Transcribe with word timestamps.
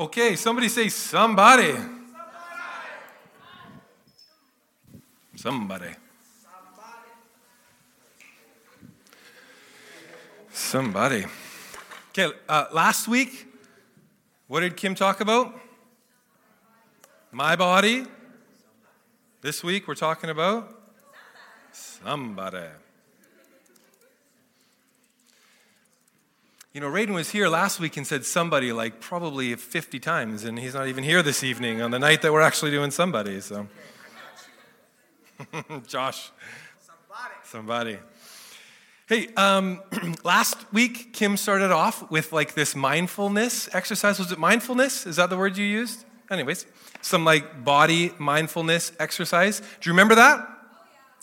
Okay, 0.00 0.34
somebody 0.34 0.70
say 0.70 0.88
somebody. 0.88 1.74
Somebody. 5.36 5.90
Somebody. 10.50 11.26
Okay, 12.08 12.32
uh, 12.48 12.64
last 12.72 13.08
week, 13.08 13.46
what 14.48 14.60
did 14.60 14.74
Kim 14.74 14.94
talk 14.94 15.20
about? 15.20 15.60
My 17.30 17.54
body. 17.54 18.06
This 19.42 19.62
week, 19.62 19.86
we're 19.86 19.94
talking 19.94 20.30
about 20.30 20.80
somebody. 21.72 22.68
You 26.72 26.80
know, 26.80 26.88
Raiden 26.88 27.14
was 27.14 27.30
here 27.30 27.48
last 27.48 27.80
week 27.80 27.96
and 27.96 28.06
said 28.06 28.24
somebody 28.24 28.72
like 28.72 29.00
probably 29.00 29.56
50 29.56 29.98
times, 29.98 30.44
and 30.44 30.56
he's 30.56 30.74
not 30.74 30.86
even 30.86 31.02
here 31.02 31.20
this 31.20 31.42
evening 31.42 31.82
on 31.82 31.90
the 31.90 31.98
night 31.98 32.22
that 32.22 32.32
we're 32.32 32.42
actually 32.42 32.70
doing 32.70 32.92
somebody. 32.92 33.40
So, 33.40 33.66
Josh, 35.88 36.30
somebody. 36.78 37.34
somebody. 37.42 37.98
Hey, 39.08 39.34
um, 39.34 39.82
last 40.22 40.58
week 40.72 41.12
Kim 41.12 41.36
started 41.36 41.72
off 41.72 42.08
with 42.08 42.32
like 42.32 42.54
this 42.54 42.76
mindfulness 42.76 43.68
exercise. 43.74 44.20
Was 44.20 44.30
it 44.30 44.38
mindfulness? 44.38 45.06
Is 45.06 45.16
that 45.16 45.28
the 45.28 45.36
word 45.36 45.56
you 45.56 45.66
used? 45.66 46.04
Anyways, 46.30 46.66
some 47.00 47.24
like 47.24 47.64
body 47.64 48.12
mindfulness 48.20 48.92
exercise. 49.00 49.58
Do 49.58 49.90
you 49.90 49.92
remember 49.92 50.14
that? 50.14 50.48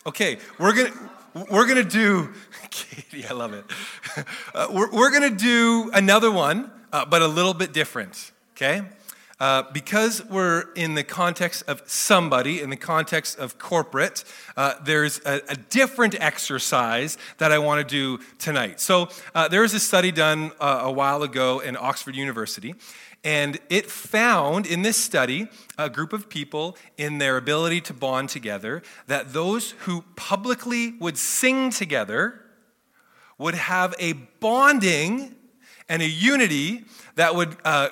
Okay, 0.05 0.39
we're 0.59 0.73
gonna 0.73 1.09
we're 1.49 1.65
going 1.65 1.83
to 1.83 1.83
do, 1.83 2.33
Katie, 2.69 3.25
I 3.25 3.33
love 3.33 3.53
it. 3.53 3.65
Uh, 4.53 4.67
we're 4.71 4.91
we're 4.91 5.11
going 5.11 5.29
to 5.29 5.37
do 5.37 5.91
another 5.93 6.31
one, 6.31 6.71
uh, 6.91 7.05
but 7.05 7.21
a 7.21 7.27
little 7.27 7.53
bit 7.53 7.73
different, 7.73 8.31
okay? 8.55 8.81
Uh, 9.39 9.63
because 9.71 10.25
we're 10.25 10.65
in 10.73 10.95
the 10.95 11.03
context 11.03 11.63
of 11.67 11.83
somebody, 11.85 12.59
in 12.59 12.71
the 12.71 12.77
context 12.77 13.37
of 13.37 13.59
corporate, 13.59 14.23
uh, 14.55 14.73
there's 14.83 15.21
a, 15.27 15.41
a, 15.49 15.55
different 15.55 16.15
exercise 16.19 17.19
that 17.37 17.51
I 17.51 17.59
want 17.59 17.87
to 17.87 17.95
do 17.95 18.23
tonight. 18.39 18.79
So, 18.79 19.09
uh, 19.35 19.47
there 19.47 19.61
was 19.61 19.75
a 19.75 19.79
study 19.79 20.11
done 20.11 20.51
uh, 20.59 20.81
a 20.85 20.91
while 20.91 21.21
ago 21.21 21.59
in 21.59 21.77
Oxford 21.77 22.15
University, 22.15 22.73
and 23.27 23.59
it 23.69 23.91
found 23.91 24.65
in 24.65 24.83
this 24.83 24.95
study 24.95 25.49
a 25.77 25.89
group 25.89 26.13
of 26.13 26.29
people 26.29 26.77
in 26.95 27.17
their 27.17 27.35
ability 27.35 27.81
to 27.81 27.93
bond 27.93 28.29
together 28.29 28.81
that 29.07 29.33
those 29.33 29.71
who 29.79 30.01
publicly 30.15 30.93
would 31.01 31.17
sing 31.17 31.69
together 31.69 32.39
would 33.37 33.53
have 33.53 33.93
a 33.99 34.13
bonding 34.13 35.35
and 35.89 36.01
a 36.01 36.07
unity 36.07 36.85
that 37.15 37.35
would 37.35 37.57
uh, 37.65 37.89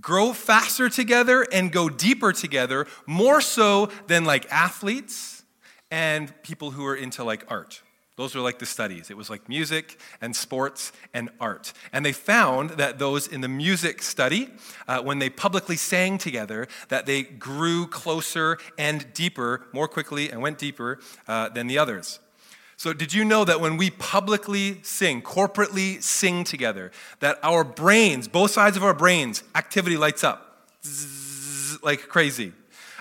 grow 0.00 0.32
faster 0.32 0.88
together 0.88 1.44
and 1.52 1.72
go 1.72 1.88
deeper 1.88 2.32
together, 2.32 2.86
more 3.06 3.40
so 3.40 3.86
than 4.06 4.24
like 4.24 4.46
athletes 4.52 5.42
and 5.90 6.32
people 6.44 6.70
who 6.70 6.86
are 6.86 6.94
into 6.94 7.24
like 7.24 7.44
art. 7.48 7.82
Those 8.20 8.34
were 8.34 8.42
like 8.42 8.58
the 8.58 8.66
studies. 8.66 9.10
It 9.10 9.16
was 9.16 9.30
like 9.30 9.48
music 9.48 9.98
and 10.20 10.36
sports 10.36 10.92
and 11.14 11.30
art. 11.40 11.72
And 11.90 12.04
they 12.04 12.12
found 12.12 12.72
that 12.72 12.98
those 12.98 13.26
in 13.26 13.40
the 13.40 13.48
music 13.48 14.02
study, 14.02 14.50
uh, 14.86 15.00
when 15.00 15.20
they 15.20 15.30
publicly 15.30 15.76
sang 15.76 16.18
together, 16.18 16.68
that 16.90 17.06
they 17.06 17.22
grew 17.22 17.86
closer 17.86 18.58
and 18.76 19.10
deeper 19.14 19.64
more 19.72 19.88
quickly 19.88 20.30
and 20.30 20.42
went 20.42 20.58
deeper 20.58 20.98
uh, 21.28 21.48
than 21.48 21.66
the 21.66 21.78
others. 21.78 22.20
So, 22.76 22.92
did 22.92 23.14
you 23.14 23.24
know 23.24 23.46
that 23.46 23.58
when 23.58 23.78
we 23.78 23.88
publicly 23.88 24.80
sing, 24.82 25.22
corporately 25.22 26.02
sing 26.02 26.44
together, 26.44 26.92
that 27.20 27.38
our 27.42 27.64
brains, 27.64 28.28
both 28.28 28.50
sides 28.50 28.76
of 28.76 28.84
our 28.84 28.92
brains, 28.92 29.44
activity 29.54 29.96
lights 29.96 30.22
up 30.22 30.66
like 31.82 32.00
crazy? 32.08 32.52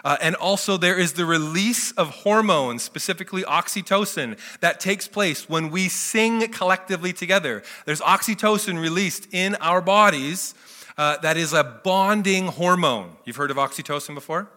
Uh, 0.03 0.17
and 0.21 0.35
also, 0.35 0.77
there 0.77 0.97
is 0.97 1.13
the 1.13 1.25
release 1.25 1.91
of 1.93 2.09
hormones, 2.09 2.83
specifically 2.83 3.43
oxytocin, 3.43 4.37
that 4.61 4.79
takes 4.79 5.07
place 5.07 5.49
when 5.49 5.69
we 5.69 5.89
sing 5.89 6.47
collectively 6.51 7.13
together. 7.13 7.63
There's 7.85 8.01
oxytocin 8.01 8.81
released 8.81 9.27
in 9.31 9.55
our 9.55 9.81
bodies 9.81 10.53
uh, 10.97 11.17
that 11.17 11.37
is 11.37 11.53
a 11.53 11.63
bonding 11.63 12.47
hormone. 12.47 13.11
You've 13.25 13.37
heard 13.37 13.51
of 13.51 13.57
oxytocin 13.57 14.15
before? 14.15 14.49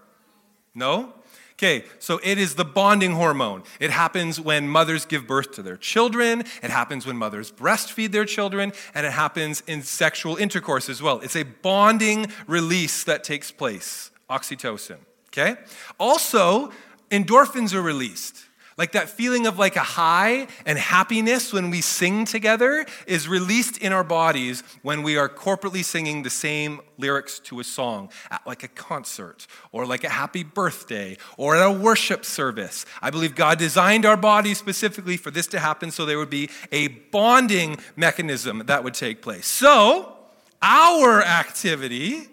No? 0.74 1.12
Okay, 1.52 1.84
so 2.00 2.18
it 2.24 2.38
is 2.38 2.56
the 2.56 2.64
bonding 2.64 3.12
hormone. 3.12 3.62
It 3.78 3.92
happens 3.92 4.40
when 4.40 4.68
mothers 4.68 5.04
give 5.04 5.28
birth 5.28 5.52
to 5.52 5.62
their 5.62 5.76
children, 5.76 6.40
it 6.60 6.70
happens 6.70 7.06
when 7.06 7.16
mothers 7.16 7.52
breastfeed 7.52 8.10
their 8.10 8.24
children, 8.24 8.72
and 8.94 9.06
it 9.06 9.12
happens 9.12 9.62
in 9.68 9.82
sexual 9.82 10.34
intercourse 10.36 10.88
as 10.88 11.00
well. 11.00 11.20
It's 11.20 11.36
a 11.36 11.44
bonding 11.44 12.26
release 12.48 13.04
that 13.04 13.22
takes 13.22 13.52
place 13.52 14.10
oxytocin. 14.28 14.98
Okay? 15.32 15.56
Also, 15.98 16.70
endorphins 17.10 17.74
are 17.74 17.82
released. 17.82 18.44
Like 18.78 18.92
that 18.92 19.10
feeling 19.10 19.46
of 19.46 19.58
like 19.58 19.76
a 19.76 19.80
high 19.80 20.46
and 20.64 20.78
happiness 20.78 21.52
when 21.52 21.70
we 21.70 21.82
sing 21.82 22.24
together 22.24 22.86
is 23.06 23.28
released 23.28 23.78
in 23.78 23.92
our 23.92 24.02
bodies 24.02 24.62
when 24.80 25.02
we 25.02 25.16
are 25.16 25.28
corporately 25.28 25.84
singing 25.84 26.22
the 26.22 26.30
same 26.30 26.80
lyrics 26.96 27.38
to 27.40 27.60
a 27.60 27.64
song 27.64 28.10
at 28.30 28.46
like 28.46 28.62
a 28.62 28.68
concert 28.68 29.46
or 29.72 29.84
like 29.84 30.04
a 30.04 30.08
happy 30.08 30.42
birthday 30.42 31.18
or 31.36 31.54
at 31.54 31.66
a 31.66 31.70
worship 31.70 32.24
service. 32.24 32.86
I 33.02 33.10
believe 33.10 33.34
God 33.34 33.58
designed 33.58 34.06
our 34.06 34.16
bodies 34.16 34.58
specifically 34.58 35.18
for 35.18 35.30
this 35.30 35.46
to 35.48 35.60
happen 35.60 35.90
so 35.90 36.06
there 36.06 36.18
would 36.18 36.30
be 36.30 36.48
a 36.72 36.88
bonding 36.88 37.76
mechanism 37.94 38.62
that 38.66 38.82
would 38.84 38.94
take 38.94 39.20
place. 39.20 39.46
So, 39.46 40.16
our 40.62 41.22
activity 41.22 42.28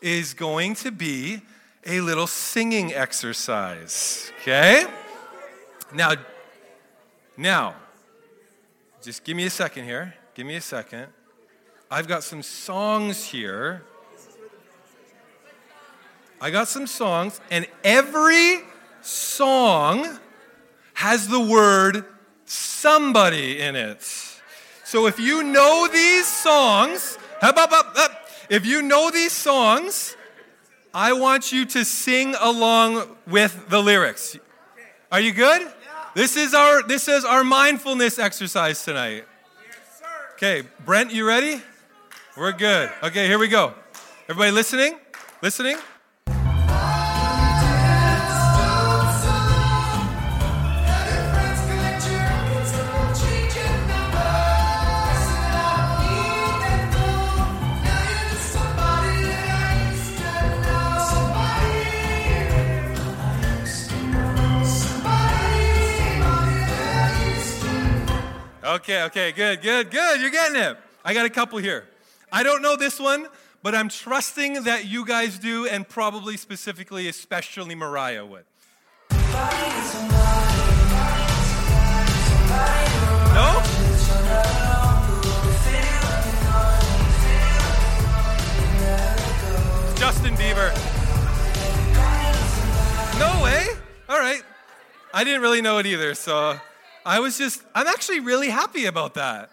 is 0.00 0.34
going 0.34 0.74
to 0.74 0.90
be 0.90 1.42
a 1.86 2.00
little 2.00 2.26
singing 2.26 2.92
exercise. 2.94 4.32
Okay? 4.40 4.84
Now, 5.92 6.12
now, 7.36 7.74
just 9.02 9.24
give 9.24 9.36
me 9.36 9.46
a 9.46 9.50
second 9.50 9.84
here. 9.84 10.14
Give 10.34 10.46
me 10.46 10.56
a 10.56 10.60
second. 10.60 11.08
I've 11.90 12.08
got 12.08 12.24
some 12.24 12.42
songs 12.42 13.24
here. 13.24 13.82
I 16.40 16.50
got 16.50 16.68
some 16.68 16.86
songs, 16.86 17.40
and 17.50 17.66
every 17.82 18.60
song 19.00 20.18
has 20.94 21.28
the 21.28 21.40
word 21.40 22.04
somebody 22.44 23.60
in 23.60 23.76
it. 23.76 24.02
So 24.84 25.06
if 25.06 25.18
you 25.18 25.42
know 25.42 25.88
these 25.90 26.26
songs, 26.26 27.18
if 28.50 28.66
you 28.66 28.82
know 28.82 29.10
these 29.10 29.32
songs, 29.32 30.16
I 30.94 31.12
want 31.12 31.50
you 31.50 31.64
to 31.66 31.84
sing 31.84 32.36
along 32.40 33.16
with 33.26 33.68
the 33.68 33.82
lyrics. 33.82 34.38
Are 35.10 35.18
you 35.18 35.32
good? 35.32 35.66
This 36.14 36.36
is 36.36 36.54
our 36.54 36.84
this 36.84 37.08
is 37.08 37.24
our 37.24 37.42
mindfulness 37.42 38.20
exercise 38.20 38.84
tonight. 38.84 39.24
Okay, 40.34 40.62
Brent, 40.84 41.12
you 41.12 41.26
ready? 41.26 41.60
We're 42.36 42.52
good. 42.52 42.92
Okay, 43.02 43.26
here 43.26 43.40
we 43.40 43.48
go. 43.48 43.74
Everybody 44.28 44.52
listening? 44.52 44.96
Listening? 45.42 45.78
Okay, 68.74 69.04
okay, 69.04 69.30
good, 69.30 69.62
good, 69.62 69.88
good. 69.88 70.20
You're 70.20 70.30
getting 70.30 70.60
it. 70.60 70.76
I 71.04 71.14
got 71.14 71.26
a 71.26 71.30
couple 71.30 71.60
here. 71.60 71.86
I 72.32 72.42
don't 72.42 72.60
know 72.60 72.74
this 72.74 72.98
one, 72.98 73.28
but 73.62 73.72
I'm 73.72 73.88
trusting 73.88 74.64
that 74.64 74.84
you 74.84 75.06
guys 75.06 75.38
do, 75.38 75.64
and 75.68 75.88
probably 75.88 76.36
specifically, 76.36 77.06
especially 77.06 77.76
Mariah 77.76 78.26
would. 78.26 78.42
No? 83.30 83.62
Justin 89.96 90.34
Bieber. 90.34 90.74
No 93.20 93.40
way? 93.44 93.68
All 94.08 94.18
right. 94.18 94.42
I 95.12 95.22
didn't 95.22 95.42
really 95.42 95.62
know 95.62 95.78
it 95.78 95.86
either, 95.86 96.16
so. 96.16 96.58
I 97.06 97.20
was 97.20 97.36
just, 97.36 97.62
I'm 97.74 97.86
actually 97.86 98.20
really 98.20 98.48
happy 98.48 98.86
about 98.86 99.14
that. 99.14 99.50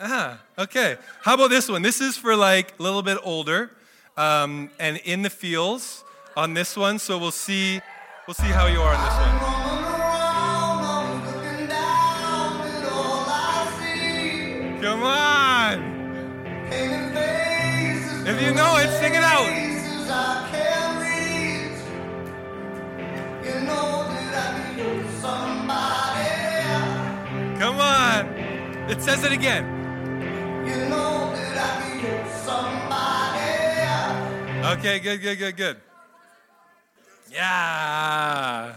Ah, 0.00 0.40
okay. 0.58 0.96
How 1.22 1.34
about 1.34 1.50
this 1.50 1.68
one? 1.68 1.82
This 1.82 2.00
is 2.00 2.16
for 2.16 2.34
like 2.34 2.72
a 2.78 2.82
little 2.82 3.02
bit 3.02 3.18
older 3.22 3.70
um, 4.16 4.70
and 4.78 4.96
in 5.04 5.22
the 5.22 5.30
fields 5.30 6.02
on 6.36 6.54
this 6.54 6.76
one. 6.76 6.98
So 6.98 7.18
we'll 7.18 7.30
see, 7.30 7.80
we'll 8.26 8.34
see 8.34 8.46
how 8.46 8.66
you 8.66 8.80
are 8.80 8.94
on 8.94 9.04
this 9.04 9.14
one. 9.14 9.36
Come 14.82 15.02
on. 15.02 15.96
If 18.26 18.42
you 18.42 18.54
know 18.54 18.76
it, 18.78 18.88
sing 19.00 19.14
it 19.14 19.22
out. 19.22 19.65
It 28.88 29.02
says 29.02 29.24
it 29.24 29.32
again. 29.32 29.64
Okay, 34.78 34.98
good, 34.98 35.20
good, 35.20 35.38
good, 35.38 35.56
good. 35.56 35.76
Yeah. 37.30 38.74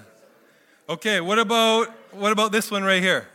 Okay, 0.87 1.21
what 1.21 1.37
about 1.37 1.89
what 2.11 2.31
about 2.31 2.51
this 2.51 2.71
one 2.71 2.83
right 2.83 3.01
here? 3.01 3.27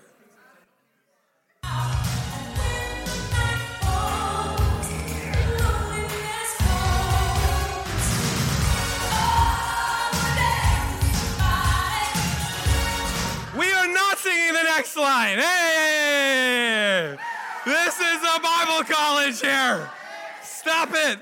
Next 14.77 14.97
line. 14.97 15.39
Hey! 15.39 17.17
This 17.65 17.95
is 18.01 18.23
a 18.23 18.41
Bible 18.41 18.83
college 18.85 19.41
here. 19.41 19.89
Stop 20.43 20.91
it. 20.93 21.19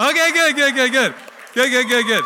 Okay, 0.00 0.32
good, 0.32 0.56
good, 0.56 0.74
good, 0.74 0.92
good. 0.92 1.14
Good, 1.52 1.70
good, 1.70 1.88
good, 1.88 2.06
good. 2.06 2.24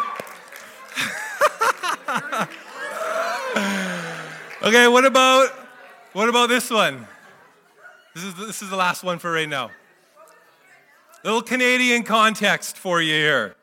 okay, 4.69 4.87
what 4.87 5.05
about 5.05 5.51
what 6.13 6.29
about 6.29 6.49
this 6.49 6.71
one? 6.71 7.09
This 8.15 8.23
is 8.25 8.35
this 8.37 8.63
is 8.63 8.71
the 8.71 8.77
last 8.77 9.03
one 9.03 9.19
for 9.19 9.33
right 9.33 9.49
now. 9.49 9.73
Little 11.25 11.43
Canadian 11.43 12.05
context 12.05 12.79
for 12.79 13.03
you 13.03 13.15
here. 13.15 13.56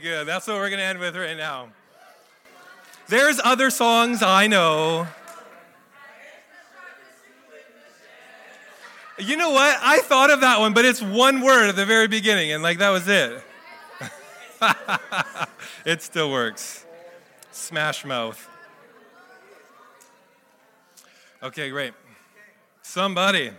Good. 0.00 0.28
That's 0.28 0.46
what 0.46 0.56
we're 0.56 0.68
going 0.68 0.78
to 0.78 0.84
end 0.84 1.00
with 1.00 1.16
right 1.16 1.36
now. 1.36 1.70
There's 3.08 3.40
other 3.42 3.70
songs 3.70 4.22
I 4.22 4.46
know. 4.46 5.08
You 9.18 9.36
know 9.36 9.50
what? 9.50 9.76
I 9.82 9.98
thought 10.00 10.30
of 10.30 10.42
that 10.42 10.60
one, 10.60 10.72
but 10.74 10.84
it's 10.84 11.02
one 11.02 11.40
word 11.40 11.68
at 11.68 11.74
the 11.76 11.84
very 11.86 12.06
beginning, 12.06 12.52
and 12.52 12.62
like 12.62 12.78
that 12.78 12.90
was 12.90 13.08
it. 13.08 13.42
it 15.84 16.02
still 16.02 16.30
works. 16.30 16.84
Smash 17.50 18.04
Mouth. 18.04 18.48
Okay, 21.42 21.70
great. 21.70 21.92
Somebody. 22.82 23.50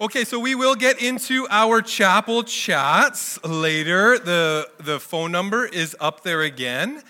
Okay, 0.00 0.22
so 0.22 0.38
we 0.38 0.54
will 0.54 0.76
get 0.76 1.02
into 1.02 1.48
our 1.50 1.82
chapel 1.82 2.44
chats 2.44 3.42
later. 3.42 4.16
The, 4.16 4.70
the 4.78 5.00
phone 5.00 5.32
number 5.32 5.66
is 5.66 5.96
up 5.98 6.22
there 6.22 6.42
again. 6.42 7.02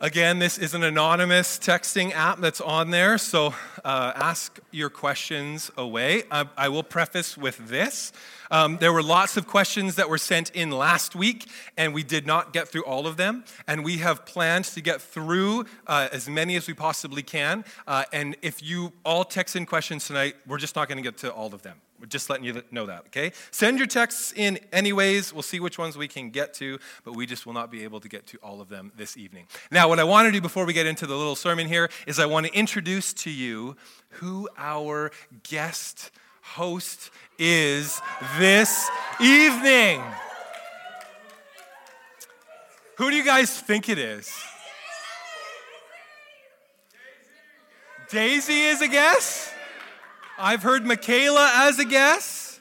Again, 0.00 0.38
this 0.38 0.56
is 0.56 0.72
an 0.72 0.84
anonymous 0.84 1.58
texting 1.58 2.14
app 2.14 2.40
that's 2.40 2.62
on 2.62 2.92
there, 2.92 3.18
so 3.18 3.52
uh, 3.84 4.12
ask 4.14 4.58
your 4.70 4.88
questions 4.88 5.70
away. 5.76 6.22
I, 6.30 6.46
I 6.56 6.70
will 6.70 6.82
preface 6.82 7.36
with 7.36 7.58
this. 7.68 8.14
Um, 8.50 8.78
there 8.78 8.94
were 8.94 9.02
lots 9.02 9.36
of 9.36 9.46
questions 9.46 9.96
that 9.96 10.08
were 10.08 10.16
sent 10.16 10.48
in 10.52 10.70
last 10.70 11.14
week, 11.14 11.46
and 11.76 11.92
we 11.92 12.04
did 12.04 12.26
not 12.26 12.54
get 12.54 12.68
through 12.68 12.86
all 12.86 13.06
of 13.06 13.18
them. 13.18 13.44
And 13.66 13.84
we 13.84 13.98
have 13.98 14.24
planned 14.24 14.64
to 14.64 14.80
get 14.80 15.02
through 15.02 15.66
uh, 15.86 16.08
as 16.10 16.26
many 16.26 16.56
as 16.56 16.66
we 16.68 16.72
possibly 16.72 17.22
can. 17.22 17.66
Uh, 17.86 18.04
and 18.14 18.34
if 18.40 18.62
you 18.62 18.94
all 19.04 19.24
text 19.24 19.56
in 19.56 19.66
questions 19.66 20.06
tonight, 20.06 20.36
we're 20.46 20.56
just 20.56 20.74
not 20.74 20.88
going 20.88 20.96
to 20.96 21.02
get 21.02 21.18
to 21.18 21.30
all 21.30 21.52
of 21.52 21.60
them. 21.60 21.82
We're 22.00 22.06
just 22.06 22.30
letting 22.30 22.44
you 22.44 22.62
know 22.70 22.86
that, 22.86 23.06
okay? 23.06 23.32
Send 23.50 23.78
your 23.78 23.86
texts 23.86 24.32
in 24.36 24.58
anyways. 24.72 25.32
We'll 25.32 25.42
see 25.42 25.58
which 25.58 25.78
ones 25.78 25.96
we 25.98 26.06
can 26.06 26.30
get 26.30 26.54
to, 26.54 26.78
but 27.04 27.14
we 27.14 27.26
just 27.26 27.44
will 27.44 27.52
not 27.52 27.70
be 27.70 27.84
able 27.84 28.00
to 28.00 28.08
get 28.08 28.26
to 28.28 28.38
all 28.38 28.60
of 28.60 28.68
them 28.68 28.92
this 28.96 29.16
evening. 29.16 29.46
Now, 29.70 29.88
what 29.88 29.98
I 29.98 30.04
want 30.04 30.26
to 30.26 30.32
do 30.32 30.40
before 30.40 30.64
we 30.64 30.72
get 30.72 30.86
into 30.86 31.06
the 31.06 31.16
little 31.16 31.36
sermon 31.36 31.66
here 31.66 31.90
is 32.06 32.18
I 32.18 32.26
want 32.26 32.46
to 32.46 32.52
introduce 32.52 33.12
to 33.14 33.30
you 33.30 33.76
who 34.10 34.48
our 34.56 35.10
guest 35.42 36.12
host 36.42 37.10
is 37.38 38.00
this 38.38 38.88
evening. 39.20 40.02
Who 42.96 43.10
do 43.10 43.16
you 43.16 43.24
guys 43.24 43.60
think 43.60 43.88
it 43.88 43.98
is? 43.98 44.32
Daisy 48.10 48.60
is 48.62 48.80
a 48.80 48.88
guest? 48.88 49.52
I've 50.40 50.62
heard 50.62 50.86
Michaela 50.86 51.50
as 51.52 51.80
a 51.80 51.84
guest. 51.84 52.60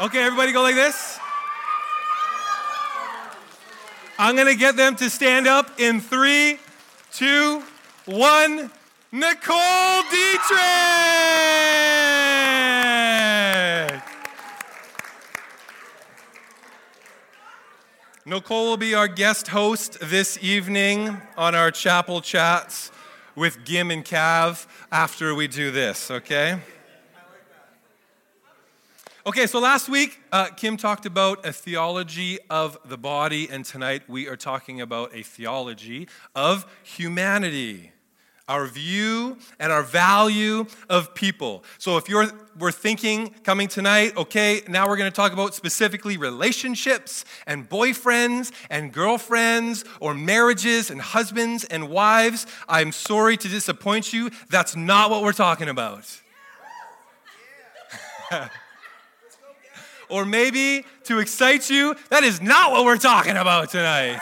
Okay, 0.00 0.22
everybody 0.22 0.52
go 0.52 0.62
like 0.62 0.76
this. 0.76 1.18
I'm 4.16 4.36
going 4.36 4.46
to 4.46 4.54
get 4.54 4.76
them 4.76 4.94
to 4.96 5.10
stand 5.10 5.48
up 5.48 5.80
in 5.80 6.00
three, 6.00 6.60
two, 7.12 7.64
one. 8.04 8.70
Nicole 9.10 10.02
Dietrich! 10.10 10.60
Nicole 18.24 18.66
will 18.66 18.76
be 18.76 18.94
our 18.94 19.08
guest 19.08 19.48
host 19.48 19.98
this 20.00 20.38
evening 20.40 21.20
on 21.36 21.54
our 21.56 21.70
chapel 21.70 22.20
chats 22.20 22.90
with 23.34 23.64
Gim 23.64 23.90
and 23.90 24.04
Cav 24.04 24.66
after 24.92 25.34
we 25.34 25.48
do 25.48 25.70
this, 25.70 26.10
okay? 26.10 26.58
Okay, 29.26 29.46
so 29.46 29.58
last 29.58 29.88
week, 29.88 30.20
uh, 30.32 30.48
Kim 30.48 30.76
talked 30.76 31.06
about 31.06 31.46
a 31.46 31.52
theology 31.52 32.38
of 32.50 32.78
the 32.84 32.98
body, 32.98 33.48
and 33.50 33.64
tonight 33.64 34.02
we 34.06 34.28
are 34.28 34.36
talking 34.36 34.82
about 34.82 35.14
a 35.14 35.22
theology 35.22 36.08
of 36.34 36.66
humanity 36.82 37.93
our 38.48 38.66
view 38.66 39.38
and 39.58 39.72
our 39.72 39.82
value 39.82 40.66
of 40.90 41.14
people. 41.14 41.64
So 41.78 41.96
if 41.96 42.08
you're 42.08 42.30
we're 42.58 42.70
thinking 42.72 43.34
coming 43.42 43.68
tonight, 43.68 44.16
okay, 44.16 44.62
now 44.68 44.88
we're 44.88 44.96
going 44.96 45.10
to 45.10 45.16
talk 45.16 45.32
about 45.32 45.54
specifically 45.54 46.16
relationships 46.16 47.24
and 47.46 47.68
boyfriends 47.68 48.52
and 48.70 48.92
girlfriends 48.92 49.84
or 49.98 50.14
marriages 50.14 50.90
and 50.90 51.00
husbands 51.00 51.64
and 51.64 51.88
wives, 51.88 52.46
I'm 52.68 52.92
sorry 52.92 53.36
to 53.38 53.48
disappoint 53.48 54.12
you, 54.12 54.30
that's 54.50 54.76
not 54.76 55.10
what 55.10 55.22
we're 55.22 55.32
talking 55.32 55.68
about. 55.68 56.20
or 60.08 60.24
maybe 60.24 60.84
to 61.04 61.18
excite 61.18 61.68
you, 61.70 61.96
that 62.10 62.22
is 62.22 62.40
not 62.40 62.70
what 62.72 62.84
we're 62.84 62.98
talking 62.98 63.36
about 63.36 63.70
tonight. 63.70 64.20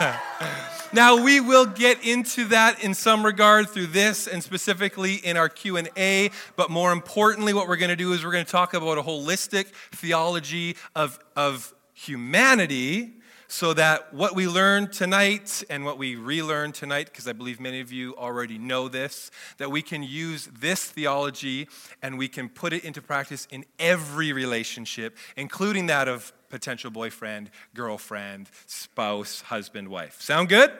Now 0.94 1.20
we 1.20 1.40
will 1.40 1.66
get 1.66 2.06
into 2.06 2.44
that 2.44 2.84
in 2.84 2.94
some 2.94 3.26
regard 3.26 3.68
through 3.68 3.88
this 3.88 4.28
and 4.28 4.40
specifically 4.44 5.14
in 5.14 5.36
our 5.36 5.48
Q&A, 5.48 6.30
but 6.54 6.70
more 6.70 6.92
importantly 6.92 7.52
what 7.52 7.66
we're 7.66 7.78
going 7.78 7.88
to 7.88 7.96
do 7.96 8.12
is 8.12 8.24
we're 8.24 8.30
going 8.30 8.44
to 8.44 8.52
talk 8.52 8.74
about 8.74 8.96
a 8.96 9.02
holistic 9.02 9.66
theology 9.90 10.76
of, 10.94 11.18
of 11.34 11.74
humanity 11.94 13.14
so 13.54 13.72
that 13.72 14.12
what 14.12 14.34
we 14.34 14.48
learn 14.48 14.88
tonight 14.88 15.62
and 15.70 15.84
what 15.84 15.96
we 15.96 16.16
relearn 16.16 16.72
tonight, 16.72 17.06
because 17.06 17.28
I 17.28 17.32
believe 17.32 17.60
many 17.60 17.78
of 17.78 17.92
you 17.92 18.16
already 18.16 18.58
know 18.58 18.88
this, 18.88 19.30
that 19.58 19.70
we 19.70 19.80
can 19.80 20.02
use 20.02 20.48
this 20.58 20.86
theology 20.86 21.68
and 22.02 22.18
we 22.18 22.26
can 22.26 22.48
put 22.48 22.72
it 22.72 22.84
into 22.84 23.00
practice 23.00 23.46
in 23.52 23.64
every 23.78 24.32
relationship, 24.32 25.16
including 25.36 25.86
that 25.86 26.08
of 26.08 26.32
potential 26.48 26.90
boyfriend, 26.90 27.48
girlfriend, 27.74 28.50
spouse, 28.66 29.42
husband, 29.42 29.86
wife. 29.86 30.20
Sound 30.20 30.48
good? 30.48 30.72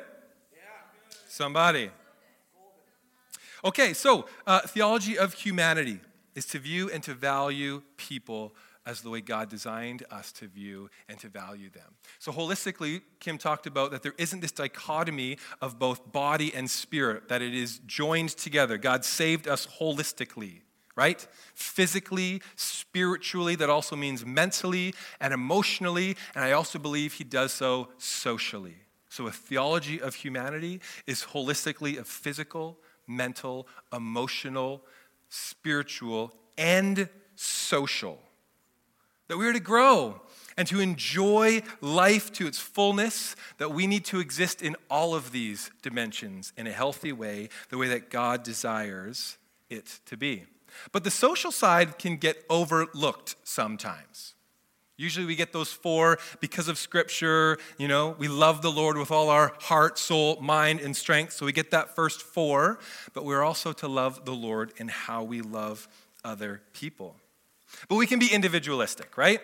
Yeah. 0.52 0.62
Somebody. 1.28 1.92
Okay, 3.64 3.92
so 3.92 4.26
uh, 4.48 4.62
theology 4.62 5.16
of 5.16 5.32
humanity 5.34 6.00
is 6.34 6.44
to 6.46 6.58
view 6.58 6.90
and 6.90 7.04
to 7.04 7.14
value 7.14 7.82
people 7.96 8.52
as 8.86 9.00
the 9.00 9.10
way 9.10 9.20
God 9.20 9.48
designed 9.48 10.04
us 10.10 10.32
to 10.32 10.46
view 10.46 10.90
and 11.08 11.18
to 11.20 11.28
value 11.28 11.70
them. 11.70 11.94
So, 12.18 12.32
holistically, 12.32 13.02
Kim 13.20 13.38
talked 13.38 13.66
about 13.66 13.90
that 13.92 14.02
there 14.02 14.14
isn't 14.18 14.40
this 14.40 14.52
dichotomy 14.52 15.38
of 15.60 15.78
both 15.78 16.12
body 16.12 16.52
and 16.54 16.70
spirit, 16.70 17.28
that 17.28 17.42
it 17.42 17.54
is 17.54 17.80
joined 17.86 18.30
together. 18.30 18.78
God 18.78 19.04
saved 19.04 19.48
us 19.48 19.66
holistically 19.80 20.60
right? 20.96 21.26
Physically, 21.54 22.40
spiritually, 22.56 23.56
that 23.56 23.68
also 23.68 23.96
means 23.96 24.24
mentally 24.24 24.94
and 25.20 25.34
emotionally, 25.34 26.16
and 26.36 26.44
I 26.44 26.52
also 26.52 26.78
believe 26.78 27.14
he 27.14 27.24
does 27.24 27.52
so 27.52 27.88
socially. 27.98 28.76
So, 29.08 29.26
a 29.26 29.32
theology 29.32 30.00
of 30.00 30.14
humanity 30.14 30.80
is 31.06 31.22
holistically 31.22 31.98
of 31.98 32.06
physical, 32.06 32.78
mental, 33.06 33.66
emotional, 33.92 34.84
spiritual, 35.28 36.32
and 36.56 37.08
social. 37.36 38.20
That 39.28 39.38
we 39.38 39.46
are 39.46 39.52
to 39.52 39.60
grow 39.60 40.20
and 40.56 40.68
to 40.68 40.80
enjoy 40.80 41.62
life 41.80 42.32
to 42.34 42.46
its 42.46 42.58
fullness, 42.58 43.34
that 43.58 43.72
we 43.72 43.86
need 43.86 44.04
to 44.06 44.20
exist 44.20 44.62
in 44.62 44.76
all 44.90 45.14
of 45.14 45.32
these 45.32 45.70
dimensions 45.82 46.52
in 46.56 46.66
a 46.66 46.72
healthy 46.72 47.12
way, 47.12 47.48
the 47.70 47.78
way 47.78 47.88
that 47.88 48.10
God 48.10 48.42
desires 48.42 49.38
it 49.70 50.00
to 50.06 50.16
be. 50.16 50.44
But 50.92 51.04
the 51.04 51.10
social 51.10 51.52
side 51.52 51.98
can 51.98 52.16
get 52.16 52.44
overlooked 52.50 53.36
sometimes. 53.44 54.34
Usually 54.96 55.26
we 55.26 55.34
get 55.34 55.52
those 55.52 55.72
four 55.72 56.18
because 56.40 56.68
of 56.68 56.78
Scripture. 56.78 57.58
You 57.78 57.88
know, 57.88 58.14
we 58.16 58.28
love 58.28 58.62
the 58.62 58.70
Lord 58.70 58.96
with 58.96 59.10
all 59.10 59.28
our 59.28 59.52
heart, 59.60 59.98
soul, 59.98 60.40
mind, 60.40 60.80
and 60.80 60.96
strength. 60.96 61.32
So 61.32 61.46
we 61.46 61.52
get 61.52 61.72
that 61.72 61.96
first 61.96 62.22
four. 62.22 62.78
But 63.12 63.24
we're 63.24 63.42
also 63.42 63.72
to 63.72 63.88
love 63.88 64.24
the 64.24 64.34
Lord 64.34 64.72
in 64.76 64.88
how 64.88 65.24
we 65.24 65.40
love 65.40 65.88
other 66.24 66.62
people. 66.72 67.16
But 67.88 67.96
we 67.96 68.06
can 68.06 68.18
be 68.18 68.32
individualistic, 68.32 69.16
right? 69.16 69.40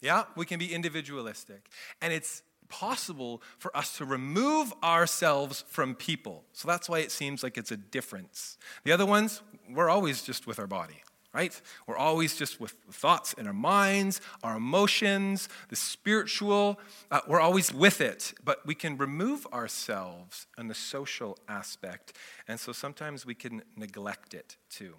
Yeah, 0.00 0.24
we 0.36 0.46
can 0.46 0.58
be 0.58 0.72
individualistic. 0.72 1.68
And 2.00 2.12
it's 2.12 2.42
possible 2.68 3.42
for 3.58 3.76
us 3.76 3.98
to 3.98 4.04
remove 4.04 4.72
ourselves 4.82 5.64
from 5.68 5.94
people. 5.94 6.44
So 6.52 6.68
that's 6.68 6.88
why 6.88 7.00
it 7.00 7.10
seems 7.10 7.42
like 7.42 7.58
it's 7.58 7.72
a 7.72 7.76
difference. 7.76 8.56
The 8.84 8.92
other 8.92 9.04
ones, 9.04 9.42
we're 9.68 9.90
always 9.90 10.22
just 10.22 10.46
with 10.46 10.58
our 10.58 10.68
body, 10.68 11.02
right? 11.34 11.60
We're 11.86 11.96
always 11.96 12.36
just 12.36 12.60
with 12.60 12.74
thoughts 12.90 13.34
in 13.34 13.46
our 13.46 13.52
minds, 13.52 14.20
our 14.42 14.56
emotions, 14.56 15.48
the 15.68 15.76
spiritual. 15.76 16.80
Uh, 17.10 17.20
we're 17.26 17.40
always 17.40 17.74
with 17.74 18.00
it, 18.00 18.32
but 18.44 18.64
we 18.64 18.74
can 18.74 18.96
remove 18.96 19.46
ourselves 19.52 20.46
in 20.56 20.68
the 20.68 20.74
social 20.74 21.36
aspect. 21.48 22.16
And 22.48 22.58
so 22.58 22.72
sometimes 22.72 23.26
we 23.26 23.34
can 23.34 23.62
neglect 23.76 24.32
it 24.32 24.56
too. 24.70 24.94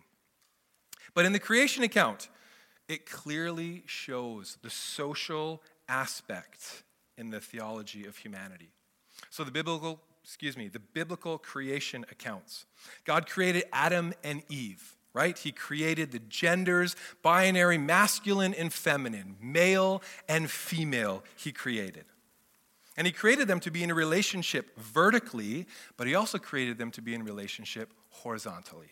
But 1.14 1.26
in 1.26 1.34
the 1.34 1.40
creation 1.40 1.84
account, 1.84 2.30
it 2.88 3.06
clearly 3.06 3.84
shows 3.86 4.58
the 4.62 4.70
social 4.70 5.62
aspect 5.88 6.84
in 7.18 7.30
the 7.30 7.40
theology 7.40 8.06
of 8.06 8.18
humanity. 8.18 8.72
So 9.30 9.44
the 9.44 9.52
biblical, 9.52 10.02
excuse 10.24 10.58
me, 10.58 10.68
the 10.68 10.80
biblical 10.80 11.38
creation 11.38 12.06
accounts. 12.12 12.66
God 13.06 13.28
created 13.28 13.66
Adam 13.72 14.14
and 14.24 14.42
Eve, 14.50 14.96
right? 15.14 15.38
He 15.38 15.52
created 15.52 16.12
the 16.12 16.20
genders, 16.20 16.96
binary, 17.22 17.78
masculine 17.78 18.54
and 18.54 18.72
feminine, 18.72 19.36
male 19.42 20.02
and 20.28 20.50
female, 20.50 21.24
he 21.36 21.52
created. 21.52 22.06
And 22.98 23.08
he 23.08 23.14
created 23.14 23.48
them 23.48 23.60
to 23.62 23.72
be 23.72 23.84
in 23.84 23.92
a 23.92 23.96
relationship 23.96 24.78
vertically, 24.78 25.66
but 25.98 26.08
he 26.08 26.16
also 26.16 26.38
created 26.38 26.78
them 26.78 26.92
to 26.92 27.02
be 27.02 27.14
in 27.14 27.24
relationship 27.24 27.94
horizontally. 28.10 28.90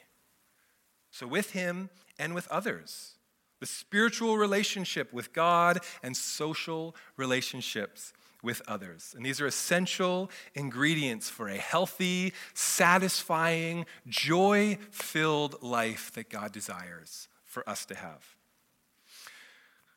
So 1.12 1.28
with 1.28 1.52
him 1.52 1.90
and 2.20 2.36
with 2.36 2.48
others 2.50 3.16
the 3.60 3.66
spiritual 3.66 4.38
relationship 4.38 5.12
with 5.12 5.34
God 5.34 5.80
and 6.02 6.16
social 6.16 6.96
relationships 7.18 8.14
with 8.42 8.62
others. 8.68 9.14
And 9.16 9.26
these 9.26 9.42
are 9.42 9.48
essential 9.48 10.32
ingredients 10.56 11.30
for 11.30 11.50
a 11.50 11.58
healthy, 11.58 12.34
satisfying, 12.54 13.86
joy 14.08 14.78
filled 14.92 15.62
life 15.62 16.12
that 16.14 16.30
God 16.30 16.52
desires 16.52 17.28
for 17.44 17.70
us 17.70 17.86
to 17.88 17.96
have. 17.96 18.24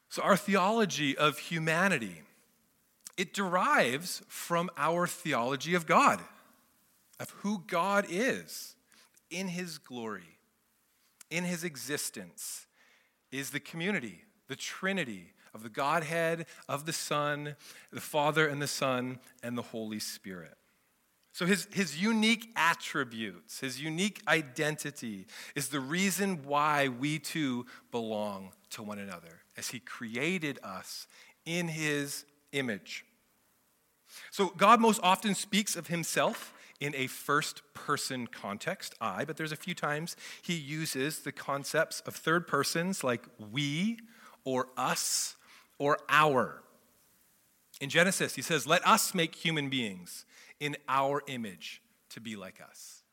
So, 0.09 0.23
our 0.23 0.37
theology 0.37 1.17
of 1.17 1.39
humanity, 1.39 2.23
it 3.17 3.33
derives 3.33 4.23
from 4.29 4.71
our 4.77 5.07
theology 5.07 5.75
of 5.75 5.87
God, 5.87 6.21
of 7.19 7.31
who 7.31 7.63
God 7.67 8.07
is 8.11 8.75
in 9.31 9.49
his 9.49 9.79
glory, 9.79 10.32
in 11.33 11.45
his 11.45 11.65
existence 11.65 12.67
is 13.31 13.51
the 13.51 13.61
community, 13.61 14.23
the 14.49 14.57
Trinity 14.57 15.33
of 15.55 15.63
the 15.63 15.71
Godhead, 15.71 16.47
of 16.69 16.85
the 16.85 16.93
Son, 16.93 17.57
the 17.91 18.01
Father 18.01 18.47
and 18.47 18.61
the 18.61 18.67
Son, 18.67 19.19
and 19.43 19.57
the 19.57 19.63
Holy 19.63 19.99
Spirit. 19.99 20.57
So, 21.35 21.47
his, 21.47 21.67
his 21.73 22.01
unique 22.01 22.51
attributes, 22.57 23.61
his 23.61 23.81
unique 23.81 24.21
identity 24.29 25.27
is 25.55 25.69
the 25.69 25.81
reason 25.81 26.43
why 26.45 26.89
we 26.89 27.19
too 27.19 27.65
belong 27.91 28.53
to 28.71 28.83
one 28.83 28.99
another, 28.99 29.41
as 29.57 29.69
he 29.69 29.81
created 29.81 30.59
us 30.63 31.07
in 31.47 31.69
his 31.69 32.27
image. 32.53 33.07
So, 34.31 34.53
God 34.59 34.79
most 34.79 35.01
often 35.03 35.35
speaks 35.35 35.75
of 35.75 35.87
himself 35.87 36.53
in 36.83 36.97
a 36.97 37.07
first 37.07 37.63
person 37.75 38.27
context, 38.27 38.93
I, 39.01 39.25
but 39.25 39.37
there's 39.37 39.53
a 39.53 39.57
few 39.57 39.73
times 39.73 40.17
he 40.43 40.55
uses 40.55 41.21
the 41.21 41.31
concepts 41.31 42.01
of 42.01 42.17
third 42.17 42.49
persons 42.49 43.05
like 43.05 43.25
we 43.53 44.01
or 44.45 44.67
us 44.77 45.37
or 45.79 45.99
our. 46.09 46.65
In 47.81 47.89
Genesis, 47.89 48.35
he 48.35 48.43
says, 48.43 48.67
Let 48.67 48.85
us 48.87 49.15
make 49.15 49.37
human 49.37 49.69
beings 49.69 50.25
in 50.59 50.77
our 50.89 51.23
image 51.29 51.81
to 52.11 52.21
be 52.21 52.35
like 52.35 52.61
us. 52.61 53.05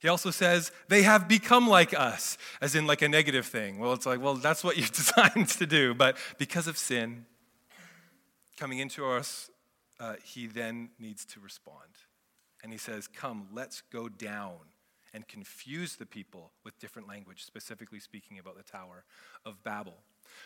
He 0.00 0.08
also 0.08 0.32
says, 0.32 0.72
They 0.88 1.02
have 1.02 1.28
become 1.28 1.68
like 1.68 1.94
us, 1.96 2.38
as 2.60 2.74
in 2.74 2.88
like 2.88 3.02
a 3.02 3.08
negative 3.08 3.46
thing. 3.46 3.78
Well, 3.78 3.92
it's 3.92 4.04
like, 4.04 4.20
well, 4.20 4.34
that's 4.34 4.64
what 4.64 4.76
you're 4.76 4.88
designed 4.92 5.48
to 5.50 5.66
do, 5.66 5.94
but 5.94 6.16
because 6.38 6.66
of 6.66 6.76
sin 6.76 7.24
coming 8.58 8.80
into 8.80 9.06
us, 9.06 9.48
uh, 10.00 10.14
he 10.24 10.48
then 10.48 10.90
needs 10.98 11.24
to 11.26 11.38
respond 11.38 11.86
and 12.62 12.72
he 12.72 12.78
says, 12.78 13.08
Come, 13.08 13.48
let's 13.52 13.82
go 13.92 14.08
down 14.08 14.56
and 15.14 15.28
confuse 15.28 15.96
the 15.96 16.06
people 16.06 16.52
with 16.64 16.78
different 16.78 17.08
language, 17.08 17.44
specifically 17.44 18.00
speaking 18.00 18.38
about 18.38 18.56
the 18.56 18.62
Tower 18.62 19.04
of 19.44 19.62
Babel. 19.62 19.98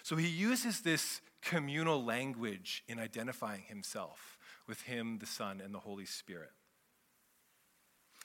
So 0.02 0.16
he 0.16 0.26
uses 0.26 0.80
this 0.80 1.20
communal 1.40 2.04
language 2.04 2.82
in 2.88 2.99
identifying 2.99 3.62
himself 3.68 4.38
with 4.66 4.82
him, 4.82 5.18
the 5.18 5.26
Son, 5.26 5.61
and 5.64 5.73
the 5.73 5.78
Holy 5.78 6.06
Spirit. 6.06 6.50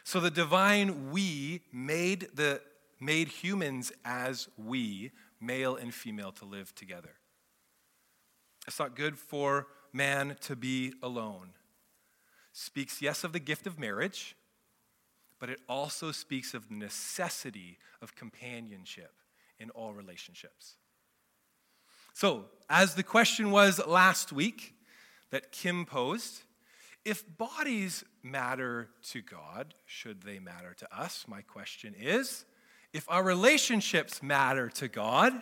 So 0.03 0.19
the 0.19 0.31
divine 0.31 1.11
we 1.11 1.61
made 1.71 2.29
the 2.33 2.61
made 2.99 3.27
humans 3.27 3.91
as 4.05 4.47
we, 4.57 5.11
male 5.39 5.75
and 5.75 5.93
female, 5.93 6.31
to 6.31 6.45
live 6.45 6.73
together. 6.75 7.15
It's 8.67 8.79
not 8.79 8.95
good 8.95 9.17
for 9.17 9.67
man 9.91 10.37
to 10.41 10.55
be 10.55 10.93
alone 11.01 11.49
speaks, 12.53 13.01
yes, 13.01 13.23
of 13.23 13.33
the 13.33 13.39
gift 13.39 13.67
of 13.67 13.79
marriage, 13.79 14.35
but 15.39 15.49
it 15.49 15.59
also 15.67 16.11
speaks 16.11 16.53
of 16.53 16.69
the 16.69 16.75
necessity 16.75 17.77
of 18.01 18.15
companionship 18.15 19.13
in 19.59 19.69
all 19.71 19.93
relationships. 19.93 20.75
So, 22.13 22.45
as 22.69 22.95
the 22.95 23.03
question 23.03 23.51
was 23.51 23.85
last 23.85 24.31
week 24.31 24.73
that 25.29 25.51
Kim 25.51 25.85
posed, 25.85 26.41
if 27.03 27.23
bodies 27.37 28.03
matter 28.21 28.89
to 29.11 29.21
God, 29.21 29.73
should 29.85 30.21
they 30.21 30.39
matter 30.39 30.75
to 30.77 30.95
us? 30.95 31.25
My 31.27 31.41
question 31.41 31.95
is 31.97 32.45
if 32.93 33.09
our 33.09 33.23
relationships 33.23 34.21
matter 34.21 34.69
to 34.69 34.87
God, 34.87 35.33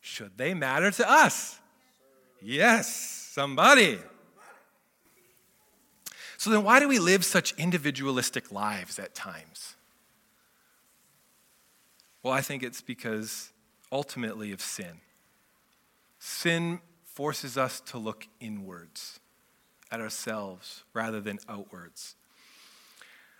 should 0.00 0.36
they 0.36 0.54
matter 0.54 0.90
to 0.90 1.08
us? 1.08 1.60
Yes, 2.40 2.92
somebody. 3.32 3.98
So 6.42 6.50
then, 6.50 6.64
why 6.64 6.80
do 6.80 6.88
we 6.88 6.98
live 6.98 7.24
such 7.24 7.52
individualistic 7.56 8.50
lives 8.50 8.98
at 8.98 9.14
times? 9.14 9.76
Well, 12.20 12.32
I 12.32 12.40
think 12.40 12.64
it's 12.64 12.80
because 12.80 13.52
ultimately 13.92 14.50
of 14.50 14.60
sin. 14.60 15.02
Sin 16.18 16.80
forces 17.04 17.56
us 17.56 17.78
to 17.82 17.96
look 17.96 18.26
inwards 18.40 19.20
at 19.92 20.00
ourselves 20.00 20.82
rather 20.92 21.20
than 21.20 21.38
outwards. 21.48 22.16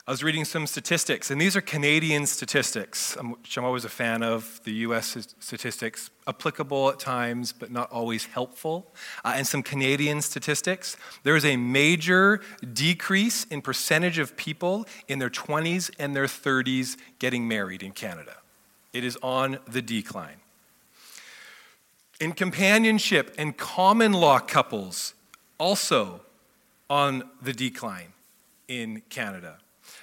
I 0.04 0.10
was 0.10 0.24
reading 0.24 0.44
some 0.44 0.66
statistics, 0.66 1.30
and 1.30 1.40
these 1.40 1.54
are 1.54 1.60
Canadian 1.60 2.26
statistics, 2.26 3.16
um, 3.18 3.36
which 3.40 3.56
I'm 3.56 3.64
always 3.64 3.84
a 3.84 3.88
fan 3.88 4.24
of, 4.24 4.60
the 4.64 4.72
US 4.86 5.16
statistics, 5.38 6.10
applicable 6.26 6.88
at 6.88 6.98
times, 6.98 7.52
but 7.52 7.70
not 7.70 7.88
always 7.92 8.24
helpful. 8.24 8.92
Uh, 9.24 9.34
and 9.36 9.46
some 9.46 9.62
Canadian 9.62 10.20
statistics. 10.20 10.96
There 11.22 11.36
is 11.36 11.44
a 11.44 11.56
major 11.56 12.40
decrease 12.72 13.44
in 13.44 13.62
percentage 13.62 14.18
of 14.18 14.36
people 14.36 14.86
in 15.06 15.20
their 15.20 15.30
20s 15.30 15.92
and 16.00 16.16
their 16.16 16.26
30s 16.26 16.96
getting 17.20 17.46
married 17.46 17.84
in 17.84 17.92
Canada. 17.92 18.38
It 18.92 19.04
is 19.04 19.16
on 19.22 19.60
the 19.68 19.82
decline. 19.82 20.40
In 22.20 22.32
companionship 22.32 23.32
and 23.38 23.56
common 23.56 24.14
law 24.14 24.40
couples, 24.40 25.14
also 25.58 26.22
on 26.90 27.22
the 27.40 27.52
decline 27.52 28.14
in 28.66 29.02
Canada 29.08 29.58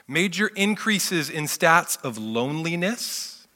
major 0.10 0.48
increases 0.56 1.30
in 1.30 1.46
stats 1.46 2.04
of 2.04 2.18
loneliness 2.18 3.48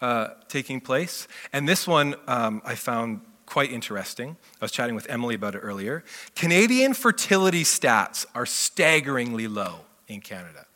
uh, 0.00 0.28
taking 0.48 0.80
place. 0.80 1.28
And 1.52 1.68
this 1.68 1.86
one 1.86 2.16
um, 2.26 2.60
I 2.64 2.74
found 2.74 3.20
quite 3.46 3.72
interesting. 3.72 4.36
I 4.60 4.64
was 4.64 4.72
chatting 4.72 4.94
with 4.94 5.08
Emily 5.10 5.34
about 5.34 5.54
it 5.54 5.58
earlier. 5.58 6.04
Canadian 6.36 6.94
fertility 6.94 7.64
stats 7.64 8.24
are 8.34 8.46
staggeringly 8.46 9.48
low 9.48 9.80
in 10.08 10.20
Canada. 10.20 10.66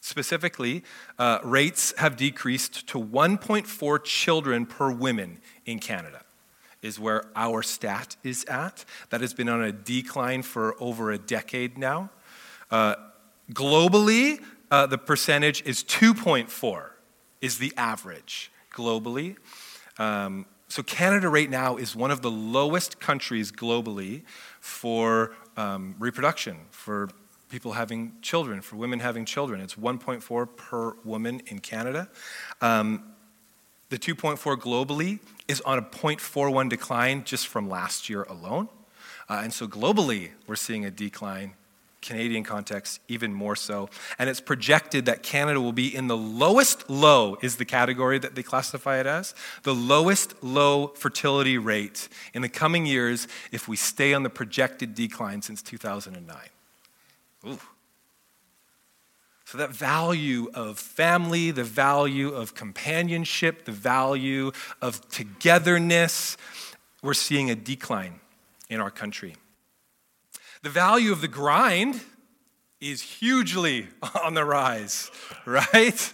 Specifically, 0.00 0.84
uh, 1.18 1.38
rates 1.42 1.92
have 1.98 2.16
decreased 2.16 2.86
to 2.88 2.98
1.4 2.98 4.04
children 4.04 4.66
per 4.66 4.90
woman 4.90 5.38
in 5.64 5.78
Canada, 5.80 6.22
is 6.80 7.00
where 7.00 7.24
our 7.34 7.62
stat 7.62 8.16
is 8.22 8.44
at. 8.44 8.84
That 9.10 9.20
has 9.20 9.34
been 9.34 9.48
on 9.48 9.62
a 9.62 9.72
decline 9.72 10.42
for 10.42 10.76
over 10.80 11.10
a 11.10 11.18
decade 11.18 11.76
now. 11.76 12.10
Uh, 12.70 12.94
globally, 13.52 14.40
uh, 14.70 14.86
the 14.86 14.98
percentage 14.98 15.62
is 15.64 15.82
2.4, 15.84 16.90
is 17.40 17.58
the 17.58 17.72
average 17.76 18.50
globally. 18.72 19.36
Um, 19.98 20.46
so, 20.68 20.82
Canada 20.82 21.28
right 21.28 21.48
now 21.48 21.76
is 21.76 21.94
one 21.94 22.10
of 22.10 22.22
the 22.22 22.30
lowest 22.30 22.98
countries 22.98 23.52
globally 23.52 24.22
for 24.60 25.32
um, 25.56 25.94
reproduction, 25.98 26.56
for 26.70 27.08
people 27.48 27.72
having 27.72 28.12
children, 28.20 28.60
for 28.60 28.76
women 28.76 28.98
having 28.98 29.24
children. 29.24 29.60
It's 29.60 29.76
1.4 29.76 30.56
per 30.56 30.96
woman 31.04 31.40
in 31.46 31.60
Canada. 31.60 32.08
Um, 32.60 33.14
the 33.88 33.98
2.4 33.98 34.56
globally 34.56 35.20
is 35.46 35.60
on 35.60 35.78
a 35.78 35.82
0.41 35.82 36.68
decline 36.68 37.22
just 37.24 37.46
from 37.46 37.68
last 37.68 38.08
year 38.08 38.24
alone. 38.24 38.68
Uh, 39.28 39.40
and 39.44 39.52
so 39.52 39.68
globally, 39.68 40.30
we're 40.48 40.56
seeing 40.56 40.84
a 40.84 40.90
decline 40.90 41.54
Canadian 42.06 42.44
context, 42.44 43.00
even 43.08 43.34
more 43.34 43.56
so. 43.56 43.88
And 44.18 44.30
it's 44.30 44.40
projected 44.40 45.06
that 45.06 45.22
Canada 45.22 45.60
will 45.60 45.72
be 45.72 45.94
in 45.94 46.06
the 46.06 46.16
lowest 46.16 46.88
low, 46.88 47.36
is 47.42 47.56
the 47.56 47.64
category 47.64 48.18
that 48.18 48.34
they 48.34 48.42
classify 48.42 48.98
it 48.98 49.06
as, 49.06 49.34
the 49.64 49.74
lowest 49.74 50.42
low 50.42 50.88
fertility 50.88 51.58
rate 51.58 52.08
in 52.32 52.42
the 52.42 52.48
coming 52.48 52.86
years 52.86 53.28
if 53.52 53.68
we 53.68 53.76
stay 53.76 54.14
on 54.14 54.22
the 54.22 54.30
projected 54.30 54.94
decline 54.94 55.42
since 55.42 55.62
2009. 55.62 56.36
Ooh. 57.46 57.58
So, 59.44 59.58
that 59.58 59.70
value 59.70 60.50
of 60.54 60.76
family, 60.76 61.52
the 61.52 61.62
value 61.62 62.30
of 62.30 62.56
companionship, 62.56 63.64
the 63.64 63.70
value 63.70 64.50
of 64.82 65.08
togetherness, 65.08 66.36
we're 67.00 67.14
seeing 67.14 67.48
a 67.48 67.54
decline 67.54 68.18
in 68.68 68.80
our 68.80 68.90
country. 68.90 69.36
The 70.66 70.72
value 70.72 71.12
of 71.12 71.20
the 71.20 71.28
grind 71.28 72.00
is 72.80 73.00
hugely 73.00 73.86
on 74.24 74.34
the 74.34 74.44
rise, 74.44 75.12
right? 75.44 76.10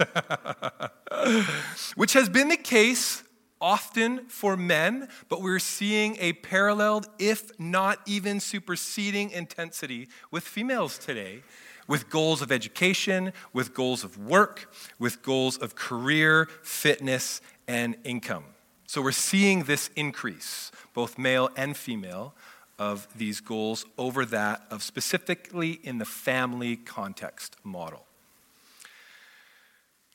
Which 1.95 2.13
has 2.13 2.29
been 2.29 2.51
the 2.51 2.59
case 2.59 3.23
often 3.63 4.27
for 4.27 4.55
men, 4.55 5.09
but 5.31 5.41
we're 5.41 5.59
seeing 5.59 6.19
a 6.21 6.35
paralleled, 6.35 7.09
if 7.19 7.59
not 7.59 8.01
even 8.05 8.41
superseding 8.41 9.31
intensity 9.31 10.11
with 10.31 10.45
females 10.45 10.99
today, 10.99 11.45
with 11.89 12.11
goals 12.11 12.43
of 12.43 12.53
education, 12.53 13.33
with 13.55 13.73
goals 13.73 14.05
of 14.05 14.19
work, 14.19 14.71
with 14.99 15.23
goals 15.23 15.57
of 15.57 15.77
career, 15.77 16.47
fitness, 16.63 17.41
and 17.67 17.97
income. 18.05 18.45
So 18.85 19.01
we're 19.01 19.13
seeing 19.13 19.63
this 19.65 19.89
increase, 19.97 20.71
both 20.93 21.17
male 21.17 21.49
and 21.57 21.75
female, 21.75 22.35
of 22.83 23.07
these 23.17 23.41
goals 23.41 23.87
over 23.97 24.25
that 24.25 24.61
of 24.69 24.83
specifically 24.83 25.79
in 25.85 25.99
the 25.99 26.05
family 26.05 26.75
context 26.75 27.55
model. 27.63 28.07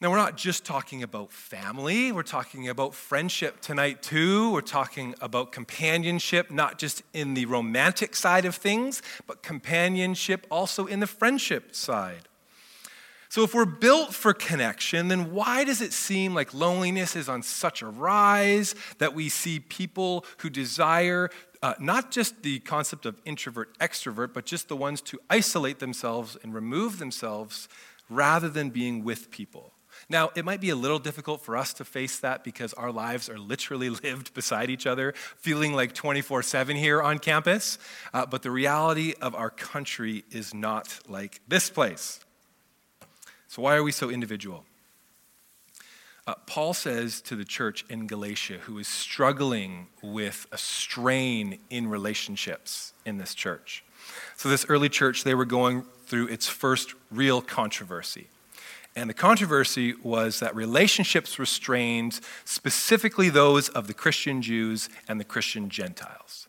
Now, 0.02 0.12
we're 0.12 0.18
not 0.18 0.36
just 0.36 0.66
talking 0.66 1.02
about 1.02 1.32
family, 1.32 2.12
we're 2.12 2.24
talking 2.24 2.68
about 2.68 2.94
friendship 2.94 3.62
tonight, 3.62 4.04
too. 4.04 4.52
We're 4.52 4.60
talking 4.60 5.16
about 5.22 5.54
companionship, 5.54 6.52
not 6.52 6.78
just 6.78 7.04
in 7.14 7.36
the 7.36 7.46
romantic 7.46 8.18
side 8.18 8.44
of 8.44 8.54
things, 8.54 9.02
but 9.26 9.42
companionship 9.42 10.46
also 10.51 10.88
in 10.88 11.00
the 11.00 11.08
friendship 11.08 11.74
side. 11.74 12.27
So, 13.30 13.44
if 13.44 13.53
we're 13.53 13.66
built 13.66 14.14
for 14.14 14.34
connection, 14.34 15.10
then 15.10 15.34
why 15.34 15.66
does 15.66 15.82
it 15.82 15.92
seem 15.92 16.34
like 16.34 16.53
loneliness 16.53 17.16
is 17.16 17.27
on 17.27 17.44
such 17.44 17.82
a 17.82 17.88
rise 17.88 18.74
that 19.00 19.14
we 19.14 19.27
see 19.27 19.60
people 19.60 20.25
who 20.38 20.50
desire 20.50 21.30
uh, 21.68 21.74
not 21.82 22.12
just 22.12 22.44
the 22.44 22.60
concept 22.60 23.06
of 23.06 23.20
introvert, 23.25 23.77
extrovert, 23.80 24.34
but 24.34 24.46
just 24.46 24.70
the 24.70 24.75
ones 24.77 25.01
to 25.01 25.20
isolate 25.30 25.80
themselves 25.80 26.38
and 26.42 26.53
remove 26.53 26.98
themselves 26.98 27.68
rather 28.10 28.48
than 28.48 28.70
being 28.70 29.03
with 29.03 29.30
people. 29.32 29.74
Now, 30.08 30.30
it 30.34 30.46
might 30.46 30.62
be 30.62 30.70
a 30.70 30.77
little 30.77 30.98
difficult 30.98 31.42
for 31.42 31.58
us 31.58 31.74
to 31.74 31.84
face 31.84 32.20
that 32.20 32.46
because 32.46 32.74
our 32.75 32.90
lives 32.90 33.27
are 33.27 33.38
literally 33.38 33.90
lived 34.06 34.34
beside 34.34 34.70
each 34.70 34.88
other, 34.88 35.14
feeling 35.36 35.74
like 35.74 35.94
24 35.94 36.42
7 36.42 36.77
here 36.77 37.01
on 37.01 37.20
campus. 37.20 37.77
Uh, 38.14 38.25
but 38.25 38.44
the 38.44 38.51
reality 38.51 39.14
of 39.22 39.36
our 39.36 39.50
country 39.50 40.24
is 40.32 40.53
not 40.53 40.98
like 41.10 41.42
this 41.50 41.70
place. 41.70 42.22
So, 43.50 43.62
why 43.62 43.75
are 43.75 43.84
we 43.84 43.92
so 43.92 44.10
individual? 44.10 44.64
Uh, 46.27 46.35
Paul 46.46 46.74
says 46.74 47.22
to 47.22 47.37
the 47.37 47.46
church 47.46 47.85
in 47.90 48.05
Galatia, 48.05 48.57
who 48.57 48.77
is 48.79 48.87
struggling 48.90 49.87
with 50.03 50.46
a 50.51 50.57
strain 50.57 51.57
in 51.70 51.87
relationships 51.87 52.92
in 53.05 53.18
this 53.18 53.33
church. 53.33 53.85
So, 54.35 54.50
this 54.50 54.66
early 54.68 54.90
church, 54.90 55.24
they 55.24 55.33
were 55.33 55.46
going 55.46 55.85
through 56.05 56.27
its 56.27 56.50
first 56.50 56.96
real 57.09 57.42
controversy. 57.42 58.27
And 58.94 59.09
the 59.09 59.13
controversy 59.13 59.94
was 60.03 60.42
that 60.42 60.53
relationships 60.53 61.37
were 61.37 61.46
strained, 61.46 62.20
specifically 62.44 63.29
those 63.29 63.70
of 63.70 63.87
the 63.87 63.94
Christian 63.94 64.42
Jews 64.42 64.90
and 65.07 65.20
the 65.20 65.25
Christian 65.25 65.70
Gentiles. 65.70 66.48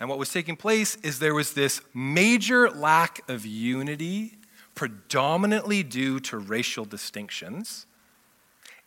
And 0.00 0.08
what 0.08 0.18
was 0.18 0.32
taking 0.32 0.56
place 0.56 0.96
is 1.02 1.18
there 1.18 1.34
was 1.34 1.52
this 1.52 1.82
major 1.94 2.68
lack 2.68 3.20
of 3.28 3.46
unity, 3.46 4.38
predominantly 4.74 5.84
due 5.84 6.18
to 6.20 6.38
racial 6.38 6.84
distinctions 6.84 7.86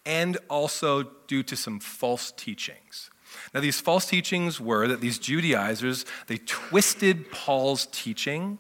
and 0.06 0.38
also 0.50 1.04
due 1.28 1.44
to 1.44 1.56
some 1.56 1.80
false 1.80 2.32
teachings. 2.32 3.10
Now, 3.54 3.62
these 3.62 3.82
false 3.82 4.06
teachings 4.06 4.60
were 4.60 4.88
that 4.88 5.02
these 5.02 5.18
Judaizers, 5.18 6.06
they 6.28 6.38
twisted 6.38 7.32
Paul's 7.32 7.88
teaching 7.88 8.60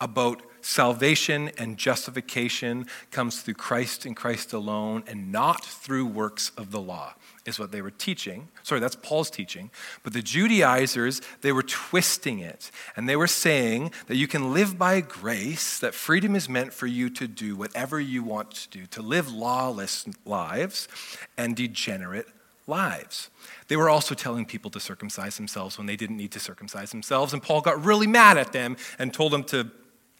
about 0.00 0.42
salvation 0.60 1.50
and 1.58 1.76
justification 1.76 2.86
comes 3.10 3.40
through 3.40 3.54
Christ 3.54 4.06
and 4.06 4.16
Christ 4.16 4.52
alone 4.52 5.04
and 5.06 5.32
not 5.32 5.64
through 5.64 6.06
works 6.06 6.52
of 6.56 6.70
the 6.70 6.80
law 6.80 7.14
is 7.44 7.58
what 7.58 7.72
they 7.72 7.82
were 7.82 7.90
teaching. 7.90 8.48
Sorry, 8.62 8.80
that's 8.80 8.96
Paul's 8.96 9.30
teaching. 9.30 9.70
But 10.02 10.12
the 10.12 10.22
Judaizers, 10.22 11.20
they 11.40 11.52
were 11.52 11.62
twisting 11.62 12.38
it. 12.38 12.70
And 12.96 13.08
they 13.08 13.16
were 13.16 13.26
saying 13.26 13.92
that 14.06 14.16
you 14.16 14.28
can 14.28 14.52
live 14.52 14.78
by 14.78 15.00
grace, 15.00 15.78
that 15.80 15.94
freedom 15.94 16.36
is 16.36 16.48
meant 16.48 16.72
for 16.72 16.86
you 16.86 17.10
to 17.10 17.26
do 17.26 17.56
whatever 17.56 17.98
you 17.98 18.22
want 18.22 18.52
to 18.52 18.68
do, 18.78 18.86
to 18.86 19.02
live 19.02 19.32
lawless 19.32 20.06
lives 20.24 20.86
and 21.36 21.56
degenerate 21.56 22.28
lives. 22.68 23.28
They 23.66 23.76
were 23.76 23.90
also 23.90 24.14
telling 24.14 24.46
people 24.46 24.70
to 24.70 24.80
circumcise 24.80 25.36
themselves 25.36 25.76
when 25.78 25.86
they 25.88 25.96
didn't 25.96 26.16
need 26.16 26.32
to 26.32 26.40
circumcise 26.40 26.92
themselves. 26.92 27.32
And 27.32 27.42
Paul 27.42 27.60
got 27.60 27.84
really 27.84 28.06
mad 28.06 28.38
at 28.38 28.52
them 28.52 28.76
and 29.00 29.12
told 29.12 29.32
them 29.32 29.42
to 29.44 29.68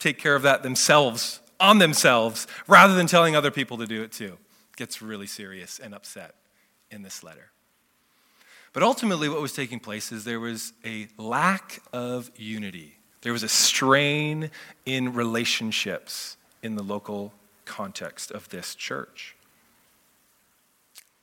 take 0.01 0.19
care 0.19 0.35
of 0.35 0.43
that 0.43 0.65
themselves, 0.65 1.41
on 1.61 1.79
themselves, 1.79 2.49
rather 2.67 2.97
than 2.97 3.07
telling 3.07 3.37
other 3.37 3.53
people 3.53 3.79
to 3.79 3.87
do 3.87 4.03
it 4.03 4.11
too. 4.11 4.39
Gets 4.77 5.01
really 5.01 5.29
serious 5.29 5.79
and 5.79 5.95
upset 5.95 6.35
in 6.93 7.03
this 7.03 7.25
letter. 7.25 7.51
But 8.73 8.83
ultimately, 8.83 9.29
what 9.29 9.43
was 9.43 9.53
taking 9.53 9.81
place 9.81 10.13
is 10.13 10.25
there 10.25 10.41
was 10.41 10.73
a 10.85 11.09
lack 11.19 11.83
of 11.93 12.31
unity. 12.37 12.97
There 13.23 13.33
was 13.33 13.43
a 13.43 13.49
strain 13.49 14.51
in 14.87 15.13
relationships 15.13 16.37
in 16.63 16.77
the 16.77 16.83
local 16.83 17.33
context 17.65 18.31
of 18.31 18.49
this 18.49 18.75
church. 18.75 19.37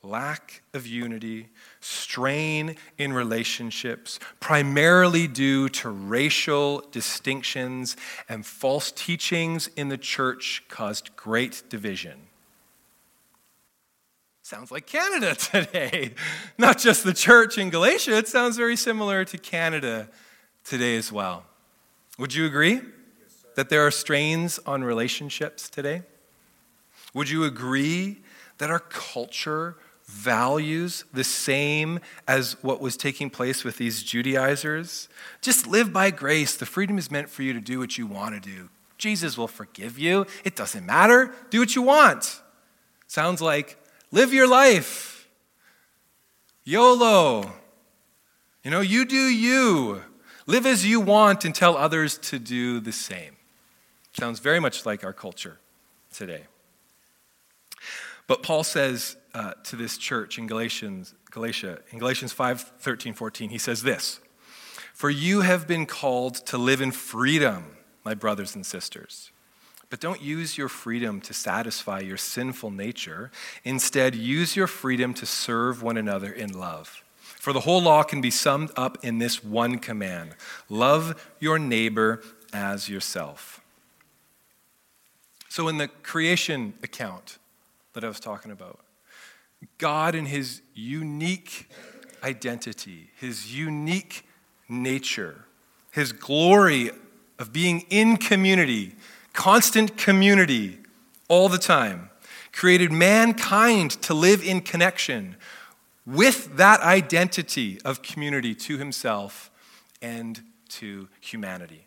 Lack 0.02 0.62
of 0.74 0.88
unity, 0.88 1.50
strain 1.82 2.78
in 2.98 3.12
relationships, 3.12 4.18
primarily 4.40 5.28
due 5.28 5.68
to 5.70 5.90
racial 5.90 6.86
distinctions 6.92 7.98
and 8.30 8.46
false 8.46 8.92
teachings 8.92 9.70
in 9.76 9.90
the 9.90 9.98
church, 9.98 10.64
caused 10.70 11.14
great 11.18 11.64
division. 11.68 12.29
Sounds 14.50 14.72
like 14.72 14.88
Canada 14.88 15.36
today. 15.36 16.16
Not 16.58 16.80
just 16.80 17.04
the 17.04 17.14
church 17.14 17.60
in 17.60 17.70
Galatia, 17.70 18.18
it 18.18 18.28
sounds 18.28 18.58
very 18.58 18.76
similar 18.76 19.24
to 19.26 19.38
Canada 19.38 20.10
today 20.64 20.98
as 20.98 21.12
well. 21.12 21.44
Would 22.18 22.34
you 22.34 22.48
agree 22.48 22.82
that 23.54 23.70
there 23.70 23.86
are 23.86 23.92
strains 23.92 24.60
on 24.66 24.84
relationships 24.84 25.70
today? 25.70 26.02
Would 27.14 27.30
you 27.30 27.44
agree 27.44 28.22
that 28.58 28.72
our 28.72 28.80
culture 28.80 29.76
values 30.08 31.06
the 31.14 31.24
same 31.24 32.00
as 32.28 32.54
what 32.64 32.82
was 32.82 32.98
taking 32.98 33.30
place 33.30 33.64
with 33.64 33.78
these 33.78 34.02
Judaizers? 34.02 35.10
Just 35.42 35.68
live 35.68 35.94
by 35.94 36.10
grace. 36.10 36.56
The 36.56 36.66
freedom 36.66 36.98
is 36.98 37.12
meant 37.12 37.30
for 37.30 37.44
you 37.44 37.54
to 37.54 37.62
do 37.62 37.78
what 37.78 38.00
you 38.00 38.08
want 38.08 38.34
to 38.34 38.42
do. 38.42 38.70
Jesus 38.98 39.38
will 39.38 39.48
forgive 39.48 40.00
you. 40.00 40.26
It 40.44 40.56
doesn't 40.56 40.88
matter. 40.88 41.36
Do 41.52 41.60
what 41.60 41.76
you 41.76 41.84
want. 41.84 42.42
Sounds 43.06 43.44
like 43.44 43.79
Live 44.12 44.34
your 44.34 44.48
life. 44.48 45.28
YOLO. 46.64 47.52
You 48.64 48.72
know, 48.72 48.82
you 48.82 49.06
do 49.06 49.16
you. 49.16 50.02
Live 50.48 50.66
as 50.66 50.86
you 50.86 51.00
want 51.00 51.46
and 51.46 51.54
tell 51.54 51.78
others 51.78 52.18
to 52.18 52.40
do 52.40 52.80
the 52.80 52.92
same. 52.92 53.36
Sounds 54.20 54.40
very 54.40 54.60
much 54.60 54.86
like 54.86 55.04
our 55.04 55.14
culture 55.14 55.60
today. 56.12 56.44
But 58.26 58.44
Paul 58.44 58.64
says 58.64 59.16
uh, 59.34 59.54
to 59.66 59.76
this 59.76 59.98
church 59.98 60.38
in 60.38 60.48
Galatians, 60.48 61.14
Galatia, 61.32 61.80
in 61.92 62.00
Galatians 62.00 62.34
5 62.34 62.62
13, 62.80 63.14
14, 63.14 63.50
he 63.50 63.58
says 63.58 63.84
this 63.84 64.20
For 64.94 65.10
you 65.10 65.42
have 65.42 65.68
been 65.68 65.86
called 65.86 66.36
to 66.48 66.58
live 66.58 66.82
in 66.82 66.92
freedom, 66.92 67.78
my 68.04 68.16
brothers 68.16 68.56
and 68.56 68.66
sisters. 68.66 69.32
But 69.90 70.00
don't 70.00 70.22
use 70.22 70.58
your 70.58 70.70
freedom 70.70 71.20
to 71.22 71.34
satisfy 71.34 72.00
your 72.02 72.18
sinful 72.18 72.72
nature. 72.72 73.32
Instead, 73.64 74.14
use 74.14 74.56
your 74.56 74.68
freedom 74.68 75.14
to 75.16 75.26
serve 75.26 75.82
one 75.82 75.98
another 75.98 76.32
in 76.32 76.58
love. 76.58 77.04
For 77.18 77.54
the 77.54 77.62
whole 77.62 77.82
law 77.82 78.04
can 78.04 78.22
be 78.22 78.32
summed 78.32 78.72
up 78.76 79.04
in 79.04 79.18
this 79.18 79.44
one 79.44 79.80
command 79.80 80.36
love 80.70 81.30
your 81.40 81.58
neighbor 81.58 82.22
as 82.54 82.90
yourself. 82.90 83.62
So, 85.48 85.68
in 85.68 85.78
the 85.78 85.88
creation 85.88 86.74
account 86.84 87.40
that 87.94 88.04
I 88.04 88.08
was 88.08 88.20
talking 88.20 88.52
about, 88.52 88.80
God, 89.78 90.14
in 90.16 90.26
his 90.26 90.62
unique 90.76 91.70
identity, 92.24 93.10
his 93.20 93.56
unique 93.56 94.26
nature, 94.68 95.46
his 95.92 96.12
glory 96.12 96.92
of 97.40 97.52
being 97.52 97.86
in 97.90 98.18
community, 98.18 98.96
constant 99.40 99.96
community 99.96 100.78
all 101.30 101.48
the 101.48 101.58
time, 101.58 102.10
created 102.52 102.92
mankind 102.92 103.90
to 103.90 104.14
live 104.14 104.44
in 104.44 104.60
connection 104.60 105.38
with 106.06 106.58
that 106.58 106.82
identity 106.82 107.80
of 107.86 108.02
community 108.02 108.54
to 108.54 108.78
himself 108.78 109.50
and 110.02 110.42
to 110.68 111.08
humanity. 111.22 111.86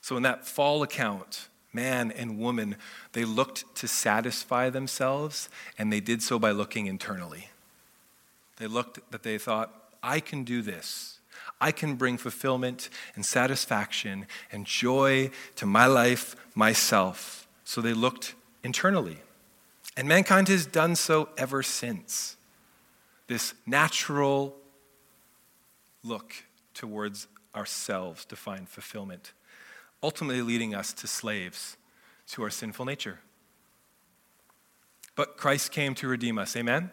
So, 0.00 0.16
in 0.16 0.24
that 0.24 0.44
fall 0.44 0.82
account, 0.82 1.46
man 1.72 2.10
and 2.10 2.36
woman, 2.36 2.74
they 3.12 3.24
looked 3.24 3.72
to 3.76 3.86
satisfy 3.86 4.70
themselves, 4.70 5.48
and 5.78 5.92
they 5.92 6.00
did 6.00 6.20
so 6.20 6.40
by 6.40 6.50
looking 6.50 6.86
internally. 6.88 7.50
They 8.56 8.66
looked 8.66 9.12
that 9.12 9.22
they 9.22 9.38
thought, 9.38 9.72
I 10.02 10.18
can 10.18 10.42
do 10.42 10.62
this. 10.62 11.19
I 11.60 11.72
can 11.72 11.96
bring 11.96 12.16
fulfillment 12.16 12.88
and 13.14 13.24
satisfaction 13.24 14.26
and 14.50 14.64
joy 14.64 15.30
to 15.56 15.66
my 15.66 15.86
life, 15.86 16.34
myself. 16.54 17.46
So 17.64 17.80
they 17.80 17.92
looked 17.92 18.34
internally. 18.64 19.18
And 19.96 20.08
mankind 20.08 20.48
has 20.48 20.64
done 20.64 20.96
so 20.96 21.28
ever 21.36 21.62
since. 21.62 22.36
This 23.26 23.54
natural 23.66 24.56
look 26.02 26.34
towards 26.72 27.28
ourselves 27.54 28.24
to 28.26 28.36
find 28.36 28.68
fulfillment, 28.68 29.32
ultimately 30.02 30.42
leading 30.42 30.74
us 30.74 30.92
to 30.94 31.06
slaves 31.06 31.76
to 32.28 32.42
our 32.42 32.50
sinful 32.50 32.86
nature. 32.86 33.20
But 35.14 35.36
Christ 35.36 35.72
came 35.72 35.94
to 35.96 36.08
redeem 36.08 36.38
us. 36.38 36.56
Amen? 36.56 36.90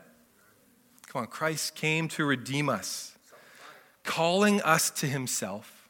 Come 1.08 1.21
on, 1.21 1.27
Christ 1.27 1.75
came 1.75 2.10
to 2.10 2.25
redeem 2.25 2.67
us 2.67 3.16
calling 4.08 4.62
us 4.63 4.89
to 4.89 5.06
himself, 5.06 5.88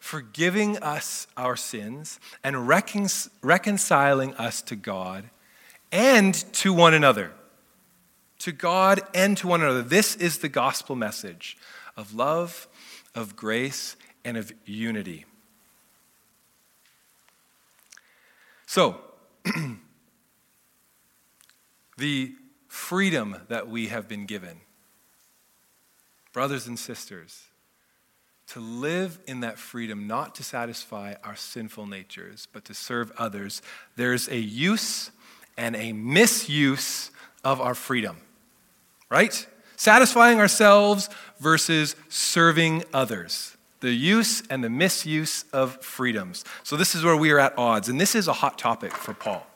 forgiving 0.00 0.78
us 0.78 1.28
our 1.36 1.54
sins, 1.54 2.18
and 2.42 2.66
recon- 2.66 3.06
reconciling 3.42 4.34
us 4.34 4.62
to 4.62 4.74
God 4.74 5.30
and 5.92 6.34
to 6.54 6.72
one 6.72 6.94
another. 6.94 7.30
To 8.40 8.50
God 8.50 9.02
and 9.14 9.36
to 9.38 9.46
one 9.46 9.62
another. 9.62 9.82
This 9.82 10.16
is 10.16 10.38
the 10.38 10.48
gospel 10.48 10.96
message 10.96 11.56
of 11.96 12.14
love, 12.14 12.66
of 13.14 13.36
grace, 13.36 13.94
and 14.24 14.36
of 14.36 14.52
unity. 14.64 15.26
So, 18.66 19.00
the 21.98 22.34
freedom 22.68 23.36
that 23.48 23.68
we 23.68 23.88
have 23.88 24.08
been 24.08 24.24
given 24.24 24.63
brothers 26.34 26.66
and 26.66 26.78
sisters, 26.78 27.44
to 28.48 28.60
live 28.60 29.18
in 29.26 29.40
that 29.40 29.58
freedom, 29.58 30.06
not 30.06 30.34
to 30.34 30.44
satisfy 30.44 31.14
our 31.24 31.36
sinful 31.36 31.86
natures, 31.86 32.46
but 32.52 32.64
to 32.66 32.74
serve 32.74 33.10
others, 33.16 33.62
there's 33.96 34.28
a 34.28 34.36
use 34.36 35.10
and 35.56 35.74
a 35.76 35.94
misuse 35.94 37.10
of 37.42 37.60
our 37.60 37.74
freedom, 37.74 38.18
right? 39.08 39.46
Satisfying 39.76 40.40
ourselves 40.40 41.08
versus 41.38 41.96
serving 42.08 42.84
others. 42.92 43.56
The 43.80 43.92
use 43.92 44.42
and 44.50 44.62
the 44.62 44.70
misuse 44.70 45.44
of 45.52 45.82
freedoms. 45.82 46.44
So, 46.62 46.76
this 46.76 46.94
is 46.94 47.04
where 47.04 47.16
we 47.16 47.30
are 47.30 47.38
at 47.38 47.56
odds. 47.58 47.88
And 47.88 48.00
this 48.00 48.14
is 48.14 48.28
a 48.28 48.32
hot 48.32 48.58
topic 48.58 48.92
for 48.92 49.14
Paul. 49.14 49.46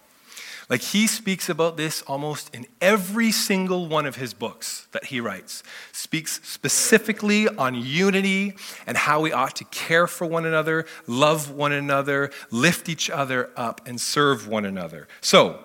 Like 0.68 0.82
he 0.82 1.06
speaks 1.06 1.48
about 1.48 1.78
this 1.78 2.02
almost 2.02 2.54
in 2.54 2.66
every 2.80 3.32
single 3.32 3.88
one 3.88 4.04
of 4.04 4.16
his 4.16 4.34
books 4.34 4.86
that 4.92 5.06
he 5.06 5.20
writes. 5.20 5.62
Speaks 5.92 6.40
specifically 6.46 7.48
on 7.48 7.74
unity 7.74 8.54
and 8.86 8.96
how 8.96 9.20
we 9.20 9.32
ought 9.32 9.56
to 9.56 9.64
care 9.64 10.06
for 10.06 10.26
one 10.26 10.44
another, 10.44 10.84
love 11.06 11.50
one 11.50 11.72
another, 11.72 12.30
lift 12.50 12.88
each 12.88 13.08
other 13.08 13.50
up, 13.56 13.80
and 13.86 13.98
serve 13.98 14.46
one 14.46 14.66
another. 14.66 15.08
So, 15.22 15.64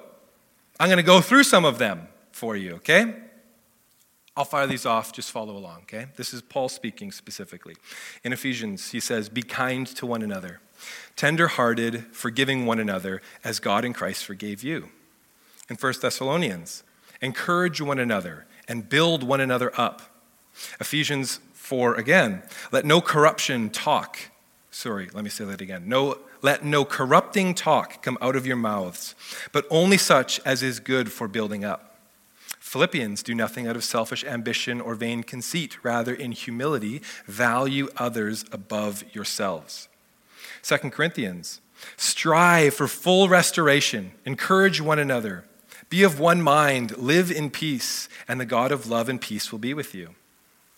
I'm 0.79 0.87
going 0.87 0.97
to 0.97 1.03
go 1.03 1.21
through 1.21 1.43
some 1.43 1.65
of 1.65 1.77
them 1.77 2.07
for 2.31 2.55
you, 2.55 2.75
okay? 2.75 3.13
I'll 4.35 4.45
fire 4.45 4.65
these 4.65 4.85
off, 4.85 5.11
just 5.11 5.31
follow 5.31 5.55
along, 5.55 5.81
okay? 5.83 6.07
This 6.15 6.33
is 6.33 6.41
Paul 6.41 6.69
speaking 6.69 7.11
specifically. 7.11 7.75
In 8.23 8.33
Ephesians, 8.33 8.91
he 8.91 8.99
says, 8.99 9.29
Be 9.29 9.43
kind 9.43 9.85
to 9.87 10.05
one 10.05 10.23
another 10.23 10.59
tender-hearted, 11.15 12.05
forgiving 12.11 12.65
one 12.65 12.79
another 12.79 13.21
as 13.43 13.59
God 13.59 13.85
in 13.85 13.93
Christ 13.93 14.25
forgave 14.25 14.63
you. 14.63 14.89
In 15.69 15.75
1 15.75 15.93
Thessalonians, 16.01 16.83
encourage 17.21 17.81
one 17.81 17.99
another 17.99 18.45
and 18.67 18.87
build 18.87 19.23
one 19.23 19.41
another 19.41 19.71
up. 19.79 20.01
Ephesians 20.79 21.39
4 21.53 21.95
again, 21.95 22.43
let 22.71 22.85
no 22.85 23.01
corruption 23.01 23.69
talk. 23.69 24.17
Sorry, 24.71 25.09
let 25.13 25.23
me 25.23 25.29
say 25.29 25.45
that 25.45 25.61
again. 25.61 25.87
No, 25.87 26.17
let 26.41 26.65
no 26.65 26.83
corrupting 26.83 27.55
talk 27.55 28.03
come 28.03 28.17
out 28.21 28.35
of 28.35 28.45
your 28.45 28.57
mouths, 28.57 29.15
but 29.51 29.65
only 29.69 29.97
such 29.97 30.39
as 30.45 30.61
is 30.61 30.79
good 30.79 31.11
for 31.11 31.27
building 31.27 31.63
up. 31.63 31.97
Philippians, 32.59 33.21
do 33.21 33.35
nothing 33.35 33.67
out 33.67 33.75
of 33.75 33.83
selfish 33.83 34.23
ambition 34.23 34.81
or 34.81 34.95
vain 34.95 35.21
conceit. 35.21 35.77
Rather, 35.83 36.13
in 36.13 36.31
humility, 36.31 37.03
value 37.27 37.87
others 37.97 38.45
above 38.51 39.03
yourselves. 39.13 39.87
2 40.63 40.77
Corinthians, 40.89 41.61
strive 41.97 42.73
for 42.73 42.87
full 42.87 43.27
restoration, 43.27 44.11
encourage 44.25 44.81
one 44.81 44.97
another, 44.97 45.43
be 45.89 46.03
of 46.03 46.19
one 46.19 46.41
mind, 46.41 46.97
live 46.97 47.29
in 47.29 47.49
peace, 47.49 48.09
and 48.27 48.39
the 48.39 48.45
God 48.45 48.71
of 48.71 48.87
love 48.87 49.09
and 49.09 49.21
peace 49.21 49.51
will 49.51 49.59
be 49.59 49.73
with 49.73 49.93
you. 49.93 50.15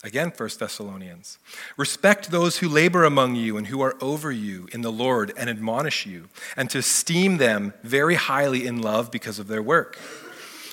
Again, 0.04 0.32
1 0.36 0.50
Thessalonians. 0.58 1.38
Respect 1.76 2.30
those 2.30 2.58
who 2.58 2.68
labor 2.68 3.04
among 3.04 3.34
you 3.34 3.56
and 3.56 3.68
who 3.68 3.80
are 3.80 3.96
over 4.00 4.30
you 4.30 4.68
in 4.72 4.82
the 4.82 4.92
Lord 4.92 5.32
and 5.36 5.48
admonish 5.48 6.04
you, 6.04 6.28
and 6.56 6.68
to 6.70 6.78
esteem 6.78 7.38
them 7.38 7.72
very 7.82 8.16
highly 8.16 8.66
in 8.66 8.82
love 8.82 9.10
because 9.10 9.38
of 9.38 9.48
their 9.48 9.62
work 9.62 9.98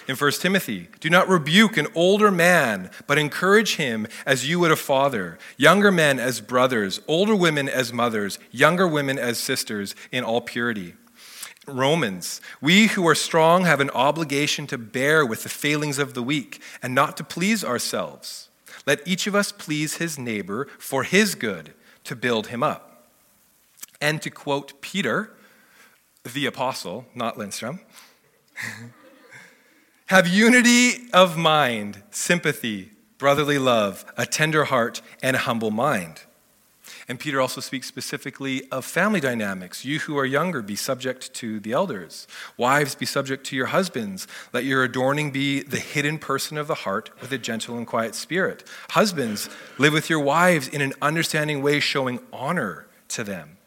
in 0.08 0.16
1 0.16 0.32
Timothy. 0.34 0.88
Do 1.00 1.10
not 1.10 1.28
rebuke 1.28 1.78
an 1.78 1.88
older 1.96 2.32
man, 2.32 2.90
but 3.08 3.18
encourage 3.18 3.76
him 3.76 4.08
as 4.26 4.48
you 4.48 4.60
would 4.60 4.72
a 4.72 4.76
father, 4.76 5.38
younger 5.58 5.92
men 5.92 6.20
as 6.20 6.42
brothers, 6.42 7.02
older 7.08 7.36
women 7.36 7.70
as 7.70 7.94
mothers, 7.94 8.40
younger 8.52 8.88
women 8.88 9.18
as 9.18 9.38
sisters 9.38 9.96
in 10.12 10.24
all 10.24 10.42
purity. 10.42 10.96
Romans, 11.66 12.42
we 12.60 12.88
who 12.88 13.08
are 13.08 13.16
strong 13.16 13.64
have 13.64 13.80
an 13.80 13.90
obligation 13.92 14.68
to 14.68 14.78
bear 14.78 15.26
with 15.26 15.44
the 15.44 15.50
failings 15.50 15.98
of 15.98 16.14
the 16.14 16.24
weak 16.24 16.62
and 16.82 16.94
not 16.94 17.16
to 17.18 17.24
please 17.24 17.64
ourselves. 17.64 18.50
Let 18.86 19.08
each 19.08 19.28
of 19.28 19.36
us 19.36 19.52
please 19.52 19.96
his 19.96 20.20
neighbor 20.20 20.68
for 20.78 21.04
his 21.04 21.36
good, 21.36 21.74
to 22.04 22.16
build 22.18 22.48
him 22.48 22.64
up. 22.64 23.08
And 24.02 24.22
to 24.22 24.30
quote 24.30 24.82
Peter, 24.82 25.32
the 26.26 26.46
apostle, 26.46 27.06
not 27.16 27.38
Lindstrom. 27.38 27.80
Have 30.08 30.28
unity 30.28 31.10
of 31.14 31.38
mind, 31.38 32.04
sympathy, 32.12 32.92
brotherly 33.18 33.58
love, 33.58 34.04
a 34.18 34.26
tender 34.26 34.66
heart, 34.66 35.02
and 35.22 35.36
a 35.36 35.40
humble 35.40 35.72
mind. 35.72 36.22
And 37.08 37.20
Peter 37.20 37.40
also 37.40 37.62
speaks 37.62 37.88
specifically 37.88 38.70
of 38.70 38.86
family 38.86 39.20
dynamics. 39.20 39.86
You 39.86 40.00
who 40.00 40.18
are 40.18 40.26
younger, 40.26 40.62
be 40.62 40.76
subject 40.76 41.34
to 41.36 41.60
the 41.60 41.72
elders. 41.72 42.28
Wives, 42.58 42.96
be 42.96 43.06
subject 43.06 43.46
to 43.48 43.56
your 43.56 43.68
husbands. 43.68 44.28
Let 44.52 44.66
your 44.66 44.84
adorning 44.84 45.32
be 45.32 45.64
the 45.64 45.80
hidden 45.80 46.18
person 46.18 46.58
of 46.58 46.68
the 46.68 46.76
heart 46.76 47.10
with 47.22 47.32
a 47.32 47.38
gentle 47.38 47.78
and 47.78 47.88
quiet 47.88 48.16
spirit. 48.16 48.64
Husbands, 48.90 49.50
live 49.78 49.94
with 49.94 50.10
your 50.10 50.20
wives 50.20 50.68
in 50.68 50.82
an 50.82 50.94
understanding 51.02 51.62
way, 51.62 51.80
showing 51.80 52.20
honor 52.32 52.88
to 53.10 53.24
them. 53.24 53.58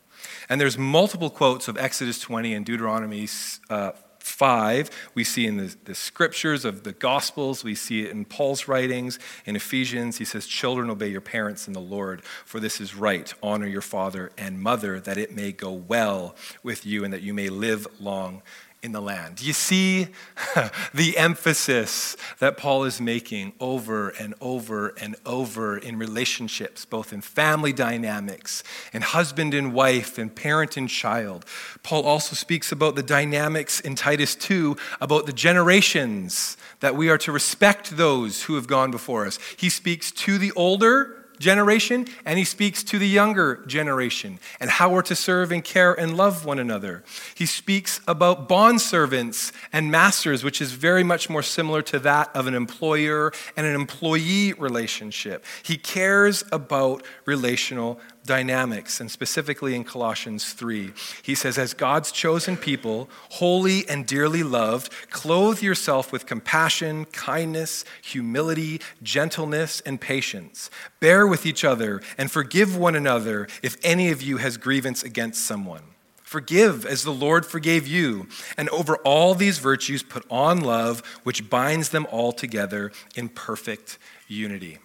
And 0.48 0.60
there's 0.60 0.78
multiple 0.78 1.30
quotes 1.30 1.66
of 1.68 1.76
Exodus 1.76 2.20
20 2.20 2.54
and 2.54 2.64
Deuteronomy 2.64 3.28
uh, 3.68 3.92
5. 4.26 4.90
We 5.14 5.24
see 5.24 5.46
in 5.46 5.56
the, 5.56 5.76
the 5.84 5.94
scriptures 5.94 6.64
of 6.64 6.82
the 6.82 6.92
Gospels, 6.92 7.62
we 7.62 7.74
see 7.74 8.02
it 8.02 8.10
in 8.10 8.24
Paul's 8.24 8.66
writings. 8.66 9.18
In 9.44 9.56
Ephesians, 9.56 10.18
he 10.18 10.24
says, 10.24 10.46
Children, 10.46 10.90
obey 10.90 11.08
your 11.08 11.20
parents 11.20 11.68
in 11.68 11.72
the 11.72 11.80
Lord, 11.80 12.22
for 12.24 12.58
this 12.58 12.80
is 12.80 12.94
right. 12.94 13.32
Honor 13.42 13.66
your 13.66 13.82
father 13.82 14.32
and 14.36 14.60
mother, 14.60 14.98
that 15.00 15.16
it 15.16 15.34
may 15.34 15.52
go 15.52 15.72
well 15.72 16.34
with 16.62 16.84
you 16.84 17.04
and 17.04 17.12
that 17.12 17.22
you 17.22 17.32
may 17.32 17.48
live 17.48 17.86
long 18.00 18.42
in 18.82 18.92
the 18.92 19.00
land. 19.00 19.42
You 19.42 19.52
see 19.52 20.08
the 20.94 21.16
emphasis 21.16 22.16
that 22.38 22.56
Paul 22.56 22.84
is 22.84 23.00
making 23.00 23.52
over 23.58 24.10
and 24.10 24.34
over 24.40 24.88
and 25.00 25.16
over 25.24 25.76
in 25.76 25.98
relationships, 25.98 26.84
both 26.84 27.12
in 27.12 27.20
family 27.20 27.72
dynamics, 27.72 28.62
and 28.92 29.02
husband 29.02 29.54
and 29.54 29.72
wife, 29.74 30.18
and 30.18 30.34
parent 30.34 30.76
and 30.76 30.88
child? 30.88 31.44
Paul 31.82 32.04
also 32.04 32.34
speaks 32.34 32.70
about 32.70 32.94
the 32.94 33.02
dynamics 33.02 33.80
in 33.80 33.94
Titus 33.94 34.34
2 34.34 34.76
about 35.00 35.26
the 35.26 35.32
generations 35.32 36.56
that 36.80 36.94
we 36.94 37.08
are 37.08 37.18
to 37.18 37.32
respect 37.32 37.96
those 37.96 38.44
who 38.44 38.54
have 38.54 38.66
gone 38.66 38.90
before 38.90 39.26
us. 39.26 39.38
He 39.56 39.68
speaks 39.68 40.12
to 40.12 40.38
the 40.38 40.52
older 40.52 41.15
generation 41.38 42.06
and 42.24 42.38
he 42.38 42.44
speaks 42.44 42.82
to 42.84 42.98
the 42.98 43.08
younger 43.08 43.64
generation 43.66 44.38
and 44.60 44.70
how 44.70 44.90
we're 44.90 45.02
to 45.02 45.14
serve 45.14 45.52
and 45.52 45.62
care 45.62 45.92
and 45.92 46.16
love 46.16 46.44
one 46.44 46.58
another. 46.58 47.04
He 47.34 47.46
speaks 47.46 48.00
about 48.06 48.48
bond 48.48 48.80
servants 48.80 49.52
and 49.72 49.90
masters, 49.90 50.42
which 50.44 50.60
is 50.60 50.72
very 50.72 51.04
much 51.04 51.28
more 51.28 51.42
similar 51.42 51.82
to 51.82 51.98
that 52.00 52.34
of 52.34 52.46
an 52.46 52.54
employer 52.54 53.32
and 53.56 53.66
an 53.66 53.74
employee 53.74 54.52
relationship. 54.54 55.44
He 55.62 55.76
cares 55.76 56.44
about 56.52 57.04
relational 57.24 58.00
dynamics, 58.26 59.00
and 59.00 59.10
specifically 59.10 59.74
in 59.74 59.84
Colossians 59.84 60.52
3. 60.52 60.92
He 61.22 61.34
says, 61.34 61.56
As 61.56 61.72
God's 61.72 62.12
chosen 62.12 62.56
people, 62.56 63.08
holy 63.30 63.88
and 63.88 64.04
dearly 64.04 64.42
loved, 64.42 64.92
clothe 65.10 65.62
yourself 65.62 66.12
with 66.12 66.26
compassion, 66.26 67.06
kindness, 67.06 67.84
humility, 68.02 68.80
gentleness, 69.02 69.80
and 69.86 70.00
patience. 70.00 70.68
Bear 71.00 71.26
with 71.26 71.46
each 71.46 71.64
other 71.64 72.02
and 72.18 72.30
forgive 72.30 72.76
one 72.76 72.94
another 72.94 73.48
if 73.62 73.76
any 73.82 74.10
of 74.10 74.20
you 74.20 74.36
has 74.36 74.56
grievance 74.56 75.02
against 75.02 75.46
someone. 75.46 75.82
Forgive 76.26 76.84
as 76.84 77.04
the 77.04 77.12
Lord 77.12 77.46
forgave 77.46 77.86
you. 77.86 78.26
And 78.58 78.68
over 78.70 78.96
all 78.96 79.36
these 79.36 79.58
virtues, 79.58 80.02
put 80.02 80.26
on 80.28 80.60
love, 80.60 81.00
which 81.22 81.48
binds 81.48 81.90
them 81.90 82.04
all 82.10 82.32
together 82.32 82.90
in 83.14 83.28
perfect 83.28 83.96
unity. 84.26 84.78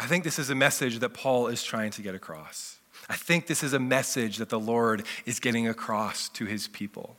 I 0.00 0.06
think 0.06 0.24
this 0.24 0.38
is 0.38 0.48
a 0.48 0.54
message 0.54 1.00
that 1.00 1.10
Paul 1.10 1.48
is 1.48 1.62
trying 1.62 1.90
to 1.90 2.00
get 2.00 2.14
across. 2.14 2.78
I 3.10 3.16
think 3.16 3.46
this 3.46 3.62
is 3.62 3.74
a 3.74 3.78
message 3.78 4.38
that 4.38 4.48
the 4.48 4.58
Lord 4.58 5.04
is 5.26 5.40
getting 5.40 5.68
across 5.68 6.30
to 6.30 6.46
his 6.46 6.68
people. 6.68 7.16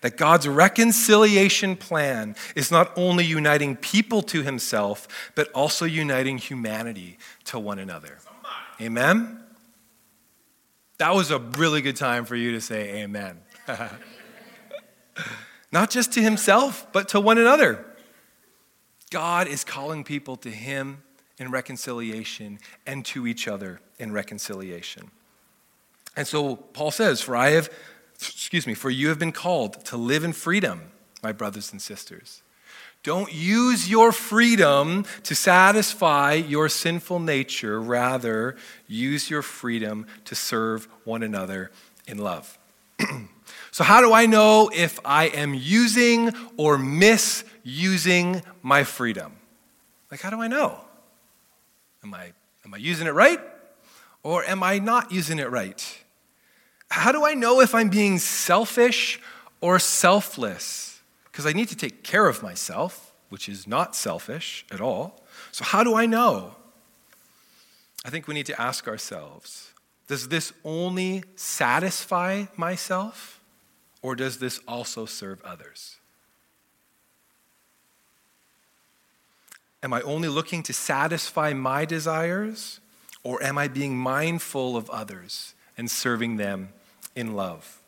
That 0.00 0.16
God's 0.16 0.48
reconciliation 0.48 1.76
plan 1.76 2.34
is 2.54 2.70
not 2.70 2.90
only 2.96 3.26
uniting 3.26 3.76
people 3.76 4.22
to 4.22 4.42
himself, 4.42 5.06
but 5.34 5.52
also 5.52 5.84
uniting 5.84 6.38
humanity 6.38 7.18
to 7.44 7.58
one 7.58 7.78
another. 7.78 8.16
Amen? 8.80 9.38
That 10.96 11.14
was 11.14 11.30
a 11.30 11.38
really 11.38 11.82
good 11.82 11.96
time 11.96 12.24
for 12.24 12.34
you 12.34 12.52
to 12.52 12.62
say 12.62 13.02
amen. 13.02 13.40
not 15.70 15.90
just 15.90 16.14
to 16.14 16.22
himself, 16.22 16.86
but 16.92 17.10
to 17.10 17.20
one 17.20 17.36
another. 17.36 17.84
God 19.10 19.48
is 19.48 19.64
calling 19.64 20.02
people 20.02 20.36
to 20.38 20.50
him 20.50 21.02
in 21.38 21.50
reconciliation 21.50 22.58
and 22.86 23.04
to 23.06 23.26
each 23.26 23.46
other 23.46 23.80
in 23.98 24.12
reconciliation. 24.12 25.10
And 26.16 26.26
so 26.26 26.56
Paul 26.56 26.90
says, 26.90 27.20
For 27.20 27.36
I 27.36 27.50
have, 27.50 27.70
excuse 28.14 28.66
me, 28.66 28.74
for 28.74 28.90
you 28.90 29.08
have 29.08 29.18
been 29.18 29.32
called 29.32 29.84
to 29.86 29.96
live 29.96 30.24
in 30.24 30.32
freedom, 30.32 30.92
my 31.22 31.32
brothers 31.32 31.72
and 31.72 31.80
sisters. 31.80 32.42
Don't 33.02 33.32
use 33.32 33.88
your 33.88 34.10
freedom 34.10 35.04
to 35.22 35.34
satisfy 35.36 36.32
your 36.32 36.68
sinful 36.68 37.20
nature. 37.20 37.80
Rather, 37.80 38.56
use 38.88 39.30
your 39.30 39.42
freedom 39.42 40.06
to 40.24 40.34
serve 40.34 40.88
one 41.04 41.22
another 41.22 41.70
in 42.08 42.18
love. 42.18 42.58
so, 43.70 43.84
how 43.84 44.00
do 44.00 44.12
I 44.12 44.26
know 44.26 44.72
if 44.74 44.98
I 45.04 45.26
am 45.26 45.54
using 45.54 46.32
or 46.56 46.78
misusing 46.78 48.42
my 48.60 48.82
freedom? 48.82 49.36
Like, 50.10 50.20
how 50.20 50.30
do 50.30 50.40
I 50.40 50.48
know? 50.48 50.85
Am 52.06 52.14
I, 52.14 52.32
am 52.64 52.72
I 52.72 52.76
using 52.76 53.08
it 53.08 53.14
right? 53.14 53.40
Or 54.22 54.44
am 54.44 54.62
I 54.62 54.78
not 54.78 55.10
using 55.10 55.40
it 55.40 55.50
right? 55.50 56.04
How 56.88 57.10
do 57.10 57.26
I 57.26 57.34
know 57.34 57.60
if 57.60 57.74
I'm 57.74 57.88
being 57.88 58.20
selfish 58.20 59.20
or 59.60 59.80
selfless? 59.80 61.00
Because 61.24 61.46
I 61.46 61.52
need 61.52 61.68
to 61.68 61.76
take 61.76 62.04
care 62.04 62.28
of 62.28 62.44
myself, 62.44 63.12
which 63.28 63.48
is 63.48 63.66
not 63.66 63.96
selfish 63.96 64.64
at 64.70 64.80
all. 64.80 65.20
So, 65.50 65.64
how 65.64 65.82
do 65.82 65.96
I 65.96 66.06
know? 66.06 66.54
I 68.04 68.10
think 68.10 68.28
we 68.28 68.34
need 68.34 68.46
to 68.46 68.60
ask 68.60 68.86
ourselves 68.86 69.72
does 70.06 70.28
this 70.28 70.52
only 70.64 71.24
satisfy 71.34 72.44
myself, 72.56 73.40
or 74.00 74.14
does 74.14 74.38
this 74.38 74.60
also 74.68 75.06
serve 75.06 75.42
others? 75.42 75.96
Am 79.86 79.92
I 79.92 80.00
only 80.00 80.28
looking 80.28 80.64
to 80.64 80.72
satisfy 80.72 81.52
my 81.52 81.84
desires, 81.84 82.80
or 83.22 83.40
am 83.40 83.56
I 83.56 83.68
being 83.68 83.96
mindful 83.96 84.76
of 84.76 84.90
others 84.90 85.54
and 85.78 85.88
serving 85.88 86.38
them 86.38 86.70
in 87.14 87.36
love? 87.36 87.80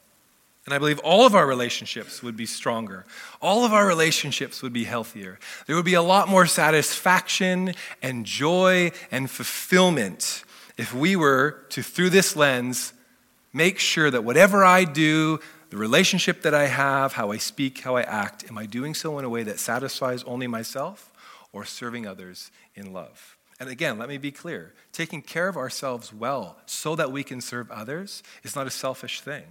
And 0.65 0.73
I 0.73 0.79
believe 0.79 1.01
all 1.01 1.27
of 1.27 1.35
our 1.35 1.45
relationships 1.45 2.23
would 2.23 2.37
be 2.37 2.47
stronger. 2.47 3.05
All 3.43 3.65
of 3.65 3.73
our 3.73 3.85
relationships 3.85 4.63
would 4.63 4.73
be 4.73 4.85
healthier. 4.85 5.41
There 5.67 5.75
would 5.75 5.85
be 5.85 5.95
a 5.95 6.01
lot 6.01 6.29
more 6.29 6.47
satisfaction 6.47 7.75
and 8.01 8.25
joy 8.25 8.93
and 9.11 9.29
fulfillment 9.29 10.45
if 10.77 10.95
we 10.95 11.17
were 11.17 11.65
to, 11.71 11.83
through 11.83 12.11
this 12.11 12.37
lens, 12.37 12.93
make 13.53 13.81
sure 13.81 14.09
that 14.09 14.23
whatever 14.23 14.65
I 14.65 14.85
do, 14.85 15.41
the 15.71 15.77
relationship 15.77 16.43
that 16.43 16.55
I 16.55 16.67
have, 16.67 17.15
how 17.15 17.33
I 17.33 17.39
speak, 17.39 17.81
how 17.81 17.97
I 17.97 18.03
act, 18.03 18.49
am 18.49 18.57
I 18.57 18.67
doing 18.67 18.95
so 18.95 19.19
in 19.19 19.25
a 19.25 19.29
way 19.29 19.43
that 19.43 19.59
satisfies 19.59 20.23
only 20.23 20.47
myself 20.47 21.11
or 21.59 21.65
serving 21.65 22.07
others 22.07 22.53
in 22.77 22.93
love. 22.93 23.37
And 23.59 23.69
again, 23.69 23.99
let 23.99 24.09
me 24.09 24.17
be 24.17 24.31
clear 24.31 24.75
taking 24.93 25.21
care 25.21 25.49
of 25.49 25.57
ourselves 25.57 26.13
well 26.13 26.57
so 26.67 26.95
that 26.95 27.11
we 27.11 27.25
can 27.25 27.41
serve 27.41 27.69
others 27.73 28.23
is 28.45 28.55
not 28.55 28.69
a 28.69 28.71
selfish 28.71 29.21
thing. 29.21 29.43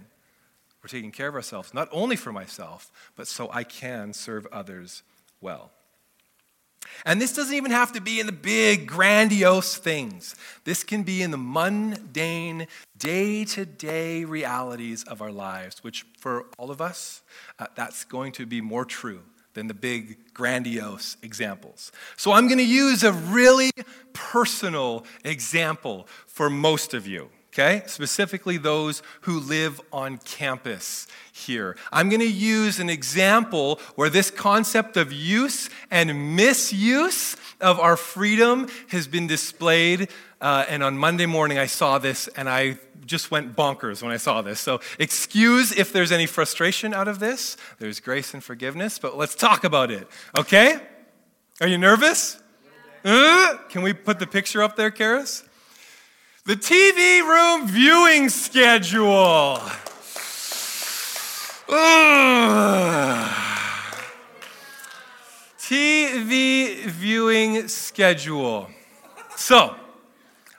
We're 0.82 0.88
taking 0.88 1.12
care 1.12 1.28
of 1.28 1.34
ourselves 1.34 1.74
not 1.74 1.88
only 1.92 2.16
for 2.16 2.32
myself, 2.32 2.90
but 3.14 3.28
so 3.28 3.50
I 3.52 3.62
can 3.62 4.14
serve 4.14 4.46
others 4.46 5.02
well. 5.42 5.70
And 7.04 7.20
this 7.20 7.34
doesn't 7.34 7.54
even 7.54 7.72
have 7.72 7.92
to 7.92 8.00
be 8.00 8.20
in 8.20 8.24
the 8.24 8.32
big, 8.32 8.86
grandiose 8.86 9.76
things. 9.76 10.34
This 10.64 10.82
can 10.82 11.02
be 11.02 11.20
in 11.20 11.30
the 11.30 11.36
mundane, 11.36 12.68
day 12.96 13.44
to 13.44 13.66
day 13.66 14.24
realities 14.24 15.04
of 15.04 15.20
our 15.20 15.30
lives, 15.30 15.84
which 15.84 16.06
for 16.18 16.46
all 16.56 16.70
of 16.70 16.80
us, 16.80 17.20
uh, 17.58 17.66
that's 17.74 18.04
going 18.04 18.32
to 18.32 18.46
be 18.46 18.62
more 18.62 18.86
true 18.86 19.20
than 19.54 19.66
the 19.66 19.74
big, 19.74 20.32
grandiose 20.34 21.16
examples. 21.22 21.92
So 22.16 22.32
I'm 22.32 22.46
going 22.46 22.58
to 22.58 22.64
use 22.64 23.02
a 23.02 23.12
really 23.12 23.70
personal 24.12 25.04
example 25.24 26.06
for 26.26 26.48
most 26.50 26.94
of 26.94 27.06
you, 27.06 27.30
okay? 27.58 27.82
Specifically 27.86 28.56
those 28.56 29.02
who 29.22 29.40
live 29.40 29.80
on 29.92 30.18
campus 30.18 31.08
here. 31.32 31.76
I'm 31.92 32.08
going 32.08 32.20
to 32.20 32.30
use 32.30 32.78
an 32.78 32.88
example 32.88 33.80
where 33.96 34.08
this 34.08 34.30
concept 34.30 34.96
of 34.96 35.12
use 35.12 35.68
and 35.90 36.36
misuse 36.36 37.36
of 37.60 37.80
our 37.80 37.96
freedom 37.96 38.68
has 38.88 39.08
been 39.08 39.26
displayed. 39.26 40.08
Uh, 40.40 40.66
and 40.68 40.84
on 40.84 40.96
Monday 40.96 41.26
morning, 41.26 41.58
I 41.58 41.66
saw 41.66 41.98
this 41.98 42.28
and 42.28 42.48
I 42.48 42.78
just 43.04 43.30
went 43.30 43.56
bonkers 43.56 44.02
when 44.02 44.12
I 44.12 44.18
saw 44.18 44.40
this. 44.42 44.60
So, 44.60 44.80
excuse 44.98 45.72
if 45.72 45.92
there's 45.92 46.12
any 46.12 46.26
frustration 46.26 46.94
out 46.94 47.08
of 47.08 47.18
this. 47.18 47.56
There's 47.78 47.98
grace 47.98 48.34
and 48.34 48.44
forgiveness, 48.44 48.98
but 48.98 49.16
let's 49.16 49.34
talk 49.34 49.64
about 49.64 49.90
it, 49.90 50.06
okay? 50.36 50.78
Are 51.60 51.66
you 51.66 51.78
nervous? 51.78 52.40
Uh, 53.04 53.56
can 53.70 53.82
we 53.82 53.94
put 53.94 54.18
the 54.18 54.26
picture 54.26 54.62
up 54.62 54.76
there, 54.76 54.90
Karis? 54.90 55.47
The 56.48 56.56
TV 56.56 57.20
room 57.20 57.68
viewing 57.68 58.30
schedule. 58.30 59.60
TV 65.60 66.86
viewing 66.86 67.68
schedule. 67.68 68.70
So, 69.36 69.76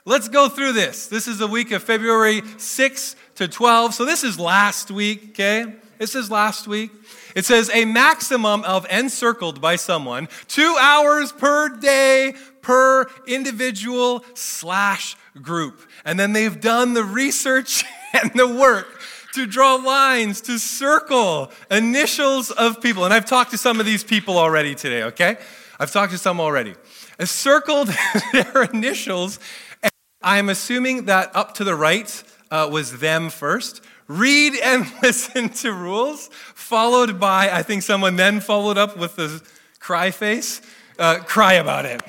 Let's 0.04 0.28
go 0.28 0.48
through 0.48 0.74
this. 0.74 1.08
This 1.08 1.26
is 1.26 1.38
the 1.38 1.48
week 1.48 1.72
of 1.72 1.82
February 1.82 2.42
6 2.56 3.16
to 3.34 3.48
12. 3.48 3.94
So 3.94 4.04
this 4.04 4.24
is 4.24 4.38
last 4.38 4.90
week, 4.90 5.30
okay? 5.30 5.74
This 6.00 6.14
is 6.14 6.30
last 6.30 6.66
week. 6.66 6.92
It 7.36 7.44
says 7.44 7.70
a 7.74 7.84
maximum 7.84 8.64
of 8.64 8.86
encircled 8.88 9.60
by 9.60 9.76
someone, 9.76 10.28
two 10.48 10.74
hours 10.80 11.30
per 11.30 11.76
day 11.76 12.32
per 12.62 13.04
individual 13.26 14.24
slash 14.32 15.14
group. 15.42 15.82
And 16.06 16.18
then 16.18 16.32
they've 16.32 16.58
done 16.58 16.94
the 16.94 17.04
research 17.04 17.84
and 18.14 18.32
the 18.34 18.48
work 18.48 19.02
to 19.34 19.44
draw 19.44 19.74
lines, 19.74 20.40
to 20.40 20.58
circle 20.58 21.52
initials 21.70 22.50
of 22.50 22.80
people. 22.80 23.04
And 23.04 23.12
I've 23.12 23.26
talked 23.26 23.50
to 23.50 23.58
some 23.58 23.78
of 23.78 23.84
these 23.84 24.02
people 24.02 24.38
already 24.38 24.74
today, 24.74 25.02
okay? 25.02 25.36
I've 25.78 25.92
talked 25.92 26.12
to 26.12 26.18
some 26.18 26.40
already. 26.40 26.76
I 27.18 27.24
circled 27.24 27.90
their 28.32 28.62
initials. 28.72 29.38
And 29.82 29.92
I'm 30.22 30.48
assuming 30.48 31.04
that 31.04 31.36
up 31.36 31.52
to 31.56 31.64
the 31.64 31.74
right 31.74 32.24
uh, 32.50 32.70
was 32.72 33.00
them 33.00 33.28
first. 33.28 33.82
Read 34.10 34.56
and 34.56 34.92
listen 35.04 35.50
to 35.50 35.72
rules, 35.72 36.30
followed 36.32 37.20
by, 37.20 37.48
I 37.48 37.62
think 37.62 37.84
someone 37.84 38.16
then 38.16 38.40
followed 38.40 38.76
up 38.76 38.96
with 38.96 39.14
the 39.14 39.40
cry 39.78 40.10
face, 40.10 40.60
uh, 40.98 41.18
cry 41.20 41.52
about 41.52 41.84
it. 41.84 42.02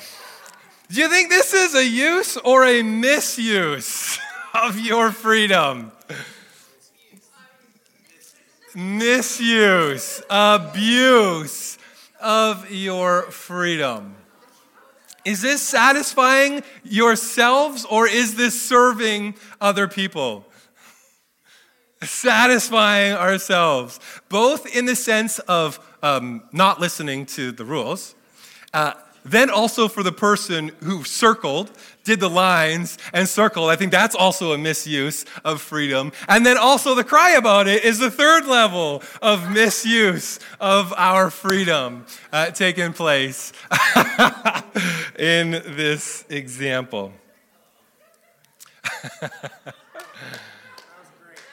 Do 0.89 0.99
you 0.99 1.07
think 1.09 1.29
this 1.29 1.53
is 1.53 1.75
a 1.75 1.85
use 1.85 2.37
or 2.37 2.65
a 2.65 2.81
misuse 2.81 4.17
of 4.55 4.79
your 4.79 5.11
freedom? 5.11 5.91
Misuse, 8.73 10.23
abuse 10.27 11.77
of 12.19 12.71
your 12.71 13.29
freedom. 13.29 14.15
Is 15.23 15.43
this 15.43 15.61
satisfying 15.61 16.63
yourselves 16.83 17.85
or 17.85 18.07
is 18.07 18.37
this 18.37 18.59
serving 18.59 19.35
other 19.61 19.87
people? 19.87 20.47
Satisfying 22.01 23.13
ourselves, 23.13 23.99
both 24.29 24.75
in 24.75 24.85
the 24.85 24.95
sense 24.95 25.39
of 25.39 25.79
um, 26.01 26.43
not 26.51 26.79
listening 26.79 27.25
to 27.27 27.51
the 27.51 27.65
rules, 27.65 28.15
uh, 28.73 28.93
then 29.23 29.49
also 29.49 29.87
for 29.87 30.01
the 30.03 30.11
person 30.11 30.71
who 30.83 31.03
circled, 31.03 31.71
did 32.03 32.19
the 32.19 32.29
lines 32.29 32.97
and 33.13 33.29
circled. 33.29 33.69
I 33.69 33.75
think 33.75 33.91
that's 33.91 34.15
also 34.15 34.53
a 34.53 34.57
misuse 34.57 35.25
of 35.45 35.61
freedom. 35.61 36.11
And 36.27 36.45
then 36.45 36.57
also 36.57 36.95
the 36.95 37.03
cry 37.03 37.31
about 37.31 37.67
it 37.67 37.83
is 37.83 37.99
the 37.99 38.09
third 38.09 38.47
level 38.47 39.03
of 39.21 39.51
misuse 39.51 40.39
of 40.59 40.93
our 40.97 41.29
freedom 41.29 42.05
uh, 42.31 42.49
taking 42.51 42.93
place 42.93 43.53
in 45.19 45.51
this 45.51 46.25
example. 46.29 47.13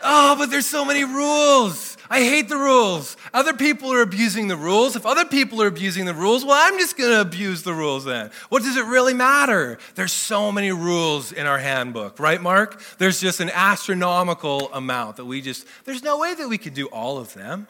oh, 0.02 0.36
but 0.36 0.50
there's 0.50 0.66
so 0.66 0.84
many 0.84 1.04
rules. 1.04 1.96
I 2.10 2.20
hate 2.20 2.48
the 2.48 2.56
rules. 2.56 3.16
Other 3.34 3.52
people 3.52 3.92
are 3.92 4.00
abusing 4.00 4.48
the 4.48 4.56
rules. 4.56 4.96
If 4.96 5.04
other 5.04 5.26
people 5.26 5.60
are 5.62 5.66
abusing 5.66 6.06
the 6.06 6.14
rules, 6.14 6.44
well, 6.44 6.56
I'm 6.56 6.78
just 6.78 6.96
going 6.96 7.10
to 7.10 7.20
abuse 7.20 7.62
the 7.62 7.74
rules 7.74 8.04
then. 8.04 8.30
What 8.48 8.62
does 8.62 8.76
it 8.76 8.84
really 8.86 9.14
matter? 9.14 9.78
There's 9.94 10.12
so 10.12 10.50
many 10.50 10.72
rules 10.72 11.32
in 11.32 11.46
our 11.46 11.58
handbook, 11.58 12.18
right, 12.18 12.40
Mark? 12.40 12.82
There's 12.96 13.20
just 13.20 13.40
an 13.40 13.50
astronomical 13.52 14.72
amount 14.72 15.16
that 15.16 15.26
we 15.26 15.42
just, 15.42 15.66
there's 15.84 16.02
no 16.02 16.18
way 16.18 16.34
that 16.34 16.48
we 16.48 16.56
could 16.56 16.74
do 16.74 16.86
all 16.86 17.18
of 17.18 17.34
them. 17.34 17.68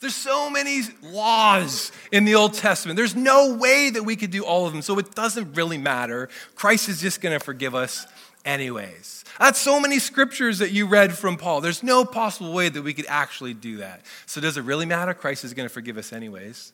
There's 0.00 0.14
so 0.14 0.48
many 0.48 0.82
laws 1.02 1.90
in 2.12 2.24
the 2.24 2.36
Old 2.36 2.54
Testament. 2.54 2.96
There's 2.96 3.16
no 3.16 3.54
way 3.54 3.90
that 3.90 4.04
we 4.04 4.14
could 4.14 4.30
do 4.30 4.44
all 4.44 4.64
of 4.64 4.72
them. 4.72 4.82
So 4.82 4.96
it 5.00 5.12
doesn't 5.16 5.54
really 5.54 5.78
matter. 5.78 6.28
Christ 6.54 6.88
is 6.88 7.00
just 7.00 7.20
going 7.20 7.36
to 7.36 7.44
forgive 7.44 7.74
us 7.74 8.06
anyways. 8.44 9.17
That's 9.38 9.60
so 9.60 9.80
many 9.80 9.98
scriptures 9.98 10.58
that 10.58 10.72
you 10.72 10.86
read 10.86 11.16
from 11.16 11.36
Paul. 11.36 11.60
There's 11.60 11.82
no 11.82 12.04
possible 12.04 12.52
way 12.52 12.68
that 12.68 12.82
we 12.82 12.92
could 12.92 13.06
actually 13.08 13.54
do 13.54 13.76
that. 13.78 14.02
So, 14.26 14.40
does 14.40 14.56
it 14.56 14.62
really 14.62 14.86
matter? 14.86 15.14
Christ 15.14 15.44
is 15.44 15.54
going 15.54 15.68
to 15.68 15.72
forgive 15.72 15.96
us 15.96 16.12
anyways. 16.12 16.72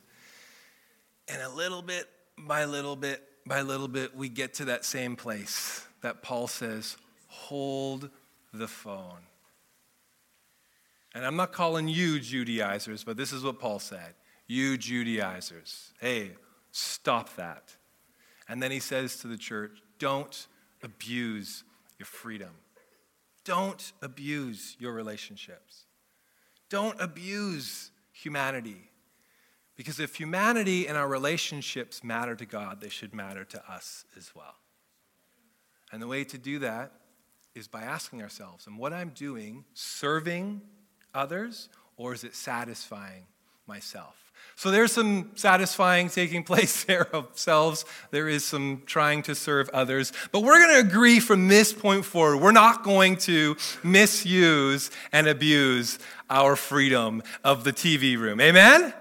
And 1.28 1.42
a 1.42 1.48
little 1.48 1.82
bit 1.82 2.08
by 2.38 2.64
little 2.64 2.96
bit 2.96 3.22
by 3.46 3.60
little 3.60 3.88
bit, 3.88 4.16
we 4.16 4.28
get 4.28 4.54
to 4.54 4.66
that 4.66 4.84
same 4.84 5.16
place 5.16 5.86
that 6.00 6.22
Paul 6.22 6.46
says, 6.46 6.96
hold 7.28 8.10
the 8.52 8.68
phone. 8.68 9.20
And 11.14 11.24
I'm 11.24 11.36
not 11.36 11.52
calling 11.52 11.86
you 11.86 12.18
Judaizers, 12.18 13.04
but 13.04 13.16
this 13.16 13.32
is 13.32 13.44
what 13.44 13.60
Paul 13.60 13.78
said. 13.78 14.14
You 14.46 14.76
Judaizers, 14.76 15.92
hey, 16.00 16.32
stop 16.72 17.36
that. 17.36 17.76
And 18.48 18.62
then 18.62 18.70
he 18.70 18.80
says 18.80 19.16
to 19.18 19.28
the 19.28 19.36
church, 19.36 19.78
don't 19.98 20.46
abuse 20.82 21.64
your 21.98 22.06
freedom. 22.06 22.50
Don't 23.44 23.92
abuse 24.02 24.76
your 24.78 24.92
relationships. 24.92 25.84
Don't 26.70 27.00
abuse 27.00 27.90
humanity. 28.12 28.90
Because 29.76 30.00
if 30.00 30.16
humanity 30.16 30.86
and 30.86 30.96
our 30.96 31.08
relationships 31.08 32.02
matter 32.02 32.34
to 32.36 32.46
God, 32.46 32.80
they 32.80 32.88
should 32.88 33.14
matter 33.14 33.44
to 33.44 33.70
us 33.70 34.04
as 34.16 34.34
well. 34.34 34.56
And 35.92 36.00
the 36.00 36.06
way 36.06 36.24
to 36.24 36.38
do 36.38 36.58
that 36.60 36.92
is 37.54 37.68
by 37.68 37.82
asking 37.82 38.22
ourselves, 38.22 38.66
am 38.66 38.78
what 38.78 38.92
I'm 38.92 39.10
doing 39.10 39.64
serving 39.74 40.62
others 41.12 41.68
or 41.96 42.12
is 42.12 42.24
it 42.24 42.34
satisfying 42.34 43.26
myself? 43.66 44.24
So 44.56 44.70
there's 44.70 44.92
some 44.92 45.30
satisfying 45.34 46.08
taking 46.08 46.44
place 46.44 46.84
there 46.84 47.08
of 47.14 47.28
selves. 47.34 47.84
There 48.10 48.28
is 48.28 48.44
some 48.44 48.82
trying 48.86 49.22
to 49.22 49.34
serve 49.34 49.68
others. 49.70 50.12
But 50.32 50.42
we're 50.42 50.60
going 50.60 50.82
to 50.82 50.88
agree 50.88 51.20
from 51.20 51.48
this 51.48 51.72
point 51.72 52.04
forward, 52.04 52.38
we're 52.38 52.52
not 52.52 52.84
going 52.84 53.16
to 53.18 53.56
misuse 53.82 54.90
and 55.12 55.26
abuse 55.26 55.98
our 56.30 56.56
freedom 56.56 57.22
of 57.42 57.64
the 57.64 57.72
TV 57.72 58.18
room. 58.18 58.40
Amen? 58.40 58.94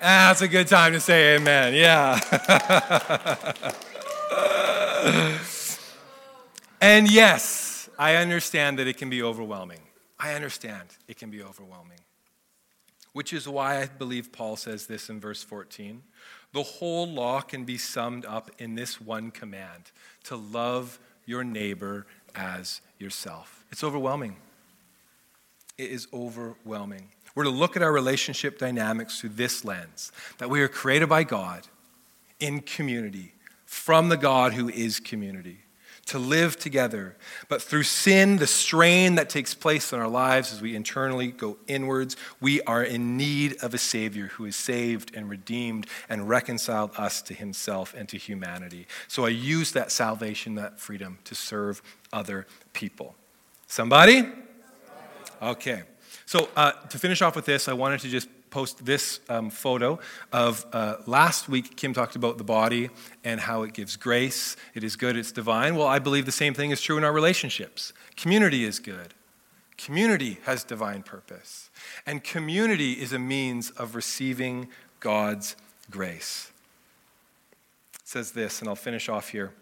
Ah, 0.00 0.28
that's 0.28 0.42
a 0.42 0.48
good 0.48 0.68
time 0.68 0.92
to 0.92 1.00
say 1.00 1.34
amen. 1.34 1.74
Yeah. 1.74 2.20
and 6.80 7.10
yes, 7.10 7.90
I 7.98 8.14
understand 8.16 8.78
that 8.78 8.86
it 8.86 8.96
can 8.96 9.10
be 9.10 9.24
overwhelming. 9.24 9.80
I 10.20 10.34
understand 10.34 10.88
it 11.08 11.16
can 11.16 11.30
be 11.30 11.42
overwhelming 11.42 11.98
which 13.18 13.32
is 13.32 13.48
why 13.48 13.80
I 13.82 13.86
believe 13.86 14.30
Paul 14.30 14.54
says 14.54 14.86
this 14.86 15.10
in 15.10 15.18
verse 15.18 15.42
14. 15.42 16.04
The 16.52 16.62
whole 16.62 17.04
law 17.04 17.40
can 17.40 17.64
be 17.64 17.76
summed 17.76 18.24
up 18.24 18.48
in 18.60 18.76
this 18.76 19.00
one 19.00 19.32
command 19.32 19.90
to 20.22 20.36
love 20.36 21.00
your 21.26 21.42
neighbor 21.42 22.06
as 22.36 22.80
yourself. 22.96 23.64
It's 23.72 23.82
overwhelming. 23.82 24.36
It 25.76 25.90
is 25.90 26.06
overwhelming. 26.14 27.08
We're 27.34 27.42
to 27.42 27.50
look 27.50 27.74
at 27.74 27.82
our 27.82 27.90
relationship 27.90 28.56
dynamics 28.56 29.18
through 29.18 29.30
this 29.30 29.64
lens 29.64 30.12
that 30.38 30.48
we 30.48 30.62
are 30.62 30.68
created 30.68 31.08
by 31.08 31.24
God 31.24 31.66
in 32.38 32.60
community, 32.60 33.32
from 33.66 34.10
the 34.10 34.16
God 34.16 34.52
who 34.52 34.68
is 34.68 35.00
community 35.00 35.58
to 36.08 36.18
live 36.18 36.58
together. 36.58 37.16
But 37.48 37.62
through 37.62 37.84
sin, 37.84 38.36
the 38.36 38.46
strain 38.46 39.14
that 39.16 39.28
takes 39.28 39.54
place 39.54 39.92
in 39.92 39.98
our 39.98 40.08
lives 40.08 40.52
as 40.52 40.60
we 40.60 40.74
internally 40.74 41.28
go 41.28 41.58
inwards, 41.66 42.16
we 42.40 42.62
are 42.62 42.82
in 42.82 43.16
need 43.16 43.56
of 43.62 43.74
a 43.74 43.78
Savior 43.78 44.28
who 44.28 44.44
has 44.44 44.56
saved 44.56 45.14
and 45.14 45.28
redeemed 45.28 45.86
and 46.08 46.28
reconciled 46.28 46.90
us 46.96 47.20
to 47.22 47.34
Himself 47.34 47.94
and 47.94 48.08
to 48.08 48.16
humanity. 48.16 48.86
So 49.06 49.26
I 49.26 49.30
use 49.30 49.72
that 49.72 49.92
salvation, 49.92 50.54
that 50.54 50.80
freedom, 50.80 51.18
to 51.24 51.34
serve 51.34 51.82
other 52.12 52.46
people. 52.72 53.14
Somebody? 53.66 54.26
Okay. 55.42 55.82
So 56.24 56.48
uh, 56.56 56.72
to 56.72 56.98
finish 56.98 57.20
off 57.22 57.36
with 57.36 57.44
this, 57.44 57.68
I 57.68 57.74
wanted 57.74 58.00
to 58.00 58.08
just 58.08 58.28
post 58.50 58.84
this 58.84 59.20
um, 59.28 59.50
photo 59.50 59.98
of 60.32 60.66
uh, 60.72 60.96
last 61.06 61.48
week. 61.48 61.76
Kim 61.76 61.92
talked 61.92 62.16
about 62.16 62.38
the 62.38 62.44
body 62.44 62.90
and 63.24 63.40
how 63.40 63.62
it 63.62 63.72
gives 63.72 63.96
grace. 63.96 64.56
It 64.74 64.84
is 64.84 64.96
good, 64.96 65.16
it's 65.16 65.32
divine. 65.32 65.76
Well, 65.76 65.86
I 65.86 65.98
believe 65.98 66.26
the 66.26 66.32
same 66.32 66.54
thing 66.54 66.70
is 66.70 66.80
true 66.80 66.98
in 66.98 67.04
our 67.04 67.12
relationships. 67.12 67.92
Community 68.16 68.64
is 68.64 68.78
good, 68.78 69.14
community 69.76 70.38
has 70.44 70.64
divine 70.64 71.02
purpose. 71.02 71.70
And 72.06 72.22
community 72.24 72.92
is 72.92 73.12
a 73.12 73.18
means 73.18 73.70
of 73.70 73.94
receiving 73.94 74.68
God's 75.00 75.56
grace. 75.90 76.50
It 77.94 78.08
says 78.08 78.32
this, 78.32 78.60
and 78.60 78.68
I'll 78.68 78.76
finish 78.76 79.08
off 79.08 79.30
here. 79.30 79.52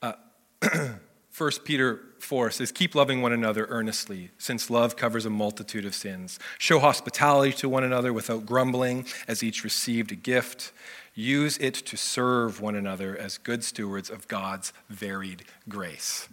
Uh, 0.00 0.14
1 1.36 1.50
Peter 1.64 2.00
4 2.20 2.52
says, 2.52 2.70
Keep 2.70 2.94
loving 2.94 3.20
one 3.20 3.32
another 3.32 3.66
earnestly, 3.68 4.30
since 4.38 4.70
love 4.70 4.94
covers 4.94 5.26
a 5.26 5.30
multitude 5.30 5.84
of 5.84 5.92
sins. 5.92 6.38
Show 6.58 6.78
hospitality 6.78 7.52
to 7.54 7.68
one 7.68 7.82
another 7.82 8.12
without 8.12 8.46
grumbling, 8.46 9.06
as 9.26 9.42
each 9.42 9.64
received 9.64 10.12
a 10.12 10.14
gift. 10.14 10.72
Use 11.14 11.58
it 11.58 11.74
to 11.74 11.96
serve 11.96 12.60
one 12.60 12.76
another 12.76 13.16
as 13.16 13.38
good 13.38 13.64
stewards 13.64 14.10
of 14.10 14.28
God's 14.28 14.72
varied 14.88 15.44
grace. 15.68 16.28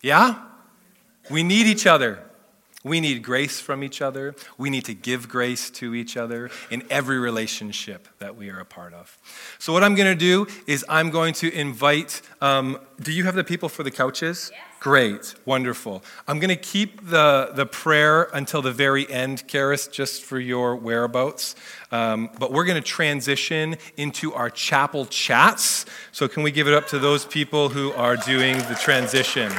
Yeah? 0.00 0.40
We 1.28 1.42
need 1.42 1.66
each 1.66 1.86
other. 1.86 2.29
We 2.82 3.00
need 3.00 3.22
grace 3.22 3.60
from 3.60 3.84
each 3.84 4.00
other. 4.00 4.34
We 4.56 4.70
need 4.70 4.86
to 4.86 4.94
give 4.94 5.28
grace 5.28 5.68
to 5.72 5.94
each 5.94 6.16
other 6.16 6.50
in 6.70 6.82
every 6.88 7.18
relationship 7.18 8.08
that 8.20 8.36
we 8.36 8.48
are 8.48 8.58
a 8.58 8.64
part 8.64 8.94
of. 8.94 9.18
So, 9.58 9.74
what 9.74 9.84
I'm 9.84 9.94
going 9.94 10.10
to 10.10 10.18
do 10.18 10.46
is 10.66 10.82
I'm 10.88 11.10
going 11.10 11.34
to 11.34 11.52
invite. 11.52 12.22
Um, 12.40 12.78
do 12.98 13.12
you 13.12 13.24
have 13.24 13.34
the 13.34 13.44
people 13.44 13.68
for 13.68 13.82
the 13.82 13.90
couches? 13.90 14.50
Yes. 14.50 14.62
Great, 14.80 15.34
wonderful. 15.44 16.02
I'm 16.26 16.38
going 16.38 16.48
to 16.48 16.56
keep 16.56 17.06
the, 17.10 17.50
the 17.54 17.66
prayer 17.66 18.30
until 18.32 18.62
the 18.62 18.72
very 18.72 19.06
end, 19.10 19.46
Karis, 19.46 19.92
just 19.92 20.24
for 20.24 20.40
your 20.40 20.74
whereabouts. 20.74 21.56
Um, 21.92 22.30
but 22.38 22.50
we're 22.50 22.64
going 22.64 22.82
to 22.82 22.88
transition 22.88 23.76
into 23.98 24.32
our 24.32 24.48
chapel 24.48 25.04
chats. 25.04 25.84
So, 26.12 26.28
can 26.28 26.42
we 26.42 26.50
give 26.50 26.66
it 26.66 26.72
up 26.72 26.88
to 26.88 26.98
those 26.98 27.26
people 27.26 27.68
who 27.68 27.92
are 27.92 28.16
doing 28.16 28.56
the 28.56 28.78
transition? 28.80 29.52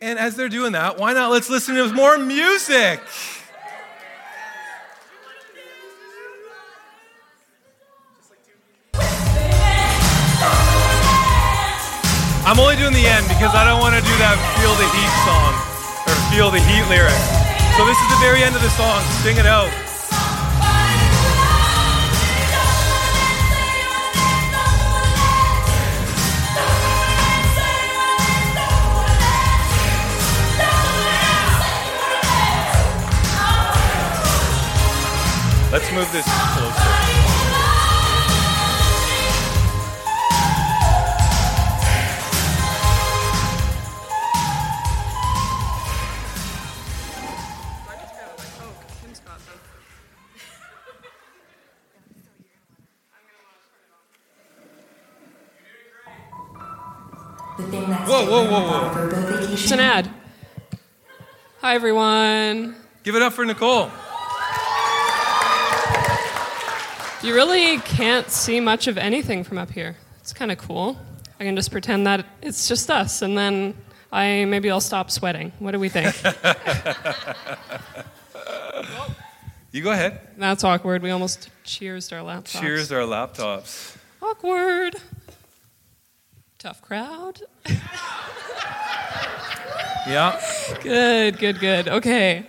As 0.00 0.36
they're 0.36 0.48
doing 0.48 0.72
that, 0.72 0.98
why 0.98 1.12
not 1.12 1.30
let's 1.30 1.50
listen 1.50 1.74
to 1.74 1.92
more 1.92 2.18
music? 2.18 3.00
I'm 12.48 12.58
only 12.58 12.76
doing 12.76 12.94
the 12.94 13.04
end 13.04 13.28
because 13.28 13.54
I 13.54 13.64
don't 13.68 13.80
want 13.80 13.94
to 13.94 14.00
do 14.00 14.16
that 14.24 14.40
Feel 14.56 14.72
the 14.80 14.88
Heat 14.88 15.12
song 15.28 15.52
or 16.08 16.16
Feel 16.32 16.50
the 16.50 16.60
Heat 16.64 16.88
lyric. 16.88 17.12
So 17.76 17.84
this 17.84 17.98
is 17.98 18.08
the 18.08 18.20
very 18.24 18.42
end 18.42 18.56
of 18.56 18.62
the 18.62 18.70
song. 18.70 19.02
Sing 19.20 19.36
it 19.36 19.46
out. 19.46 19.87
Let's 35.70 35.92
move 35.92 36.10
this 36.12 36.24
closer. 36.24 37.08
Whoa, 58.06 58.24
whoa, 58.24 58.44
whoa, 58.50 58.62
whoa. 58.62 59.48
It's 59.52 59.70
an 59.70 59.80
ad. 59.80 60.08
Hi, 61.60 61.74
everyone. 61.74 62.74
Give 63.02 63.14
it 63.14 63.20
up 63.20 63.34
for 63.34 63.44
Nicole. 63.44 63.90
You 67.20 67.34
really 67.34 67.78
can't 67.78 68.30
see 68.30 68.60
much 68.60 68.86
of 68.86 68.96
anything 68.96 69.42
from 69.42 69.58
up 69.58 69.72
here. 69.72 69.96
It's 70.20 70.32
kind 70.32 70.52
of 70.52 70.58
cool. 70.58 70.96
I 71.40 71.44
can 71.44 71.56
just 71.56 71.72
pretend 71.72 72.06
that 72.06 72.24
it's 72.42 72.68
just 72.68 72.88
us, 72.90 73.22
and 73.22 73.36
then 73.36 73.74
I 74.12 74.44
maybe 74.44 74.70
I'll 74.70 74.80
stop 74.80 75.10
sweating. 75.10 75.50
What 75.58 75.72
do 75.72 75.80
we 75.80 75.88
think? 75.88 76.14
you 79.72 79.82
go 79.82 79.90
ahead. 79.90 80.20
That's 80.36 80.62
awkward. 80.62 81.02
We 81.02 81.10
almost 81.10 81.50
cheersed 81.64 82.12
our 82.12 82.20
laptops. 82.20 82.60
Cheers 82.60 82.92
our 82.92 83.00
laptops. 83.00 83.96
Awkward. 84.22 84.94
Tough 86.58 86.80
crowd. 86.82 87.40
yeah. 90.06 90.40
Good, 90.82 91.38
good, 91.38 91.58
good. 91.58 91.88
Okay. 91.88 92.46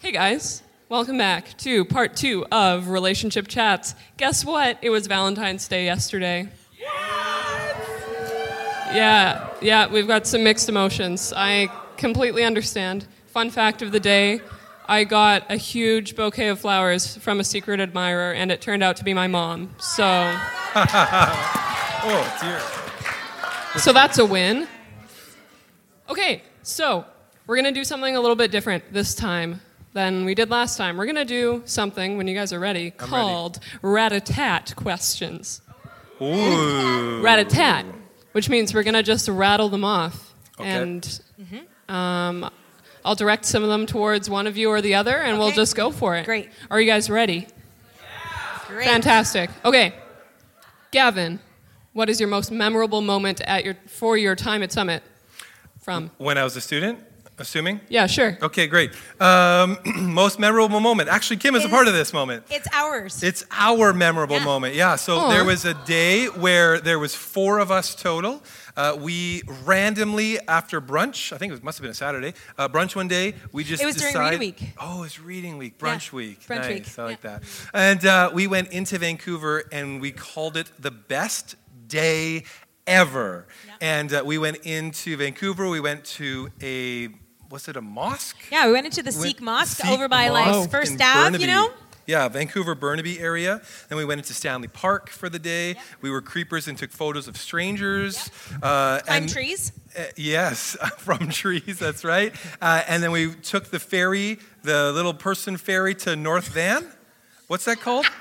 Hey 0.00 0.12
guys. 0.12 0.62
Welcome 0.90 1.16
back 1.16 1.56
to 1.58 1.86
part 1.86 2.14
two 2.14 2.44
of 2.52 2.88
Relationship 2.88 3.48
Chats. 3.48 3.94
Guess 4.18 4.44
what? 4.44 4.76
It 4.82 4.90
was 4.90 5.06
Valentine's 5.06 5.66
Day 5.66 5.86
yesterday. 5.86 6.46
Yes! 6.78 7.88
Yeah, 8.92 9.48
yeah, 9.62 9.86
we've 9.90 10.06
got 10.06 10.26
some 10.26 10.44
mixed 10.44 10.68
emotions. 10.68 11.32
I 11.34 11.70
completely 11.96 12.44
understand. 12.44 13.06
Fun 13.28 13.48
fact 13.48 13.80
of 13.80 13.92
the 13.92 14.00
day 14.00 14.42
I 14.86 15.04
got 15.04 15.50
a 15.50 15.56
huge 15.56 16.16
bouquet 16.16 16.48
of 16.48 16.60
flowers 16.60 17.16
from 17.16 17.40
a 17.40 17.44
secret 17.44 17.80
admirer, 17.80 18.32
and 18.32 18.52
it 18.52 18.60
turned 18.60 18.82
out 18.82 18.98
to 18.98 19.04
be 19.04 19.14
my 19.14 19.26
mom. 19.26 19.70
So. 19.78 20.04
oh, 22.04 22.38
dear. 22.42 23.80
So 23.80 23.94
that's 23.94 24.18
a 24.18 24.26
win. 24.26 24.68
Okay, 26.10 26.42
so 26.62 27.06
we're 27.46 27.56
going 27.56 27.72
to 27.72 27.72
do 27.72 27.84
something 27.84 28.16
a 28.16 28.20
little 28.20 28.36
bit 28.36 28.50
different 28.50 28.92
this 28.92 29.14
time 29.14 29.62
than 29.94 30.24
we 30.24 30.34
did 30.34 30.50
last 30.50 30.76
time. 30.76 30.96
We're 30.96 31.06
going 31.06 31.16
to 31.16 31.24
do 31.24 31.62
something, 31.64 32.16
when 32.16 32.28
you 32.28 32.34
guys 32.34 32.52
are 32.52 32.60
ready, 32.60 32.86
I'm 32.86 33.08
called 33.08 33.60
rat-a-tat 33.80 34.74
questions. 34.76 35.62
Ooh. 36.20 37.22
Rat-a-tat, 37.22 37.86
which 38.32 38.48
means 38.50 38.74
we're 38.74 38.82
going 38.82 38.94
to 38.94 39.02
just 39.02 39.28
rattle 39.28 39.68
them 39.68 39.84
off. 39.84 40.34
Okay. 40.60 40.68
And 40.68 41.20
um, 41.88 42.50
I'll 43.04 43.14
direct 43.14 43.44
some 43.44 43.62
of 43.62 43.68
them 43.68 43.86
towards 43.86 44.28
one 44.28 44.46
of 44.46 44.56
you 44.56 44.68
or 44.68 44.80
the 44.80 44.94
other, 44.94 45.16
and 45.16 45.38
we'll 45.38 45.52
just 45.52 45.74
go 45.76 45.90
for 45.90 46.16
it. 46.16 46.24
Great. 46.26 46.50
Are 46.70 46.80
you 46.80 46.86
guys 46.90 47.08
ready? 47.08 47.46
Yeah. 47.96 48.60
Great. 48.68 48.84
Fantastic. 48.86 49.50
Okay. 49.64 49.94
Gavin, 50.90 51.40
what 51.92 52.08
is 52.08 52.20
your 52.20 52.28
most 52.28 52.50
memorable 52.50 53.00
moment 53.00 53.40
at 53.42 53.64
your 53.64 53.76
for 53.86 54.16
your 54.16 54.36
time 54.36 54.62
at 54.62 54.72
Summit? 54.72 55.02
From? 55.80 56.10
When 56.18 56.38
I 56.38 56.44
was 56.44 56.56
a 56.56 56.60
student, 56.60 57.00
assuming? 57.38 57.80
Yeah, 57.88 58.06
sure. 58.06 58.38
Okay, 58.42 58.66
great. 58.66 58.92
Um, 59.20 59.78
most 60.14 60.38
memorable 60.38 60.80
moment. 60.80 61.08
Actually, 61.08 61.38
Kim 61.38 61.54
is 61.54 61.64
a 61.64 61.68
part 61.68 61.88
of 61.88 61.94
this 61.94 62.12
moment. 62.12 62.44
It's 62.50 62.68
ours. 62.72 63.22
It's 63.22 63.44
our 63.50 63.92
memorable 63.92 64.36
Yeah. 64.36 64.44
moment. 64.44 64.74
Yeah. 64.74 64.96
So 64.96 65.18
Aw. 65.18 65.30
there 65.30 65.44
was 65.44 65.64
a 65.64 65.74
day 65.84 66.26
where 66.26 66.78
there 66.80 66.98
was 66.98 67.14
four 67.14 67.58
of 67.58 67.70
us 67.70 67.94
total. 67.94 68.42
Uh, 68.76 68.96
we 68.98 69.42
randomly 69.64 70.38
after 70.48 70.80
brunch, 70.80 71.32
I 71.32 71.38
think 71.38 71.52
it 71.52 71.62
must 71.62 71.78
have 71.78 71.82
been 71.82 71.92
a 71.92 71.94
Saturday, 71.94 72.34
uh, 72.58 72.68
brunch 72.68 72.96
one 72.96 73.06
day. 73.06 73.34
We 73.52 73.62
just 73.62 73.80
It 73.82 73.86
was 73.86 73.94
during 73.96 74.12
decided, 74.12 74.40
reading 74.40 74.56
week. 74.66 74.74
Oh, 74.80 75.04
it's 75.04 75.20
reading 75.20 75.58
week, 75.58 75.74
Yeah, 75.80 75.86
brunch 75.94 76.12
week. 76.12 76.40
brunch 76.46 76.68
nice. 76.68 76.68
week, 76.68 76.98
I 76.98 77.04
like 77.04 77.18
yeah. 77.24 77.38
that. 77.38 77.42
And 77.72 78.04
uh, 78.06 78.30
we 78.34 78.46
went 78.48 78.72
into 78.72 78.98
Vancouver 78.98 79.62
and 79.70 80.00
we 80.00 80.10
called 80.10 80.56
it 80.56 80.70
the 80.78 80.90
best 80.90 81.54
day 81.86 82.44
ever. 82.86 83.46
Yeah. 83.66 83.74
And 83.80 84.12
uh, 84.12 84.22
we 84.26 84.38
went 84.38 84.58
into 84.64 85.16
Vancouver. 85.16 85.68
We 85.68 85.80
went 85.80 86.04
to 86.18 86.50
a 86.60 87.08
was 87.50 87.68
it 87.68 87.76
a 87.76 87.80
mosque? 87.80 88.36
yeah, 88.50 88.66
we 88.66 88.72
went 88.72 88.86
into 88.86 89.02
the 89.02 89.12
Sikh 89.12 89.40
mosque 89.40 89.78
Sikh 89.78 89.90
over 89.90 90.08
by 90.08 90.28
mosque 90.28 90.60
like 90.60 90.70
First 90.70 91.00
Ave, 91.00 91.38
you 91.38 91.46
know? 91.46 91.70
Yeah, 92.06 92.28
Vancouver, 92.28 92.74
Burnaby 92.74 93.18
area. 93.18 93.62
Then 93.88 93.96
we 93.96 94.04
went 94.04 94.18
into 94.18 94.34
Stanley 94.34 94.68
Park 94.68 95.08
for 95.08 95.30
the 95.30 95.38
day. 95.38 95.76
We 96.02 96.10
were 96.10 96.20
creepers 96.20 96.68
and 96.68 96.76
took 96.76 96.90
photos 96.90 97.28
of 97.28 97.36
strangers. 97.38 98.30
Uh, 98.62 99.00
and, 99.08 99.26
trees. 99.28 99.72
uh, 99.98 100.02
yes, 100.16 100.76
from 100.98 101.30
trees, 101.30 101.78
that's 101.78 102.04
right. 102.04 102.34
Uh, 102.60 102.82
and 102.86 103.02
then 103.02 103.10
we 103.10 103.34
took 103.34 103.70
the 103.70 103.78
ferry, 103.78 104.38
the 104.62 104.92
little 104.92 105.14
person 105.14 105.56
ferry 105.56 105.94
to 105.96 106.14
North 106.14 106.48
Van. 106.48 106.86
What's 107.46 107.64
that 107.64 107.80
called? 107.80 108.06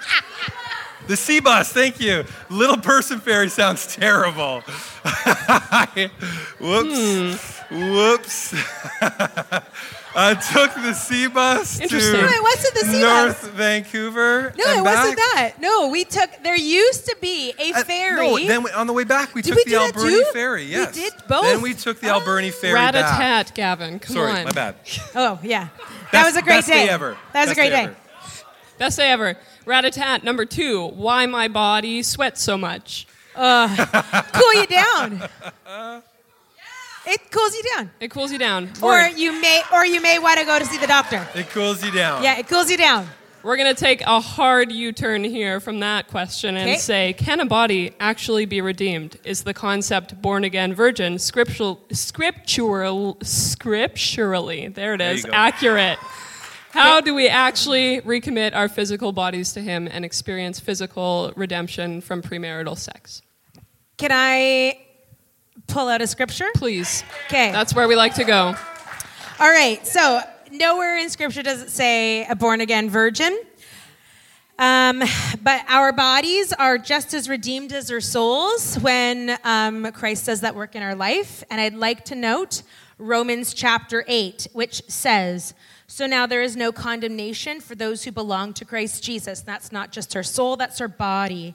The 1.05 1.17
sea 1.17 1.41
bus, 1.41 1.69
thank 1.73 1.99
you. 1.99 2.23
Little 2.49 2.77
person 2.77 3.19
ferry 3.19 3.49
sounds 3.49 3.93
terrible. 3.93 4.61
Whoops. 6.61 7.59
Whoops. 7.73 8.53
I 10.15 10.35
took 10.35 10.75
the 10.75 10.93
sea 10.93 11.25
bus 11.27 11.79
Interesting. 11.79 12.13
to 12.13 12.21
No, 12.21 12.27
it 12.27 12.43
wasn't 12.43 12.73
the 12.75 12.85
sea 12.85 13.01
North 13.01 13.41
bus. 13.41 13.49
Vancouver. 13.51 14.53
No, 14.55 14.63
and 14.67 14.79
it 14.79 14.83
wasn't 14.83 15.15
that. 15.17 15.53
No, 15.59 15.87
we 15.87 16.05
took, 16.05 16.29
there 16.43 16.55
used 16.55 17.05
to 17.07 17.15
be 17.19 17.51
a 17.57 17.73
Uh, 17.73 17.83
ferry. 17.83 18.27
no, 18.27 18.37
then 18.47 18.61
we, 18.63 18.69
on 18.71 18.85
the 18.85 18.93
way 18.93 19.05
back, 19.05 19.33
we 19.33 19.41
Did 19.41 19.49
took 19.49 19.57
we 19.57 19.63
the 19.63 19.69
do 19.71 19.77
that 19.79 19.95
Albion 19.95 20.19
too? 20.19 20.25
ferry. 20.31 20.65
We 20.67 20.85
did 20.91 21.13
both? 21.27 21.43
Then 21.45 21.61
we 21.61 21.73
took 21.73 21.99
the 21.99 22.09
Oh. 22.09 22.19
Albion 22.19 22.51
ferry 22.51 22.73
back. 22.75 22.93
Rat-a-tat, 22.93 23.51
Gavin. 23.55 23.97
Come 23.99 24.13
Sorry, 24.15 24.31
on. 24.33 24.43
my 24.45 24.51
bad. 24.51 24.75
oh, 25.15 25.39
yeah. 25.41 25.69
That 26.11 26.11
Best- 26.11 26.25
was 26.27 26.35
a 26.35 26.41
great 26.43 26.55
best 26.57 26.67
day. 26.67 26.89
ever. 26.89 27.17
That 27.33 27.47
was 27.47 27.47
Best 27.47 27.51
a 27.51 27.55
great 27.55 27.69
day. 27.71 27.83
ever. 27.85 27.95
Best 28.77 28.97
day 28.97 29.09
ever. 29.11 29.35
Rat-a-tat. 29.65 30.23
Number 30.23 30.45
two. 30.45 30.89
Why 30.89 31.25
my 31.25 31.47
body 31.47 32.03
sweats 32.03 32.43
so 32.43 32.55
much? 32.55 33.07
Cool 33.35 34.53
you 34.53 34.67
down. 34.67 35.23
It 37.05 37.31
cools 37.31 37.53
you 37.55 37.63
down. 37.75 37.91
It 37.99 38.09
cools 38.11 38.31
you 38.31 38.37
down. 38.37 38.69
Or 38.81 38.89
We're, 38.91 39.07
you 39.09 39.33
may 39.41 39.61
or 39.73 39.85
you 39.85 40.01
may 40.01 40.19
want 40.19 40.39
to 40.39 40.45
go 40.45 40.57
to 40.59 40.65
see 40.65 40.77
the 40.77 40.87
doctor. 40.87 41.27
It 41.35 41.49
cools 41.49 41.83
you 41.83 41.91
down. 41.91 42.23
Yeah, 42.23 42.37
it 42.39 42.47
cools 42.47 42.69
you 42.71 42.77
down. 42.77 43.07
we're 43.43 43.57
gonna 43.57 43.73
take 43.73 43.99
a 44.03 44.21
hard 44.21 44.71
U-turn 44.71 45.21
here 45.25 45.59
from 45.59 45.81
that 45.81 46.07
question 46.07 46.55
and 46.55 46.69
Okay. 46.69 46.77
say, 46.79 47.11
can 47.11 47.41
a 47.41 47.45
body 47.45 47.91
actually 47.99 48.45
be 48.45 48.61
redeemed? 48.61 49.17
Is 49.25 49.43
the 49.43 49.53
concept 49.53 50.21
born 50.21 50.45
again 50.45 50.73
virgin 50.73 51.19
scriptural, 51.19 51.81
scriptural, 51.91 53.17
scripturally? 53.21 54.69
There 54.69 54.93
it 54.93 54.99
There 54.99 55.13
you 55.13 55.23
go. 55.23 55.29
Accurate. 55.33 55.99
How 56.71 57.01
do 57.01 57.13
we 57.13 57.27
actually 57.27 58.01
recommit 58.01 58.55
our 58.55 58.67
physical 58.69 59.11
bodies 59.11 59.51
to 59.53 59.61
Him 59.61 59.87
and 59.91 60.03
experience 60.05 60.59
physical 60.61 61.33
redemption 61.35 61.99
from 62.01 62.21
premarital 62.21 62.77
sex? 62.77 63.21
Can 63.97 64.09
I 64.11 64.82
pull 65.67 65.87
out 65.87 66.01
a 66.01 66.07
scripture? 66.07 66.49
Please. 66.55 67.03
Okay. 67.27 67.51
That's 67.51 67.73
where 67.73 67.87
we 67.87 67.95
like 67.95 68.15
to 68.15 68.23
go. 68.23 68.55
All 69.39 69.49
right, 69.49 69.85
so 69.85 70.21
nowhere 70.51 70.97
in 70.97 71.09
Scripture 71.09 71.41
does 71.41 71.61
it 71.61 71.71
say 71.71 72.25
a 72.25 72.35
born 72.35 72.61
again 72.61 72.89
virgin. 72.89 73.37
Um, 74.59 75.01
but 75.41 75.65
our 75.67 75.91
bodies 75.91 76.53
are 76.53 76.77
just 76.77 77.13
as 77.13 77.27
redeemed 77.27 77.73
as 77.73 77.89
our 77.89 77.99
souls 77.99 78.75
when 78.75 79.37
um, 79.43 79.91
Christ 79.91 80.27
does 80.27 80.41
that 80.41 80.55
work 80.55 80.75
in 80.75 80.83
our 80.83 80.93
life. 80.93 81.43
And 81.49 81.59
I'd 81.59 81.73
like 81.73 82.05
to 82.05 82.15
note 82.15 82.61
Romans 82.99 83.53
chapter 83.53 84.05
8, 84.07 84.49
which 84.53 84.83
says, 84.87 85.55
So 85.93 86.07
now 86.07 86.25
there 86.25 86.41
is 86.41 86.57
no 86.57 86.71
condemnation 86.71 87.61
for 87.61 87.75
those 87.75 88.03
who 88.03 88.11
belong 88.11 88.53
to 88.53 88.65
Christ 88.65 89.03
Jesus. 89.03 89.41
That's 89.41 89.71
not 89.71 89.91
just 89.91 90.15
our 90.15 90.23
soul, 90.23 90.57
that's 90.57 90.81
our 90.81 90.87
body. 90.87 91.53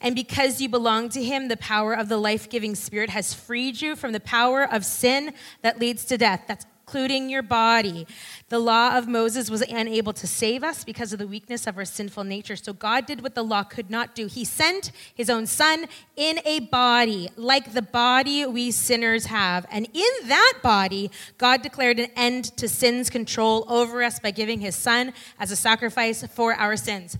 And 0.00 0.14
because 0.14 0.60
you 0.60 0.68
belong 0.68 1.08
to 1.08 1.20
him, 1.20 1.48
the 1.48 1.56
power 1.56 1.94
of 1.94 2.08
the 2.08 2.16
life 2.16 2.48
giving 2.48 2.76
spirit 2.76 3.10
has 3.10 3.34
freed 3.34 3.80
you 3.80 3.96
from 3.96 4.12
the 4.12 4.20
power 4.20 4.62
of 4.62 4.84
sin 4.84 5.34
that 5.62 5.80
leads 5.80 6.04
to 6.04 6.16
death. 6.16 6.44
That's 6.46 6.66
including 6.90 7.30
your 7.30 7.42
body. 7.42 8.04
The 8.48 8.58
law 8.58 8.98
of 8.98 9.06
Moses 9.06 9.48
was 9.48 9.62
unable 9.62 10.12
to 10.12 10.26
save 10.26 10.64
us 10.64 10.82
because 10.82 11.12
of 11.12 11.20
the 11.20 11.26
weakness 11.28 11.68
of 11.68 11.78
our 11.78 11.84
sinful 11.84 12.24
nature. 12.24 12.56
So 12.56 12.72
God 12.72 13.06
did 13.06 13.22
what 13.22 13.36
the 13.36 13.44
law 13.44 13.62
could 13.62 13.90
not 13.90 14.16
do. 14.16 14.26
He 14.26 14.44
sent 14.44 14.90
his 15.14 15.30
own 15.30 15.46
son 15.46 15.86
in 16.16 16.40
a 16.44 16.58
body, 16.58 17.28
like 17.36 17.74
the 17.74 17.82
body 17.82 18.44
we 18.44 18.72
sinners 18.72 19.26
have. 19.26 19.66
And 19.70 19.86
in 19.94 20.28
that 20.28 20.54
body, 20.64 21.12
God 21.38 21.62
declared 21.62 22.00
an 22.00 22.10
end 22.16 22.56
to 22.56 22.68
sin's 22.68 23.08
control 23.08 23.66
over 23.68 24.02
us 24.02 24.18
by 24.18 24.32
giving 24.32 24.58
his 24.58 24.74
son 24.74 25.12
as 25.38 25.52
a 25.52 25.56
sacrifice 25.56 26.26
for 26.26 26.54
our 26.54 26.76
sins. 26.76 27.16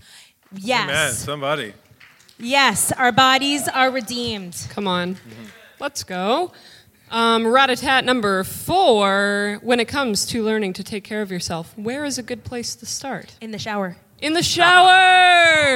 Yes. 0.53 0.83
Amen. 0.83 1.13
Somebody. 1.13 1.73
Yes, 2.37 2.91
our 2.91 3.13
bodies 3.13 3.69
are 3.69 3.89
redeemed. 3.89 4.67
Come 4.69 4.85
on. 4.85 5.15
Mm-hmm. 5.15 5.45
Let's 5.79 6.03
go. 6.03 6.51
Um, 7.11 7.45
rat 7.45 8.05
number 8.05 8.43
four, 8.45 9.59
when 9.61 9.81
it 9.81 9.89
comes 9.89 10.25
to 10.27 10.43
learning 10.43 10.73
to 10.73 10.83
take 10.83 11.03
care 11.03 11.21
of 11.21 11.29
yourself, 11.29 11.77
where 11.77 12.05
is 12.05 12.17
a 12.17 12.23
good 12.23 12.45
place 12.45 12.73
to 12.75 12.85
start? 12.85 13.35
In 13.41 13.51
the 13.51 13.59
shower. 13.59 13.97
In 14.21 14.33
the 14.33 14.41
shower! 14.41 14.93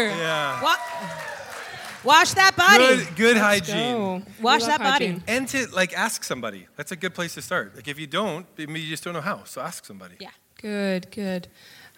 yeah. 0.08 0.64
Wa- 0.64 0.78
wash 2.06 2.34
that 2.36 2.56
body. 2.56 3.04
Good, 3.04 3.16
good 3.18 3.38
hygiene. 3.38 4.26
Wash 4.42 4.64
that 4.64 4.80
hygiene. 4.80 5.18
body. 5.18 5.24
And 5.28 5.48
to 5.50 5.68
like 5.74 5.94
ask 5.94 6.24
somebody. 6.24 6.68
That's 6.78 6.94
a 6.94 6.96
good 6.96 7.14
place 7.14 7.34
to 7.34 7.42
start. 7.42 7.76
Like 7.76 7.90
if 7.90 8.00
you 8.00 8.08
don't, 8.08 8.46
maybe 8.58 8.80
you 8.80 8.90
just 8.90 9.04
don't 9.04 9.14
know 9.14 9.22
how. 9.22 9.44
So 9.44 9.60
ask 9.62 9.84
somebody. 9.86 10.16
Yeah. 10.20 10.30
Good, 10.62 11.12
good. 11.12 11.48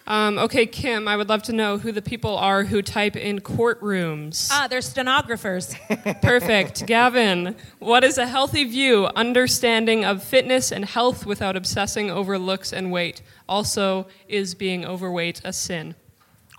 Um, 0.08 0.38
okay, 0.38 0.64
Kim, 0.64 1.06
I 1.06 1.18
would 1.18 1.28
love 1.28 1.42
to 1.44 1.52
know 1.52 1.76
who 1.76 1.92
the 1.92 2.00
people 2.00 2.34
are 2.34 2.64
who 2.64 2.80
type 2.80 3.14
in 3.14 3.40
courtrooms. 3.40 4.48
Ah, 4.50 4.66
they're 4.66 4.80
stenographers. 4.80 5.74
Perfect. 6.22 6.86
Gavin, 6.86 7.54
what 7.78 8.02
is 8.04 8.16
a 8.16 8.26
healthy 8.26 8.64
view, 8.64 9.04
understanding 9.14 10.06
of 10.06 10.22
fitness 10.22 10.72
and 10.72 10.86
health 10.86 11.26
without 11.26 11.56
obsessing 11.56 12.10
over 12.10 12.38
looks 12.38 12.72
and 12.72 12.90
weight? 12.90 13.20
Also, 13.46 14.06
is 14.28 14.54
being 14.54 14.86
overweight 14.86 15.42
a 15.44 15.52
sin? 15.52 15.94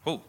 Oh. 0.05 0.21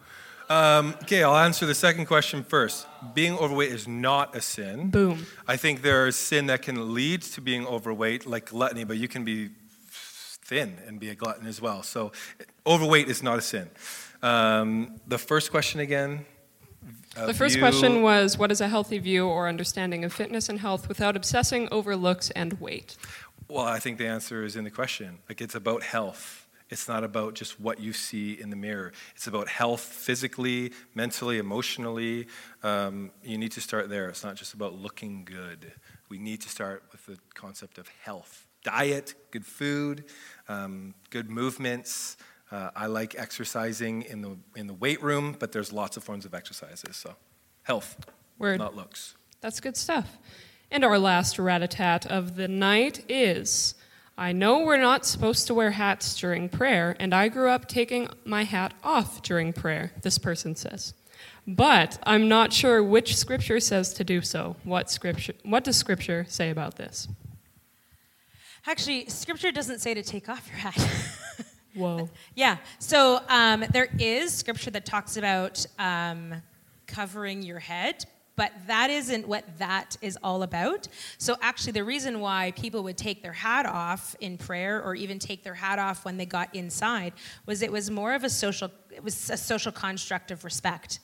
Um, 0.49 0.95
okay, 1.03 1.23
I'll 1.23 1.37
answer 1.37 1.67
the 1.67 1.75
second 1.75 2.07
question 2.07 2.43
first. 2.43 2.87
Being 3.15 3.37
overweight 3.37 3.71
is 3.71 3.87
not 3.87 4.35
a 4.35 4.41
sin. 4.41 4.89
Boom. 4.89 5.27
I 5.47 5.59
think 5.59 5.83
there 5.83 6.07
is 6.07 6.17
sin 6.17 6.47
that 6.47 6.63
can 6.63 6.95
lead 6.95 7.21
to 7.23 7.43
being 7.43 7.67
overweight, 7.67 8.25
like 8.27 8.47
gluttony, 8.47 8.85
but 8.85 8.97
you 8.97 9.09
can 9.09 9.25
be 9.25 9.51
thin 10.51 10.77
and 10.85 10.99
be 10.99 11.09
a 11.09 11.15
glutton 11.15 11.47
as 11.47 11.63
well. 11.63 11.83
So 11.85 12.11
overweight 12.67 13.09
is 13.09 13.23
not 13.23 13.39
a 13.39 13.41
sin. 13.41 13.71
Um, 14.21 15.01
the 15.07 15.17
first 15.17 15.53
question 15.53 15.79
again. 15.79 16.27
The 17.15 17.33
first 17.33 17.55
view, 17.55 17.63
question 17.63 18.03
was 18.03 18.37
what 18.37 18.51
is 18.51 18.61
a 18.61 18.69
healthy 18.69 18.99
view 18.99 19.29
or 19.29 19.49
understanding 19.49 20.05
of 20.05 20.13
fitness 20.13 20.49
and 20.49 20.59
health 20.59 20.89
without 20.89 21.17
obsessing 21.17 21.69
over 21.71 21.95
looks 21.95 22.31
and 22.31 22.61
weight? 22.61 22.97
Well, 23.49 23.65
I 23.65 23.79
think 23.79 23.99
the 23.99 24.09
answer 24.09 24.45
is 24.45 24.57
in 24.57 24.65
the 24.65 24.71
question. 24.71 25.19
Like 25.29 25.41
it's 25.41 25.55
about 25.55 25.85
health. 25.85 26.49
It's 26.69 26.89
not 26.89 27.05
about 27.05 27.35
just 27.35 27.61
what 27.61 27.79
you 27.81 27.93
see 27.93 28.41
in 28.41 28.51
the 28.51 28.57
mirror. 28.57 28.93
It's 29.15 29.29
about 29.29 29.49
health 29.49 29.83
physically, 29.83 30.73
mentally, 30.95 31.39
emotionally. 31.39 32.27
Um, 32.65 33.13
you 33.23 33.39
need 33.39 33.53
to 33.53 33.61
start 33.61 33.89
there. 33.89 34.09
It's 34.09 34.25
not 34.25 34.35
just 34.35 34.55
about 34.55 34.75
looking 34.75 35.25
good. 35.25 35.73
We 36.09 36.19
need 36.19 36.41
to 36.43 36.49
start 36.49 36.83
with 36.91 37.07
the 37.07 37.19
concept 37.35 37.79
of 37.79 37.87
health 38.03 38.47
diet, 38.63 39.15
good 39.31 39.47
food, 39.47 40.05
um, 40.51 40.95
good 41.11 41.31
movements. 41.31 42.17
Uh, 42.51 42.71
I 42.75 42.87
like 42.87 43.15
exercising 43.17 44.03
in 44.03 44.21
the, 44.21 44.37
in 44.57 44.67
the 44.67 44.75
weight 44.75 45.03
room, 45.03 45.37
but 45.39 45.53
there's 45.53 45.73
lots 45.73 45.97
of 45.97 46.03
forms 46.03 46.25
of 46.25 46.35
exercises. 46.35 46.97
So, 46.97 47.15
health, 47.63 47.97
Word. 48.39 48.59
not 48.59 48.75
looks. 48.75 49.15
That's 49.41 49.61
good 49.61 49.77
stuff. 49.77 50.19
And 50.71 50.85
our 50.85 50.99
last 50.99 51.39
rat 51.39 51.63
a 51.63 51.69
tat 51.69 52.07
of 52.07 52.37
the 52.37 52.49
night 52.49 53.05
is 53.09 53.75
I 54.19 54.33
know 54.33 54.61
we're 54.61 54.77
not 54.77 55.07
supposed 55.07 55.47
to 55.47 55.55
wear 55.55 55.71
hats 55.71 56.19
during 56.19 56.49
prayer, 56.49 56.97
and 56.99 57.15
I 57.15 57.29
grew 57.29 57.49
up 57.49 57.69
taking 57.69 58.09
my 58.25 58.45
hat 58.45 58.75
off 58.83 59.23
during 59.23 59.53
prayer, 59.53 59.93
this 60.03 60.19
person 60.19 60.57
says. 60.57 60.95
But 61.47 61.99
I'm 62.03 62.29
not 62.29 62.53
sure 62.53 62.83
which 62.83 63.17
scripture 63.17 63.61
says 63.61 63.95
to 63.95 64.05
do 64.05 64.21
so. 64.21 64.57
What 64.65 64.91
scripture 64.91 65.35
what 65.45 65.65
does 65.65 65.77
scripture 65.77 66.27
say 66.29 66.51
about 66.51 66.77
this? 66.77 67.09
Actually, 68.67 69.07
scripture 69.07 69.53
doesn't 69.53 69.81
say 69.81 69.95
to 69.95 70.03
take 70.03 70.29
off 70.29 70.47
your 70.49 70.59
hat. 70.59 70.91
Whoa. 71.75 72.11
yeah. 72.35 72.57
So 72.79 73.21
um, 73.29 73.65
there 73.73 73.89
is 73.99 74.35
scripture 74.35 74.71
that 74.73 74.85
talks 74.85 75.17
about 75.17 75.65
um, 75.79 76.35
covering 76.87 77.43
your 77.43 77.61
head, 77.61 78.05
but 78.37 78.53
that 78.67 78.91
isn't 78.91 79.27
what 79.29 79.45
that 79.59 79.97
is 80.03 80.19
all 80.23 80.43
about. 80.43 80.89
So 81.19 81.37
actually, 81.41 81.73
the 81.73 81.85
reason 81.85 82.21
why 82.21 82.53
people 82.57 82.83
would 82.85 82.99
take 82.99 83.23
their 83.23 83.33
hat 83.33 83.67
off 83.67 84.17
in 84.21 84.37
prayer 84.37 84.83
or 84.83 84.95
even 84.95 85.19
take 85.19 85.45
their 85.45 85.55
hat 85.55 85.79
off 85.79 86.05
when 86.05 86.17
they 86.17 86.27
got 86.27 86.55
inside 86.55 87.13
was 87.47 87.63
it 87.63 87.71
was 87.71 87.91
more 87.91 88.15
of 88.15 88.25
a 88.25 88.31
social 88.31 88.71
it 88.91 89.05
was 89.05 89.31
a 89.31 89.37
social 89.37 89.73
construct 89.73 90.31
of 90.31 90.45
respect. 90.45 91.01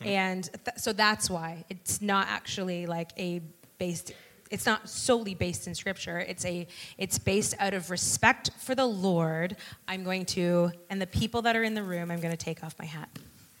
Hmm. 0.00 0.08
And 0.08 0.50
th- 0.64 0.78
so 0.78 0.92
that's 0.92 1.28
why 1.28 1.64
it's 1.68 2.00
not 2.00 2.28
actually 2.28 2.86
like 2.86 3.10
a 3.18 3.40
based 3.78 4.12
it's 4.52 4.66
not 4.66 4.88
solely 4.88 5.34
based 5.34 5.66
in 5.66 5.74
scripture. 5.74 6.18
It's 6.18 6.44
a 6.44 6.68
it's 6.98 7.18
based 7.18 7.54
out 7.58 7.72
of 7.72 7.90
respect 7.90 8.50
for 8.58 8.74
the 8.74 8.84
lord. 8.84 9.56
I'm 9.88 10.04
going 10.04 10.26
to 10.26 10.70
and 10.90 11.00
the 11.00 11.06
people 11.06 11.42
that 11.42 11.56
are 11.56 11.62
in 11.62 11.74
the 11.74 11.82
room 11.82 12.10
i'm 12.10 12.20
going 12.20 12.36
to 12.36 12.44
take 12.44 12.62
off 12.62 12.76
my 12.78 12.84
hat. 12.84 13.08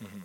Mm-hmm. 0.04 0.20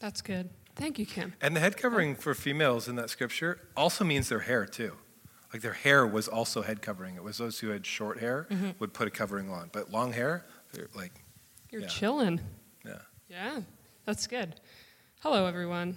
that's 0.00 0.20
good. 0.20 0.50
Thank 0.74 0.98
you 0.98 1.06
kim. 1.06 1.34
And 1.40 1.54
the 1.54 1.60
head 1.60 1.76
covering 1.76 2.14
for 2.16 2.34
females 2.34 2.88
in 2.88 2.96
that 2.96 3.10
scripture 3.10 3.60
also 3.76 4.04
means 4.04 4.28
their 4.28 4.40
hair 4.40 4.66
too. 4.66 4.94
Like 5.52 5.62
their 5.62 5.72
hair 5.72 6.06
was 6.06 6.28
also 6.28 6.62
head 6.62 6.82
covering. 6.82 7.14
It 7.14 7.22
was 7.22 7.38
those 7.38 7.60
who 7.60 7.68
had 7.68 7.86
short 7.86 8.18
hair 8.18 8.46
mm-hmm. 8.50 8.70
would 8.80 8.92
put 8.92 9.06
a 9.06 9.10
covering 9.10 9.50
on 9.50 9.70
but 9.72 9.92
long 9.92 10.12
hair 10.12 10.44
they're 10.72 10.88
like 10.96 11.12
you're 11.70 11.82
yeah. 11.82 11.88
chilling. 11.88 12.40
Yeah. 12.84 12.98
Yeah 13.30 13.60
that's 14.04 14.26
good. 14.26 14.56
Hello 15.20 15.46
everyone 15.46 15.96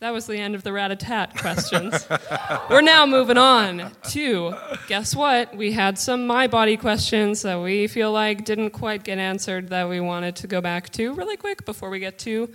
that 0.00 0.10
was 0.10 0.26
the 0.26 0.36
end 0.36 0.54
of 0.54 0.62
the 0.62 0.72
rat-a-tat 0.72 1.38
questions. 1.38 2.06
We're 2.68 2.82
now 2.82 3.06
moving 3.06 3.38
on 3.38 3.92
to 4.10 4.54
guess 4.88 5.16
what? 5.16 5.56
We 5.56 5.72
had 5.72 5.98
some 5.98 6.26
my 6.26 6.46
body 6.46 6.76
questions 6.76 7.42
that 7.42 7.58
we 7.60 7.86
feel 7.86 8.12
like 8.12 8.44
didn't 8.44 8.70
quite 8.70 9.04
get 9.04 9.18
answered 9.18 9.68
that 9.70 9.88
we 9.88 10.00
wanted 10.00 10.36
to 10.36 10.46
go 10.46 10.60
back 10.60 10.90
to 10.90 11.14
really 11.14 11.36
quick 11.36 11.64
before 11.64 11.88
we 11.88 11.98
get 11.98 12.18
to 12.20 12.52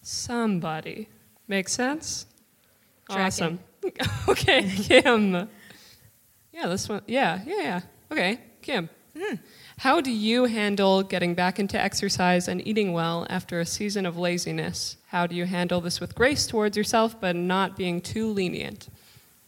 somebody. 0.00 1.08
Make 1.46 1.68
sense? 1.68 2.26
Awesome. 3.10 3.58
okay, 4.28 4.68
Kim. 4.68 5.48
Yeah, 6.52 6.68
this 6.68 6.88
one. 6.88 7.02
Yeah, 7.06 7.40
yeah, 7.46 7.62
yeah. 7.62 7.80
Okay, 8.10 8.40
Kim. 8.62 8.88
Mm. 9.14 9.38
How 9.78 10.00
do 10.00 10.10
you 10.10 10.46
handle 10.46 11.04
getting 11.04 11.34
back 11.34 11.60
into 11.60 11.80
exercise 11.80 12.48
and 12.48 12.66
eating 12.66 12.92
well 12.92 13.28
after 13.30 13.60
a 13.60 13.64
season 13.64 14.06
of 14.06 14.18
laziness? 14.18 14.96
How 15.06 15.28
do 15.28 15.36
you 15.36 15.46
handle 15.46 15.80
this 15.80 16.00
with 16.00 16.16
grace 16.16 16.48
towards 16.48 16.76
yourself, 16.76 17.20
but 17.20 17.36
not 17.36 17.76
being 17.76 18.00
too 18.00 18.28
lenient? 18.32 18.88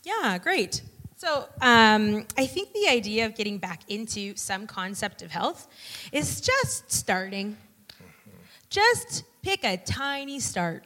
Yeah, 0.05 0.39
great. 0.39 0.83
So, 1.17 1.49
um, 1.61 2.27
I 2.39 2.47
think 2.47 2.73
the 2.73 2.87
idea 2.89 3.27
of 3.27 3.35
getting 3.35 3.59
back 3.59 3.83
into 3.89 4.37
some 4.37 4.69
concept 4.69 5.21
of 5.23 5.33
health 5.33 5.67
is 6.13 6.41
just 6.41 6.93
starting. 6.93 7.57
Just 8.69 9.25
pick 9.43 9.65
a 9.65 9.79
tiny 9.79 10.39
start 10.39 10.85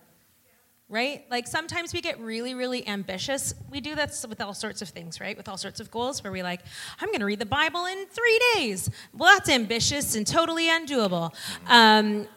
right? 0.94 1.24
Like 1.28 1.48
sometimes 1.48 1.92
we 1.92 2.00
get 2.00 2.20
really, 2.20 2.54
really 2.54 2.86
ambitious. 2.86 3.52
We 3.68 3.80
do 3.80 3.96
that 3.96 4.14
with 4.28 4.40
all 4.40 4.54
sorts 4.54 4.80
of 4.80 4.88
things, 4.90 5.20
right? 5.20 5.36
With 5.36 5.48
all 5.48 5.56
sorts 5.56 5.80
of 5.80 5.90
goals 5.90 6.22
where 6.22 6.32
we're 6.32 6.44
like, 6.44 6.60
I'm 7.00 7.08
going 7.08 7.18
to 7.18 7.26
read 7.26 7.40
the 7.40 7.46
Bible 7.46 7.84
in 7.86 8.06
three 8.06 8.40
days. 8.54 8.88
Well, 9.12 9.34
that's 9.34 9.48
ambitious 9.48 10.14
and 10.14 10.24
totally 10.24 10.68
undoable. 10.68 11.34
Um, 11.66 12.28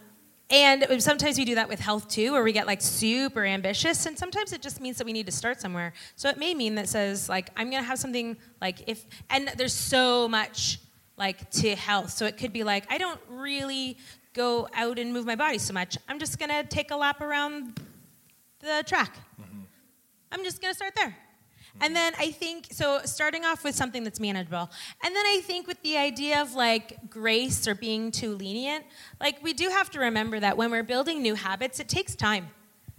and 0.49 0.87
sometimes 1.03 1.37
we 1.37 1.45
do 1.45 1.53
that 1.53 1.69
with 1.69 1.79
health 1.79 2.07
too, 2.07 2.31
where 2.31 2.43
we 2.43 2.51
get 2.51 2.65
like 2.65 2.81
super 2.81 3.45
ambitious, 3.45 4.05
and 4.05 4.17
sometimes 4.17 4.53
it 4.53 4.61
just 4.61 4.81
means 4.81 4.97
that 4.97 5.05
we 5.05 5.13
need 5.13 5.25
to 5.25 5.31
start 5.31 5.61
somewhere. 5.61 5.93
So 6.15 6.27
it 6.29 6.37
may 6.37 6.55
mean 6.55 6.73
that 6.75 6.87
says 6.89 7.27
like 7.27 7.49
I'm 7.57 7.69
gonna 7.69 7.83
have 7.83 7.99
something 7.99 8.37
like 8.61 8.77
if, 8.87 9.05
and 9.29 9.51
there's 9.57 9.73
so 9.73 10.27
much 10.29 10.79
like 11.17 11.51
to 11.51 11.75
health. 11.75 12.11
So 12.11 12.25
it 12.25 12.37
could 12.37 12.53
be 12.53 12.63
like 12.63 12.85
I 12.89 12.97
don't 12.97 13.19
really 13.27 13.97
go 14.33 14.69
out 14.73 14.99
and 14.99 15.11
move 15.11 15.25
my 15.25 15.35
body 15.35 15.57
so 15.57 15.73
much. 15.73 15.97
I'm 16.07 16.17
just 16.17 16.39
gonna 16.39 16.63
take 16.63 16.91
a 16.91 16.95
lap 16.95 17.19
around 17.19 17.77
the 18.59 18.83
track. 18.85 19.15
Mm-hmm. 19.41 19.61
I'm 20.31 20.43
just 20.43 20.61
going 20.61 20.73
to 20.73 20.75
start 20.75 20.93
there. 20.95 21.15
And 21.79 21.95
then 21.95 22.13
I 22.17 22.31
think, 22.31 22.67
so 22.71 23.01
starting 23.05 23.45
off 23.45 23.63
with 23.63 23.75
something 23.75 24.03
that's 24.03 24.19
manageable. 24.19 24.69
And 25.03 25.15
then 25.15 25.25
I 25.27 25.41
think 25.43 25.67
with 25.67 25.79
the 25.83 25.95
idea 25.97 26.41
of 26.41 26.55
like 26.55 27.09
grace 27.09 27.67
or 27.67 27.75
being 27.75 28.09
too 28.11 28.33
lenient, 28.33 28.83
like 29.21 29.43
we 29.43 29.53
do 29.53 29.69
have 29.69 29.91
to 29.91 29.99
remember 29.99 30.39
that 30.39 30.57
when 30.57 30.71
we're 30.71 30.81
building 30.81 31.21
new 31.21 31.35
habits, 31.35 31.79
it 31.79 31.87
takes 31.87 32.15
time. 32.15 32.47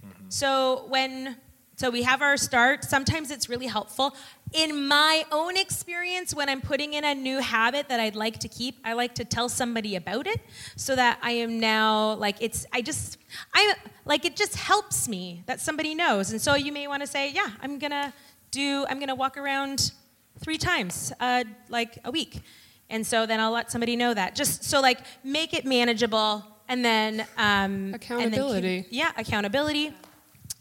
Mm-hmm. 0.05 0.29
So 0.29 0.85
when, 0.87 1.35
so 1.75 1.89
we 1.89 2.03
have 2.03 2.21
our 2.21 2.37
start, 2.37 2.85
sometimes 2.85 3.31
it's 3.31 3.49
really 3.49 3.67
helpful. 3.67 4.15
In 4.51 4.87
my 4.87 5.25
own 5.31 5.57
experience, 5.57 6.33
when 6.33 6.49
I'm 6.49 6.61
putting 6.61 6.93
in 6.93 7.03
a 7.03 7.13
new 7.13 7.39
habit 7.39 7.87
that 7.89 7.99
I'd 7.99 8.15
like 8.15 8.39
to 8.39 8.47
keep, 8.47 8.79
I 8.83 8.93
like 8.93 9.13
to 9.15 9.25
tell 9.25 9.47
somebody 9.47 9.95
about 9.95 10.25
it 10.25 10.41
so 10.75 10.95
that 10.95 11.19
I 11.21 11.31
am 11.31 11.59
now 11.59 12.15
like 12.15 12.37
it's, 12.39 12.65
I 12.73 12.81
just, 12.81 13.17
I 13.53 13.75
like 14.05 14.25
it 14.25 14.35
just 14.35 14.55
helps 14.55 15.07
me 15.07 15.43
that 15.45 15.59
somebody 15.59 15.93
knows. 15.93 16.31
And 16.31 16.41
so 16.41 16.55
you 16.55 16.71
may 16.71 16.87
want 16.87 17.01
to 17.01 17.07
say, 17.07 17.31
yeah, 17.31 17.49
I'm 17.61 17.77
gonna 17.77 18.13
do, 18.51 18.85
I'm 18.89 18.99
gonna 18.99 19.15
walk 19.15 19.37
around 19.37 19.91
three 20.39 20.57
times, 20.57 21.13
uh, 21.19 21.43
like 21.69 21.99
a 22.03 22.11
week. 22.11 22.41
And 22.89 23.05
so 23.05 23.27
then 23.27 23.39
I'll 23.39 23.51
let 23.51 23.69
somebody 23.71 23.95
know 23.95 24.13
that. 24.15 24.35
Just 24.35 24.63
so 24.63 24.81
like 24.81 24.99
make 25.23 25.53
it 25.53 25.63
manageable 25.63 26.43
and 26.67 26.83
then 26.83 27.25
um, 27.37 27.93
accountability. 27.93 28.77
And 28.77 28.85
then 28.85 28.91
yeah, 28.91 29.11
accountability. 29.15 29.93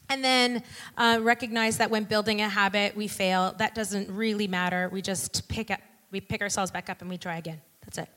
And 0.09 0.24
then 0.24 0.62
uh, 0.96 1.20
recognize 1.22 1.78
that 1.78 1.90
when 1.90 2.04
building 2.04 2.40
a 2.40 2.48
habit, 2.48 2.96
we 2.96 3.09
fail. 3.09 3.54
That 3.59 3.74
doesn't 3.74 4.11
really 4.11 4.48
matter. 4.48 4.88
We 4.90 5.02
just 5.02 5.48
pick 5.48 5.70
up, 5.70 5.80
we 6.11 6.20
pick 6.20 6.40
ourselves 6.40 6.70
back 6.70 6.88
up, 6.88 7.00
and 7.00 7.11
we 7.11 7.18
try 7.18 7.36
again. 7.36 7.61
That's 7.82 7.98
it. 7.98 8.09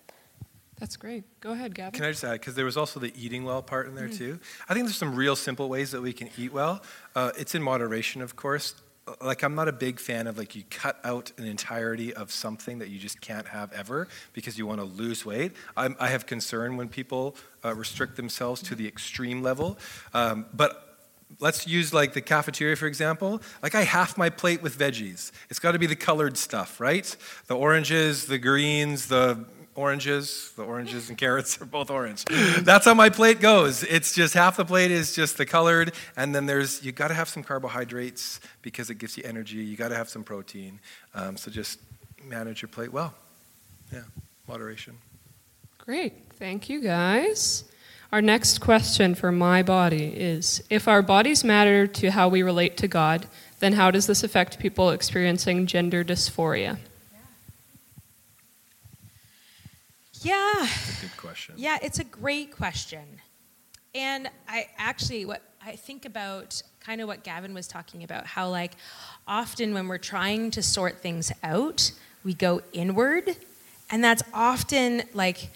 That's 0.81 0.97
great. 0.97 1.23
Go 1.41 1.51
ahead, 1.51 1.75
Gavin. 1.75 1.91
Can 1.91 2.05
I 2.05 2.09
just 2.09 2.23
add, 2.23 2.33
because 2.33 2.55
there 2.55 2.65
was 2.65 2.75
also 2.75 2.99
the 2.99 3.13
eating 3.15 3.43
well 3.43 3.61
part 3.61 3.87
in 3.87 3.93
there 3.93 4.07
mm-hmm. 4.07 4.17
too. 4.17 4.39
I 4.67 4.73
think 4.73 4.87
there's 4.87 4.97
some 4.97 5.15
real 5.15 5.35
simple 5.35 5.69
ways 5.69 5.91
that 5.91 6.01
we 6.01 6.11
can 6.11 6.29
eat 6.39 6.51
well. 6.51 6.81
Uh, 7.15 7.31
it's 7.37 7.53
in 7.53 7.61
moderation, 7.61 8.23
of 8.23 8.35
course. 8.35 8.73
Like 9.21 9.43
I'm 9.43 9.53
not 9.53 9.67
a 9.67 9.73
big 9.73 9.99
fan 9.99 10.25
of 10.25 10.39
like 10.39 10.55
you 10.55 10.63
cut 10.71 10.99
out 11.03 11.31
an 11.37 11.45
entirety 11.45 12.15
of 12.15 12.31
something 12.31 12.79
that 12.79 12.89
you 12.89 12.97
just 12.97 13.21
can't 13.21 13.47
have 13.47 13.71
ever 13.73 14.07
because 14.33 14.57
you 14.57 14.65
want 14.65 14.79
to 14.79 14.85
lose 14.85 15.23
weight. 15.23 15.51
I'm, 15.77 15.95
i 15.99 16.07
have 16.07 16.25
concern 16.25 16.77
when 16.77 16.89
people 16.89 17.35
uh, 17.63 17.75
restrict 17.75 18.15
themselves 18.15 18.63
to 18.63 18.75
the 18.75 18.87
extreme 18.87 19.43
level, 19.43 19.77
um, 20.15 20.47
but 20.51 20.90
let's 21.39 21.67
use 21.67 21.93
like 21.93 22.13
the 22.13 22.21
cafeteria 22.21 22.75
for 22.75 22.87
example. 22.87 23.41
Like 23.63 23.75
i 23.75 23.83
half 23.83 24.17
my 24.17 24.29
plate 24.29 24.61
with 24.61 24.77
veggies. 24.77 25.31
It's 25.49 25.59
got 25.59 25.73
to 25.73 25.79
be 25.79 25.87
the 25.87 25.95
colored 25.95 26.37
stuff 26.37 26.79
right? 26.79 27.15
The 27.47 27.55
oranges 27.55 28.25
the 28.25 28.37
greens 28.37 29.07
the 29.07 29.45
oranges. 29.73 30.51
The 30.57 30.63
oranges 30.63 31.09
and 31.09 31.17
carrots 31.17 31.61
are 31.61 31.65
both 31.65 31.89
orange. 31.89 32.25
That's 32.25 32.85
how 32.85 32.93
my 32.93 33.09
plate 33.09 33.39
goes. 33.39 33.83
It's 33.83 34.13
just 34.13 34.33
half 34.33 34.57
the 34.57 34.65
plate 34.65 34.91
is 34.91 35.15
just 35.15 35.37
the 35.37 35.45
colored 35.45 35.93
and 36.17 36.35
then 36.35 36.45
there's 36.45 36.83
you 36.83 36.91
got 36.91 37.07
to 37.07 37.13
have 37.13 37.29
some 37.29 37.43
carbohydrates 37.43 38.39
because 38.61 38.89
it 38.89 38.95
gives 38.95 39.17
you 39.17 39.23
energy. 39.25 39.57
You 39.57 39.77
got 39.77 39.89
to 39.89 39.95
have 39.95 40.09
some 40.09 40.23
protein. 40.23 40.79
Um, 41.15 41.37
so 41.37 41.49
just 41.49 41.79
manage 42.23 42.61
your 42.61 42.69
plate 42.69 42.91
well. 42.91 43.13
Yeah 43.91 44.01
moderation. 44.51 44.97
Great. 45.77 46.13
Thank 46.33 46.69
you 46.69 46.81
guys 46.81 47.70
our 48.11 48.21
next 48.21 48.59
question 48.59 49.15
for 49.15 49.31
my 49.31 49.63
body 49.63 50.05
is 50.05 50.63
If 50.69 50.87
our 50.87 51.01
bodies 51.01 51.43
matter 51.43 51.87
to 51.87 52.11
how 52.11 52.27
we 52.27 52.43
relate 52.43 52.77
to 52.77 52.87
God, 52.87 53.27
then 53.59 53.73
how 53.73 53.91
does 53.91 54.07
this 54.07 54.23
affect 54.23 54.59
people 54.59 54.89
experiencing 54.89 55.65
gender 55.65 56.03
dysphoria? 56.03 56.77
Yeah. 60.21 60.53
That's 60.59 60.99
a 60.99 61.05
good 61.07 61.17
question. 61.17 61.55
Yeah, 61.57 61.77
it's 61.81 61.99
a 61.99 62.03
great 62.03 62.55
question. 62.55 63.21
And 63.95 64.29
I 64.47 64.67
actually, 64.77 65.25
what 65.25 65.41
I 65.65 65.75
think 65.75 66.05
about 66.05 66.61
kind 66.79 67.01
of 67.01 67.07
what 67.07 67.23
Gavin 67.23 67.53
was 67.53 67.67
talking 67.67 68.03
about, 68.03 68.25
how 68.25 68.49
like 68.49 68.73
often 69.27 69.73
when 69.73 69.87
we're 69.87 69.97
trying 69.97 70.51
to 70.51 70.61
sort 70.61 70.99
things 70.99 71.31
out, 71.43 71.91
we 72.23 72.33
go 72.33 72.61
inward. 72.73 73.35
And 73.89 74.03
that's 74.03 74.23
often 74.33 75.03
like 75.13 75.49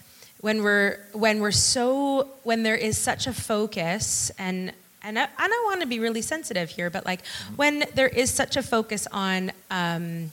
when 0.45 0.61
we're 0.61 0.99
when 1.13 1.39
we're 1.39 1.49
so 1.49 2.29
when 2.43 2.61
there 2.61 2.75
is 2.75 2.99
such 2.99 3.25
a 3.25 3.33
focus 3.33 4.29
and 4.37 4.71
and 5.01 5.17
I, 5.17 5.27
I 5.39 5.47
don't 5.47 5.65
want 5.65 5.81
to 5.81 5.87
be 5.87 5.99
really 5.99 6.21
sensitive 6.21 6.69
here, 6.69 6.91
but 6.91 7.03
like 7.03 7.25
when 7.55 7.83
there 7.95 8.07
is 8.07 8.29
such 8.29 8.55
a 8.55 8.61
focus 8.61 9.07
on 9.11 9.51
um, 9.71 10.31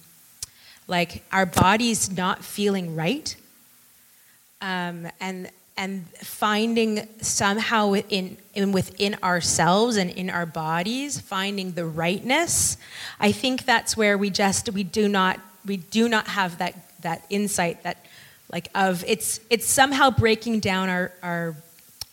like 0.87 1.23
our 1.33 1.47
bodies 1.47 2.15
not 2.15 2.45
feeling 2.45 2.95
right, 2.95 3.35
um, 4.61 5.09
and 5.19 5.49
and 5.79 6.07
finding 6.19 7.09
somehow 7.23 7.89
within 7.89 8.37
in, 8.53 8.71
within 8.71 9.17
ourselves 9.23 9.97
and 9.97 10.11
in 10.11 10.29
our 10.29 10.45
bodies 10.45 11.23
finding 11.23 11.73
the 11.73 11.87
rightness, 11.87 12.77
I 13.19 13.33
think 13.33 13.65
that's 13.65 13.97
where 13.97 14.19
we 14.19 14.29
just 14.29 14.69
we 14.75 14.85
do 14.85 15.09
not 15.09 15.41
we 15.65 15.79
do 15.79 16.07
not 16.07 16.27
have 16.29 16.59
that 16.59 16.75
that 17.01 17.25
insight 17.31 17.83
that 17.85 17.97
like 18.53 18.68
of 18.74 19.05
it's 19.07 19.40
it's 19.50 19.66
somehow 19.66 20.11
breaking 20.11 20.61
down 20.61 20.88
our 20.88 21.12
our 21.22 21.57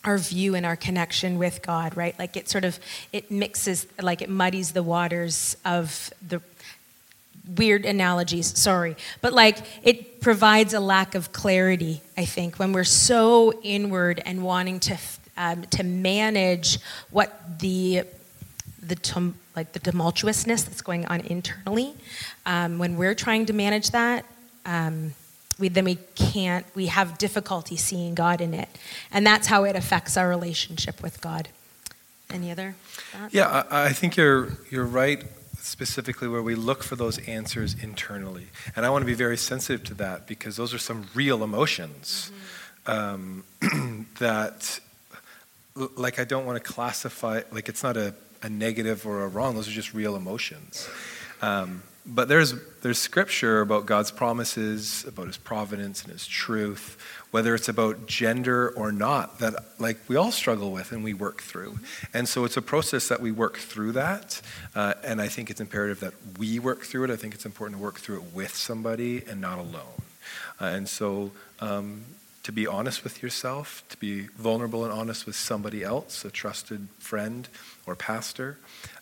our 0.02 0.16
view 0.16 0.54
and 0.54 0.64
our 0.64 0.76
connection 0.76 1.38
with 1.38 1.60
God, 1.60 1.96
right? 1.96 2.18
Like 2.18 2.36
it 2.36 2.48
sort 2.48 2.64
of 2.64 2.80
it 3.12 3.30
mixes 3.30 3.86
like 4.00 4.22
it 4.22 4.30
muddies 4.30 4.72
the 4.72 4.82
waters 4.82 5.56
of 5.64 6.10
the 6.26 6.40
weird 7.56 7.84
analogies, 7.84 8.58
sorry. 8.58 8.96
But 9.20 9.32
like 9.32 9.58
it 9.82 10.20
provides 10.20 10.72
a 10.72 10.80
lack 10.80 11.14
of 11.14 11.32
clarity, 11.32 12.00
I 12.16 12.24
think, 12.24 12.58
when 12.58 12.72
we're 12.72 12.84
so 12.84 13.60
inward 13.62 14.22
and 14.24 14.42
wanting 14.42 14.80
to 14.80 14.98
um, 15.36 15.62
to 15.62 15.82
manage 15.82 16.78
what 17.10 17.58
the 17.58 18.04
the 18.82 18.96
tum- 18.96 19.36
like 19.54 19.72
the 19.72 19.80
tumultuousness 19.80 20.64
that's 20.64 20.80
going 20.80 21.06
on 21.06 21.20
internally. 21.20 21.94
Um, 22.46 22.78
when 22.78 22.96
we're 22.96 23.14
trying 23.14 23.46
to 23.46 23.52
manage 23.52 23.90
that, 23.90 24.24
um, 24.64 25.12
we, 25.60 25.68
then 25.68 25.84
we 25.84 25.98
can't, 26.14 26.66
we 26.74 26.86
have 26.86 27.18
difficulty 27.18 27.76
seeing 27.76 28.14
God 28.14 28.40
in 28.40 28.54
it. 28.54 28.68
And 29.12 29.26
that's 29.26 29.46
how 29.46 29.64
it 29.64 29.76
affects 29.76 30.16
our 30.16 30.28
relationship 30.28 31.02
with 31.02 31.20
God. 31.20 31.48
Any 32.30 32.50
other 32.50 32.74
thoughts? 33.12 33.34
Yeah, 33.34 33.64
I, 33.70 33.86
I 33.86 33.92
think 33.92 34.16
you're, 34.16 34.58
you're 34.70 34.84
right 34.84 35.24
specifically 35.58 36.26
where 36.26 36.42
we 36.42 36.54
look 36.54 36.82
for 36.82 36.96
those 36.96 37.18
answers 37.28 37.74
internally. 37.82 38.46
And 38.74 38.86
I 38.86 38.90
want 38.90 39.02
to 39.02 39.06
be 39.06 39.14
very 39.14 39.36
sensitive 39.36 39.84
to 39.84 39.94
that 39.94 40.26
because 40.26 40.56
those 40.56 40.72
are 40.72 40.78
some 40.78 41.06
real 41.14 41.44
emotions 41.44 42.32
mm-hmm. 42.86 43.70
um, 43.70 44.06
that, 44.18 44.80
like, 45.96 46.18
I 46.18 46.24
don't 46.24 46.46
want 46.46 46.62
to 46.62 46.72
classify, 46.72 47.42
like, 47.52 47.68
it's 47.68 47.82
not 47.82 47.96
a, 47.96 48.14
a 48.42 48.48
negative 48.48 49.06
or 49.06 49.24
a 49.24 49.28
wrong, 49.28 49.54
those 49.54 49.68
are 49.68 49.72
just 49.72 49.92
real 49.92 50.16
emotions. 50.16 50.88
Um, 51.42 51.82
but 52.12 52.28
there's, 52.28 52.54
there's 52.82 52.98
scripture 52.98 53.60
about 53.60 53.86
God's 53.86 54.10
promises, 54.10 55.04
about 55.06 55.28
his 55.28 55.36
providence 55.36 56.02
and 56.02 56.12
his 56.12 56.26
truth, 56.26 56.98
whether 57.30 57.54
it's 57.54 57.68
about 57.68 58.06
gender 58.06 58.70
or 58.70 58.90
not, 58.90 59.38
that 59.38 59.54
like 59.78 59.96
we 60.08 60.16
all 60.16 60.32
struggle 60.32 60.72
with 60.72 60.90
and 60.90 61.04
we 61.04 61.14
work 61.14 61.40
through. 61.40 61.78
And 62.12 62.28
so 62.28 62.44
it's 62.44 62.56
a 62.56 62.62
process 62.62 63.08
that 63.08 63.20
we 63.20 63.30
work 63.30 63.58
through 63.58 63.92
that. 63.92 64.42
Uh, 64.74 64.94
and 65.04 65.20
I 65.20 65.28
think 65.28 65.50
it's 65.50 65.60
imperative 65.60 66.00
that 66.00 66.14
we 66.36 66.58
work 66.58 66.82
through 66.82 67.04
it. 67.04 67.10
I 67.10 67.16
think 67.16 67.34
it's 67.34 67.46
important 67.46 67.78
to 67.78 67.82
work 67.82 68.00
through 68.00 68.16
it 68.16 68.34
with 68.34 68.54
somebody 68.54 69.22
and 69.28 69.40
not 69.40 69.58
alone. 69.58 70.02
Uh, 70.60 70.64
and 70.64 70.88
so 70.88 71.30
um, 71.60 72.04
to 72.42 72.52
be 72.52 72.66
honest 72.66 73.04
with 73.04 73.22
yourself, 73.22 73.84
to 73.90 73.96
be 73.98 74.22
vulnerable 74.38 74.84
and 74.84 74.92
honest 74.92 75.26
with 75.26 75.36
somebody 75.36 75.84
else, 75.84 76.24
a 76.24 76.30
trusted 76.30 76.88
friend 76.98 77.48
or 77.86 77.94
pastor, 77.94 78.58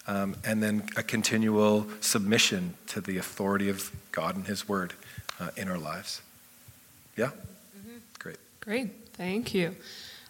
um, 0.09 0.35
and 0.43 0.63
then 0.63 0.83
a 0.97 1.03
continual 1.03 1.87
submission 2.01 2.75
to 2.89 3.01
the 3.01 3.19
authority 3.19 3.69
of 3.69 3.93
God 4.11 4.35
and 4.35 4.47
His 4.47 4.69
Word 4.69 4.95
uh, 5.39 5.51
in 5.57 5.69
our 5.69 5.79
lives. 5.79 6.23
Yeah? 7.17 7.27
Mm-hmm. 7.27 7.99
Great. 8.19 8.39
Great. 8.61 8.91
Thank 9.13 9.55
you. 9.55 9.77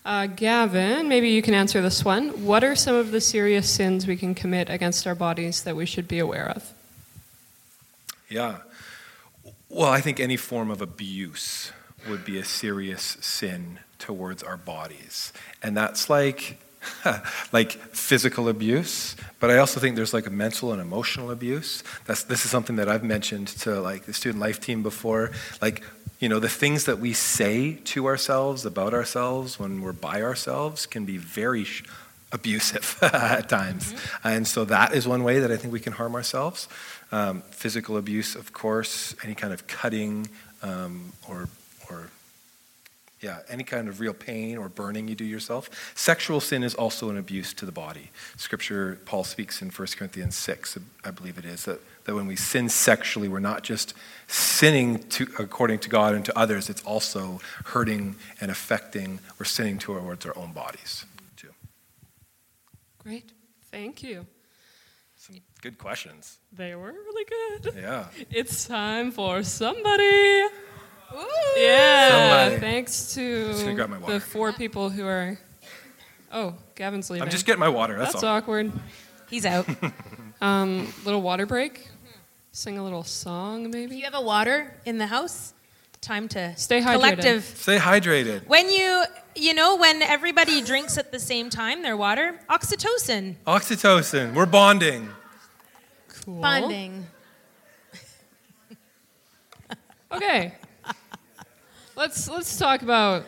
Uh, 0.04 0.26
Gavin, 0.26 1.08
maybe 1.08 1.28
you 1.28 1.42
can 1.42 1.54
answer 1.54 1.80
this 1.80 2.04
one. 2.04 2.44
What 2.44 2.64
are 2.64 2.74
some 2.74 2.96
of 2.96 3.12
the 3.12 3.20
serious 3.20 3.70
sins 3.70 4.06
we 4.06 4.16
can 4.16 4.34
commit 4.34 4.68
against 4.68 5.06
our 5.06 5.14
bodies 5.14 5.62
that 5.62 5.76
we 5.76 5.86
should 5.86 6.08
be 6.08 6.18
aware 6.18 6.48
of? 6.48 6.72
Yeah. 8.28 8.58
Well, 9.68 9.90
I 9.90 10.00
think 10.00 10.18
any 10.18 10.36
form 10.36 10.70
of 10.70 10.80
abuse 10.80 11.72
would 12.08 12.24
be 12.24 12.38
a 12.38 12.44
serious 12.44 13.18
sin 13.20 13.78
towards 13.98 14.42
our 14.42 14.56
bodies. 14.56 15.32
And 15.62 15.76
that's 15.76 16.08
like 16.08 16.58
like 17.52 17.72
physical 17.72 18.48
abuse, 18.48 19.16
but 19.40 19.50
I 19.50 19.58
also 19.58 19.80
think 19.80 19.96
there's 19.96 20.14
like 20.14 20.26
a 20.26 20.30
mental 20.30 20.72
and 20.72 20.80
emotional 20.80 21.30
abuse. 21.30 21.82
That's, 22.06 22.24
this 22.24 22.44
is 22.44 22.50
something 22.50 22.76
that 22.76 22.88
I've 22.88 23.04
mentioned 23.04 23.48
to 23.48 23.80
like 23.80 24.04
the 24.04 24.12
student 24.12 24.40
life 24.40 24.60
team 24.60 24.82
before. 24.82 25.32
Like, 25.60 25.82
you 26.18 26.28
know, 26.28 26.40
the 26.40 26.48
things 26.48 26.84
that 26.84 26.98
we 26.98 27.12
say 27.12 27.74
to 27.74 28.06
ourselves 28.06 28.64
about 28.66 28.94
ourselves 28.94 29.58
when 29.58 29.82
we're 29.82 29.92
by 29.92 30.22
ourselves 30.22 30.86
can 30.86 31.04
be 31.04 31.16
very 31.16 31.64
sh- 31.64 31.84
abusive 32.32 32.98
at 33.02 33.48
times. 33.48 33.92
Mm-hmm. 33.92 34.28
And 34.28 34.46
so 34.46 34.64
that 34.66 34.94
is 34.94 35.06
one 35.06 35.22
way 35.22 35.38
that 35.40 35.50
I 35.50 35.56
think 35.56 35.72
we 35.72 35.80
can 35.80 35.92
harm 35.92 36.14
ourselves. 36.14 36.68
Um, 37.10 37.42
physical 37.50 37.96
abuse, 37.96 38.34
of 38.34 38.52
course, 38.52 39.14
any 39.24 39.34
kind 39.34 39.52
of 39.52 39.66
cutting 39.66 40.28
um, 40.62 41.12
or, 41.28 41.42
or 41.42 41.48
yeah, 43.20 43.40
any 43.48 43.64
kind 43.64 43.88
of 43.88 44.00
real 44.00 44.14
pain 44.14 44.56
or 44.56 44.68
burning 44.68 45.08
you 45.08 45.14
do 45.14 45.24
yourself. 45.24 45.92
Sexual 45.96 46.40
sin 46.40 46.62
is 46.62 46.74
also 46.74 47.10
an 47.10 47.16
abuse 47.16 47.52
to 47.54 47.66
the 47.66 47.72
body. 47.72 48.10
Scripture, 48.36 49.00
Paul 49.04 49.24
speaks 49.24 49.60
in 49.60 49.70
1 49.70 49.88
Corinthians 49.96 50.36
6, 50.36 50.78
I 51.04 51.10
believe 51.10 51.36
it 51.38 51.44
is, 51.44 51.64
that, 51.64 51.80
that 52.04 52.14
when 52.14 52.26
we 52.26 52.36
sin 52.36 52.68
sexually, 52.68 53.28
we're 53.28 53.40
not 53.40 53.64
just 53.64 53.94
sinning 54.28 55.00
to, 55.10 55.26
according 55.38 55.80
to 55.80 55.88
God 55.88 56.14
and 56.14 56.24
to 56.26 56.38
others, 56.38 56.70
it's 56.70 56.82
also 56.84 57.40
hurting 57.66 58.14
and 58.40 58.50
affecting, 58.50 59.18
we're 59.38 59.46
sinning 59.46 59.78
towards 59.78 60.24
our 60.24 60.36
own 60.38 60.52
bodies, 60.52 61.04
too. 61.36 61.50
Great. 62.98 63.32
Thank 63.72 64.02
you. 64.02 64.26
Some 65.16 65.40
good 65.60 65.78
questions. 65.78 66.38
They 66.52 66.76
were 66.76 66.92
really 66.92 67.24
good. 67.24 67.74
Yeah. 67.74 68.06
It's 68.30 68.66
time 68.68 69.10
for 69.10 69.42
somebody. 69.42 70.44
Ooh. 71.14 71.60
Yeah. 71.60 72.10
Somebody. 72.48 72.60
Thanks 72.60 73.14
gonna 73.16 73.74
grab 73.74 73.90
my 73.90 73.96
to 73.96 74.02
water. 74.02 74.14
the 74.14 74.20
four 74.20 74.52
people 74.52 74.90
who 74.90 75.06
are. 75.06 75.38
Oh, 76.32 76.54
Gavin's 76.74 77.08
leaving. 77.10 77.22
I'm 77.24 77.30
just 77.30 77.46
getting 77.46 77.60
my 77.60 77.68
water. 77.70 77.96
That's, 77.98 78.12
That's 78.12 78.24
all. 78.24 78.36
awkward. 78.36 78.72
He's 79.28 79.46
out. 79.46 79.66
Um, 80.40 80.86
little 81.04 81.20
water 81.20 81.46
break. 81.46 81.88
Sing 82.52 82.78
a 82.78 82.84
little 82.84 83.02
song, 83.02 83.66
If 83.66 83.72
maybe. 83.72 83.96
you 83.96 84.04
have 84.04 84.14
a 84.14 84.20
water 84.20 84.72
in 84.84 84.98
the 84.98 85.08
house, 85.08 85.52
time 86.00 86.28
to 86.28 86.54
Stay 86.56 86.80
hydrated. 86.80 86.92
collective. 86.94 87.44
Stay 87.44 87.76
hydrated. 87.78 88.46
When 88.46 88.70
you, 88.70 89.02
you 89.34 89.52
know, 89.52 89.74
when 89.76 90.00
everybody 90.00 90.62
drinks 90.62 90.96
at 90.96 91.10
the 91.10 91.18
same 91.18 91.50
time, 91.50 91.82
their 91.82 91.96
water, 91.96 92.38
oxytocin, 92.48 93.34
Oxytocin. 93.48 94.32
We're 94.32 94.46
bonding. 94.46 95.08
Cool. 96.24 96.40
bonding. 96.40 97.06
Okay. 100.12 100.54
Let's 101.98 102.28
let's 102.28 102.56
talk 102.56 102.82
about 102.82 103.24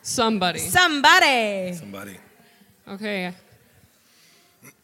somebody. 0.00 0.60
Somebody. 0.60 1.74
Somebody. 1.74 2.16
Okay. 2.88 3.32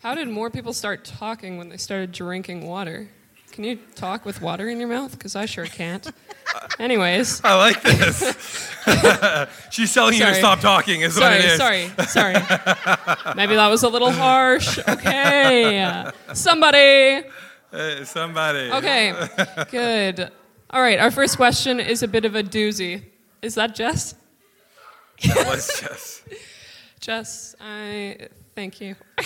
How 0.02 0.14
did 0.14 0.28
more 0.28 0.50
people 0.50 0.72
start 0.72 1.04
talking 1.04 1.56
when 1.56 1.68
they 1.68 1.76
started 1.76 2.12
drinking 2.12 2.66
water? 2.66 3.08
Can 3.52 3.64
you 3.64 3.76
talk 3.94 4.24
with 4.24 4.42
water 4.42 4.68
in 4.68 4.78
your 4.78 4.88
mouth? 4.88 5.12
Because 5.12 5.34
I 5.34 5.46
sure 5.46 5.66
can't. 5.66 6.06
Anyways, 6.78 7.42
I 7.42 7.54
like 7.54 7.82
this. 7.82 8.72
She's 9.70 9.92
telling 9.92 10.14
you 10.14 10.20
to 10.20 10.26
Sorry. 10.26 10.38
stop 10.38 10.60
talking, 10.60 11.00
is 11.00 11.18
what 11.18 11.32
it 11.32 11.56
sorry, 11.58 11.90
is. 11.98 12.10
sorry, 12.10 12.34
sorry. 12.34 13.34
Maybe 13.34 13.54
that 13.56 13.68
was 13.68 13.82
a 13.82 13.88
little 13.88 14.12
harsh. 14.12 14.78
Okay. 14.88 16.10
Somebody. 16.34 17.26
Uh, 17.72 18.04
somebody. 18.04 18.70
Okay. 18.70 19.28
Good. 19.70 20.30
All 20.70 20.80
right. 20.80 20.98
Our 20.98 21.10
first 21.10 21.36
question 21.36 21.80
is 21.80 22.02
a 22.02 22.08
bit 22.08 22.24
of 22.24 22.34
a 22.34 22.42
doozy. 22.42 23.02
Is 23.42 23.54
that 23.54 23.74
Jess? 23.74 24.14
That 25.26 25.46
was 25.46 25.80
just. 25.80 26.22
Jess, 27.00 27.54
I 27.60 28.28
thank 28.54 28.80
you. 28.80 28.96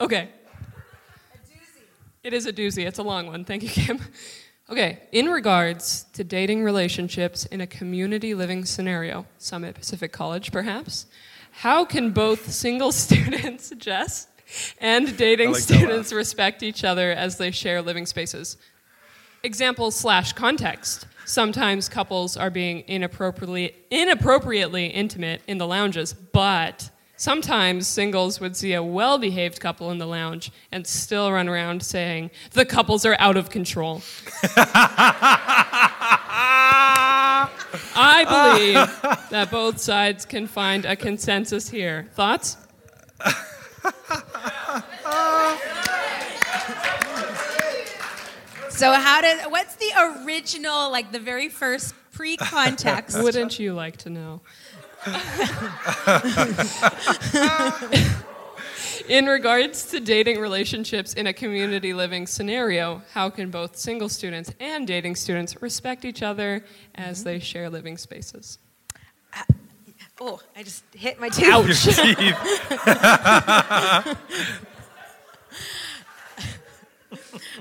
okay. 0.00 0.30
It 2.24 2.32
is 2.32 2.46
a 2.46 2.52
doozy. 2.52 2.86
It's 2.86 2.98
a 2.98 3.02
long 3.02 3.26
one. 3.26 3.44
Thank 3.44 3.62
you, 3.62 3.68
Kim. 3.68 4.00
Okay. 4.70 4.98
In 5.12 5.30
regards 5.30 6.04
to 6.12 6.22
dating 6.22 6.62
relationships 6.62 7.46
in 7.46 7.62
a 7.62 7.66
community 7.66 8.34
living 8.34 8.66
scenario, 8.66 9.24
Summit 9.38 9.74
Pacific 9.74 10.12
College 10.12 10.52
perhaps, 10.52 11.06
how 11.52 11.86
can 11.86 12.10
both 12.10 12.50
single 12.52 12.92
students, 12.92 13.72
Jess, 13.78 14.28
and 14.78 15.16
dating 15.16 15.52
like 15.52 15.62
students 15.62 16.12
respect 16.12 16.62
each 16.62 16.84
other 16.84 17.12
as 17.12 17.38
they 17.38 17.50
share 17.50 17.80
living 17.80 18.04
spaces? 18.04 18.58
Example 19.42 19.90
slash 19.90 20.32
context. 20.32 21.06
Sometimes 21.24 21.88
couples 21.88 22.36
are 22.36 22.50
being 22.50 22.82
inappropriately, 22.88 23.74
inappropriately 23.90 24.86
intimate 24.86 25.42
in 25.46 25.58
the 25.58 25.66
lounges, 25.66 26.12
but 26.14 26.90
sometimes 27.16 27.86
singles 27.86 28.40
would 28.40 28.56
see 28.56 28.72
a 28.72 28.82
well 28.82 29.18
behaved 29.18 29.60
couple 29.60 29.90
in 29.90 29.98
the 29.98 30.06
lounge 30.06 30.50
and 30.72 30.86
still 30.86 31.30
run 31.30 31.48
around 31.48 31.82
saying, 31.82 32.30
the 32.52 32.64
couples 32.64 33.04
are 33.04 33.16
out 33.18 33.36
of 33.36 33.50
control. 33.50 34.02
I 37.94 38.24
believe 38.24 39.30
that 39.30 39.50
both 39.50 39.78
sides 39.78 40.24
can 40.24 40.46
find 40.46 40.84
a 40.84 40.96
consensus 40.96 41.68
here. 41.68 42.08
Thoughts? 42.14 42.56
So 48.78 48.92
how 48.92 49.20
did? 49.20 49.40
What's 49.50 49.74
the 49.74 50.22
original, 50.24 50.88
like 50.92 51.10
the 51.10 51.18
very 51.18 51.48
first 51.48 51.96
pre-context? 52.12 53.18
Wouldn't 53.22 53.58
you 53.58 53.74
like 53.74 53.96
to 53.96 54.08
know? 54.08 54.40
in 59.08 59.26
regards 59.26 59.90
to 59.90 59.98
dating 59.98 60.38
relationships 60.38 61.14
in 61.14 61.26
a 61.26 61.32
community 61.32 61.92
living 61.92 62.28
scenario, 62.28 63.02
how 63.14 63.28
can 63.28 63.50
both 63.50 63.76
single 63.76 64.08
students 64.08 64.52
and 64.60 64.86
dating 64.86 65.16
students 65.16 65.60
respect 65.60 66.04
each 66.04 66.22
other 66.22 66.64
as 66.94 67.18
mm-hmm. 67.18 67.30
they 67.30 67.40
share 67.40 67.68
living 67.68 67.98
spaces? 67.98 68.58
Uh, 69.34 69.42
oh, 70.20 70.40
I 70.56 70.62
just 70.62 70.84
hit 70.94 71.18
my 71.18 71.30
tooth. 71.30 71.48
Ouch. 71.48 71.88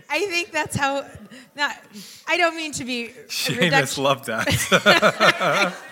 I 0.09 0.25
think 0.27 0.51
that's 0.51 0.75
how. 0.75 1.05
Not, 1.55 1.75
I 2.27 2.37
don't 2.37 2.55
mean 2.55 2.71
to 2.73 2.85
be 2.85 3.09
Seamus 3.27 3.57
reduction. 3.61 4.03
loved 4.03 4.25
that. 4.27 5.73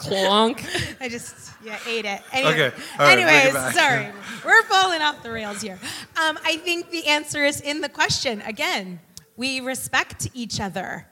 Clonk. 0.00 0.64
I 1.00 1.08
just 1.08 1.52
yeah 1.64 1.78
ate 1.86 2.04
it. 2.04 2.22
Anyway, 2.32 2.52
Okay, 2.52 2.64
all 2.98 3.06
right, 3.06 3.14
bring 3.14 3.26
it 3.26 3.30
anyways, 3.30 3.74
sorry, 3.74 4.06
we're 4.44 4.62
falling 4.64 5.02
off 5.02 5.22
the 5.22 5.30
rails 5.30 5.60
here. 5.60 5.78
Um, 6.16 6.38
I 6.44 6.56
think 6.58 6.90
the 6.90 7.06
answer 7.08 7.44
is 7.44 7.60
in 7.60 7.80
the 7.80 7.88
question. 7.88 8.40
Again, 8.42 9.00
we 9.36 9.60
respect 9.60 10.28
each 10.34 10.60
other. 10.60 11.06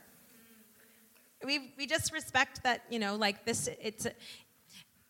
We 1.44 1.72
we 1.76 1.86
just 1.86 2.12
respect 2.12 2.62
that 2.62 2.82
you 2.88 2.98
know 2.98 3.16
like 3.16 3.44
this. 3.44 3.68
It's 3.80 4.06
a, 4.06 4.12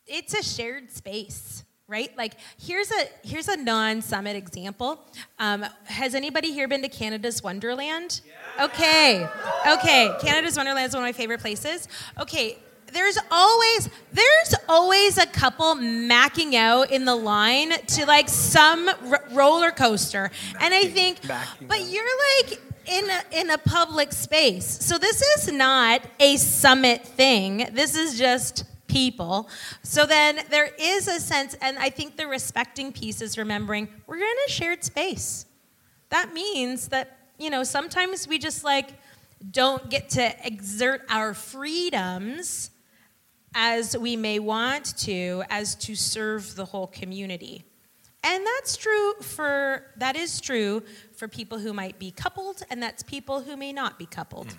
it's 0.07 0.35
a 0.35 0.43
shared 0.43 0.91
space. 0.91 1.65
Right, 1.89 2.11
like 2.19 2.35
here's 2.59 2.91
a 2.91 3.09
here's 3.23 3.47
a 3.47 3.57
non-summit 3.57 4.35
example. 4.35 5.01
Um, 5.39 5.65
has 5.85 6.17
anybody 6.17 6.53
here 6.53 6.67
been 6.67 6.83
to 6.83 6.89
Canada's 6.89 7.45
Wonderland? 7.45 8.23
Okay, 8.61 9.25
okay. 9.69 10.13
Canada's 10.21 10.57
Wonderland 10.57 10.89
is 10.89 10.95
one 10.95 11.05
of 11.05 11.07
my 11.07 11.13
favorite 11.13 11.41
places. 11.41 11.87
Okay, 12.19 12.59
there's 12.93 13.19
always 13.31 13.89
there's 14.13 14.55
always 14.69 15.17
a 15.17 15.27
couple 15.27 15.77
macking 15.77 16.55
out 16.55 16.91
in 16.91 17.05
the 17.05 17.15
line 17.15 17.71
to 17.71 18.05
like 18.05 18.29
some 18.29 18.89
r- 18.89 19.25
roller 19.31 19.71
coaster, 19.71 20.33
and 20.59 20.75
I 20.75 20.87
think, 20.87 21.21
but 21.23 21.31
out. 21.31 21.89
you're 21.89 22.05
like 22.41 22.61
in 22.87 23.09
a, 23.11 23.41
in 23.41 23.51
a 23.51 23.59
public 23.59 24.13
space, 24.13 24.67
so 24.85 24.99
this 24.99 25.23
is 25.23 25.53
not 25.53 26.03
a 26.19 26.37
summit 26.37 27.05
thing. 27.05 27.69
This 27.73 27.97
is 27.97 28.19
just 28.19 28.65
people. 28.97 29.47
So 29.83 30.07
then 30.07 30.41
there 30.49 30.71
is 30.79 31.07
a 31.07 31.21
sense, 31.21 31.55
and 31.61 31.79
I 31.79 31.91
think 31.91 32.17
the 32.17 32.27
respecting 32.27 32.93
piece 32.93 33.21
is 33.21 33.37
remembering 33.37 33.89
we're 34.07 34.17
in 34.17 34.37
a 34.47 34.51
shared 34.51 34.83
space. 34.85 35.45
That 36.09 36.33
means 36.33 36.89
that 36.89 37.19
you 37.39 37.51
know 37.51 37.63
sometimes 37.63 38.27
we 38.27 38.39
just 38.39 38.65
like 38.65 38.95
don't 39.51 39.91
get 39.91 40.09
to 40.11 40.47
exert 40.47 41.03
our 41.11 41.35
freedoms 41.35 42.71
as 43.55 43.99
we 43.99 44.17
may 44.17 44.39
want 44.39 44.97
to 45.01 45.43
as 45.51 45.75
to 45.75 45.95
serve 45.95 46.57
the 46.57 46.65
whole 46.65 46.87
community. 46.87 47.67
And 48.25 48.47
that's 48.47 48.79
true 48.79 49.13
for 49.21 49.93
that 49.99 50.17
is 50.17 50.41
true 50.41 50.83
for 51.15 51.29
people 51.29 51.59
who 51.59 51.75
might 51.75 51.99
be 51.99 52.11
coupled 52.11 52.63
and 52.71 52.83
that's 52.83 53.03
people 53.03 53.43
who 53.43 53.59
may 53.59 53.75
not 53.75 53.99
be 53.99 54.07
coupled. 54.07 54.57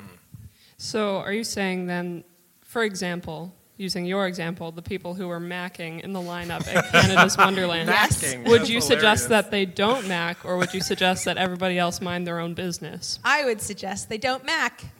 So, 0.77 1.17
are 1.17 1.33
you 1.33 1.43
saying 1.43 1.87
then, 1.87 2.23
for 2.61 2.83
example, 2.83 3.56
using 3.77 4.05
your 4.05 4.27
example, 4.27 4.71
the 4.71 4.81
people 4.81 5.13
who 5.13 5.27
were 5.27 5.39
macking 5.39 6.01
in 6.01 6.11
the 6.13 6.19
lineup 6.19 6.67
at 6.67 6.85
Canada's 6.91 7.37
Wonderland, 7.37 7.89
Macking, 7.89 8.47
would 8.47 8.61
that's 8.61 8.69
you 8.69 8.81
suggest 8.81 9.29
that 9.29 9.51
they 9.51 9.65
don't 9.65 10.07
mac, 10.07 10.43
or 10.43 10.57
would 10.57 10.73
you 10.73 10.81
suggest 10.81 11.25
that 11.25 11.37
everybody 11.37 11.77
else 11.77 12.01
mind 12.01 12.25
their 12.27 12.39
own 12.39 12.53
business? 12.53 13.19
I 13.23 13.45
would 13.45 13.61
suggest 13.61 14.09
they 14.09 14.17
don't 14.17 14.45
mac. 14.45 14.83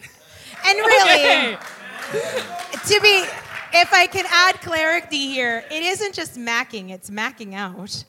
And 0.65 0.79
really, 0.79 1.55
Okay. 1.55 1.57
to 2.87 2.99
be 3.01 3.23
if 3.73 3.93
I 3.93 4.07
can 4.11 4.25
add 4.27 4.59
clarity 4.61 5.27
here, 5.27 5.63
it 5.69 5.83
isn't 5.83 6.15
just 6.15 6.35
macking, 6.35 6.89
it's 6.89 7.11
macking 7.11 7.53
out. 7.53 8.03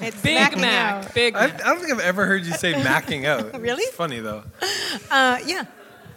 It's 0.00 0.20
Big 0.20 0.34
Mac, 0.34 0.56
out. 1.04 1.14
Big 1.14 1.36
I, 1.36 1.44
I 1.44 1.48
don't 1.50 1.78
think 1.78 1.92
I've 1.92 2.00
ever 2.00 2.26
heard 2.26 2.44
you 2.44 2.52
say 2.54 2.72
macking 2.82 3.24
out. 3.24 3.60
Really? 3.60 3.82
It's 3.84 3.94
funny 3.94 4.18
though. 4.18 4.42
Uh, 5.10 5.38
yeah. 5.46 5.64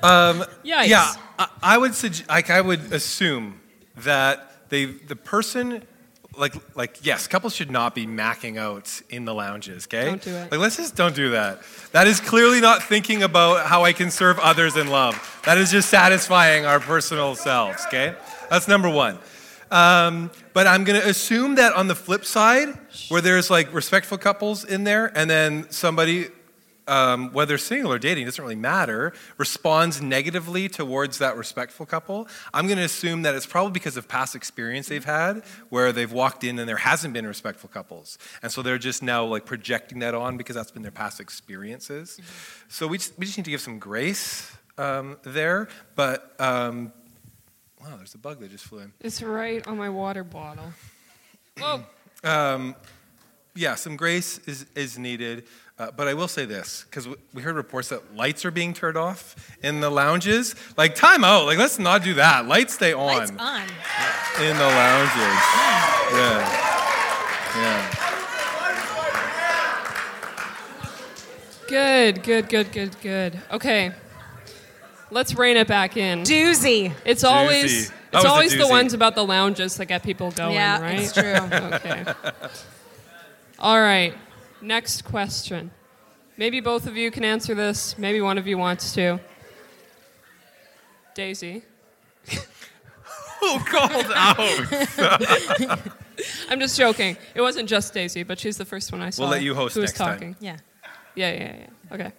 Yikes. 0.01 0.87
Yeah, 0.87 1.13
I, 1.37 1.47
I 1.61 1.77
would 1.77 1.95
suggest, 1.95 2.29
like 2.29 2.49
I 2.49 2.61
would 2.61 2.91
assume 2.93 3.61
that 3.97 4.69
they 4.69 4.85
the 4.85 5.15
person 5.15 5.83
like 6.37 6.53
like 6.75 7.05
yes, 7.05 7.27
couples 7.27 7.55
should 7.55 7.71
not 7.71 7.95
be 7.95 8.05
macking 8.05 8.57
out 8.57 9.01
in 9.09 9.25
the 9.25 9.33
lounges, 9.33 9.87
okay? 9.87 10.05
Don't 10.05 10.21
do 10.21 10.35
it. 10.35 10.51
Like 10.51 10.59
let's 10.59 10.77
just 10.77 10.95
don't 10.95 11.15
do 11.15 11.31
that. 11.31 11.61
That 11.91 12.07
is 12.07 12.19
clearly 12.19 12.61
not 12.61 12.83
thinking 12.83 13.23
about 13.23 13.65
how 13.65 13.83
I 13.83 13.93
can 13.93 14.11
serve 14.11 14.39
others 14.39 14.77
in 14.77 14.87
love. 14.87 15.41
That 15.45 15.57
is 15.57 15.71
just 15.71 15.89
satisfying 15.89 16.65
our 16.65 16.79
personal 16.79 17.35
selves, 17.35 17.85
okay? 17.87 18.15
That's 18.49 18.67
number 18.67 18.89
1. 18.89 19.17
Um, 19.69 20.31
but 20.53 20.65
I'm 20.67 20.83
going 20.85 20.99
to 20.99 21.07
assume 21.07 21.55
that 21.55 21.73
on 21.73 21.87
the 21.87 21.95
flip 21.95 22.23
side, 22.23 22.69
where 23.09 23.21
there's 23.21 23.49
like 23.49 23.73
respectful 23.73 24.17
couples 24.17 24.63
in 24.63 24.83
there, 24.85 25.11
and 25.17 25.29
then 25.29 25.69
somebody 25.69 26.27
um, 26.87 27.31
whether 27.33 27.57
single 27.57 27.91
or 27.91 27.99
dating, 27.99 28.25
doesn't 28.25 28.41
really 28.41 28.55
matter, 28.55 29.13
responds 29.37 30.01
negatively 30.01 30.69
towards 30.69 31.17
that 31.19 31.35
respectful 31.35 31.85
couple, 31.85 32.27
I'm 32.53 32.67
going 32.67 32.77
to 32.77 32.83
assume 32.83 33.23
that 33.23 33.35
it's 33.35 33.45
probably 33.45 33.71
because 33.71 33.97
of 33.97 34.07
past 34.07 34.35
experience 34.35 34.87
they've 34.87 35.03
had 35.03 35.43
where 35.69 35.91
they've 35.91 36.11
walked 36.11 36.43
in 36.43 36.59
and 36.59 36.67
there 36.67 36.77
hasn't 36.77 37.13
been 37.13 37.27
respectful 37.27 37.69
couples. 37.69 38.17
And 38.41 38.51
so 38.51 38.61
they're 38.61 38.77
just 38.77 39.03
now 39.03 39.25
like 39.25 39.45
projecting 39.45 39.99
that 39.99 40.15
on 40.15 40.37
because 40.37 40.55
that's 40.55 40.71
been 40.71 40.83
their 40.83 40.91
past 40.91 41.19
experiences. 41.19 42.19
Mm-hmm. 42.21 42.69
So 42.69 42.87
we 42.87 42.97
just, 42.97 43.17
we 43.17 43.25
just 43.25 43.37
need 43.37 43.45
to 43.45 43.51
give 43.51 43.61
some 43.61 43.79
grace 43.79 44.55
um, 44.77 45.17
there. 45.23 45.67
But, 45.95 46.33
um, 46.39 46.93
wow, 47.81 47.97
there's 47.97 48.15
a 48.15 48.19
bug 48.19 48.39
that 48.39 48.51
just 48.51 48.65
flew 48.65 48.79
in. 48.79 48.93
It's 49.01 49.21
right 49.21 49.65
on 49.67 49.77
my 49.77 49.89
water 49.89 50.23
bottle. 50.23 50.71
Whoa. 51.57 51.83
Um, 52.23 52.75
yeah, 53.55 53.75
some 53.75 53.97
grace 53.97 54.37
is, 54.39 54.67
is 54.75 54.97
needed. 54.97 55.45
Uh, 55.79 55.91
but 55.95 56.07
I 56.07 56.15
will 56.15 56.27
say 56.27 56.45
this, 56.45 56.85
because 56.89 57.07
we 57.35 57.43
heard 57.43 57.55
reports 57.55 57.89
that 57.89 58.15
lights 58.15 58.43
are 58.45 58.51
being 58.51 58.73
turned 58.73 58.97
off 58.97 59.35
in 59.61 59.79
the 59.79 59.91
lounges. 59.91 60.55
Like, 60.75 60.95
time 60.95 61.23
out. 61.23 61.45
Like, 61.45 61.59
let's 61.59 61.77
not 61.77 62.03
do 62.03 62.15
that. 62.15 62.47
Lights 62.47 62.73
stay 62.73 62.93
on. 62.93 63.05
Lights 63.05 63.31
on. 63.37 63.61
In 64.41 64.57
the 64.57 64.65
lounges. 64.65 65.37
Yeah. 66.13 66.67
Yeah. 67.57 67.93
Good, 71.67 72.23
good, 72.23 72.49
good, 72.49 72.71
good, 72.71 73.01
good. 73.01 73.41
Okay. 73.51 73.91
Let's 75.11 75.35
rein 75.35 75.57
it 75.57 75.67
back 75.67 75.95
in. 75.95 76.23
Doozy. 76.23 76.93
It's 77.05 77.23
always 77.23 77.91
it's 78.13 78.25
always 78.25 78.57
the 78.57 78.67
ones 78.67 78.93
about 78.93 79.15
the 79.15 79.23
lounges 79.23 79.75
that 79.77 79.85
get 79.85 80.03
people 80.03 80.31
going, 80.31 80.53
yeah, 80.53 80.81
right? 80.81 80.99
it's 80.99 81.13
true. 81.13 81.23
okay. 81.33 82.05
All 83.59 83.79
right. 83.79 84.13
Next 84.61 85.03
question. 85.03 85.71
Maybe 86.37 86.59
both 86.59 86.87
of 86.87 86.95
you 86.95 87.11
can 87.11 87.23
answer 87.23 87.55
this. 87.55 87.97
Maybe 87.97 88.21
one 88.21 88.37
of 88.37 88.47
you 88.47 88.57
wants 88.57 88.93
to. 88.93 89.19
Daisy. 91.15 91.63
Who 93.39 93.59
called 93.59 94.11
out? 94.15 95.79
I'm 96.49 96.59
just 96.59 96.77
joking. 96.77 97.17
It 97.35 97.41
wasn't 97.41 97.69
just 97.69 97.93
Daisy, 97.93 98.23
but 98.23 98.39
she's 98.39 98.57
the 98.57 98.65
first 98.65 98.91
one 98.91 99.01
I 99.01 99.09
saw. 99.09 99.23
We'll 99.23 99.31
let 99.31 99.41
you 99.41 99.55
host 99.55 99.75
who 99.75 99.81
was 99.81 99.91
next 99.91 99.97
talking. 99.97 100.33
time. 100.33 100.37
Yeah. 100.39 100.57
Yeah, 101.15 101.31
yeah, 101.31 101.55
yeah. 101.57 101.93
Okay. 101.95 102.11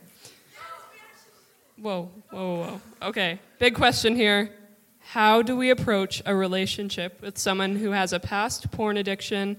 Whoa, 1.76 2.10
whoa, 2.30 2.56
whoa. 2.56 2.80
Okay. 3.08 3.38
Big 3.58 3.74
question 3.74 4.16
here. 4.16 4.52
How 5.00 5.42
do 5.42 5.56
we 5.56 5.70
approach 5.70 6.22
a 6.26 6.34
relationship 6.34 7.20
with 7.22 7.38
someone 7.38 7.76
who 7.76 7.92
has 7.92 8.12
a 8.12 8.20
past 8.20 8.70
porn 8.72 8.96
addiction 8.96 9.56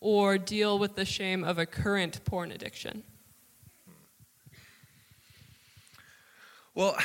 or 0.00 0.38
deal 0.38 0.78
with 0.78 0.94
the 0.94 1.04
shame 1.04 1.44
of 1.44 1.58
a 1.58 1.66
current 1.66 2.24
porn 2.24 2.52
addiction? 2.52 3.02
Well, 6.74 6.96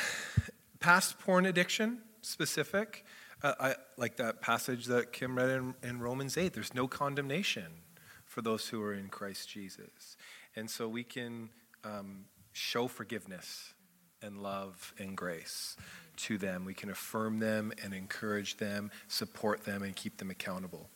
past 0.80 1.18
porn 1.20 1.46
addiction 1.46 2.02
specific, 2.22 3.06
uh, 3.42 3.54
I 3.60 3.76
like 3.98 4.18
that 4.18 4.42
passage 4.42 4.86
that 4.86 5.12
Kim 5.12 5.36
read 5.36 5.50
in, 5.50 5.74
in 5.84 6.00
Romans 6.00 6.38
8. 6.38 6.54
There's 6.54 6.74
no 6.74 6.88
condemnation 6.88 7.66
for 8.26 8.42
those 8.42 8.68
who 8.68 8.82
are 8.82 8.94
in 8.94 9.10
Christ 9.10 9.50
Jesus. 9.50 10.16
And 10.56 10.70
so 10.70 10.88
we 10.88 11.04
can 11.04 11.50
um, 11.84 12.26
show 12.52 12.88
forgiveness 12.88 13.74
and 14.22 14.42
love 14.42 14.94
and 14.98 15.18
grace 15.18 15.76
to 16.16 16.38
them. 16.38 16.66
We 16.66 16.74
can 16.74 16.90
affirm 16.90 17.40
them 17.40 17.74
and 17.84 17.94
encourage 17.94 18.58
them, 18.58 18.92
support 19.08 19.66
them, 19.66 19.84
and 19.84 19.96
keep 19.96 20.18
them 20.18 20.30
accountable. 20.30 20.90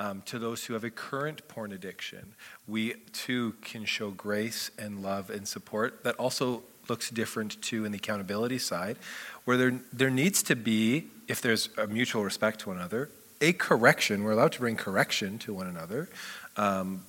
Um, 0.00 0.22
to 0.22 0.38
those 0.38 0.64
who 0.64 0.72
have 0.72 0.82
a 0.82 0.88
current 0.90 1.46
porn 1.46 1.72
addiction, 1.72 2.32
we 2.66 2.94
too 3.12 3.54
can 3.60 3.84
show 3.84 4.10
grace 4.10 4.70
and 4.78 5.02
love 5.02 5.28
and 5.28 5.46
support 5.46 6.04
that 6.04 6.16
also 6.16 6.62
looks 6.88 7.10
different 7.10 7.60
too 7.60 7.84
in 7.84 7.92
the 7.92 7.98
accountability 7.98 8.56
side, 8.58 8.96
where 9.44 9.58
there, 9.58 9.80
there 9.92 10.08
needs 10.08 10.42
to 10.44 10.56
be, 10.56 11.08
if 11.28 11.42
there's 11.42 11.68
a 11.76 11.86
mutual 11.86 12.24
respect 12.24 12.60
to 12.60 12.70
one 12.70 12.78
another, 12.78 13.10
a 13.42 13.52
correction. 13.52 14.24
We're 14.24 14.32
allowed 14.32 14.52
to 14.52 14.60
bring 14.60 14.76
correction 14.76 15.38
to 15.40 15.52
one 15.52 15.66
another, 15.66 16.08
um, 16.56 17.04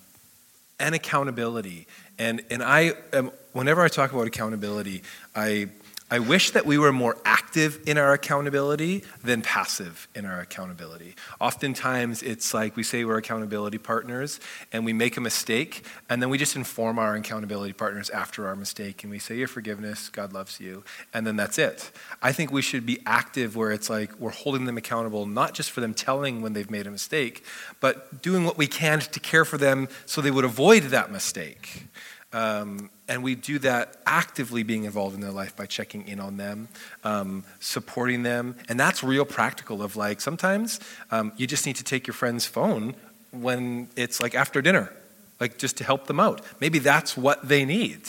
and 0.77 0.93
accountability. 0.93 1.87
And, 2.19 2.43
and 2.49 2.61
I 2.61 2.93
am, 3.13 3.31
whenever 3.53 3.81
I 3.81 3.87
talk 3.87 4.11
about 4.11 4.27
accountability, 4.27 5.03
I 5.33 5.69
I 6.13 6.19
wish 6.19 6.51
that 6.51 6.65
we 6.65 6.77
were 6.77 6.91
more 6.91 7.15
active 7.23 7.79
in 7.87 7.97
our 7.97 8.11
accountability 8.11 9.05
than 9.23 9.41
passive 9.41 10.09
in 10.13 10.25
our 10.25 10.41
accountability. 10.41 11.15
Oftentimes, 11.39 12.21
it's 12.21 12.53
like 12.53 12.75
we 12.75 12.83
say 12.83 13.05
we're 13.05 13.17
accountability 13.17 13.77
partners 13.77 14.41
and 14.73 14.83
we 14.83 14.91
make 14.91 15.15
a 15.15 15.21
mistake, 15.21 15.85
and 16.09 16.21
then 16.21 16.29
we 16.29 16.37
just 16.37 16.57
inform 16.57 16.99
our 16.99 17.15
accountability 17.15 17.71
partners 17.71 18.09
after 18.09 18.45
our 18.45 18.57
mistake 18.57 19.03
and 19.03 19.11
we 19.11 19.19
say, 19.19 19.37
Your 19.37 19.47
forgiveness, 19.47 20.09
God 20.09 20.33
loves 20.33 20.59
you, 20.59 20.83
and 21.13 21.25
then 21.25 21.37
that's 21.37 21.57
it. 21.57 21.91
I 22.21 22.33
think 22.33 22.51
we 22.51 22.61
should 22.61 22.85
be 22.85 22.99
active 23.05 23.55
where 23.55 23.71
it's 23.71 23.89
like 23.89 24.19
we're 24.19 24.31
holding 24.31 24.65
them 24.65 24.77
accountable, 24.77 25.25
not 25.25 25.53
just 25.53 25.71
for 25.71 25.79
them 25.79 25.93
telling 25.93 26.41
when 26.41 26.51
they've 26.51 26.69
made 26.69 26.87
a 26.87 26.91
mistake, 26.91 27.45
but 27.79 28.21
doing 28.21 28.43
what 28.43 28.57
we 28.57 28.67
can 28.67 28.99
to 28.99 29.19
care 29.21 29.45
for 29.45 29.57
them 29.57 29.87
so 30.05 30.19
they 30.19 30.29
would 30.29 30.43
avoid 30.43 30.83
that 30.83 31.09
mistake. 31.09 31.85
Um, 32.33 32.89
and 33.07 33.23
we 33.23 33.35
do 33.35 33.59
that 33.59 33.97
actively 34.05 34.63
being 34.63 34.85
involved 34.85 35.15
in 35.15 35.21
their 35.21 35.31
life 35.31 35.55
by 35.55 35.65
checking 35.65 36.07
in 36.07 36.19
on 36.19 36.37
them, 36.37 36.69
um, 37.03 37.43
supporting 37.59 38.23
them. 38.23 38.55
And 38.69 38.79
that's 38.79 39.03
real 39.03 39.25
practical 39.25 39.81
of 39.81 39.97
like 39.97 40.21
sometimes 40.21 40.79
um, 41.11 41.33
you 41.35 41.45
just 41.45 41.65
need 41.65 41.75
to 41.77 41.83
take 41.83 42.07
your 42.07 42.13
friend's 42.13 42.45
phone 42.45 42.95
when 43.31 43.89
it's 43.97 44.21
like 44.21 44.33
after 44.33 44.61
dinner, 44.61 44.93
like 45.41 45.57
just 45.57 45.77
to 45.77 45.83
help 45.83 46.07
them 46.07 46.19
out. 46.21 46.41
Maybe 46.61 46.79
that's 46.79 47.17
what 47.17 47.47
they 47.47 47.65
need. 47.65 48.01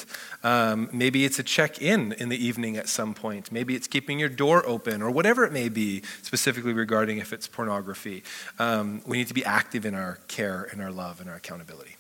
Um, 0.45 0.89
maybe 0.93 1.25
it's 1.25 1.39
a 1.39 1.45
check 1.45 1.83
in 1.83 2.13
in 2.13 2.29
the 2.29 2.45
evening 2.45 2.77
at 2.77 2.89
some 2.89 3.15
point. 3.15 3.51
Maybe 3.51 3.75
it's 3.75 3.89
keeping 3.89 4.21
your 4.21 4.29
door 4.29 4.65
open 4.67 5.03
or 5.03 5.11
whatever 5.11 5.45
it 5.45 5.53
may 5.53 5.69
be, 5.69 6.03
specifically 6.23 6.73
regarding 6.73 7.19
if 7.19 7.33
it's 7.33 7.49
pornography. 7.49 8.23
Um, 8.61 9.03
we 9.07 9.17
need 9.19 9.29
to 9.29 9.35
be 9.35 9.45
active 9.45 9.85
in 9.85 9.95
our 9.95 10.19
care 10.29 10.69
and 10.71 10.81
our 10.81 10.93
love 10.93 11.21
and 11.21 11.29
our 11.29 11.37
accountability. 11.37 11.97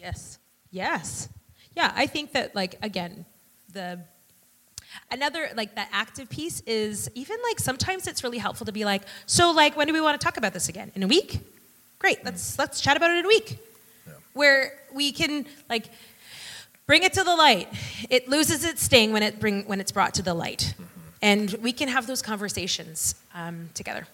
Yes. 0.00 0.38
Yes. 0.70 1.28
Yeah, 1.76 1.92
I 1.94 2.06
think 2.06 2.32
that 2.32 2.54
like 2.54 2.76
again, 2.82 3.26
the 3.72 4.00
another 5.10 5.50
like 5.54 5.74
that 5.74 5.88
active 5.92 6.28
piece 6.30 6.60
is 6.62 7.10
even 7.14 7.36
like 7.48 7.60
sometimes 7.60 8.06
it's 8.06 8.24
really 8.24 8.38
helpful 8.38 8.66
to 8.66 8.72
be 8.72 8.84
like, 8.84 9.02
so 9.26 9.50
like 9.50 9.76
when 9.76 9.86
do 9.86 9.92
we 9.92 10.00
want 10.00 10.20
to 10.20 10.24
talk 10.24 10.36
about 10.36 10.52
this 10.52 10.68
again? 10.68 10.90
In 10.94 11.02
a 11.02 11.06
week? 11.06 11.40
Great. 11.98 12.24
Let's 12.24 12.58
let's 12.58 12.80
chat 12.80 12.96
about 12.96 13.10
it 13.10 13.18
in 13.18 13.24
a 13.24 13.28
week. 13.28 13.58
Yeah. 14.06 14.14
Where 14.32 14.72
we 14.92 15.12
can 15.12 15.46
like 15.68 15.86
bring 16.86 17.02
it 17.02 17.12
to 17.14 17.24
the 17.24 17.36
light. 17.36 17.68
It 18.08 18.28
loses 18.28 18.64
its 18.64 18.82
sting 18.82 19.12
when 19.12 19.22
it 19.22 19.38
bring 19.38 19.64
when 19.66 19.80
it's 19.80 19.92
brought 19.92 20.14
to 20.14 20.22
the 20.22 20.34
light. 20.34 20.74
Mm-hmm. 20.74 20.84
And 21.22 21.52
we 21.62 21.72
can 21.72 21.88
have 21.88 22.06
those 22.06 22.22
conversations 22.22 23.14
um, 23.34 23.68
together. 23.74 24.06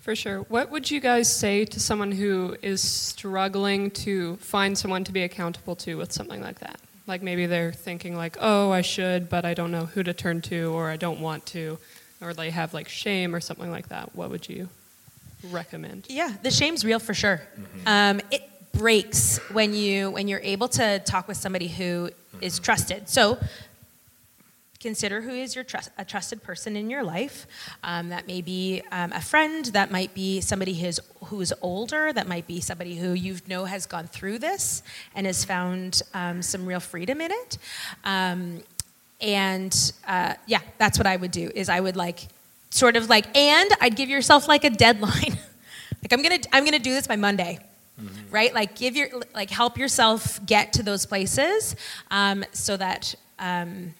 For 0.00 0.14
sure. 0.14 0.40
What 0.42 0.70
would 0.70 0.90
you 0.90 1.00
guys 1.00 1.34
say 1.34 1.64
to 1.66 1.80
someone 1.80 2.12
who 2.12 2.56
is 2.62 2.80
struggling 2.80 3.90
to 3.90 4.36
find 4.36 4.76
someone 4.76 5.04
to 5.04 5.12
be 5.12 5.22
accountable 5.22 5.76
to 5.76 5.96
with 5.96 6.12
something 6.12 6.40
like 6.40 6.60
that? 6.60 6.80
Like 7.06 7.22
maybe 7.22 7.46
they're 7.46 7.72
thinking 7.72 8.16
like, 8.16 8.36
"Oh, 8.40 8.70
I 8.70 8.82
should, 8.82 9.28
but 9.28 9.44
I 9.44 9.54
don't 9.54 9.70
know 9.70 9.86
who 9.86 10.02
to 10.02 10.12
turn 10.12 10.40
to 10.42 10.72
or 10.72 10.90
I 10.90 10.96
don't 10.96 11.20
want 11.20 11.46
to." 11.46 11.78
Or 12.20 12.34
they 12.34 12.50
have 12.50 12.74
like 12.74 12.88
shame 12.88 13.34
or 13.34 13.40
something 13.40 13.70
like 13.70 13.88
that. 13.88 14.14
What 14.14 14.30
would 14.30 14.48
you 14.48 14.68
recommend? 15.50 16.06
Yeah, 16.08 16.32
the 16.42 16.50
shame's 16.50 16.84
real 16.84 16.98
for 16.98 17.14
sure. 17.14 17.40
Mm-hmm. 17.58 17.88
Um, 17.88 18.20
it 18.30 18.42
breaks 18.72 19.38
when 19.52 19.74
you 19.74 20.10
when 20.10 20.28
you're 20.28 20.40
able 20.40 20.68
to 20.68 21.00
talk 21.00 21.28
with 21.28 21.36
somebody 21.36 21.68
who 21.68 22.08
mm-hmm. 22.08 22.42
is 22.42 22.58
trusted. 22.58 23.08
So 23.08 23.38
Consider 24.80 25.22
who 25.22 25.30
is 25.30 25.56
your 25.56 25.64
trust, 25.64 25.90
a 25.98 26.04
trusted 26.04 26.40
person 26.42 26.76
in 26.76 26.88
your 26.88 27.02
life. 27.02 27.48
Um, 27.82 28.10
that 28.10 28.28
may 28.28 28.40
be 28.40 28.80
um, 28.92 29.12
a 29.12 29.20
friend, 29.20 29.64
that 29.66 29.90
might 29.90 30.14
be 30.14 30.40
somebody 30.40 30.74
who's, 30.74 31.00
who's 31.24 31.52
older, 31.62 32.12
that 32.12 32.28
might 32.28 32.46
be 32.46 32.60
somebody 32.60 32.94
who 32.94 33.12
you 33.12 33.38
know 33.48 33.64
has 33.64 33.86
gone 33.86 34.06
through 34.06 34.38
this 34.38 34.84
and 35.16 35.26
has 35.26 35.44
found 35.44 36.02
um, 36.14 36.42
some 36.42 36.64
real 36.64 36.78
freedom 36.78 37.20
in 37.20 37.32
it. 37.32 37.58
Um, 38.04 38.62
and 39.20 39.92
uh, 40.06 40.34
yeah, 40.46 40.60
that's 40.78 40.96
what 40.96 41.08
I 41.08 41.16
would 41.16 41.32
do. 41.32 41.50
Is 41.54 41.68
I 41.68 41.80
would 41.80 41.96
like 41.96 42.28
sort 42.70 42.96
of 42.96 43.08
like, 43.08 43.36
and 43.36 43.70
I'd 43.80 43.96
give 43.96 44.08
yourself 44.08 44.46
like 44.46 44.64
a 44.64 44.70
deadline. 44.70 45.10
like 46.02 46.12
I'm 46.12 46.22
gonna 46.22 46.38
I'm 46.52 46.64
gonna 46.64 46.78
do 46.78 46.94
this 46.94 47.06
by 47.06 47.16
Monday. 47.16 47.58
Mm-hmm. 48.00 48.30
Right, 48.30 48.54
like 48.54 48.76
give 48.76 48.94
your 48.94 49.08
like 49.34 49.50
help 49.50 49.76
yourself 49.76 50.44
get 50.46 50.74
to 50.74 50.84
those 50.84 51.04
places, 51.04 51.74
um, 52.12 52.44
so 52.52 52.76
that 52.76 53.16
um, 53.40 53.92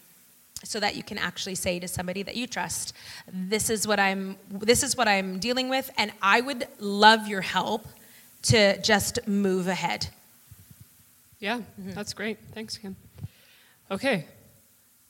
so 0.64 0.80
that 0.80 0.96
you 0.96 1.02
can 1.02 1.18
actually 1.18 1.54
say 1.54 1.78
to 1.78 1.86
somebody 1.86 2.22
that 2.22 2.36
you 2.36 2.46
trust 2.46 2.92
this 3.32 3.70
is 3.70 3.86
what 3.86 4.00
i'm 4.00 4.36
this 4.50 4.82
is 4.82 4.96
what 4.96 5.06
i'm 5.09 5.38
dealing 5.38 5.68
with 5.68 5.90
and 5.96 6.11
i 6.20 6.40
would 6.40 6.66
love 6.78 7.28
your 7.28 7.40
help 7.40 7.86
to 8.40 8.80
just 8.82 9.26
move 9.26 9.66
ahead. 9.66 10.09
Yeah 11.40 11.59
mm-hmm. 11.59 11.90
that's 11.90 12.12
great. 12.12 12.38
Thanks 12.52 12.76
kim. 12.78 12.96
Okay 13.90 14.26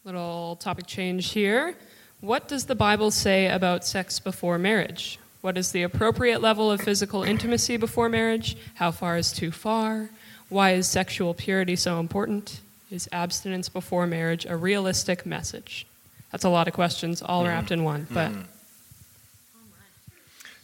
little 0.05 0.57
topic 0.57 0.87
change 0.87 1.33
here. 1.33 1.75
What 2.21 2.49
does 2.49 2.65
the 2.65 2.75
bible 2.75 3.11
say 3.11 3.49
about 3.49 3.85
sex 3.85 4.19
before 4.19 4.59
marriage? 4.59 5.19
What 5.41 5.59
is 5.59 5.71
the 5.71 5.83
appropriate 5.83 6.41
level 6.41 6.71
of 6.71 6.81
physical 6.81 7.23
intimacy 7.23 7.77
before 7.77 8.09
marriage? 8.09 8.57
How 8.75 8.91
far 8.91 9.19
is 9.19 9.33
too 9.33 9.53
far? 9.53 10.11
Why 10.49 10.73
is 10.73 10.89
sexual 10.89 11.35
purity 11.35 11.77
so 11.77 12.01
important? 12.01 12.61
Is 12.91 13.09
abstinence 13.13 13.69
before 13.69 14.07
marriage 14.07 14.47
a 14.47 14.57
realistic 14.57 15.27
message? 15.27 15.87
That's 16.33 16.45
a 16.45 16.49
lot 16.49 16.69
of 16.69 16.75
questions 16.75 17.23
all 17.23 17.43
Mm-hmm. 17.43 17.49
wrapped 17.51 17.71
in 17.71 17.85
one, 17.85 18.07
but 18.11 18.33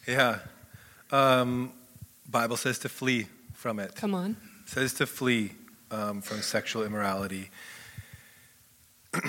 Yeah. 0.07 0.39
Um, 1.11 1.73
Bible 2.29 2.57
says 2.57 2.79
to 2.81 2.89
flee 2.89 3.27
from 3.55 3.79
it. 3.79 3.95
come 3.95 4.15
on. 4.15 4.37
says 4.67 4.95
to 4.95 5.07
flee 5.07 5.53
um, 5.91 6.21
from 6.21 6.41
sexual 6.43 6.83
immorality. 6.85 7.51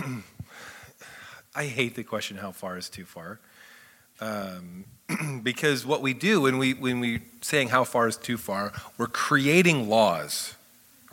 I 1.55 1.65
hate 1.65 1.95
the 1.95 2.03
question, 2.03 2.37
how 2.37 2.51
far 2.51 2.77
is 2.77 2.89
too 2.89 3.05
far? 3.05 3.39
Um, 4.19 4.85
because 5.43 5.85
what 5.85 6.01
we 6.01 6.13
do 6.13 6.41
when 6.41 6.57
we, 6.57 6.73
when 6.73 6.99
we 6.99 7.21
saying 7.41 7.69
how 7.69 7.83
far 7.83 8.07
is 8.07 8.17
too 8.17 8.37
far, 8.37 8.73
we're 8.97 9.07
creating 9.07 9.87
laws, 9.87 10.54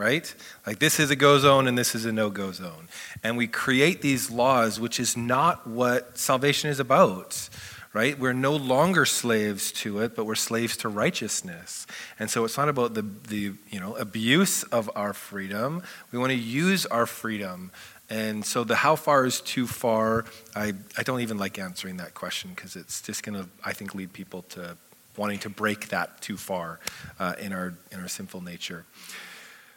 right? 0.02 0.34
Like 0.66 0.80
this 0.80 0.98
is 0.98 1.10
a 1.10 1.16
go 1.16 1.38
zone 1.38 1.68
and 1.68 1.78
this 1.78 1.94
is 1.94 2.04
a 2.04 2.12
no 2.12 2.28
go 2.28 2.50
zone. 2.50 2.88
And 3.22 3.36
we 3.36 3.46
create 3.46 4.02
these 4.02 4.30
laws, 4.30 4.80
which 4.80 4.98
is 4.98 5.16
not 5.16 5.66
what 5.66 6.18
salvation 6.18 6.70
is 6.70 6.80
about 6.80 7.48
right? 7.94 8.18
We're 8.18 8.32
no 8.32 8.56
longer 8.56 9.04
slaves 9.04 9.70
to 9.72 9.98
it, 10.00 10.16
but 10.16 10.24
we're 10.24 10.34
slaves 10.34 10.78
to 10.78 10.88
righteousness. 10.88 11.86
And 12.18 12.30
so 12.30 12.46
it's 12.46 12.56
not 12.56 12.70
about 12.70 12.94
the, 12.94 13.02
the 13.02 13.52
you 13.68 13.80
know, 13.80 13.94
abuse 13.96 14.62
of 14.62 14.90
our 14.96 15.12
freedom. 15.12 15.82
We 16.10 16.18
want 16.18 16.30
to 16.30 16.38
use 16.38 16.86
our 16.86 17.04
freedom. 17.04 17.70
And 18.08 18.46
so 18.46 18.64
the 18.64 18.76
how 18.76 18.96
far 18.96 19.26
is 19.26 19.42
too 19.42 19.66
far, 19.66 20.24
I, 20.56 20.72
I 20.96 21.02
don't 21.02 21.20
even 21.20 21.36
like 21.36 21.58
answering 21.58 21.98
that 21.98 22.14
question 22.14 22.52
because 22.54 22.76
it's 22.76 23.02
just 23.02 23.22
going 23.22 23.42
to, 23.42 23.48
I 23.62 23.74
think, 23.74 23.94
lead 23.94 24.14
people 24.14 24.42
to 24.50 24.78
wanting 25.18 25.40
to 25.40 25.50
break 25.50 25.88
that 25.88 26.22
too 26.22 26.38
far 26.38 26.80
uh, 27.20 27.34
in, 27.38 27.52
our, 27.52 27.74
in 27.90 28.00
our 28.00 28.08
sinful 28.08 28.40
nature. 28.40 28.86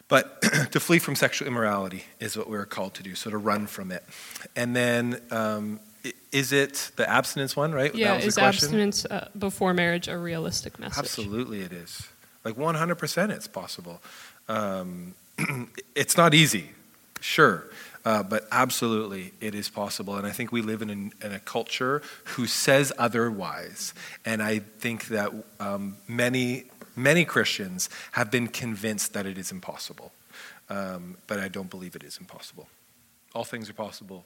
But 0.08 0.42
to 0.72 0.80
flee 0.80 1.00
from 1.00 1.16
sexual 1.16 1.48
immorality 1.48 2.04
is 2.20 2.38
what 2.38 2.50
we're 2.50 2.66
called 2.66 2.94
to 2.96 3.04
do, 3.04 3.16
so 3.16 3.30
to 3.30 3.38
run 3.38 3.68
from 3.68 3.92
it. 3.92 4.04
And 4.56 4.76
then, 4.76 5.20
um, 5.32 5.80
is 6.32 6.52
it 6.52 6.92
the 6.96 7.10
abstinence 7.10 7.56
one, 7.56 7.72
right? 7.72 7.94
Yeah, 7.96 8.10
that 8.10 8.26
was 8.26 8.36
the 8.36 8.42
is 8.42 8.48
abstinence 8.48 9.06
uh, 9.06 9.30
before 9.38 9.74
marriage 9.74 10.08
a 10.08 10.18
realistic 10.18 10.78
message? 10.80 11.00
Absolutely, 11.00 11.62
it 11.62 11.72
is. 11.72 12.08
Like 12.44 12.56
100% 12.56 13.30
it's 13.32 13.48
possible. 13.48 14.02
Um, 14.48 15.16
it's 15.96 16.16
not 16.16 16.36
easy, 16.36 16.70
sure, 17.20 17.66
uh, 18.06 18.22
but 18.22 18.48
absolutely 18.52 19.34
it 19.42 19.56
is 19.56 19.70
possible. 19.70 20.16
And 20.16 20.28
I 20.28 20.32
think 20.32 20.52
we 20.52 20.62
live 20.62 20.84
in, 20.84 20.92
an, 20.92 21.14
in 21.24 21.32
a 21.32 21.40
culture 21.40 22.04
who 22.24 22.46
says 22.46 22.94
otherwise. 23.00 23.96
And 24.26 24.44
I 24.44 24.60
think 24.60 25.08
that 25.08 25.32
um, 25.60 25.98
many, 26.08 26.66
many 26.96 27.26
Christians 27.26 27.90
have 28.14 28.32
been 28.32 28.48
convinced 28.48 29.14
that 29.14 29.26
it 29.26 29.38
is 29.38 29.52
impossible. 29.52 30.12
Um, 30.70 31.18
but 31.28 31.40
I 31.40 31.48
don't 31.48 31.70
believe 31.70 31.96
it 31.96 32.04
is 32.04 32.18
impossible. 32.18 32.68
All 33.34 33.44
things 33.44 33.70
are 33.70 33.74
possible 33.74 34.26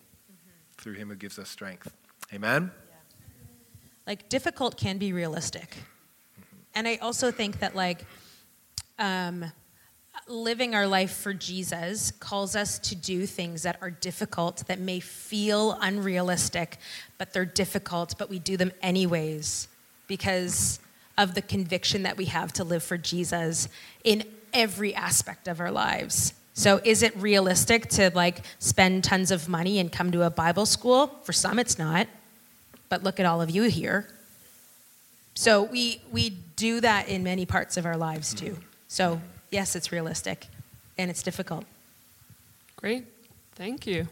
through 0.78 0.94
him 0.94 1.10
who 1.10 1.16
gives 1.16 1.38
us 1.38 1.50
strength. 1.50 1.92
Amen? 2.34 2.72
like 4.10 4.28
difficult 4.28 4.76
can 4.76 4.98
be 4.98 5.14
realistic 5.14 5.78
and 6.74 6.88
i 6.88 6.96
also 6.98 7.32
think 7.32 7.60
that 7.60 7.76
like 7.76 8.04
um, 8.98 9.46
living 10.28 10.74
our 10.76 10.88
life 10.88 11.12
for 11.12 11.32
jesus 11.34 12.12
calls 12.20 12.56
us 12.56 12.80
to 12.80 12.96
do 12.96 13.26
things 13.26 13.62
that 13.64 13.78
are 13.82 13.92
difficult 13.92 14.66
that 14.68 14.80
may 14.80 15.00
feel 15.00 15.78
unrealistic 15.82 16.78
but 17.20 17.32
they're 17.32 17.46
difficult 17.46 18.16
but 18.18 18.30
we 18.30 18.40
do 18.40 18.58
them 18.58 18.72
anyways 18.82 19.68
because 20.08 20.80
of 21.20 21.36
the 21.36 21.42
conviction 21.44 22.02
that 22.04 22.18
we 22.18 22.26
have 22.26 22.52
to 22.52 22.64
live 22.64 22.82
for 22.84 22.98
jesus 22.98 23.70
in 24.04 24.24
every 24.54 24.96
aspect 24.96 25.48
of 25.48 25.60
our 25.60 25.72
lives 25.72 26.34
so 26.56 26.82
is 26.84 27.04
it 27.04 27.16
realistic 27.18 27.88
to 27.88 28.12
like 28.16 28.42
spend 28.58 29.04
tons 29.04 29.30
of 29.30 29.48
money 29.48 29.78
and 29.80 29.92
come 29.92 30.12
to 30.12 30.24
a 30.24 30.30
bible 30.32 30.66
school 30.66 31.08
for 31.24 31.34
some 31.34 31.60
it's 31.60 31.78
not 31.78 32.08
but 32.90 33.04
look 33.04 33.20
at 33.20 33.26
all 33.26 33.40
of 33.42 33.50
you 33.52 33.64
here. 33.64 34.08
So 35.36 35.64
we 35.64 36.02
we 36.12 36.32
do 36.56 36.82
that 36.82 37.08
in 37.08 37.24
many 37.24 37.46
parts 37.46 37.78
of 37.78 37.86
our 37.86 37.96
lives 37.96 38.34
too. 38.34 38.58
So 38.88 39.22
yes, 39.52 39.76
it's 39.76 39.92
realistic, 39.92 40.48
and 40.98 41.10
it's 41.10 41.24
difficult 41.24 41.66
Great. 42.76 43.06
Thank 43.56 43.86
you. 43.86 44.08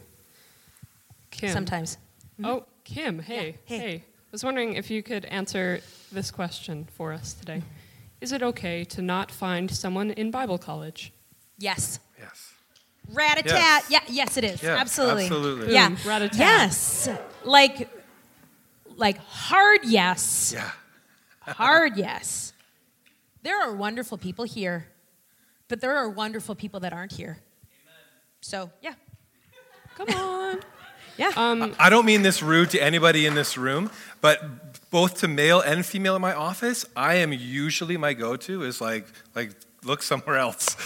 Kim. 1.30 1.50
sometimes. 1.52 1.98
Oh, 2.44 2.64
Kim, 2.84 3.18
hey, 3.18 3.56
Hey. 3.64 3.78
hey. 3.78 4.04
I 4.28 4.30
was 4.30 4.44
wondering 4.44 4.74
if 4.74 4.90
you 4.90 5.02
could 5.02 5.24
answer 5.24 5.80
this 6.12 6.30
question 6.30 6.86
for 6.92 7.14
us 7.14 7.32
today. 7.32 7.62
Is 8.20 8.32
it 8.32 8.42
okay 8.42 8.84
to 8.84 9.00
not 9.00 9.30
find 9.30 9.70
someone 9.70 10.10
in 10.10 10.30
Bible 10.30 10.58
college? 10.58 11.14
Yes. 11.56 11.98
Yes. 12.18 12.52
Rat 13.10 13.38
a 13.38 13.42
tat. 13.42 13.84
Yes. 13.88 13.90
Yeah. 13.90 14.00
Yes, 14.08 14.36
it 14.36 14.44
is. 14.44 14.62
Yeah, 14.62 14.76
absolutely. 14.76 15.24
absolutely. 15.24 15.72
Yeah. 15.72 15.88
Boom, 15.88 15.98
rat-a-tat. 16.04 16.38
Yes. 16.38 17.08
Like, 17.42 17.88
like 18.96 19.16
hard 19.16 19.80
yes. 19.84 20.52
Yeah. 20.54 20.72
Hard 21.40 21.96
yes. 21.96 22.52
There 23.42 23.58
are 23.58 23.74
wonderful 23.74 24.18
people 24.18 24.44
here, 24.44 24.88
but 25.68 25.80
there 25.80 25.96
are 25.96 26.10
wonderful 26.10 26.54
people 26.54 26.80
that 26.80 26.92
aren't 26.92 27.12
here. 27.12 27.38
Amen. 27.62 27.96
So 28.42 28.70
yeah. 28.82 28.92
Come 29.94 30.10
on. 30.10 30.60
Yeah. 31.18 31.32
Um, 31.36 31.74
I 31.78 31.90
don't 31.90 32.06
mean 32.06 32.22
this 32.22 32.42
rude 32.42 32.70
to 32.70 32.78
anybody 32.82 33.26
in 33.26 33.34
this 33.34 33.58
room, 33.58 33.90
but 34.20 34.90
both 34.90 35.18
to 35.20 35.28
male 35.28 35.60
and 35.60 35.84
female 35.84 36.16
in 36.16 36.22
my 36.22 36.32
office, 36.32 36.86
I 36.96 37.16
am 37.16 37.32
usually 37.32 37.96
my 37.96 38.14
go-to 38.14 38.62
is 38.62 38.80
like 38.80 39.06
like 39.34 39.50
look 39.84 40.02
somewhere 40.02 40.36
else. 40.36 40.76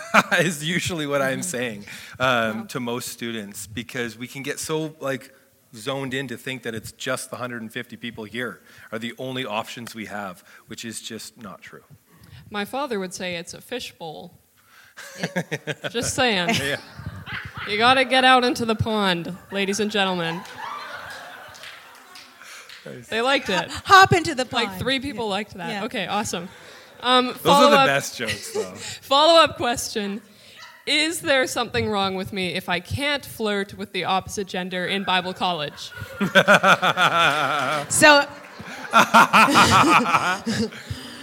is 0.38 0.62
usually 0.62 1.06
what 1.06 1.22
I'm 1.22 1.42
saying 1.42 1.86
um, 2.18 2.66
to 2.68 2.80
most 2.80 3.08
students 3.08 3.66
because 3.66 4.16
we 4.18 4.28
can 4.28 4.42
get 4.42 4.58
so 4.58 4.94
like 5.00 5.34
zoned 5.74 6.14
in 6.14 6.28
to 6.28 6.36
think 6.36 6.62
that 6.62 6.74
it's 6.74 6.92
just 6.92 7.30
the 7.30 7.36
150 7.36 7.96
people 7.96 8.24
here 8.24 8.60
are 8.92 8.98
the 8.98 9.14
only 9.18 9.44
options 9.44 9.94
we 9.94 10.06
have, 10.06 10.44
which 10.66 10.84
is 10.84 11.00
just 11.00 11.40
not 11.40 11.60
true. 11.62 11.84
my 12.50 12.64
father 12.64 12.98
would 12.98 13.14
say 13.14 13.36
it's 13.36 13.54
a 13.54 13.60
fishbowl. 13.60 14.34
Just 15.90 16.14
saying. 16.14 16.48
Yeah. 16.56 16.80
You 17.68 17.76
got 17.76 17.94
to 17.94 18.04
get 18.04 18.24
out 18.24 18.44
into 18.44 18.64
the 18.64 18.74
pond, 18.74 19.36
ladies 19.52 19.80
and 19.80 19.90
gentlemen. 19.90 20.40
They 23.10 23.20
liked 23.20 23.50
it. 23.50 23.70
Hop 23.84 24.12
into 24.12 24.34
the 24.34 24.44
pond. 24.44 24.68
Like 24.68 24.78
three 24.78 25.00
people 25.00 25.28
liked 25.28 25.54
that. 25.54 25.68
Yeah. 25.68 25.84
Okay, 25.84 26.06
awesome. 26.06 26.48
Um, 27.00 27.26
Those 27.26 27.46
are 27.46 27.70
the 27.70 27.76
up, 27.76 27.86
best 27.86 28.16
jokes 28.16 28.52
though. 28.52 28.74
Follow 28.74 29.40
up 29.40 29.56
question 29.56 30.20
Is 30.86 31.20
there 31.20 31.46
something 31.46 31.88
wrong 31.88 32.14
with 32.14 32.32
me 32.32 32.54
if 32.54 32.68
I 32.68 32.80
can't 32.80 33.24
flirt 33.24 33.74
with 33.74 33.92
the 33.92 34.04
opposite 34.04 34.46
gender 34.46 34.86
in 34.86 35.04
Bible 35.04 35.34
college? 35.34 35.92
So 37.90 38.26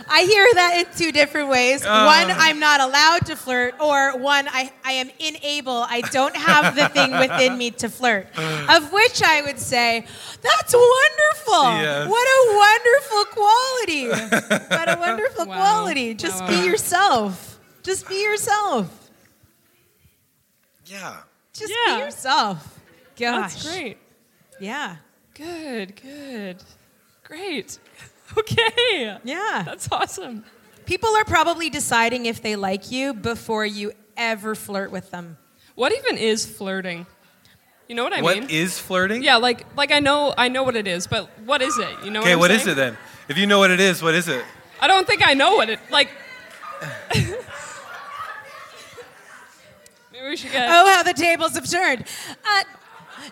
I 0.08 0.22
hear 0.24 0.47
that 0.53 0.78
in 0.88 0.97
two 0.97 1.12
different 1.12 1.49
ways. 1.49 1.84
one, 1.84 1.91
um. 2.32 2.38
I'm 2.39 2.60
not 2.60 2.80
allowed 2.80 3.26
to 3.28 3.36
flirt, 3.36 3.76
or 3.80 4.18
one, 4.18 4.47
I, 4.47 4.72
I 4.84 4.91
am 4.93 5.10
unable, 5.20 5.74
I 5.88 6.01
don't 6.12 6.36
have 6.36 6.76
the 6.76 6.88
thing 6.89 7.12
within 7.12 7.58
me 7.58 7.72
to 7.72 7.89
flirt. 7.89 8.28
Of 8.38 8.91
which 8.93 9.22
I 9.24 9.41
would 9.45 9.60
say, 9.60 10.06
that's 10.41 10.74
wonderful. 10.74 11.82
Yes. 11.82 12.08
What 12.10 12.28
a 12.28 12.41
wonderful 12.58 13.26
quality. 13.34 14.08
what 14.70 14.89
a 14.89 14.99
wonderful 14.99 15.45
Wow. 15.47 15.56
quality. 15.56 16.14
Just 16.14 16.41
Wow, 16.41 16.49
be 16.49 16.66
yourself. 16.68 17.60
Just 17.84 18.08
be 18.08 18.22
yourself. 18.24 19.10
Yeah. 20.86 21.18
Just 21.53 21.74
Yeah. 21.88 21.95
be 21.97 22.01
yourself. 22.03 22.80
Gosh. 23.18 23.53
That's 23.53 23.68
great. 23.76 23.97
Yeah. 24.60 24.97
Good, 25.34 25.99
good. 26.01 26.64
Great. 27.24 27.80
Okay. 28.38 29.17
Yeah. 29.23 29.63
That's 29.65 29.88
awesome. 29.91 30.43
People 30.86 31.09
are 31.15 31.23
probably 31.26 31.69
deciding 31.69 32.26
if 32.26 32.41
they 32.41 32.55
like 32.55 32.91
you 32.91 33.13
before 33.13 33.65
you 33.65 33.91
ever 34.17 34.55
flirt 34.55 34.91
with 34.91 35.11
them. 35.11 35.38
What 35.76 35.91
even 35.93 36.17
is 36.17 36.45
flirting? 36.45 37.05
You 37.88 37.95
know 37.95 38.03
what 38.03 38.13
I 38.13 38.21
What 38.21 38.39
mean? 38.39 38.49
is 38.49 38.80
flirting? 38.80 39.21
yeah, 39.23 39.36
like 39.38 39.65
like 39.78 39.91
I 39.91 39.99
know 39.99 40.34
I 40.38 40.47
know 40.49 40.63
what 40.63 40.76
it 40.76 40.88
is, 40.88 41.05
but 41.07 41.30
what 41.45 41.61
is 41.61 41.78
it? 41.78 41.89
You 42.03 42.11
know 42.11 42.21
Okay, 42.21 42.36
what, 42.36 42.41
what 42.49 42.51
I'm 42.51 42.57
is 42.57 42.63
saying? 42.63 42.78
it 42.78 42.80
then? 42.82 42.97
If 43.30 43.38
you 43.38 43.45
know 43.47 43.59
what 43.59 43.71
it 43.71 43.80
is, 43.80 44.01
what 44.01 44.15
is 44.15 44.28
it? 44.28 44.43
I 44.80 44.88
don't 44.88 45.05
think 45.07 45.21
I 45.28 45.34
know 45.36 45.55
what 45.55 45.69
it 45.69 45.80
like 45.91 46.09
Maybe 50.11 50.28
we 50.30 50.38
should 50.38 50.51
get 50.51 50.67
Oh, 50.69 50.88
how 50.93 51.03
the 51.03 51.13
tables 51.13 51.53
have 51.55 51.69
turned. 51.69 52.05
Uh, 52.45 52.63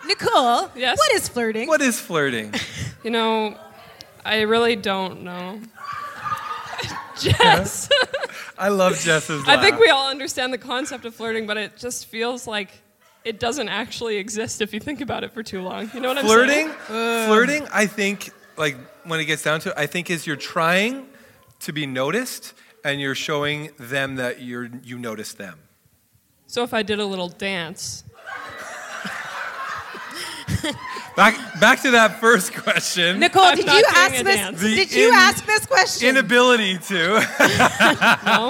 Nicole, 0.06 0.70
Yes? 0.74 0.98
what 0.98 1.12
is 1.12 1.28
flirting? 1.28 1.68
What 1.68 1.80
is 1.80 2.00
flirting? 2.00 2.52
You 3.02 3.10
know, 3.10 3.56
I 4.24 4.42
really 4.42 4.76
don't 4.76 5.22
know. 5.22 5.60
Jess. 7.20 7.88
I 8.58 8.68
love 8.68 8.98
Jess's 8.98 9.44
I 9.46 9.60
think 9.60 9.78
we 9.78 9.88
all 9.88 10.08
understand 10.08 10.52
the 10.52 10.58
concept 10.58 11.04
of 11.04 11.14
flirting, 11.14 11.46
but 11.46 11.56
it 11.56 11.76
just 11.76 12.06
feels 12.06 12.46
like 12.46 12.70
it 13.24 13.38
doesn't 13.38 13.68
actually 13.68 14.16
exist 14.16 14.60
if 14.60 14.74
you 14.74 14.80
think 14.80 15.00
about 15.00 15.24
it 15.24 15.32
for 15.32 15.42
too 15.42 15.62
long. 15.62 15.90
You 15.94 16.00
know 16.00 16.08
what 16.08 16.18
I'm 16.18 16.26
saying? 16.26 16.68
flirting 16.68 16.72
saying? 16.88 17.28
flirting 17.28 17.68
i 17.72 17.86
think 17.86 18.30
like 18.58 18.76
when 19.04 19.18
it 19.18 19.24
gets 19.24 19.42
down 19.42 19.60
to 19.60 19.70
it 19.70 19.74
i 19.78 19.86
think 19.86 20.10
is 20.10 20.26
you're 20.26 20.36
trying 20.36 21.06
to 21.60 21.72
be 21.72 21.86
noticed 21.86 22.52
and 22.84 23.00
you're 23.00 23.14
showing 23.14 23.70
them 23.78 24.16
that 24.16 24.42
you're, 24.42 24.68
you 24.84 24.98
notice 24.98 25.32
them. 25.32 25.58
So 26.46 26.62
if 26.62 26.74
I 26.74 26.82
did 26.82 27.00
a 27.00 27.06
little 27.06 27.30
dance, 27.30 28.04
Back, 31.16 31.60
back 31.60 31.80
to 31.82 31.92
that 31.92 32.18
first 32.18 32.52
question. 32.52 33.20
Nicole, 33.20 33.44
I'm 33.44 33.56
did 33.56 33.66
you 33.66 33.84
ask 33.94 34.12
this? 34.24 34.36
dance. 34.36 34.60
The 34.60 34.74
Did 34.74 34.92
you 34.92 35.08
in- 35.10 35.14
ask 35.14 35.46
this 35.46 35.64
question? 35.64 36.08
Inability 36.08 36.78
to. 36.78 36.96
no, 38.26 38.48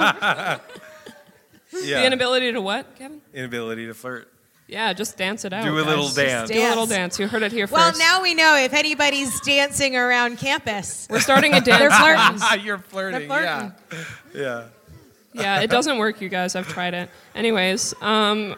yeah. 1.83 1.99
the 1.99 2.05
inability 2.07 2.51
to 2.53 2.61
what, 2.61 2.95
Kevin? 2.95 3.21
Inability 3.33 3.85
to 3.85 3.93
flirt. 3.93 4.31
Yeah, 4.67 4.93
just 4.93 5.15
dance 5.15 5.45
it 5.45 5.53
out. 5.53 5.63
Do 5.63 5.77
a 5.77 5.81
guys. 5.81 5.87
little 5.87 6.03
Just 6.05 6.15
dance. 6.15 6.49
Do 6.49 6.57
a 6.57 6.69
little 6.69 6.87
Dance. 6.87 7.17
dance. 7.17 7.19
You 7.19 7.27
heard 7.27 7.43
it 7.43 7.51
here 7.51 7.67
well, 7.69 7.89
first. 7.89 7.99
now 7.99 8.23
we 8.23 8.33
know 8.33 8.55
if 8.57 8.73
anybody's 8.73 9.39
dancing 9.41 9.95
around 9.95 10.39
campus. 10.39 11.05
we're 11.07 11.19
starting 11.19 11.53
a 11.53 11.61
dance. 11.61 11.79
They're 11.79 11.91
flirting. 11.91 12.65
You're 12.65 12.77
flirting. 12.79 13.27
They're 13.29 13.43
Yeah. 13.43 13.71
Yeah. 14.33 14.63
Yeah, 15.33 15.59
it 15.61 15.69
doesn't 15.69 15.97
work, 15.99 16.19
you 16.21 16.29
guys. 16.29 16.55
I've 16.55 16.67
tried 16.67 16.93
it. 16.95 17.09
Anyways, 17.35 17.93
um, 18.01 18.55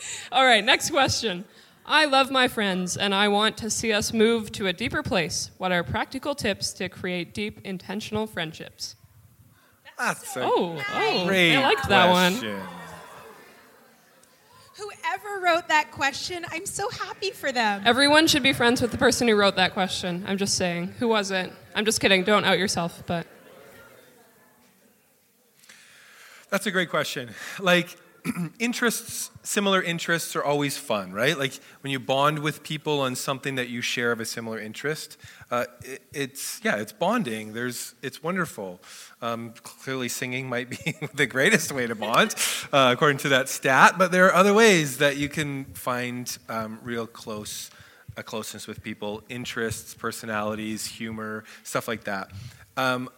all 0.32 0.44
right, 0.44 0.64
next 0.64 0.90
question. 0.90 1.44
I 1.86 2.04
love 2.04 2.30
my 2.30 2.48
friends 2.48 2.96
and 2.96 3.14
I 3.14 3.28
want 3.28 3.56
to 3.58 3.70
see 3.70 3.92
us 3.92 4.12
move 4.12 4.52
to 4.52 4.66
a 4.66 4.72
deeper 4.72 5.02
place. 5.02 5.50
What 5.58 5.72
are 5.72 5.82
practical 5.82 6.34
tips 6.34 6.72
to 6.74 6.88
create 6.88 7.32
deep, 7.32 7.60
intentional 7.64 8.26
friendships? 8.26 8.94
That's 9.98 10.36
a 10.36 10.42
Oh, 10.44 10.80
oh, 10.94 11.26
great 11.26 11.56
I 11.56 11.62
liked 11.62 11.88
that 11.88 12.10
one. 12.10 12.32
question. 12.32 12.60
Whoever 14.76 15.40
wrote 15.44 15.66
that 15.68 15.90
question, 15.90 16.44
I'm 16.52 16.64
so 16.66 16.88
happy 16.90 17.32
for 17.32 17.50
them. 17.50 17.82
Everyone 17.84 18.28
should 18.28 18.44
be 18.44 18.52
friends 18.52 18.80
with 18.80 18.92
the 18.92 18.98
person 18.98 19.26
who 19.26 19.34
wrote 19.34 19.56
that 19.56 19.72
question. 19.72 20.24
I'm 20.28 20.36
just 20.38 20.54
saying. 20.56 20.94
Who 21.00 21.08
was 21.08 21.32
it? 21.32 21.50
I'm 21.74 21.84
just 21.84 22.00
kidding. 22.00 22.22
Don't 22.22 22.44
out 22.44 22.58
yourself, 22.60 23.02
but 23.06 23.26
That's 26.50 26.66
a 26.66 26.70
great 26.70 26.90
question. 26.90 27.30
Like, 27.58 27.96
interests, 28.58 29.30
similar 29.42 29.82
interests 29.82 30.34
are 30.36 30.44
always 30.44 30.76
fun, 30.76 31.12
right? 31.12 31.38
Like, 31.38 31.58
when 31.82 31.90
you 31.90 31.98
bond 31.98 32.40
with 32.40 32.62
people 32.62 33.00
on 33.00 33.14
something 33.14 33.54
that 33.56 33.68
you 33.68 33.80
share 33.80 34.12
of 34.12 34.20
a 34.20 34.24
similar 34.24 34.58
interest, 34.58 35.16
uh, 35.50 35.64
it, 35.82 36.02
it's, 36.12 36.60
yeah, 36.64 36.76
it's 36.76 36.92
bonding. 36.92 37.52
There's, 37.52 37.94
it's 38.02 38.22
wonderful. 38.22 38.80
Um, 39.22 39.54
clearly, 39.62 40.08
singing 40.08 40.48
might 40.48 40.70
be 40.70 40.96
the 41.14 41.26
greatest 41.26 41.72
way 41.72 41.86
to 41.86 41.94
bond, 41.94 42.34
uh, 42.72 42.90
according 42.92 43.18
to 43.18 43.28
that 43.30 43.48
stat, 43.48 43.94
but 43.98 44.12
there 44.12 44.26
are 44.26 44.34
other 44.34 44.54
ways 44.54 44.98
that 44.98 45.16
you 45.16 45.28
can 45.28 45.64
find 45.66 46.38
um, 46.48 46.78
real 46.82 47.06
close 47.06 47.70
a 48.16 48.22
closeness 48.22 48.66
with 48.66 48.82
people, 48.82 49.22
interests, 49.28 49.94
personalities, 49.94 50.84
humor, 50.84 51.44
stuff 51.62 51.86
like 51.86 52.02
that. 52.04 52.32
Um, 52.76 53.08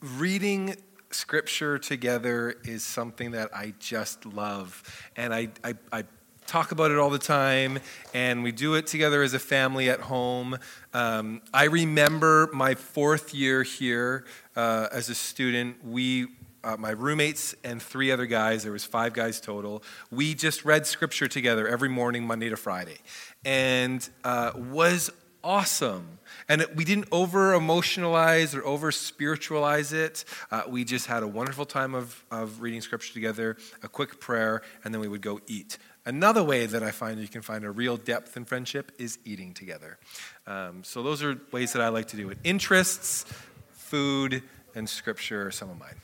reading 0.00 0.76
scripture 1.14 1.78
together 1.78 2.56
is 2.64 2.84
something 2.84 3.30
that 3.30 3.54
I 3.54 3.74
just 3.78 4.26
love. 4.26 4.82
And 5.16 5.32
I, 5.32 5.48
I, 5.62 5.74
I 5.92 6.04
talk 6.46 6.72
about 6.72 6.90
it 6.90 6.98
all 6.98 7.10
the 7.10 7.18
time, 7.18 7.78
and 8.12 8.42
we 8.42 8.52
do 8.52 8.74
it 8.74 8.86
together 8.86 9.22
as 9.22 9.34
a 9.34 9.38
family 9.38 9.88
at 9.88 10.00
home. 10.00 10.58
Um, 10.92 11.40
I 11.52 11.64
remember 11.64 12.50
my 12.52 12.74
fourth 12.74 13.34
year 13.34 13.62
here 13.62 14.24
uh, 14.56 14.88
as 14.92 15.08
a 15.08 15.14
student. 15.14 15.84
We 15.84 16.26
uh, 16.62 16.78
my 16.78 16.90
roommates 16.90 17.54
and 17.62 17.82
three 17.82 18.10
other 18.10 18.24
guys 18.24 18.62
there 18.62 18.72
was 18.72 18.86
five 18.86 19.12
guys 19.12 19.38
total 19.38 19.82
we 20.10 20.32
just 20.34 20.64
read 20.64 20.86
scripture 20.86 21.28
together 21.28 21.68
every 21.68 21.90
morning 21.90 22.26
monday 22.26 22.48
to 22.48 22.56
friday 22.56 22.96
and 23.44 24.08
uh, 24.24 24.50
was 24.56 25.10
awesome 25.42 26.18
and 26.48 26.60
it, 26.62 26.76
we 26.76 26.84
didn't 26.84 27.08
over 27.12 27.52
emotionalize 27.58 28.54
or 28.56 28.64
over 28.64 28.90
spiritualize 28.92 29.92
it. 29.92 30.24
Uh, 30.50 30.62
we 30.68 30.84
just 30.84 31.06
had 31.06 31.22
a 31.22 31.26
wonderful 31.28 31.64
time 31.66 31.94
of, 31.94 32.24
of 32.30 32.60
reading 32.60 32.80
scripture 32.80 33.12
together, 33.12 33.56
a 33.82 33.88
quick 33.88 34.20
prayer, 34.20 34.62
and 34.84 34.92
then 34.94 35.00
we 35.00 35.08
would 35.08 35.22
go 35.22 35.40
eat. 35.46 35.78
Another 36.06 36.44
way 36.44 36.66
that 36.66 36.82
I 36.82 36.90
find 36.90 37.18
you 37.18 37.28
can 37.28 37.40
find 37.42 37.64
a 37.64 37.70
real 37.70 37.96
depth 37.96 38.36
in 38.36 38.44
friendship 38.44 38.92
is 38.98 39.18
eating 39.24 39.54
together. 39.54 39.98
Um, 40.46 40.84
so 40.84 41.02
those 41.02 41.22
are 41.22 41.38
ways 41.50 41.72
that 41.72 41.80
I 41.80 41.88
like 41.88 42.08
to 42.08 42.16
do 42.16 42.28
it. 42.28 42.36
Interests, 42.44 43.24
food, 43.72 44.42
and 44.74 44.88
scripture 44.88 45.46
are 45.46 45.50
some 45.50 45.70
of 45.70 45.78
mine. 45.78 45.96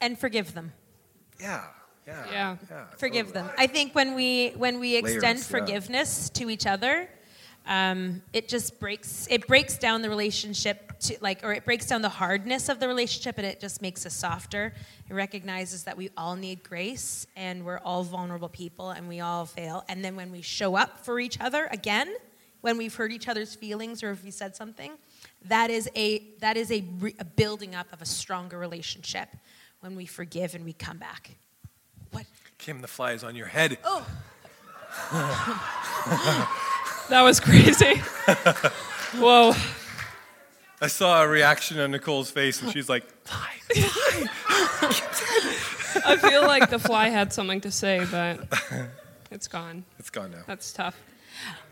and 0.00 0.18
forgive 0.18 0.54
them. 0.54 0.72
Yeah, 1.38 1.64
yeah, 2.06 2.56
Yeah. 2.70 2.84
Forgive 2.96 3.26
totally. 3.28 3.46
them. 3.48 3.54
I 3.58 3.66
think 3.66 3.94
when 3.94 4.14
we 4.14 4.50
when 4.56 4.80
we 4.80 4.96
extend 4.96 5.22
Layers, 5.22 5.50
yeah. 5.50 5.58
forgiveness 5.58 6.30
to 6.30 6.48
each 6.50 6.66
other, 6.66 7.08
um, 7.66 8.22
it 8.32 8.48
just 8.48 8.80
breaks 8.80 9.26
it 9.30 9.46
breaks 9.46 9.78
down 9.78 10.02
the 10.02 10.08
relationship 10.08 10.98
to 11.00 11.16
like 11.20 11.44
or 11.44 11.52
it 11.52 11.64
breaks 11.64 11.86
down 11.86 12.02
the 12.02 12.08
hardness 12.08 12.68
of 12.68 12.80
the 12.80 12.88
relationship 12.88 13.38
and 13.38 13.46
it 13.46 13.60
just 13.60 13.82
makes 13.82 14.04
us 14.06 14.14
softer. 14.14 14.72
It 15.08 15.14
recognizes 15.14 15.84
that 15.84 15.96
we 15.96 16.10
all 16.16 16.36
need 16.36 16.62
grace 16.62 17.26
and 17.36 17.64
we're 17.64 17.78
all 17.78 18.02
vulnerable 18.02 18.48
people 18.48 18.90
and 18.90 19.08
we 19.08 19.20
all 19.20 19.46
fail. 19.46 19.84
And 19.88 20.04
then 20.04 20.16
when 20.16 20.32
we 20.32 20.42
show 20.42 20.76
up 20.76 21.04
for 21.04 21.20
each 21.20 21.40
other 21.40 21.68
again, 21.70 22.14
when 22.60 22.76
we've 22.76 22.94
hurt 22.94 23.12
each 23.12 23.28
other's 23.28 23.54
feelings 23.54 24.02
or 24.02 24.10
if 24.10 24.24
we 24.24 24.30
said 24.30 24.56
something, 24.56 24.92
that 25.44 25.70
is 25.70 25.88
a 25.94 26.24
that 26.40 26.56
is 26.56 26.70
a, 26.72 26.84
re- 26.98 27.14
a 27.18 27.24
building 27.24 27.74
up 27.74 27.92
of 27.92 28.02
a 28.02 28.06
stronger 28.06 28.58
relationship 28.58 29.28
when 29.80 29.96
we 29.96 30.06
forgive 30.06 30.54
and 30.54 30.64
we 30.64 30.72
come 30.72 30.98
back. 30.98 31.36
What? 32.10 32.26
Kim, 32.58 32.80
the 32.80 32.88
fly 32.88 33.12
is 33.12 33.24
on 33.24 33.36
your 33.36 33.46
head. 33.46 33.78
Oh. 33.84 34.06
that 37.10 37.22
was 37.22 37.40
crazy. 37.40 37.96
Whoa. 39.18 39.52
I 40.80 40.86
saw 40.86 41.22
a 41.22 41.28
reaction 41.28 41.78
on 41.78 41.90
Nicole's 41.90 42.30
face, 42.30 42.62
and 42.62 42.72
she's 42.72 42.88
like, 42.88 43.04
"Fly." 43.24 43.50
I 46.06 46.16
feel 46.16 46.42
like 46.42 46.70
the 46.70 46.78
fly 46.78 47.08
had 47.08 47.32
something 47.32 47.60
to 47.62 47.70
say, 47.70 48.06
but 48.10 48.40
it's 49.30 49.46
gone. 49.48 49.84
It's 49.98 50.10
gone 50.10 50.30
now. 50.30 50.42
That's 50.46 50.72
tough. 50.72 50.96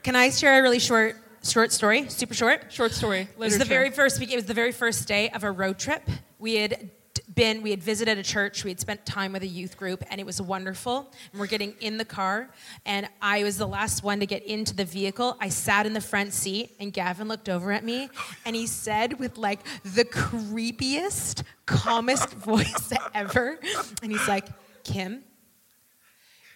Can 0.02 0.14
I 0.16 0.30
share 0.30 0.58
a 0.60 0.62
really 0.62 0.78
short 0.78 1.16
short 1.42 1.72
story? 1.72 2.08
Super 2.08 2.34
short. 2.34 2.70
Short 2.72 2.92
story. 2.92 3.20
It 3.22 3.38
was 3.38 3.56
the 3.58 3.64
very 3.64 3.90
first 3.90 4.20
week. 4.20 4.30
It 4.30 4.36
was 4.36 4.44
the 4.44 4.54
very 4.54 4.72
first 4.72 5.08
day 5.08 5.30
of 5.30 5.44
a 5.44 5.50
road 5.50 5.78
trip. 5.78 6.02
We 6.38 6.56
had 6.56 6.70
d- 6.70 6.90
been. 7.38 7.62
We 7.62 7.70
had 7.70 7.80
visited 7.80 8.18
a 8.18 8.22
church. 8.24 8.64
We 8.64 8.72
had 8.72 8.80
spent 8.80 9.06
time 9.06 9.32
with 9.32 9.44
a 9.44 9.46
youth 9.46 9.76
group, 9.76 10.02
and 10.10 10.20
it 10.20 10.26
was 10.26 10.42
wonderful. 10.42 11.08
And 11.30 11.38
we're 11.38 11.46
getting 11.46 11.72
in 11.80 11.96
the 11.96 12.04
car, 12.04 12.50
and 12.84 13.08
I 13.22 13.44
was 13.44 13.58
the 13.58 13.66
last 13.68 14.02
one 14.02 14.18
to 14.18 14.26
get 14.26 14.42
into 14.42 14.74
the 14.74 14.84
vehicle. 14.84 15.36
I 15.40 15.48
sat 15.48 15.86
in 15.86 15.92
the 15.92 16.00
front 16.00 16.32
seat, 16.32 16.74
and 16.80 16.92
Gavin 16.92 17.28
looked 17.28 17.48
over 17.48 17.70
at 17.70 17.84
me, 17.84 18.10
and 18.44 18.56
he 18.56 18.66
said 18.66 19.20
with 19.20 19.38
like 19.38 19.60
the 19.84 20.04
creepiest, 20.04 21.44
calmest 21.64 22.30
voice 22.34 22.92
ever, 23.14 23.60
and 24.02 24.10
he's 24.10 24.26
like, 24.26 24.48
"Kim." 24.82 25.22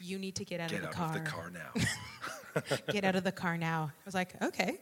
You 0.02 0.18
need 0.18 0.34
to 0.36 0.44
get 0.44 0.60
out 0.60 0.70
Get 0.70 0.78
of 0.78 0.82
the 0.82 0.88
out 0.88 0.94
car. 0.94 1.06
of 1.08 1.12
the 1.24 1.30
car 1.30 1.50
now. 1.52 1.72
get 2.92 3.04
out 3.04 3.14
of 3.14 3.24
the 3.24 3.32
car 3.32 3.56
now. 3.56 3.92
I 3.94 4.04
was 4.04 4.14
like, 4.14 4.34
okay. 4.42 4.78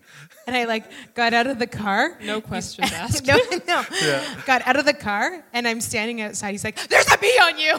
And 0.46 0.56
I 0.56 0.64
like 0.64 0.84
got 1.14 1.34
out 1.34 1.46
of 1.46 1.58
the 1.58 1.66
car. 1.66 2.16
No 2.24 2.40
questions 2.40 2.90
asked. 2.94 3.26
no, 3.26 3.36
no. 3.68 3.84
Got 4.46 4.66
out 4.66 4.76
of 4.76 4.86
the 4.86 4.94
car 4.94 5.44
and 5.52 5.68
I'm 5.68 5.80
standing 5.80 6.20
outside. 6.22 6.52
He's 6.52 6.64
like, 6.64 6.88
there's 6.88 7.06
a 7.12 7.18
bee 7.18 7.38
on 7.42 7.58
you. 7.58 7.74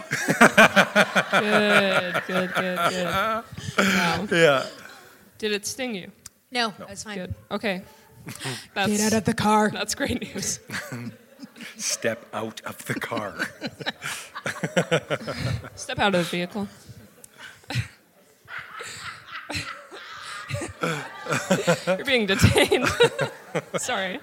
Good, 1.39 2.23
good, 2.27 2.53
good, 2.53 2.79
good. 2.89 3.05
Wow. 3.77 4.27
yeah. 4.31 4.65
Did 5.39 5.51
it 5.53 5.65
sting 5.65 5.95
you? 5.95 6.11
No, 6.51 6.73
that's 6.77 7.03
fine. 7.03 7.17
Good. 7.17 7.33
Okay. 7.49 7.81
That's, 8.75 8.91
Get 8.91 9.01
out 9.01 9.13
of 9.17 9.24
the 9.25 9.33
car. 9.33 9.71
that's 9.71 9.95
great 9.95 10.21
news. 10.21 10.59
Step 11.78 12.25
out 12.33 12.61
of 12.66 12.86
the 12.86 12.93
car. 12.93 13.33
Step 15.75 15.99
out 15.99 16.13
of 16.16 16.24
the 16.24 16.29
vehicle. 16.29 16.67
You're 21.87 22.05
being 22.05 22.25
detained. 22.25 22.87
Sorry. 23.78 24.19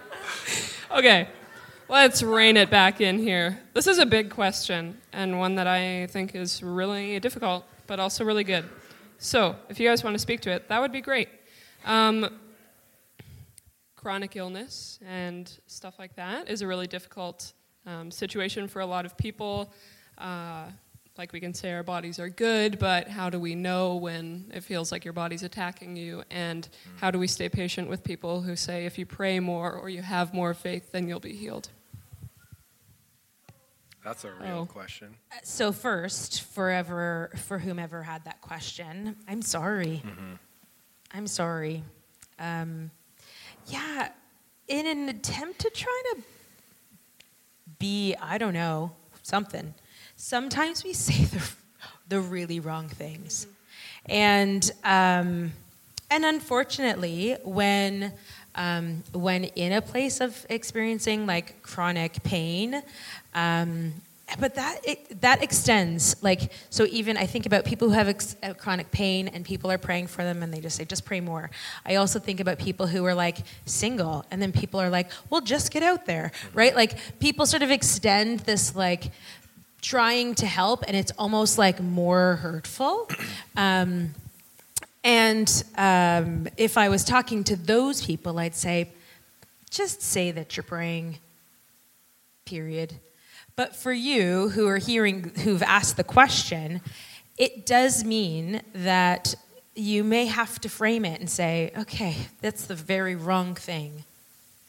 Okay, 0.91 1.29
let's 1.89 2.23
rein 2.23 2.57
it 2.57 2.71
back 2.71 3.01
in 3.01 3.19
here. 3.19 3.61
This 3.75 3.87
is 3.87 3.99
a 3.99 4.07
big 4.07 4.31
question, 4.31 4.99
and 5.13 5.39
one 5.39 5.55
that 5.57 5.67
I 5.67 6.07
think 6.07 6.35
is 6.35 6.63
really 6.63 7.19
difficult, 7.21 7.65
but 7.87 8.01
also 8.01 8.25
really 8.25 8.45
good. 8.45 8.65
So, 9.19 9.57
if 9.69 9.81
you 9.81 9.89
guys 9.89 10.05
want 10.05 10.15
to 10.15 10.19
speak 10.19 10.41
to 10.43 10.51
it, 10.51 10.69
that 10.69 10.81
would 10.81 10.93
be 10.93 11.01
great. 11.01 11.29
Um, 11.85 12.39
chronic 13.97 14.37
illness 14.37 14.99
and 15.07 15.53
stuff 15.67 15.99
like 15.99 16.15
that 16.17 16.49
is 16.49 16.63
a 16.63 16.67
really 16.67 16.87
difficult 16.87 17.53
um, 17.85 18.11
situation 18.11 18.69
for 18.69 18.81
a 18.81 18.87
lot 18.87 19.05
of 19.05 19.17
people. 19.17 19.73
Uh, 20.17 20.67
like 21.19 21.33
we 21.33 21.41
can 21.41 21.53
say 21.53 21.73
our 21.73 21.83
bodies 21.83 22.21
are 22.21 22.29
good, 22.29 22.79
but 22.79 23.09
how 23.09 23.29
do 23.29 23.41
we 23.41 23.57
know 23.57 23.97
when 23.97 24.51
it 24.55 24.63
feels 24.63 24.93
like 24.93 25.05
your 25.05 25.13
body's 25.13 25.43
attacking 25.43 25.97
you? 25.97 26.23
And 26.31 26.63
mm. 26.67 27.01
how 27.01 27.11
do 27.11 27.19
we 27.19 27.27
stay 27.27 27.49
patient 27.49 27.89
with 27.89 28.05
people 28.05 28.41
who 28.43 28.55
say 28.55 28.87
if 28.87 28.97
you 28.99 29.05
pray 29.05 29.41
more 29.41 29.73
or 29.73 29.89
you 29.89 30.01
have 30.01 30.33
more 30.33 30.55
faith, 30.55 30.93
then 30.93 31.09
you'll 31.09 31.19
be 31.19 31.35
healed? 31.35 31.71
That's 34.05 34.25
a 34.25 34.33
real 34.33 34.59
Oh. 34.61 34.67
question. 34.67 35.17
Uh, 35.33 35.37
so 35.43 35.73
first, 35.73 36.43
forever 36.43 37.33
for 37.35 37.59
whomever 37.59 38.05
had 38.05 38.25
that 38.25 38.41
question, 38.41 39.17
I'm 39.27 39.43
sorry. 39.43 40.03
Mm-hmm. 40.07 40.35
I'm 41.13 41.27
sorry. 41.27 41.83
Um, 42.39 42.93
yeah, 43.67 44.11
in 44.69 44.87
an 44.87 45.09
attempt 45.09 45.59
to 45.61 45.71
try 45.71 46.03
to 46.15 46.23
be, 47.79 48.15
I 48.23 48.39
don't 48.39 48.55
know, 48.55 48.93
something. 49.23 49.75
Sometimes 50.21 50.83
we 50.83 50.95
say 50.95 51.25
the, 51.27 51.49
the 52.09 52.21
really 52.21 52.59
wrong 52.59 52.89
things. 52.89 53.47
And, 54.07 54.69
um, 54.83 55.53
and 56.11 56.25
unfortunately, 56.25 57.37
when, 57.45 58.13
um, 58.57 59.05
when 59.13 59.45
in 59.45 59.73
a 59.73 59.81
place 59.81 60.21
of 60.21 60.45
experiencing 60.51 61.25
like 61.25 61.63
chronic 61.63 62.21
pain, 62.25 62.83
um, 63.33 63.95
but 64.39 64.57
that 64.57 64.81
it, 64.85 65.21
that 65.23 65.43
extends 65.43 66.23
like 66.23 66.53
so 66.69 66.85
even 66.91 67.17
i 67.17 67.25
think 67.25 67.47
about 67.47 67.65
people 67.65 67.89
who 67.89 67.95
have 67.95 68.09
ex- 68.09 68.37
uh, 68.43 68.53
chronic 68.53 68.91
pain 68.91 69.27
and 69.29 69.45
people 69.45 69.71
are 69.71 69.79
praying 69.79 70.07
for 70.07 70.23
them 70.23 70.43
and 70.43 70.53
they 70.53 70.61
just 70.61 70.77
say 70.77 70.85
just 70.85 71.05
pray 71.05 71.21
more 71.21 71.51
i 71.87 71.95
also 71.95 72.19
think 72.19 72.39
about 72.39 72.59
people 72.59 72.87
who 72.87 73.05
are 73.07 73.15
like 73.15 73.39
single 73.65 74.25
and 74.31 74.43
then 74.43 74.53
people 74.53 74.79
are 74.81 74.91
like 74.91 75.11
well 75.31 75.41
just 75.41 75.73
get 75.73 75.83
out 75.83 76.05
there 76.05 76.31
right 76.53 76.77
like 76.77 77.19
people 77.21 77.47
sort 77.47 77.63
of 77.63 77.71
extend 77.71 78.41
this 78.41 78.77
like 78.77 79.11
trying 79.81 80.35
to 80.35 80.47
help 80.47 80.85
and 80.87 80.97
it's 80.97 81.13
almost 81.19 81.59
like 81.59 81.81
more 81.81 82.37
hurtful 82.37 83.09
um, 83.57 84.15
and 85.05 85.65
um, 85.77 86.49
if 86.57 86.77
i 86.77 86.89
was 86.89 87.05
talking 87.05 87.45
to 87.45 87.57
those 87.57 88.05
people 88.05 88.39
i'd 88.39 88.55
say 88.55 88.89
just 89.71 90.03
say 90.03 90.31
that 90.31 90.57
you're 90.57 90.65
praying 90.65 91.19
period 92.45 92.95
but 93.59 93.75
for 93.75 93.93
you 93.93 94.51
who 94.51 94.69
are 94.69 94.79
hearing, 94.79 95.33
who've 95.43 95.65
asked 95.65 95.97
the 95.97 96.05
question, 96.05 96.81
it 97.37 97.67
does 97.67 98.05
mean 98.05 98.63
that 98.73 99.35
you 99.75 100.05
may 100.05 100.27
have 100.27 100.61
to 100.61 100.69
frame 100.69 101.05
it 101.05 101.19
and 101.19 101.29
say, 101.29 101.73
okay, 101.77 102.17
that's 102.41 102.67
the 102.67 102.77
very 102.77 103.17
wrong 103.17 103.57
thing 103.57 104.05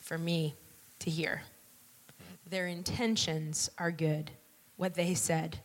for 0.02 0.18
me 0.18 0.56
to 1.02 1.12
hear. 1.12 1.44
Their 2.50 2.66
intentions 2.66 3.70
are 3.78 3.92
good. 3.92 4.32
What 4.80 4.94
they 4.94 5.14
said 5.14 5.60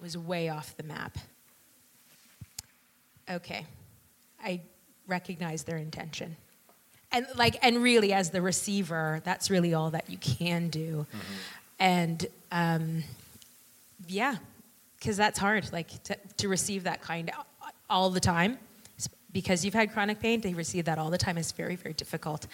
was 0.00 0.16
way 0.16 0.48
off 0.48 0.74
the 0.78 0.82
map. 0.82 1.18
Okay, 3.30 3.66
I 4.42 4.62
recognize 5.06 5.64
their 5.64 5.76
intention. 5.76 6.34
And 7.12 7.26
like 7.36 7.58
and 7.60 7.82
really 7.82 8.14
as 8.14 8.30
the 8.30 8.40
receiver, 8.40 9.20
that's 9.22 9.50
really 9.50 9.74
all 9.74 9.90
that 9.90 10.08
you 10.08 10.16
can 10.16 10.70
do. 10.70 11.04
Mm-hmm. 11.10 11.34
And 11.78 12.26
um, 12.50 13.04
yeah, 14.06 14.36
because 14.98 15.18
that's 15.18 15.38
hard, 15.38 15.70
like 15.70 16.02
to, 16.04 16.16
to 16.38 16.48
receive 16.48 16.84
that 16.84 17.02
kind 17.02 17.30
all 17.90 18.08
the 18.08 18.18
time 18.18 18.56
because 19.32 19.64
you've 19.64 19.74
had 19.74 19.92
chronic 19.92 20.20
pain 20.20 20.40
to 20.40 20.54
receive 20.54 20.86
that 20.86 20.98
all 20.98 21.10
the 21.10 21.18
time. 21.18 21.38
Is 21.38 21.52
very 21.52 21.76
very 21.76 21.94
difficult. 21.94 22.46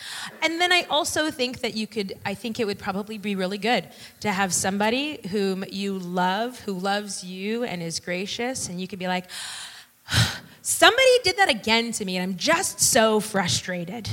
And 0.43 0.61
then 0.61 0.73
i 0.73 0.83
also 0.91 1.31
think 1.31 1.61
that 1.61 1.75
you 1.75 1.87
could 1.87 2.15
i 2.25 2.35
think 2.35 2.61
it 2.61 2.67
would 2.67 2.79
probably 2.79 3.19
be 3.19 3.37
really 3.37 3.59
good 3.59 3.89
to 4.21 4.31
have 4.31 4.53
somebody 4.53 5.21
whom 5.31 5.65
you 5.71 5.99
love 5.99 6.61
who 6.61 6.73
loves 6.73 7.25
you 7.25 7.65
and 7.65 7.83
is 7.83 8.01
gracious 8.01 8.69
and 8.69 8.81
you 8.81 8.89
could 8.89 8.99
be 8.99 9.09
like 9.09 9.27
somebody 10.63 11.19
did 11.23 11.37
that 11.37 11.49
again 11.49 11.93
to 11.93 12.05
me 12.05 12.17
and 12.17 12.23
i'm 12.23 12.37
just 12.37 12.81
so 12.81 13.21
frustrated. 13.21 14.09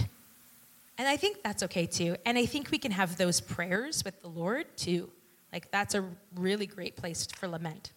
And 0.97 1.07
i 1.07 1.17
think 1.17 1.41
that's 1.43 1.63
okay 1.63 1.85
too. 1.85 2.15
And 2.25 2.37
i 2.37 2.45
think 2.45 2.71
we 2.71 2.77
can 2.77 2.91
have 2.91 3.17
those 3.17 3.41
prayers 3.41 4.03
with 4.05 4.21
the 4.21 4.27
lord 4.27 4.65
too. 4.77 5.09
Like, 5.51 5.69
that's 5.71 5.95
a 5.95 6.05
really 6.35 6.65
great 6.65 6.95
place 6.95 7.27
for 7.35 7.47
lament. 7.47 7.91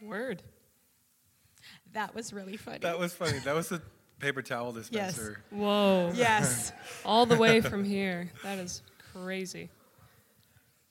Word. 0.00 0.42
That 1.92 2.14
was 2.14 2.32
really 2.32 2.56
funny. 2.56 2.78
That 2.78 2.98
was 2.98 3.12
funny. 3.12 3.40
That 3.40 3.54
was 3.54 3.70
a 3.72 3.82
paper 4.20 4.40
towel 4.42 4.72
dispenser. 4.72 5.42
Yes. 5.50 5.58
Whoa. 5.58 6.12
Yes. 6.14 6.72
All 7.04 7.26
the 7.26 7.36
way 7.36 7.60
from 7.60 7.84
here. 7.84 8.30
That 8.44 8.58
is 8.58 8.82
crazy. 9.12 9.68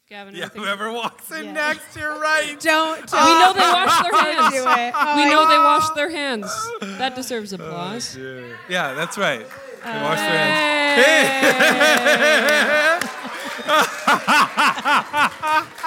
Gavin, 0.09 0.35
yeah, 0.35 0.49
whoever 0.49 0.91
walks 0.91 1.31
in 1.31 1.45
yeah. 1.45 1.51
next, 1.51 1.95
you're 1.95 2.19
right. 2.19 2.59
Don't. 2.59 3.07
don't. 3.11 3.25
We 3.25 3.31
know 3.31 3.53
they 3.53 3.59
wash 3.59 4.01
their 4.01 4.19
hands. 4.19 4.53
Do 4.55 4.67
it. 4.67 4.93
Oh, 4.95 5.15
we 5.15 5.25
know 5.29 5.47
they 5.47 5.59
wash 5.59 5.87
their 5.91 6.09
hands. 6.09 6.51
That 6.97 7.15
deserves 7.15 7.53
applause. 7.53 8.17
Oh, 8.19 8.55
yeah, 8.67 8.95
that's 8.95 9.19
right. 9.19 9.45
They 9.83 9.91
uh, 9.91 10.03
wash 10.03 10.17
their 10.17 10.29
hands. 10.29 11.05
Hey. 13.05 13.09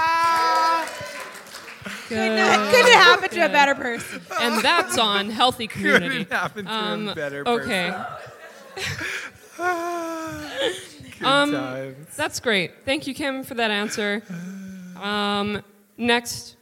couldn't, 2.15 2.71
couldn't 2.71 2.93
happen 2.93 3.31
to 3.31 3.47
a 3.47 3.49
better 3.49 3.75
person. 3.75 4.21
And 4.41 4.63
that's 4.63 4.99
on 4.99 5.31
healthy 5.31 5.67
community. 5.67 6.25
Couldn't 6.25 6.33
happen 6.33 6.65
to 6.67 6.73
um, 6.73 7.09
a 7.09 7.15
better 7.15 7.47
okay. 7.47 7.89
um, 11.23 11.97
that's 12.17 12.41
great. 12.41 12.85
Thank 12.85 13.07
you, 13.07 13.15
Kim, 13.15 13.43
for 13.43 13.55
that 13.55 13.71
answer. 13.71 14.23
Um, 15.01 15.63
next 15.97 16.57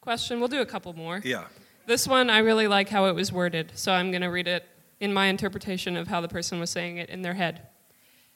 question. 0.00 0.40
We'll 0.40 0.48
do 0.48 0.60
a 0.60 0.66
couple 0.66 0.92
more. 0.94 1.20
Yeah. 1.24 1.44
This 1.86 2.06
one, 2.06 2.30
I 2.30 2.38
really 2.38 2.68
like 2.68 2.88
how 2.88 3.06
it 3.06 3.14
was 3.14 3.32
worded, 3.32 3.72
so 3.74 3.92
I'm 3.92 4.10
going 4.10 4.22
to 4.22 4.28
read 4.28 4.46
it 4.46 4.66
in 5.00 5.12
my 5.12 5.26
interpretation 5.26 5.96
of 5.96 6.06
how 6.08 6.20
the 6.20 6.28
person 6.28 6.60
was 6.60 6.70
saying 6.70 6.98
it 6.98 7.10
in 7.10 7.22
their 7.22 7.34
head. 7.34 7.62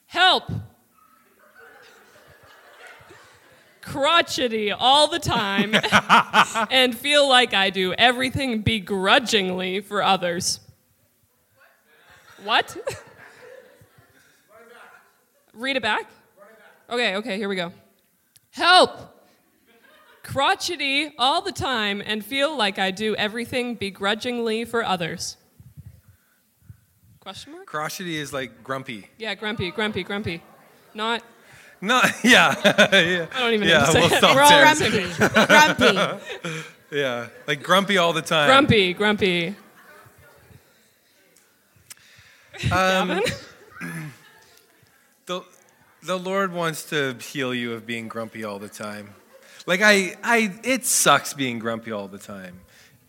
Help! 0.06 0.50
Crotchety 3.86 4.72
all 4.72 5.06
the 5.06 5.18
time 5.18 5.72
and 6.70 6.96
feel 6.96 7.28
like 7.28 7.54
I 7.54 7.70
do 7.70 7.94
everything 7.94 8.62
begrudgingly 8.62 9.80
for 9.80 10.02
others. 10.02 10.60
What? 12.42 12.76
Read 15.54 15.76
it 15.76 15.82
back? 15.82 16.10
Okay, 16.90 17.16
okay, 17.16 17.36
here 17.38 17.48
we 17.48 17.56
go. 17.56 17.72
Help! 18.50 18.90
Crotchety 20.22 21.12
all 21.18 21.40
the 21.40 21.52
time 21.52 22.02
and 22.04 22.24
feel 22.24 22.56
like 22.56 22.78
I 22.80 22.90
do 22.90 23.14
everything 23.14 23.76
begrudgingly 23.76 24.64
for 24.64 24.84
others. 24.84 25.36
Question 27.20 27.52
mark? 27.52 27.66
Crotchety 27.66 28.16
is 28.16 28.32
like 28.32 28.64
grumpy. 28.64 29.08
Yeah, 29.18 29.34
grumpy, 29.36 29.70
grumpy, 29.70 30.02
grumpy. 30.02 30.42
Not 30.94 31.22
no, 31.80 32.00
yeah. 32.24 32.54
yeah. 32.64 33.26
I 33.34 33.40
don't 33.40 33.54
even 33.54 33.68
yeah, 33.68 33.90
know. 33.92 34.08
We'll 34.10 34.34
We're 34.34 34.42
all 34.42 34.60
grumpy. 34.60 35.06
grumpy. 35.46 36.62
Yeah, 36.90 37.28
like 37.46 37.62
grumpy 37.62 37.98
all 37.98 38.12
the 38.12 38.22
time. 38.22 38.48
Grumpy, 38.48 38.94
grumpy. 38.94 39.54
Um, 42.72 43.20
the, 45.26 45.42
the 46.02 46.18
Lord 46.18 46.52
wants 46.52 46.88
to 46.90 47.16
heal 47.20 47.52
you 47.52 47.72
of 47.74 47.86
being 47.86 48.08
grumpy 48.08 48.44
all 48.44 48.58
the 48.58 48.68
time. 48.68 49.14
Like 49.66 49.80
I, 49.82 50.16
I, 50.22 50.58
it 50.62 50.86
sucks 50.86 51.34
being 51.34 51.58
grumpy 51.58 51.90
all 51.90 52.06
the 52.08 52.18
time, 52.18 52.60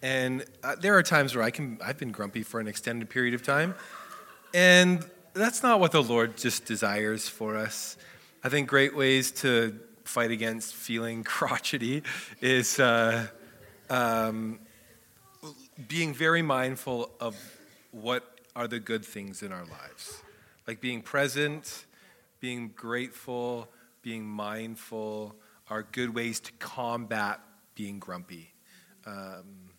and 0.02 0.44
uh, 0.64 0.76
there 0.76 0.98
are 0.98 1.04
times 1.04 1.36
where 1.36 1.44
I 1.44 1.52
can, 1.52 1.78
I've 1.84 2.00
been 2.00 2.12
grumpy 2.12 2.42
for 2.42 2.60
an 2.60 2.68
extended 2.68 3.10
period 3.10 3.36
of 3.36 3.44
time, 3.44 3.76
and 4.56 5.06
that's 5.34 5.62
not 5.62 5.80
what 5.80 5.92
the 5.92 6.02
Lord 6.02 6.36
just 6.36 6.66
desires 6.66 7.30
for 7.30 7.56
us. 7.58 7.96
I 8.48 8.50
think 8.50 8.70
great 8.70 8.96
ways 8.96 9.32
to 9.42 9.78
fight 10.06 10.32
against 10.32 10.74
feeling 10.74 11.22
crotchety 11.26 12.04
is 12.40 12.80
uh, 12.80 13.28
um, 13.90 14.60
being 15.90 16.14
very 16.14 16.42
mindful 16.42 17.12
of 17.20 17.36
what 17.92 18.40
are 18.56 18.70
the 18.70 18.80
good 18.80 19.04
things 19.04 19.44
in 19.44 19.52
our 19.52 19.66
lives. 19.66 20.24
Like 20.66 20.80
being 20.80 21.02
present, 21.02 21.88
being 22.40 22.72
grateful, 22.74 23.68
being 24.02 24.26
mindful 24.26 25.36
are 25.70 25.84
good 25.84 26.16
ways 26.16 26.40
to 26.40 26.54
combat 26.54 27.42
being 27.76 28.00
grumpy. 28.00 28.54
Um, 29.06 29.72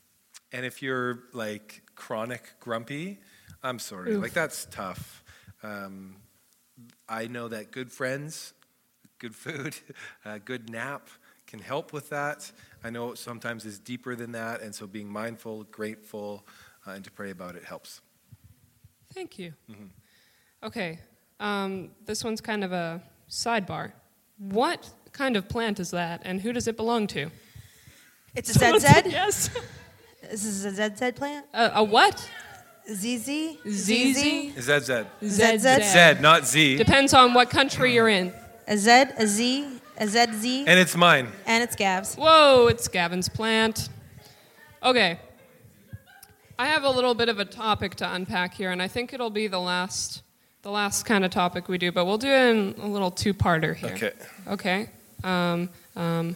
and 0.52 0.66
if 0.66 0.82
you're 0.82 1.20
like 1.32 1.84
chronic 1.94 2.52
grumpy, 2.60 3.18
I'm 3.62 3.78
sorry, 3.78 4.12
Oof. 4.12 4.20
like 4.20 4.34
that's 4.34 4.66
tough. 4.70 5.24
Um, 5.62 6.16
I 7.08 7.26
know 7.26 7.48
that 7.48 7.70
good 7.70 7.90
friends, 7.90 8.52
good 9.18 9.34
food, 9.34 9.76
a 10.24 10.38
good 10.50 10.70
nap 10.70 11.08
can 11.46 11.60
help 11.60 11.92
with 11.92 12.10
that. 12.10 12.50
I 12.84 12.90
know 12.90 13.12
it 13.12 13.18
sometimes 13.18 13.64
is 13.64 13.78
deeper 13.78 14.14
than 14.14 14.32
that, 14.32 14.60
and 14.60 14.74
so 14.74 14.86
being 14.86 15.10
mindful, 15.10 15.64
grateful, 15.64 16.46
uh, 16.86 16.92
and 16.92 17.04
to 17.04 17.10
pray 17.10 17.30
about 17.30 17.56
it 17.56 17.64
helps. 17.64 18.00
Thank 19.14 19.38
you. 19.38 19.54
Mm-hmm. 19.70 19.86
Okay, 20.62 20.98
um, 21.40 21.90
this 22.04 22.22
one's 22.22 22.40
kind 22.40 22.64
of 22.64 22.72
a 22.72 23.02
sidebar. 23.30 23.92
What 24.38 24.90
kind 25.12 25.36
of 25.36 25.48
plant 25.48 25.80
is 25.80 25.90
that, 25.90 26.22
and 26.24 26.40
who 26.40 26.52
does 26.52 26.68
it 26.68 26.76
belong 26.76 27.06
to? 27.08 27.30
It's 28.34 28.50
a 28.50 28.78
ZZ? 28.78 28.84
yes. 29.06 29.50
This 30.20 30.44
is 30.44 30.64
a 30.64 30.72
ZZ 30.72 31.12
plant? 31.12 31.46
Uh, 31.54 31.70
a 31.74 31.84
what? 31.84 32.28
ZZ? 32.90 33.56
ZZ? 33.66 34.52
ZZ. 34.58 35.04
ZZ. 35.22 35.92
Z, 35.92 36.20
not 36.20 36.44
Z. 36.44 36.76
Depends 36.76 37.14
on 37.14 37.34
what 37.34 37.50
country 37.50 37.94
you're 37.94 38.08
in. 38.08 38.32
A 38.68 38.76
Z, 38.76 38.90
a 39.16 39.26
Z, 39.26 39.66
a 39.96 40.06
ZZ. 40.06 40.44
And 40.66 40.78
it's 40.78 40.94
mine. 40.94 41.28
And 41.46 41.64
it's 41.64 41.74
Gav's. 41.74 42.14
Whoa, 42.16 42.66
it's 42.68 42.86
Gavin's 42.86 43.28
plant. 43.28 43.88
Okay. 44.82 45.18
I 46.58 46.66
have 46.66 46.82
a 46.84 46.90
little 46.90 47.14
bit 47.14 47.28
of 47.28 47.38
a 47.38 47.44
topic 47.44 47.94
to 47.96 48.12
unpack 48.14 48.52
here, 48.54 48.70
and 48.70 48.82
I 48.82 48.88
think 48.88 49.12
it'll 49.12 49.30
be 49.30 49.46
the 49.46 49.58
last 49.60 50.22
the 50.62 50.70
last 50.70 51.04
kind 51.06 51.24
of 51.24 51.30
topic 51.30 51.68
we 51.68 51.78
do, 51.78 51.92
but 51.92 52.04
we'll 52.04 52.18
do 52.18 52.28
it 52.28 52.50
in 52.50 52.74
a 52.82 52.86
little 52.86 53.12
two-parter 53.12 53.74
here. 53.76 53.90
Okay. 53.94 54.12
Okay. 54.48 54.88
Um, 55.22 55.70
um, 55.94 56.34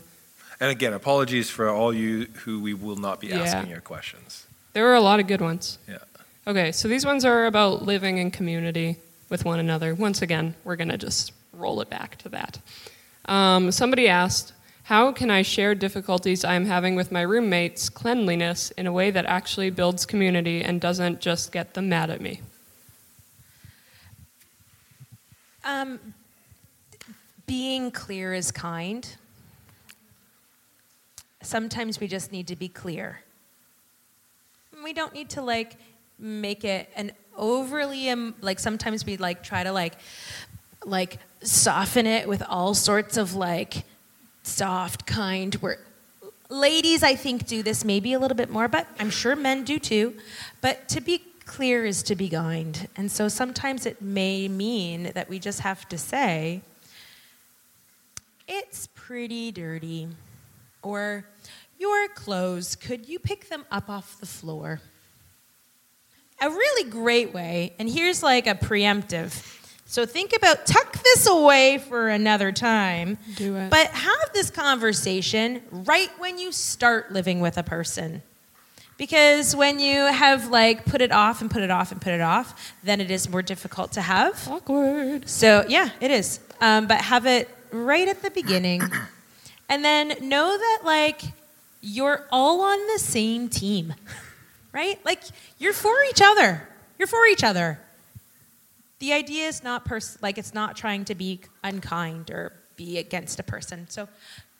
And 0.61 0.71
again, 0.71 0.93
apologies 0.93 1.51
for 1.51 1.69
all 1.69 1.93
you 1.93 2.27
who 2.45 2.61
we 2.61 2.73
will 2.73 2.97
not 2.97 3.21
be 3.21 3.27
Yeah. 3.27 3.41
asking 3.43 3.69
your 3.71 3.81
questions. 3.81 4.47
there 4.75 4.85
were 4.85 4.95
a 4.95 5.01
lot 5.01 5.19
of 5.21 5.27
good 5.27 5.41
ones. 5.41 5.79
Yeah. 5.89 5.99
Okay, 6.47 6.71
so 6.73 6.87
these 6.89 7.05
ones 7.05 7.25
are 7.25 7.47
about 7.47 7.83
living 7.83 8.19
in 8.19 8.31
community 8.31 8.97
with 9.29 9.45
one 9.45 9.59
another. 9.59 9.93
Once 9.93 10.23
again, 10.23 10.55
we're 10.65 10.77
going 10.77 10.89
to 10.89 10.97
just 10.97 11.33
roll 11.53 11.81
it 11.81 11.91
back 11.91 12.17
to 12.19 12.29
that. 12.31 12.59
Um, 13.27 13.71
somebody 13.71 14.09
asked, 14.09 14.53
How 14.85 15.13
can 15.13 15.31
I 15.31 15.43
share 15.43 15.75
difficulties 15.75 16.45
I'm 16.45 16.67
having 16.67 16.97
with 16.97 17.13
my 17.13 17.23
roommates' 17.23 17.89
cleanliness 17.89 18.71
in 18.73 18.87
a 18.87 18.93
way 18.93 19.11
that 19.11 19.27
actually 19.27 19.71
builds 19.71 20.07
community 20.07 20.63
and 20.63 20.81
doesn't 20.81 21.21
just 21.21 21.53
get 21.53 21.75
them 21.75 21.89
mad 21.89 22.11
at 22.11 22.21
me? 22.21 22.41
Um, 25.65 26.01
being 27.47 27.91
clear 27.91 28.35
is 28.35 28.51
kind. 28.51 29.17
Sometimes 31.43 32.01
we 32.01 32.09
just 32.09 32.33
need 32.33 32.47
to 32.49 32.57
be 32.57 32.69
clear. 32.69 33.23
We 34.83 34.93
don't 34.93 35.13
need 35.13 35.31
to 35.31 35.43
like 35.43 35.77
make 36.19 36.65
it 36.65 36.89
an 36.97 37.13
overly 37.37 38.15
like 38.41 38.59
sometimes 38.59 39.07
we 39.07 39.17
like 39.17 39.43
try 39.43 39.65
to 39.65 39.73
like 39.73 39.95
like 40.85 41.19
soften 41.43 42.07
it 42.07 42.29
with 42.29 42.43
all 42.49 42.75
sorts 42.75 43.17
of 43.17 43.35
like 43.35 43.85
soft 44.43 45.07
kind 45.07 45.55
where 45.57 45.79
ladies 46.49 47.03
I 47.03 47.15
think 47.15 47.47
do 47.47 47.63
this 47.63 47.85
maybe 47.85 48.13
a 48.13 48.19
little 48.19 48.37
bit 48.37 48.51
more, 48.51 48.69
but 48.69 48.87
I'm 48.99 49.11
sure 49.11 49.35
men 49.35 49.65
do 49.65 49.79
too. 49.79 50.15
But 50.61 50.89
to 50.91 51.01
be 51.01 51.23
clear 51.47 51.85
is 51.85 52.03
to 52.05 52.15
be 52.15 52.29
kind. 52.29 52.89
And 52.97 53.11
so 53.11 53.29
sometimes 53.29 53.87
it 53.87 54.01
may 54.01 54.49
mean 54.49 55.13
that 55.15 55.29
we 55.29 55.39
just 55.39 55.61
have 55.61 55.89
to 55.89 55.99
say, 55.99 56.63
it's 58.47 58.89
pretty 58.95 59.51
dirty. 59.51 60.09
Or, 60.83 61.25
your 61.79 62.09
clothes, 62.09 62.77
could 62.77 63.09
you 63.09 63.19
pick 63.19 63.49
them 63.49 63.65
up 63.71 63.89
off 63.89 64.19
the 64.21 64.27
floor? 64.27 64.81
A 66.41 66.49
really 66.49 66.91
great 66.91 67.33
way, 67.33 67.73
and 67.79 67.89
here's 67.89 68.23
like 68.23 68.47
a 68.47 68.55
preemptive. 68.55 69.62
So 69.87 70.07
think 70.07 70.35
about 70.35 70.65
tuck 70.65 71.03
this 71.03 71.27
away 71.27 71.79
for 71.79 72.09
another 72.09 72.51
time. 72.53 73.19
Do 73.37 73.57
it. 73.57 73.71
But 73.71 73.89
have 73.89 74.33
this 74.33 74.51
conversation 74.51 75.63
right 75.71 76.09
when 76.19 76.39
you 76.39 76.51
start 76.53 77.13
living 77.13 77.41
with 77.41 77.59
a 77.59 77.63
person. 77.63 78.23
Because 78.97 79.55
when 79.57 79.81
you 79.81 79.97
have 80.07 80.49
like 80.49 80.85
put 80.85 81.01
it 81.01 81.13
off 81.13 81.41
and 81.41 81.51
put 81.51 81.63
it 81.63 81.71
off 81.71 81.93
and 81.93 82.01
put 82.01 82.13
it 82.13 82.21
off, 82.21 82.73
then 82.85 83.01
it 83.01 83.11
is 83.11 83.29
more 83.29 83.43
difficult 83.43 83.93
to 83.93 84.01
have. 84.01 84.49
Awkward. 84.49 85.29
So, 85.29 85.65
yeah, 85.69 85.91
it 86.01 86.11
is. 86.11 86.41
Um, 86.61 86.87
but 86.87 87.01
have 87.01 87.27
it 87.27 87.49
right 87.73 88.07
at 88.09 88.23
the 88.23 88.31
beginning. 88.31 88.83
And 89.69 89.83
then 89.83 90.09
know 90.21 90.55
that, 90.59 90.81
like, 90.85 91.23
you're 91.81 92.27
all 92.31 92.61
on 92.61 92.79
the 92.89 92.99
same 92.99 93.49
team, 93.49 93.95
right? 94.71 95.03
Like, 95.03 95.23
you're 95.59 95.73
for 95.73 95.95
each 96.11 96.21
other. 96.23 96.69
You're 96.99 97.09
for 97.09 97.25
each 97.27 97.43
other. 97.43 97.79
The 99.03 99.13
idea 99.13 99.49
is 99.49 99.65
not 99.65 99.85
pers- 99.85 100.17
like 100.23 100.39
it's 100.39 100.55
not 100.55 100.77
trying 100.77 101.05
to 101.07 101.17
be 101.17 101.41
unkind 101.65 102.31
or 102.31 102.53
be 102.77 102.99
against 102.99 103.41
a 103.41 103.43
person. 103.43 103.89
So, 103.89 104.07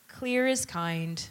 clear 0.09 0.45
is 0.47 0.65
kind. 0.65 1.29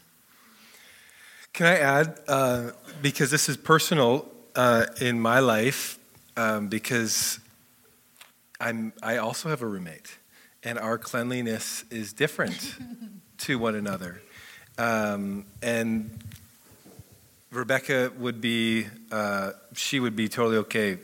Can 1.52 1.66
I 1.66 1.78
add, 1.78 2.18
uh, 2.26 2.70
because 3.02 3.30
this 3.30 3.50
is 3.50 3.58
personal 3.58 4.30
uh, 4.56 4.86
in 4.98 5.20
my 5.20 5.40
life, 5.40 5.98
um, 6.38 6.68
because 6.68 7.38
I'm, 8.58 8.94
I 9.02 9.18
also 9.18 9.50
have 9.50 9.60
a 9.60 9.66
roommate, 9.66 10.16
and 10.64 10.78
our 10.78 10.96
cleanliness 10.96 11.84
is 11.90 12.14
different 12.14 12.76
to 13.40 13.58
one 13.58 13.74
another. 13.74 14.22
Um, 14.78 15.44
and 15.62 16.18
Rebecca 17.50 18.10
would 18.16 18.40
be, 18.40 18.86
uh, 19.10 19.50
she 19.74 20.00
would 20.00 20.16
be 20.16 20.30
totally 20.30 20.56
okay 20.56 20.96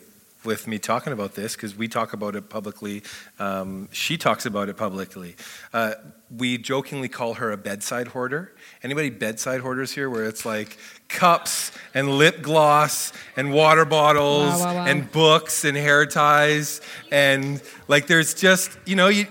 with 0.48 0.66
me 0.66 0.78
talking 0.78 1.12
about 1.12 1.34
this 1.34 1.54
because 1.54 1.76
we 1.76 1.88
talk 1.88 2.14
about 2.14 2.34
it 2.34 2.48
publicly. 2.48 3.02
Um, 3.38 3.90
she 3.92 4.16
talks 4.16 4.46
about 4.46 4.70
it 4.70 4.78
publicly. 4.78 5.36
Uh, 5.74 5.92
we 6.34 6.56
jokingly 6.56 7.08
call 7.08 7.34
her 7.34 7.52
a 7.52 7.58
bedside 7.58 8.08
hoarder. 8.08 8.54
Anybody 8.82 9.10
bedside 9.10 9.60
hoarders 9.60 9.92
here 9.92 10.08
where 10.08 10.24
it's 10.24 10.46
like 10.46 10.78
cups 11.08 11.70
and 11.92 12.16
lip 12.16 12.40
gloss 12.40 13.12
and 13.36 13.52
water 13.52 13.84
bottles 13.84 14.54
Wow, 14.58 14.64
wow, 14.64 14.74
wow. 14.76 14.86
and 14.86 15.12
books 15.12 15.64
and 15.66 15.76
hair 15.76 16.06
ties 16.06 16.80
and 17.12 17.62
like 17.86 18.06
there's 18.06 18.32
just, 18.32 18.78
you 18.86 18.96
know, 18.96 19.08
you, 19.08 19.26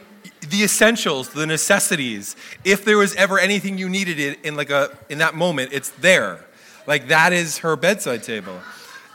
the 0.50 0.64
essentials, 0.64 1.30
the 1.30 1.48
necessities. 1.48 2.36
If 2.64 2.86
there 2.86 2.98
was 3.00 3.16
ever 3.16 3.40
anything 3.40 3.80
you 3.80 3.90
needed 3.90 4.20
it 4.20 4.46
in 4.46 4.56
like 4.56 4.70
a 4.70 4.96
in 5.10 5.18
that 5.18 5.34
moment, 5.34 5.72
it's 5.74 5.90
there. 5.90 6.46
Like 6.86 7.08
that 7.08 7.34
is 7.34 7.58
her 7.60 7.76
bedside 7.76 8.22
table. 8.22 8.60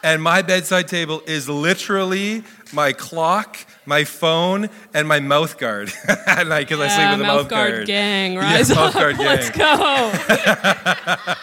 And 0.03 0.23
my 0.23 0.43
bedside 0.43 0.89
table 0.89 1.23
is 1.27 1.49
literally 1.49 2.43
my 2.73 2.93
clock, 2.93 3.57
my 3.87 4.03
phone, 4.05 4.69
and 4.95 5.07
my 5.07 5.21
mouth 5.21 5.59
guard. 5.59 5.93
At 6.27 6.47
night 6.49 6.69
because 6.69 6.81
I 6.81 6.89
sleep 6.89 7.11
with 7.11 7.21
a 7.21 7.23
mouth 7.23 7.43
mouth 7.43 7.49
guard 7.49 7.73
guard. 7.75 7.87
gang, 7.87 8.33
Yeah, 8.35 8.41
rise 8.41 8.71
mouth 8.71 8.79
up. 8.89 8.95
guard 8.95 9.19
Let's 9.19 9.51
gang. 9.51 9.79
go. 9.79 10.13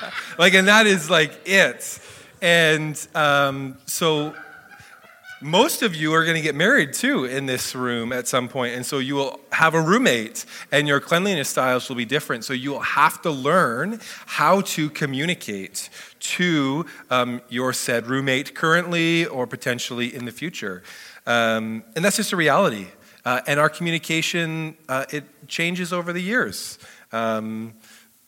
Like, 0.37 0.53
and 0.53 0.67
that 0.69 0.87
is 0.87 1.09
like 1.09 1.33
it. 1.45 1.99
And 2.41 2.95
um, 3.13 3.77
so 3.85 4.33
most 5.41 5.81
of 5.81 5.95
you 5.95 6.13
are 6.13 6.23
going 6.25 6.35
to 6.35 6.41
get 6.41 6.55
married 6.55 6.93
too 6.93 7.25
in 7.25 7.45
this 7.45 7.73
room 7.73 8.11
at 8.11 8.27
some 8.27 8.49
point 8.49 8.75
and 8.75 8.85
so 8.85 8.97
you 8.99 9.15
will 9.15 9.39
have 9.51 9.73
a 9.73 9.81
roommate 9.81 10.45
and 10.71 10.87
your 10.87 10.99
cleanliness 10.99 11.49
styles 11.49 11.87
will 11.87 11.95
be 11.95 12.05
different. 12.05 12.43
So 12.43 12.53
you 12.53 12.71
will 12.71 12.79
have 12.81 13.21
to 13.21 13.31
learn 13.31 13.99
how 14.25 14.61
to 14.61 14.89
communicate 14.89 15.89
to 16.19 16.85
um, 17.09 17.41
your 17.49 17.73
said 17.73 18.07
roommate 18.07 18.53
currently 18.53 19.25
or 19.25 19.47
potentially 19.47 20.13
in 20.13 20.25
the 20.25 20.31
future. 20.31 20.83
Um, 21.25 21.83
and 21.95 22.03
that's 22.03 22.17
just 22.17 22.33
a 22.33 22.35
reality. 22.35 22.87
Uh, 23.25 23.41
and 23.47 23.59
our 23.59 23.69
communication 23.69 24.77
uh, 24.87 25.05
it 25.11 25.23
changes 25.47 25.93
over 25.93 26.11
the 26.13 26.21
years. 26.21 26.79
Um, 27.11 27.73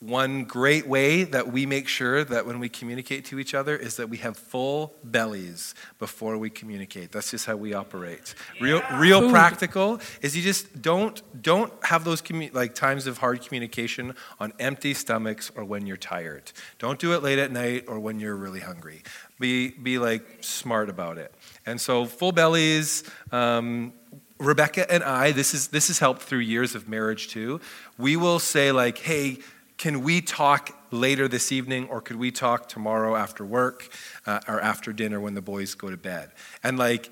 one 0.02 0.42
great 0.44 0.88
way 0.88 1.22
that 1.22 1.52
we 1.52 1.64
make 1.64 1.86
sure 1.86 2.24
that 2.24 2.44
when 2.44 2.58
we 2.58 2.68
communicate 2.68 3.24
to 3.26 3.38
each 3.38 3.54
other 3.54 3.76
is 3.76 3.96
that 3.96 4.08
we 4.08 4.16
have 4.16 4.36
full 4.36 4.94
bellies 5.04 5.76
before 6.00 6.36
we 6.36 6.50
communicate. 6.50 7.12
That's 7.12 7.30
just 7.30 7.46
how 7.46 7.54
we 7.54 7.72
operate. 7.72 8.34
Real, 8.60 8.82
real 8.94 9.20
Food. 9.20 9.30
practical 9.30 10.00
is 10.20 10.36
you 10.36 10.42
just 10.42 10.82
don't 10.82 11.22
don't 11.40 11.72
have 11.84 12.02
those 12.02 12.20
commu- 12.20 12.52
like 12.52 12.74
times 12.74 13.06
of 13.06 13.18
hard 13.18 13.42
communication 13.42 14.14
on 14.40 14.52
empty 14.58 14.92
stomachs 14.92 15.52
or 15.54 15.64
when 15.64 15.86
you're 15.86 15.96
tired. 15.96 16.50
Don't 16.80 16.98
do 16.98 17.12
it 17.12 17.22
late 17.22 17.38
at 17.38 17.52
night 17.52 17.84
or 17.86 18.00
when 18.00 18.18
you're 18.18 18.36
really 18.36 18.60
hungry. 18.60 19.02
Be 19.38 19.70
be 19.70 19.98
like 19.98 20.38
smart 20.40 20.90
about 20.90 21.16
it. 21.16 21.32
And 21.64 21.80
so 21.80 22.06
full 22.06 22.32
bellies. 22.32 23.04
Um, 23.30 23.92
Rebecca 24.38 24.90
and 24.92 25.04
I, 25.04 25.30
this 25.30 25.54
is 25.54 25.68
this 25.68 25.86
has 25.86 26.00
helped 26.00 26.22
through 26.22 26.40
years 26.40 26.74
of 26.74 26.88
marriage 26.88 27.28
too. 27.28 27.60
We 27.96 28.16
will 28.16 28.40
say 28.40 28.72
like, 28.72 28.98
"Hey, 28.98 29.38
can 29.82 30.04
we 30.04 30.20
talk 30.20 30.70
later 30.92 31.26
this 31.26 31.50
evening, 31.50 31.88
or 31.88 32.00
could 32.00 32.14
we 32.14 32.30
talk 32.30 32.68
tomorrow 32.68 33.16
after 33.16 33.44
work 33.44 33.88
uh, 34.26 34.38
or 34.46 34.60
after 34.60 34.92
dinner 34.92 35.18
when 35.18 35.34
the 35.34 35.42
boys 35.42 35.74
go 35.74 35.90
to 35.90 35.96
bed?" 35.96 36.30
And 36.62 36.78
like, 36.78 37.10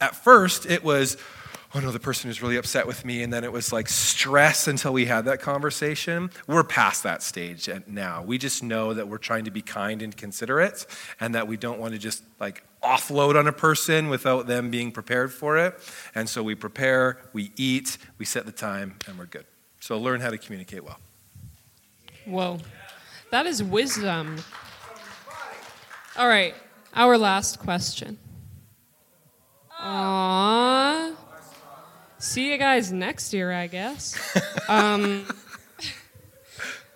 at 0.00 0.14
first 0.14 0.64
it 0.64 0.84
was, 0.84 1.16
"Oh 1.74 1.80
no, 1.80 1.90
the 1.90 1.98
person 1.98 2.30
is 2.30 2.40
really 2.40 2.56
upset 2.56 2.86
with 2.86 3.04
me," 3.04 3.24
and 3.24 3.32
then 3.32 3.42
it 3.42 3.50
was 3.50 3.72
like 3.72 3.88
stress 3.88 4.68
until 4.68 4.92
we 4.92 5.06
had 5.06 5.24
that 5.24 5.40
conversation. 5.40 6.30
We're 6.46 6.62
past 6.62 7.02
that 7.02 7.20
stage 7.20 7.68
now. 7.88 8.22
We 8.22 8.38
just 8.38 8.62
know 8.62 8.94
that 8.94 9.08
we're 9.08 9.18
trying 9.18 9.46
to 9.46 9.50
be 9.50 9.60
kind 9.60 10.00
and 10.00 10.16
considerate, 10.16 10.86
and 11.18 11.34
that 11.34 11.48
we 11.48 11.56
don't 11.56 11.80
want 11.80 11.94
to 11.94 11.98
just 11.98 12.22
like 12.38 12.62
offload 12.80 13.36
on 13.36 13.48
a 13.48 13.52
person 13.52 14.08
without 14.08 14.46
them 14.46 14.70
being 14.70 14.92
prepared 14.92 15.32
for 15.32 15.58
it. 15.58 15.74
And 16.14 16.28
so 16.28 16.44
we 16.44 16.54
prepare, 16.54 17.18
we 17.32 17.50
eat, 17.56 17.98
we 18.18 18.24
set 18.24 18.46
the 18.46 18.52
time, 18.52 18.94
and 19.08 19.18
we're 19.18 19.26
good. 19.26 19.46
So 19.80 19.98
learn 19.98 20.20
how 20.20 20.30
to 20.30 20.38
communicate 20.38 20.84
well. 20.84 21.00
Whoa. 22.28 22.58
That 23.30 23.46
is 23.46 23.62
wisdom. 23.62 24.36
All 26.16 26.28
right, 26.28 26.54
our 26.94 27.16
last 27.16 27.58
question. 27.58 28.18
Aww. 29.80 31.14
See 32.18 32.50
you 32.50 32.58
guys 32.58 32.90
next 32.90 33.32
year, 33.32 33.52
I 33.52 33.68
guess. 33.68 34.18
um, 34.68 35.24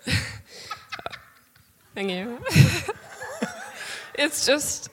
thank 1.95 2.11
you. 2.11 2.39
it's 4.15 4.45
just 4.45 4.89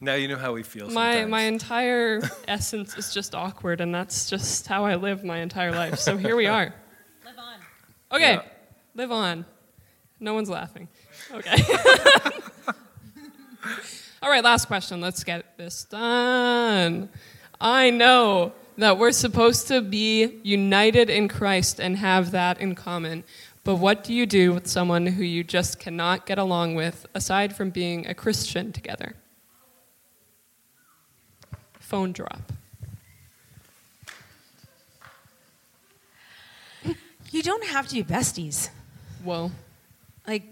Now 0.00 0.14
you 0.14 0.28
know 0.28 0.36
how 0.36 0.52
we 0.52 0.62
feel. 0.62 0.88
my 0.90 1.12
sometimes. 1.12 1.30
my 1.30 1.42
entire 1.42 2.20
essence 2.46 2.96
is 2.98 3.14
just 3.14 3.34
awkward, 3.34 3.80
and 3.80 3.94
that's 3.94 4.28
just 4.28 4.66
how 4.66 4.84
I 4.84 4.96
live 4.96 5.24
my 5.24 5.38
entire 5.38 5.72
life. 5.72 5.98
So 5.98 6.16
here 6.18 6.36
we 6.36 6.46
are. 6.46 6.74
Live 7.24 7.38
on. 7.38 7.58
Okay, 8.12 8.34
Yeah. 8.34 8.42
Live 9.00 9.12
on. 9.12 9.46
No 10.20 10.34
one's 10.34 10.50
laughing. 10.50 10.86
Okay. 11.32 11.56
All 14.22 14.28
right, 14.28 14.44
last 14.44 14.66
question. 14.66 15.00
Let's 15.00 15.24
get 15.24 15.56
this 15.56 15.84
done. 15.84 17.08
I 17.58 17.88
know 17.88 18.52
that 18.76 18.98
we're 18.98 19.12
supposed 19.12 19.68
to 19.68 19.80
be 19.80 20.38
united 20.42 21.08
in 21.08 21.28
Christ 21.28 21.80
and 21.80 21.96
have 21.96 22.32
that 22.32 22.60
in 22.60 22.74
common. 22.74 23.24
But 23.64 23.76
what 23.76 24.04
do 24.04 24.12
you 24.12 24.26
do 24.26 24.52
with 24.52 24.66
someone 24.66 25.06
who 25.06 25.24
you 25.24 25.44
just 25.44 25.80
cannot 25.80 26.26
get 26.26 26.38
along 26.38 26.74
with 26.74 27.06
aside 27.14 27.56
from 27.56 27.70
being 27.70 28.06
a 28.06 28.12
Christian 28.12 28.70
together? 28.70 29.14
Phone 31.78 32.12
drop. 32.12 32.52
You 37.30 37.42
don't 37.42 37.64
have 37.64 37.88
to 37.88 37.94
be 37.94 38.02
besties. 38.04 38.68
Whoa. 39.22 39.50
Like, 40.26 40.44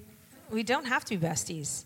we 0.51 0.62
don't 0.62 0.86
have 0.86 1.05
to 1.07 1.16
be 1.16 1.27
besties. 1.27 1.85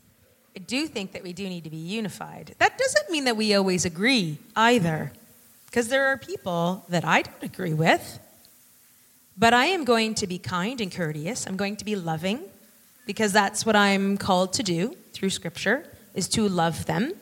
I 0.54 0.58
do 0.58 0.86
think 0.86 1.12
that 1.12 1.22
we 1.22 1.32
do 1.32 1.48
need 1.48 1.64
to 1.64 1.70
be 1.70 1.76
unified. 1.76 2.54
That 2.58 2.76
doesn't 2.78 3.10
mean 3.10 3.24
that 3.24 3.36
we 3.36 3.54
always 3.54 3.84
agree 3.84 4.38
either, 4.54 5.12
because 5.66 5.88
there 5.88 6.06
are 6.08 6.16
people 6.16 6.84
that 6.88 7.04
I 7.04 7.22
don't 7.22 7.42
agree 7.42 7.74
with. 7.74 8.18
But 9.38 9.54
I 9.54 9.66
am 9.66 9.84
going 9.84 10.14
to 10.16 10.26
be 10.26 10.38
kind 10.38 10.80
and 10.80 10.92
courteous. 10.92 11.46
I'm 11.46 11.56
going 11.56 11.76
to 11.76 11.84
be 11.84 11.96
loving, 11.96 12.40
because 13.06 13.32
that's 13.32 13.64
what 13.64 13.74
I'm 13.74 14.18
called 14.18 14.52
to 14.54 14.62
do 14.62 14.96
through 15.12 15.30
Scripture, 15.30 15.86
is 16.14 16.28
to 16.28 16.46
love 16.48 16.84
them. 16.84 17.14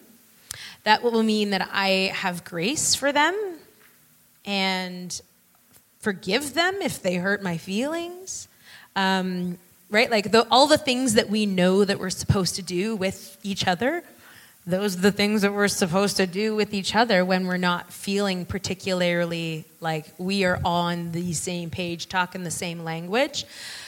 That 0.82 1.02
will 1.02 1.22
mean 1.22 1.50
that 1.50 1.68
I 1.72 2.10
have 2.14 2.44
grace 2.44 2.94
for 2.94 3.12
them 3.12 3.58
and 4.44 5.20
forgive 6.00 6.54
them 6.54 6.76
if 6.82 7.00
they 7.00 7.16
hurt 7.16 7.42
my 7.42 7.58
feelings. 7.58 8.48
Um, 8.96 9.58
right? 9.90 10.10
Like 10.10 10.30
the, 10.30 10.46
all 10.50 10.66
the 10.66 10.78
things 10.78 11.14
that 11.14 11.28
we 11.28 11.46
know 11.46 11.84
that 11.84 11.98
we're 11.98 12.10
supposed 12.10 12.56
to 12.56 12.62
do 12.62 12.96
with 12.96 13.38
each 13.42 13.66
other, 13.66 14.04
those 14.66 14.96
are 14.96 15.00
the 15.00 15.12
things 15.12 15.42
that 15.42 15.52
we're 15.52 15.68
supposed 15.68 16.16
to 16.18 16.26
do 16.26 16.54
with 16.54 16.74
each 16.74 16.94
other 16.94 17.24
when 17.24 17.46
we're 17.46 17.56
not 17.56 17.92
feeling 17.92 18.44
particularly 18.44 19.64
like 19.80 20.06
we 20.18 20.44
are 20.44 20.60
on 20.64 21.12
the 21.12 21.32
same 21.32 21.70
page, 21.70 22.08
talking 22.08 22.44
the 22.44 22.50
same 22.50 22.84
language. 22.84 23.46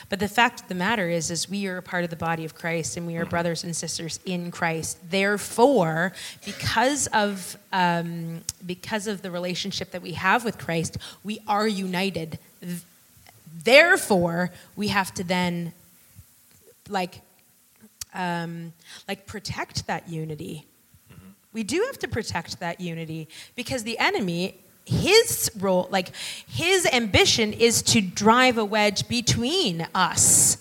But 0.08 0.18
the 0.18 0.28
fact 0.28 0.62
of 0.62 0.68
the 0.68 0.74
matter 0.74 1.08
is, 1.08 1.30
is 1.30 1.48
we 1.48 1.66
are 1.66 1.78
a 1.78 1.82
part 1.82 2.04
of 2.04 2.10
the 2.10 2.16
body 2.16 2.44
of 2.44 2.54
Christ, 2.54 2.96
and 2.96 3.06
we 3.06 3.16
are 3.16 3.24
brothers 3.24 3.64
and 3.64 3.74
sisters 3.74 4.18
in 4.26 4.50
Christ. 4.50 4.98
Therefore, 5.10 6.12
because 6.44 7.06
of 7.08 7.56
um, 7.72 8.42
because 8.66 9.06
of 9.06 9.22
the 9.22 9.30
relationship 9.30 9.90
that 9.92 10.02
we 10.02 10.12
have 10.12 10.44
with 10.44 10.58
Christ, 10.58 10.98
we 11.24 11.38
are 11.48 11.66
united. 11.66 12.38
Therefore, 13.64 14.50
we 14.76 14.88
have 14.88 15.12
to 15.14 15.24
then 15.24 15.72
like 16.88 17.20
um, 18.14 18.72
like 19.08 19.26
protect 19.26 19.86
that 19.86 20.08
unity. 20.08 20.66
Mm-hmm. 21.12 21.30
We 21.52 21.62
do 21.62 21.82
have 21.86 21.98
to 22.00 22.08
protect 22.08 22.60
that 22.60 22.80
unity 22.80 23.28
because 23.54 23.84
the 23.84 23.98
enemy, 23.98 24.58
his 24.84 25.50
role, 25.58 25.88
like 25.90 26.14
his 26.46 26.86
ambition 26.86 27.52
is 27.52 27.82
to 27.82 28.00
drive 28.00 28.58
a 28.58 28.64
wedge 28.64 29.08
between 29.08 29.86
us. 29.94 30.58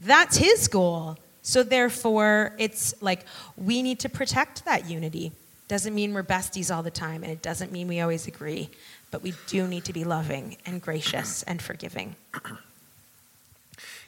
That's 0.00 0.36
his 0.36 0.68
goal. 0.68 1.18
So 1.42 1.62
therefore, 1.62 2.54
it's 2.58 2.94
like 3.00 3.24
we 3.56 3.82
need 3.82 4.00
to 4.00 4.08
protect 4.08 4.64
that 4.64 4.88
unity. 4.88 5.32
Doesn't 5.66 5.94
mean 5.94 6.14
we're 6.14 6.22
besties 6.22 6.74
all 6.74 6.82
the 6.82 6.90
time, 6.90 7.22
and 7.22 7.32
it 7.32 7.42
doesn't 7.42 7.72
mean 7.72 7.88
we 7.88 8.00
always 8.00 8.26
agree, 8.26 8.70
but 9.10 9.22
we 9.22 9.34
do 9.46 9.66
need 9.66 9.84
to 9.84 9.92
be 9.92 10.04
loving 10.04 10.56
and 10.66 10.80
gracious 10.82 11.42
and 11.44 11.60
forgiving. 11.62 12.16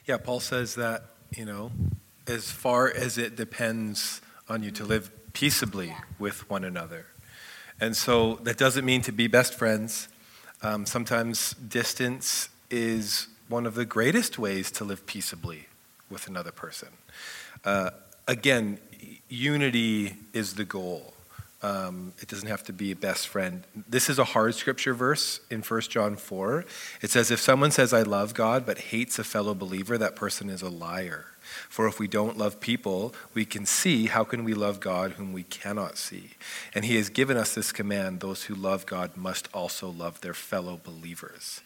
Yeah, 0.05 0.17
Paul 0.17 0.39
says 0.39 0.75
that 0.75 1.03
you 1.35 1.45
know, 1.45 1.71
as 2.27 2.51
far 2.51 2.91
as 2.91 3.17
it 3.17 3.35
depends 3.35 4.21
on 4.49 4.63
you 4.63 4.71
to 4.71 4.85
live 4.85 5.11
peaceably 5.33 5.87
yeah. 5.87 5.99
with 6.19 6.49
one 6.49 6.63
another. 6.63 7.05
And 7.79 7.95
so 7.95 8.35
that 8.43 8.57
doesn't 8.57 8.85
mean 8.85 9.01
to 9.03 9.11
be 9.11 9.27
best 9.27 9.55
friends. 9.55 10.07
Um, 10.61 10.85
sometimes 10.85 11.53
distance 11.53 12.49
is 12.69 13.27
one 13.47 13.65
of 13.65 13.75
the 13.75 13.85
greatest 13.85 14.37
ways 14.37 14.71
to 14.71 14.83
live 14.83 15.05
peaceably 15.05 15.67
with 16.09 16.27
another 16.27 16.51
person. 16.51 16.89
Uh, 17.65 17.91
again, 18.27 18.77
unity 19.29 20.15
is 20.33 20.55
the 20.55 20.65
goal. 20.65 21.13
Um, 21.63 22.13
it 22.19 22.27
doesn't 22.27 22.47
have 22.47 22.63
to 22.63 22.73
be 22.73 22.91
a 22.91 22.95
best 22.95 23.27
friend. 23.27 23.63
This 23.87 24.09
is 24.09 24.17
a 24.17 24.23
hard 24.23 24.55
scripture 24.55 24.93
verse 24.95 25.41
in 25.51 25.61
1 25.61 25.81
John 25.81 26.15
4. 26.15 26.65
It 27.01 27.11
says, 27.11 27.29
If 27.29 27.39
someone 27.39 27.69
says, 27.69 27.93
I 27.93 28.01
love 28.01 28.33
God, 28.33 28.65
but 28.65 28.77
hates 28.79 29.19
a 29.19 29.23
fellow 29.23 29.53
believer, 29.53 29.97
that 29.97 30.15
person 30.15 30.49
is 30.49 30.63
a 30.63 30.69
liar. 30.69 31.25
For 31.69 31.87
if 31.87 31.99
we 31.99 32.07
don't 32.07 32.37
love 32.37 32.59
people 32.59 33.13
we 33.33 33.45
can 33.45 33.65
see, 33.65 34.07
how 34.07 34.23
can 34.23 34.43
we 34.43 34.53
love 34.53 34.79
God 34.79 35.13
whom 35.13 35.33
we 35.33 35.43
cannot 35.43 35.97
see? 35.97 36.31
And 36.73 36.85
He 36.85 36.95
has 36.95 37.09
given 37.09 37.37
us 37.37 37.53
this 37.53 37.71
command 37.71 38.19
those 38.19 38.43
who 38.43 38.55
love 38.55 38.85
God 38.85 39.17
must 39.17 39.47
also 39.53 39.89
love 39.89 40.21
their 40.21 40.33
fellow 40.33 40.79
believers. 40.83 41.61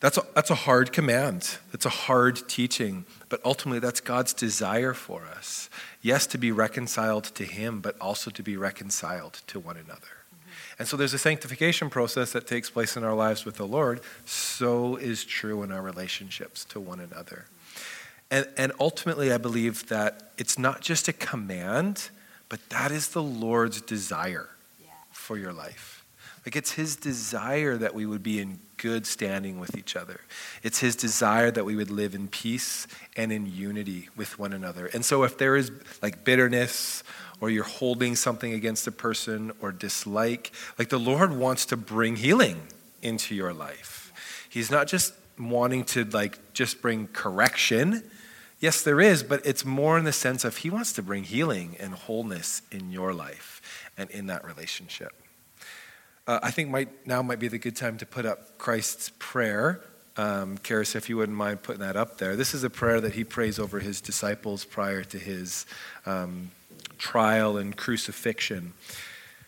That's 0.00 0.16
a, 0.16 0.24
that's 0.34 0.50
a 0.50 0.54
hard 0.54 0.92
command. 0.92 1.58
That's 1.72 1.86
a 1.86 1.90
hard 1.90 2.48
teaching. 2.48 3.04
But 3.28 3.40
ultimately, 3.44 3.80
that's 3.80 4.00
God's 4.00 4.32
desire 4.32 4.94
for 4.94 5.26
us. 5.26 5.68
Yes, 6.02 6.26
to 6.28 6.38
be 6.38 6.52
reconciled 6.52 7.24
to 7.24 7.44
Him, 7.44 7.80
but 7.80 7.96
also 8.00 8.30
to 8.30 8.42
be 8.42 8.56
reconciled 8.56 9.40
to 9.48 9.58
one 9.58 9.76
another. 9.76 10.18
And 10.78 10.86
so 10.86 10.96
there's 10.96 11.14
a 11.14 11.18
sanctification 11.18 11.90
process 11.90 12.32
that 12.32 12.46
takes 12.46 12.70
place 12.70 12.96
in 12.96 13.02
our 13.02 13.14
lives 13.14 13.44
with 13.44 13.56
the 13.56 13.66
Lord. 13.66 14.00
So 14.24 14.94
is 14.96 15.24
true 15.24 15.64
in 15.64 15.72
our 15.72 15.82
relationships 15.82 16.64
to 16.66 16.78
one 16.78 17.00
another. 17.00 17.46
And, 18.30 18.46
and 18.56 18.72
ultimately, 18.78 19.32
I 19.32 19.38
believe 19.38 19.88
that 19.88 20.32
it's 20.38 20.58
not 20.58 20.80
just 20.80 21.08
a 21.08 21.12
command, 21.12 22.10
but 22.48 22.60
that 22.68 22.92
is 22.92 23.08
the 23.08 23.22
Lord's 23.22 23.80
desire 23.80 24.50
yeah. 24.80 24.90
for 25.10 25.36
your 25.36 25.52
life. 25.52 25.97
Like 26.46 26.56
it's 26.56 26.72
his 26.72 26.96
desire 26.96 27.76
that 27.76 27.94
we 27.94 28.06
would 28.06 28.22
be 28.22 28.40
in 28.40 28.58
good 28.76 29.06
standing 29.06 29.58
with 29.58 29.76
each 29.76 29.96
other. 29.96 30.20
It's 30.62 30.78
his 30.78 30.96
desire 30.96 31.50
that 31.50 31.64
we 31.64 31.76
would 31.76 31.90
live 31.90 32.14
in 32.14 32.28
peace 32.28 32.86
and 33.16 33.32
in 33.32 33.46
unity 33.46 34.08
with 34.16 34.38
one 34.38 34.52
another. 34.52 34.86
And 34.86 35.04
so 35.04 35.24
if 35.24 35.36
there 35.36 35.56
is 35.56 35.70
like 36.00 36.24
bitterness 36.24 37.02
or 37.40 37.50
you're 37.50 37.64
holding 37.64 38.16
something 38.16 38.52
against 38.52 38.86
a 38.86 38.92
person 38.92 39.52
or 39.60 39.72
dislike, 39.72 40.52
like 40.78 40.88
the 40.88 40.98
Lord 40.98 41.32
wants 41.32 41.66
to 41.66 41.76
bring 41.76 42.16
healing 42.16 42.60
into 43.02 43.34
your 43.34 43.52
life. 43.52 44.12
He's 44.48 44.70
not 44.70 44.86
just 44.86 45.12
wanting 45.38 45.84
to 45.84 46.04
like 46.04 46.38
just 46.52 46.82
bring 46.82 47.08
correction. 47.08 48.02
Yes, 48.60 48.82
there 48.82 49.00
is, 49.00 49.22
but 49.22 49.44
it's 49.44 49.64
more 49.64 49.98
in 49.98 50.04
the 50.04 50.12
sense 50.12 50.44
of 50.44 50.58
he 50.58 50.70
wants 50.70 50.92
to 50.94 51.02
bring 51.02 51.24
healing 51.24 51.76
and 51.78 51.94
wholeness 51.94 52.62
in 52.72 52.90
your 52.90 53.12
life 53.12 53.60
and 53.96 54.10
in 54.10 54.26
that 54.26 54.44
relationship. 54.44 55.12
Uh, 56.28 56.38
I 56.42 56.50
think 56.50 56.68
might, 56.68 57.06
now 57.06 57.22
might 57.22 57.38
be 57.38 57.48
the 57.48 57.58
good 57.58 57.74
time 57.74 57.96
to 57.98 58.06
put 58.06 58.26
up 58.26 58.58
Christ's 58.58 59.12
prayer. 59.18 59.80
Um, 60.18 60.58
Karis, 60.58 60.94
if 60.94 61.08
you 61.08 61.16
wouldn't 61.16 61.38
mind 61.38 61.62
putting 61.62 61.80
that 61.80 61.96
up 61.96 62.18
there. 62.18 62.36
This 62.36 62.52
is 62.52 62.64
a 62.64 62.70
prayer 62.70 63.00
that 63.00 63.14
he 63.14 63.24
prays 63.24 63.58
over 63.58 63.80
his 63.80 64.02
disciples 64.02 64.66
prior 64.66 65.02
to 65.04 65.18
his 65.18 65.64
um, 66.04 66.50
trial 66.98 67.56
and 67.56 67.74
crucifixion. 67.74 68.74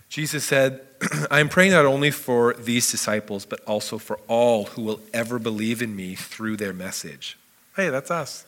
Jesus 0.08 0.42
said, 0.42 0.80
I 1.30 1.40
am 1.40 1.50
praying 1.50 1.72
not 1.72 1.84
only 1.84 2.10
for 2.10 2.54
these 2.54 2.90
disciples, 2.90 3.44
but 3.44 3.60
also 3.66 3.98
for 3.98 4.18
all 4.26 4.64
who 4.64 4.82
will 4.82 5.00
ever 5.12 5.38
believe 5.38 5.82
in 5.82 5.94
me 5.94 6.14
through 6.14 6.56
their 6.56 6.72
message. 6.72 7.36
Hey, 7.76 7.90
that's 7.90 8.10
us. 8.10 8.46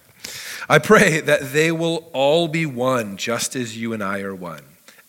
I 0.70 0.78
pray 0.78 1.20
that 1.20 1.52
they 1.52 1.70
will 1.70 2.08
all 2.14 2.48
be 2.48 2.64
one, 2.64 3.18
just 3.18 3.54
as 3.54 3.76
you 3.76 3.92
and 3.92 4.02
I 4.02 4.20
are 4.20 4.34
one. 4.34 4.62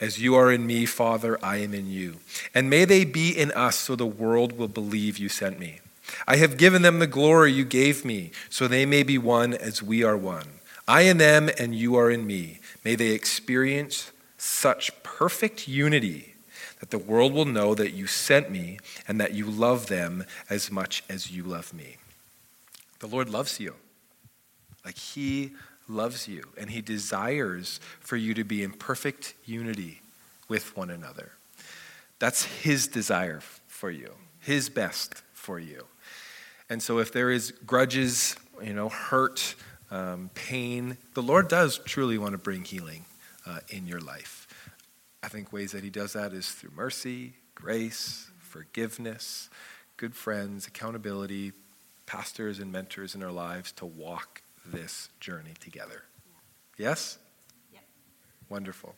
As 0.04 0.20
you 0.20 0.36
are 0.36 0.52
in 0.52 0.68
me, 0.68 0.86
Father, 0.86 1.40
I 1.42 1.60
am 1.60 1.74
in 1.74 1.90
you. 1.90 2.18
And 2.54 2.70
may 2.70 2.84
they 2.84 3.06
be 3.06 3.30
in 3.32 3.54
us 3.54 3.78
so 3.78 3.96
the 3.96 4.06
world 4.06 4.58
will 4.58 4.68
believe 4.68 5.18
you 5.18 5.30
sent 5.30 5.58
me. 5.58 5.80
I 6.28 6.36
have 6.36 6.58
given 6.58 6.82
them 6.82 7.00
the 7.00 7.08
glory 7.08 7.54
you 7.54 7.64
gave 7.64 8.04
me, 8.04 8.32
so 8.50 8.68
they 8.68 8.86
may 8.86 9.04
be 9.04 9.18
one 9.18 9.54
as 9.54 9.82
we 9.82 10.04
are 10.04 10.18
one. 10.18 10.60
I 10.90 11.04
in 11.04 11.20
them 11.20 11.50
and 11.58 11.74
you 11.74 11.96
are 11.96 12.12
in 12.12 12.28
me. 12.28 12.60
May 12.84 12.96
they 12.96 13.12
experience 13.12 14.12
such 14.38 14.92
perfect 15.04 15.70
unity 15.70 16.36
that 16.82 16.92
the 16.92 16.98
world 16.98 17.32
will 17.32 17.46
know 17.46 17.74
that 17.74 17.94
you 17.94 18.06
sent 18.06 18.52
me 18.52 18.80
and 19.08 19.22
that 19.22 19.34
you 19.34 19.46
love 19.46 19.88
them 19.88 20.26
as 20.50 20.70
much 20.70 21.02
as 21.08 21.32
you 21.32 21.44
love 21.44 21.74
me. 21.74 21.96
The 23.00 23.08
Lord 23.08 23.30
loves 23.30 23.58
you. 23.58 23.76
Like 24.84 24.98
he 24.98 25.54
loves 25.88 26.28
you 26.28 26.44
and 26.58 26.70
he 26.70 26.82
desires 26.82 27.80
for 28.00 28.16
you 28.16 28.34
to 28.34 28.44
be 28.44 28.64
in 28.64 28.72
perfect 28.72 29.34
unity 29.46 30.02
with 30.48 30.76
one 30.76 30.90
another. 30.90 31.32
That's 32.20 32.46
his 32.46 32.88
desire 32.88 33.42
for 33.68 33.92
you, 33.92 34.14
his 34.40 34.70
best 34.70 35.24
for 35.34 35.60
you. 35.60 35.86
And 36.70 36.82
so 36.82 37.00
if 37.00 37.12
there 37.12 37.30
is 37.30 37.52
grudges, 37.66 38.36
you 38.64 38.74
know, 38.74 38.90
hurt, 38.90 39.56
um, 39.92 40.30
pain, 40.34 40.98
the 41.14 41.22
Lord 41.22 41.48
does 41.48 41.80
truly 41.80 42.18
want 42.18 42.32
to 42.32 42.38
bring 42.38 42.64
healing 42.64 43.06
uh, 43.46 43.60
in 43.70 43.86
your 43.86 44.00
life. 44.00 44.48
I 45.22 45.28
think 45.28 45.54
ways 45.54 45.72
that 45.72 45.84
he 45.84 45.90
does 45.90 46.14
that 46.14 46.34
is 46.34 46.50
through 46.50 46.72
mercy, 46.76 47.34
grace, 47.56 48.30
forgiveness, 48.40 49.50
good 49.98 50.16
friends, 50.16 50.68
accountability, 50.68 51.54
pastors 52.06 52.60
and 52.60 52.72
mentors 52.72 53.16
in 53.16 53.24
our 53.24 53.32
lives 53.32 53.72
to 53.72 53.86
walk 53.86 54.43
this 54.65 55.10
journey 55.19 55.53
together. 55.60 56.03
Yes? 56.77 57.18
Yep. 57.72 57.84
Wonderful. 58.49 58.95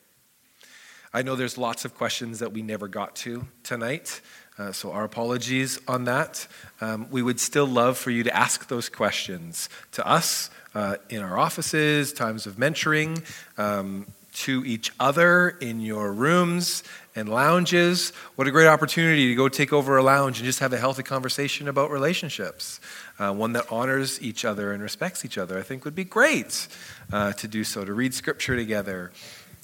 I 1.14 1.22
know 1.22 1.36
there's 1.36 1.58
lots 1.58 1.86
of 1.86 1.96
questions 1.96 2.40
that 2.40 2.52
we 2.52 2.62
never 2.62 2.88
got 2.88 3.16
to 3.18 3.48
tonight. 3.64 4.22
Uh, 4.58 4.72
so, 4.72 4.92
our 4.92 5.04
apologies 5.04 5.80
on 5.88 6.06
that. 6.06 6.48
Um, 6.82 7.08
we 7.10 7.22
would 7.22 7.40
still 7.40 7.68
love 7.68 7.98
for 7.98 8.12
you 8.12 8.24
to 8.24 8.36
ask 8.36 8.68
those 8.68 8.90
questions 8.90 9.70
to 9.94 10.06
us 10.06 10.50
uh, 10.74 10.96
in 11.10 11.22
our 11.22 11.38
offices, 11.38 12.14
times 12.14 12.46
of 12.46 12.56
mentoring, 12.56 13.24
um, 13.58 14.08
to 14.36 14.66
each 14.66 14.92
other 15.00 15.50
in 15.50 15.80
your 15.80 16.12
rooms 16.12 16.84
and 17.16 17.30
lounges. 17.30 18.12
What 18.36 18.48
a 18.48 18.52
great 18.52 18.68
opportunity 18.68 19.30
to 19.30 19.36
go 19.36 19.48
take 19.48 19.72
over 19.72 19.98
a 19.98 20.04
lounge 20.04 20.40
and 20.40 20.46
just 20.46 20.60
have 20.60 20.74
a 20.74 20.78
healthy 20.78 21.04
conversation 21.04 21.70
about 21.70 21.90
relationships. 21.90 22.82
Uh, 23.18 23.34
one 23.34 23.54
that 23.54 23.66
honors 23.72 24.22
each 24.22 24.44
other 24.44 24.74
and 24.74 24.84
respects 24.84 25.24
each 25.24 25.38
other, 25.38 25.58
I 25.58 25.62
think 25.62 25.86
would 25.86 25.96
be 25.96 26.04
great 26.04 26.68
uh, 27.14 27.32
to 27.34 27.48
do 27.48 27.64
so, 27.64 27.86
to 27.86 27.94
read 27.94 28.14
scripture 28.14 28.58
together. 28.58 29.14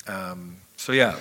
Um, 0.08 0.58
so, 0.78 0.94
yeah. 0.94 1.18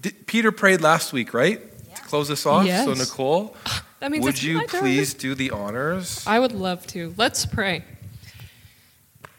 D- 0.00 0.12
Peter 0.26 0.50
prayed 0.50 0.80
last 0.80 1.12
week, 1.12 1.34
right? 1.34 1.60
Yeah. 1.88 1.94
To 1.96 2.02
close 2.04 2.30
us 2.30 2.46
off. 2.46 2.64
Yes. 2.64 2.86
So, 2.86 2.94
Nicole, 2.94 3.54
that 4.00 4.10
means 4.10 4.24
would 4.24 4.42
you 4.42 4.66
please 4.66 5.12
do 5.12 5.34
the 5.34 5.50
honors? 5.50 6.26
I 6.26 6.38
would 6.38 6.52
love 6.52 6.86
to. 6.88 7.12
Let's 7.18 7.44
pray. 7.44 7.84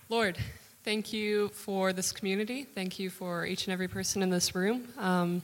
Lord, 0.10 0.38
thank 0.84 1.14
you 1.14 1.50
for 1.50 1.94
this 1.94 2.12
community. 2.12 2.64
Thank 2.64 2.98
you 2.98 3.10
for 3.10 3.46
each 3.46 3.68
and 3.68 3.74
every 3.74 3.88
person 3.88 4.24
in 4.24 4.30
this 4.30 4.56
room. 4.56 4.88
Um, 4.98 5.42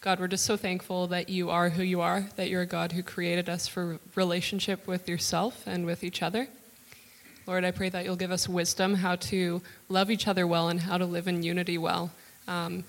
God, 0.00 0.20
we're 0.20 0.28
just 0.28 0.44
so 0.44 0.56
thankful 0.56 1.06
that 1.08 1.28
you 1.28 1.50
are 1.50 1.68
who 1.68 1.82
you 1.82 2.00
are, 2.00 2.26
that 2.36 2.48
you're 2.48 2.62
a 2.62 2.66
God 2.66 2.92
who 2.92 3.02
created 3.02 3.48
us 3.48 3.68
for 3.68 3.98
relationship 4.14 4.86
with 4.86 5.08
yourself 5.08 5.62
and 5.66 5.86
with 5.86 6.02
each 6.04 6.22
other. 6.22 6.48
Lord, 7.46 7.64
I 7.64 7.70
pray 7.70 7.88
that 7.90 8.04
you'll 8.04 8.16
give 8.16 8.32
us 8.32 8.48
wisdom 8.48 8.94
how 8.94 9.16
to 9.16 9.62
love 9.88 10.10
each 10.10 10.26
other 10.26 10.46
well 10.46 10.68
and 10.68 10.80
how 10.80 10.98
to 10.98 11.06
live 11.06 11.28
in 11.28 11.42
unity 11.42 11.78
well 11.78 12.10
um, 12.48 12.84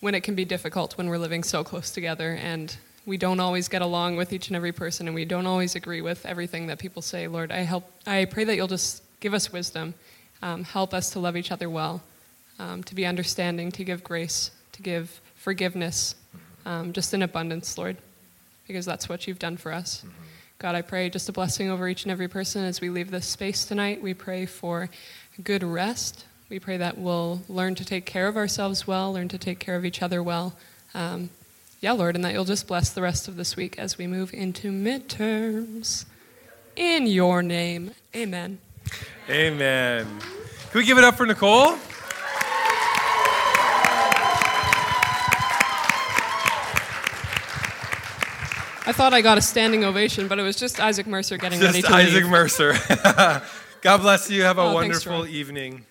when 0.00 0.14
it 0.14 0.22
can 0.22 0.34
be 0.34 0.44
difficult 0.44 0.96
when 0.96 1.08
we're 1.08 1.18
living 1.18 1.42
so 1.42 1.62
close 1.62 1.90
together 1.90 2.38
and 2.42 2.76
we 3.04 3.18
don't 3.18 3.40
always 3.40 3.68
get 3.68 3.82
along 3.82 4.16
with 4.16 4.32
each 4.32 4.48
and 4.48 4.56
every 4.56 4.72
person 4.72 5.08
and 5.08 5.14
we 5.14 5.24
don't 5.24 5.46
always 5.46 5.74
agree 5.74 6.00
with 6.00 6.24
everything 6.24 6.66
that 6.68 6.78
people 6.78 7.02
say. 7.02 7.28
Lord, 7.28 7.52
I, 7.52 7.58
help, 7.58 7.90
I 8.06 8.24
pray 8.24 8.44
that 8.44 8.56
you'll 8.56 8.66
just 8.66 9.02
give 9.20 9.34
us 9.34 9.52
wisdom 9.52 9.94
um, 10.42 10.64
help 10.64 10.94
us 10.94 11.10
to 11.10 11.18
love 11.18 11.36
each 11.36 11.50
other 11.50 11.68
well, 11.68 12.02
um, 12.58 12.82
to 12.84 12.94
be 12.94 13.06
understanding, 13.06 13.70
to 13.72 13.84
give 13.84 14.02
grace, 14.04 14.50
to 14.72 14.82
give 14.82 15.20
forgiveness, 15.36 16.14
um, 16.66 16.92
just 16.92 17.14
in 17.14 17.22
abundance, 17.22 17.76
Lord, 17.78 17.96
because 18.66 18.84
that's 18.84 19.08
what 19.08 19.26
you've 19.26 19.38
done 19.38 19.56
for 19.56 19.72
us. 19.72 19.98
Mm-hmm. 19.98 20.22
God, 20.58 20.74
I 20.74 20.82
pray 20.82 21.08
just 21.08 21.28
a 21.28 21.32
blessing 21.32 21.70
over 21.70 21.88
each 21.88 22.02
and 22.02 22.10
every 22.10 22.26
person 22.26 22.64
as 22.64 22.80
we 22.80 22.90
leave 22.90 23.12
this 23.12 23.26
space 23.26 23.64
tonight. 23.64 24.02
We 24.02 24.12
pray 24.12 24.44
for 24.44 24.90
good 25.42 25.62
rest. 25.62 26.24
We 26.48 26.58
pray 26.58 26.76
that 26.78 26.98
we'll 26.98 27.42
learn 27.48 27.76
to 27.76 27.84
take 27.84 28.06
care 28.06 28.26
of 28.26 28.36
ourselves 28.36 28.84
well, 28.84 29.12
learn 29.12 29.28
to 29.28 29.38
take 29.38 29.60
care 29.60 29.76
of 29.76 29.84
each 29.84 30.02
other 30.02 30.20
well. 30.20 30.54
Um, 30.94 31.30
yeah, 31.80 31.92
Lord, 31.92 32.16
and 32.16 32.24
that 32.24 32.32
you'll 32.32 32.44
just 32.44 32.66
bless 32.66 32.90
the 32.90 33.02
rest 33.02 33.28
of 33.28 33.36
this 33.36 33.54
week 33.54 33.78
as 33.78 33.98
we 33.98 34.08
move 34.08 34.34
into 34.34 34.72
midterms. 34.72 36.06
In 36.74 37.06
your 37.06 37.40
name, 37.42 37.92
amen. 38.16 38.58
Amen. 39.28 40.06
Can 40.70 40.78
we 40.78 40.84
give 40.84 40.98
it 40.98 41.04
up 41.04 41.16
for 41.16 41.26
Nicole? 41.26 41.76
I 48.86 48.92
thought 48.92 49.12
I 49.12 49.20
got 49.20 49.36
a 49.36 49.42
standing 49.42 49.84
ovation, 49.84 50.28
but 50.28 50.38
it 50.38 50.42
was 50.42 50.56
just 50.56 50.80
Isaac 50.80 51.06
Mercer 51.06 51.36
getting 51.36 51.60
just 51.60 51.74
ready 51.74 51.82
to 51.82 51.92
Isaac 51.92 52.22
leave. 52.22 52.30
Mercer. 52.30 52.72
God 53.82 53.98
bless 53.98 54.30
you. 54.30 54.42
Have 54.44 54.56
a 54.56 54.62
oh, 54.62 55.26
evening. 55.26 55.84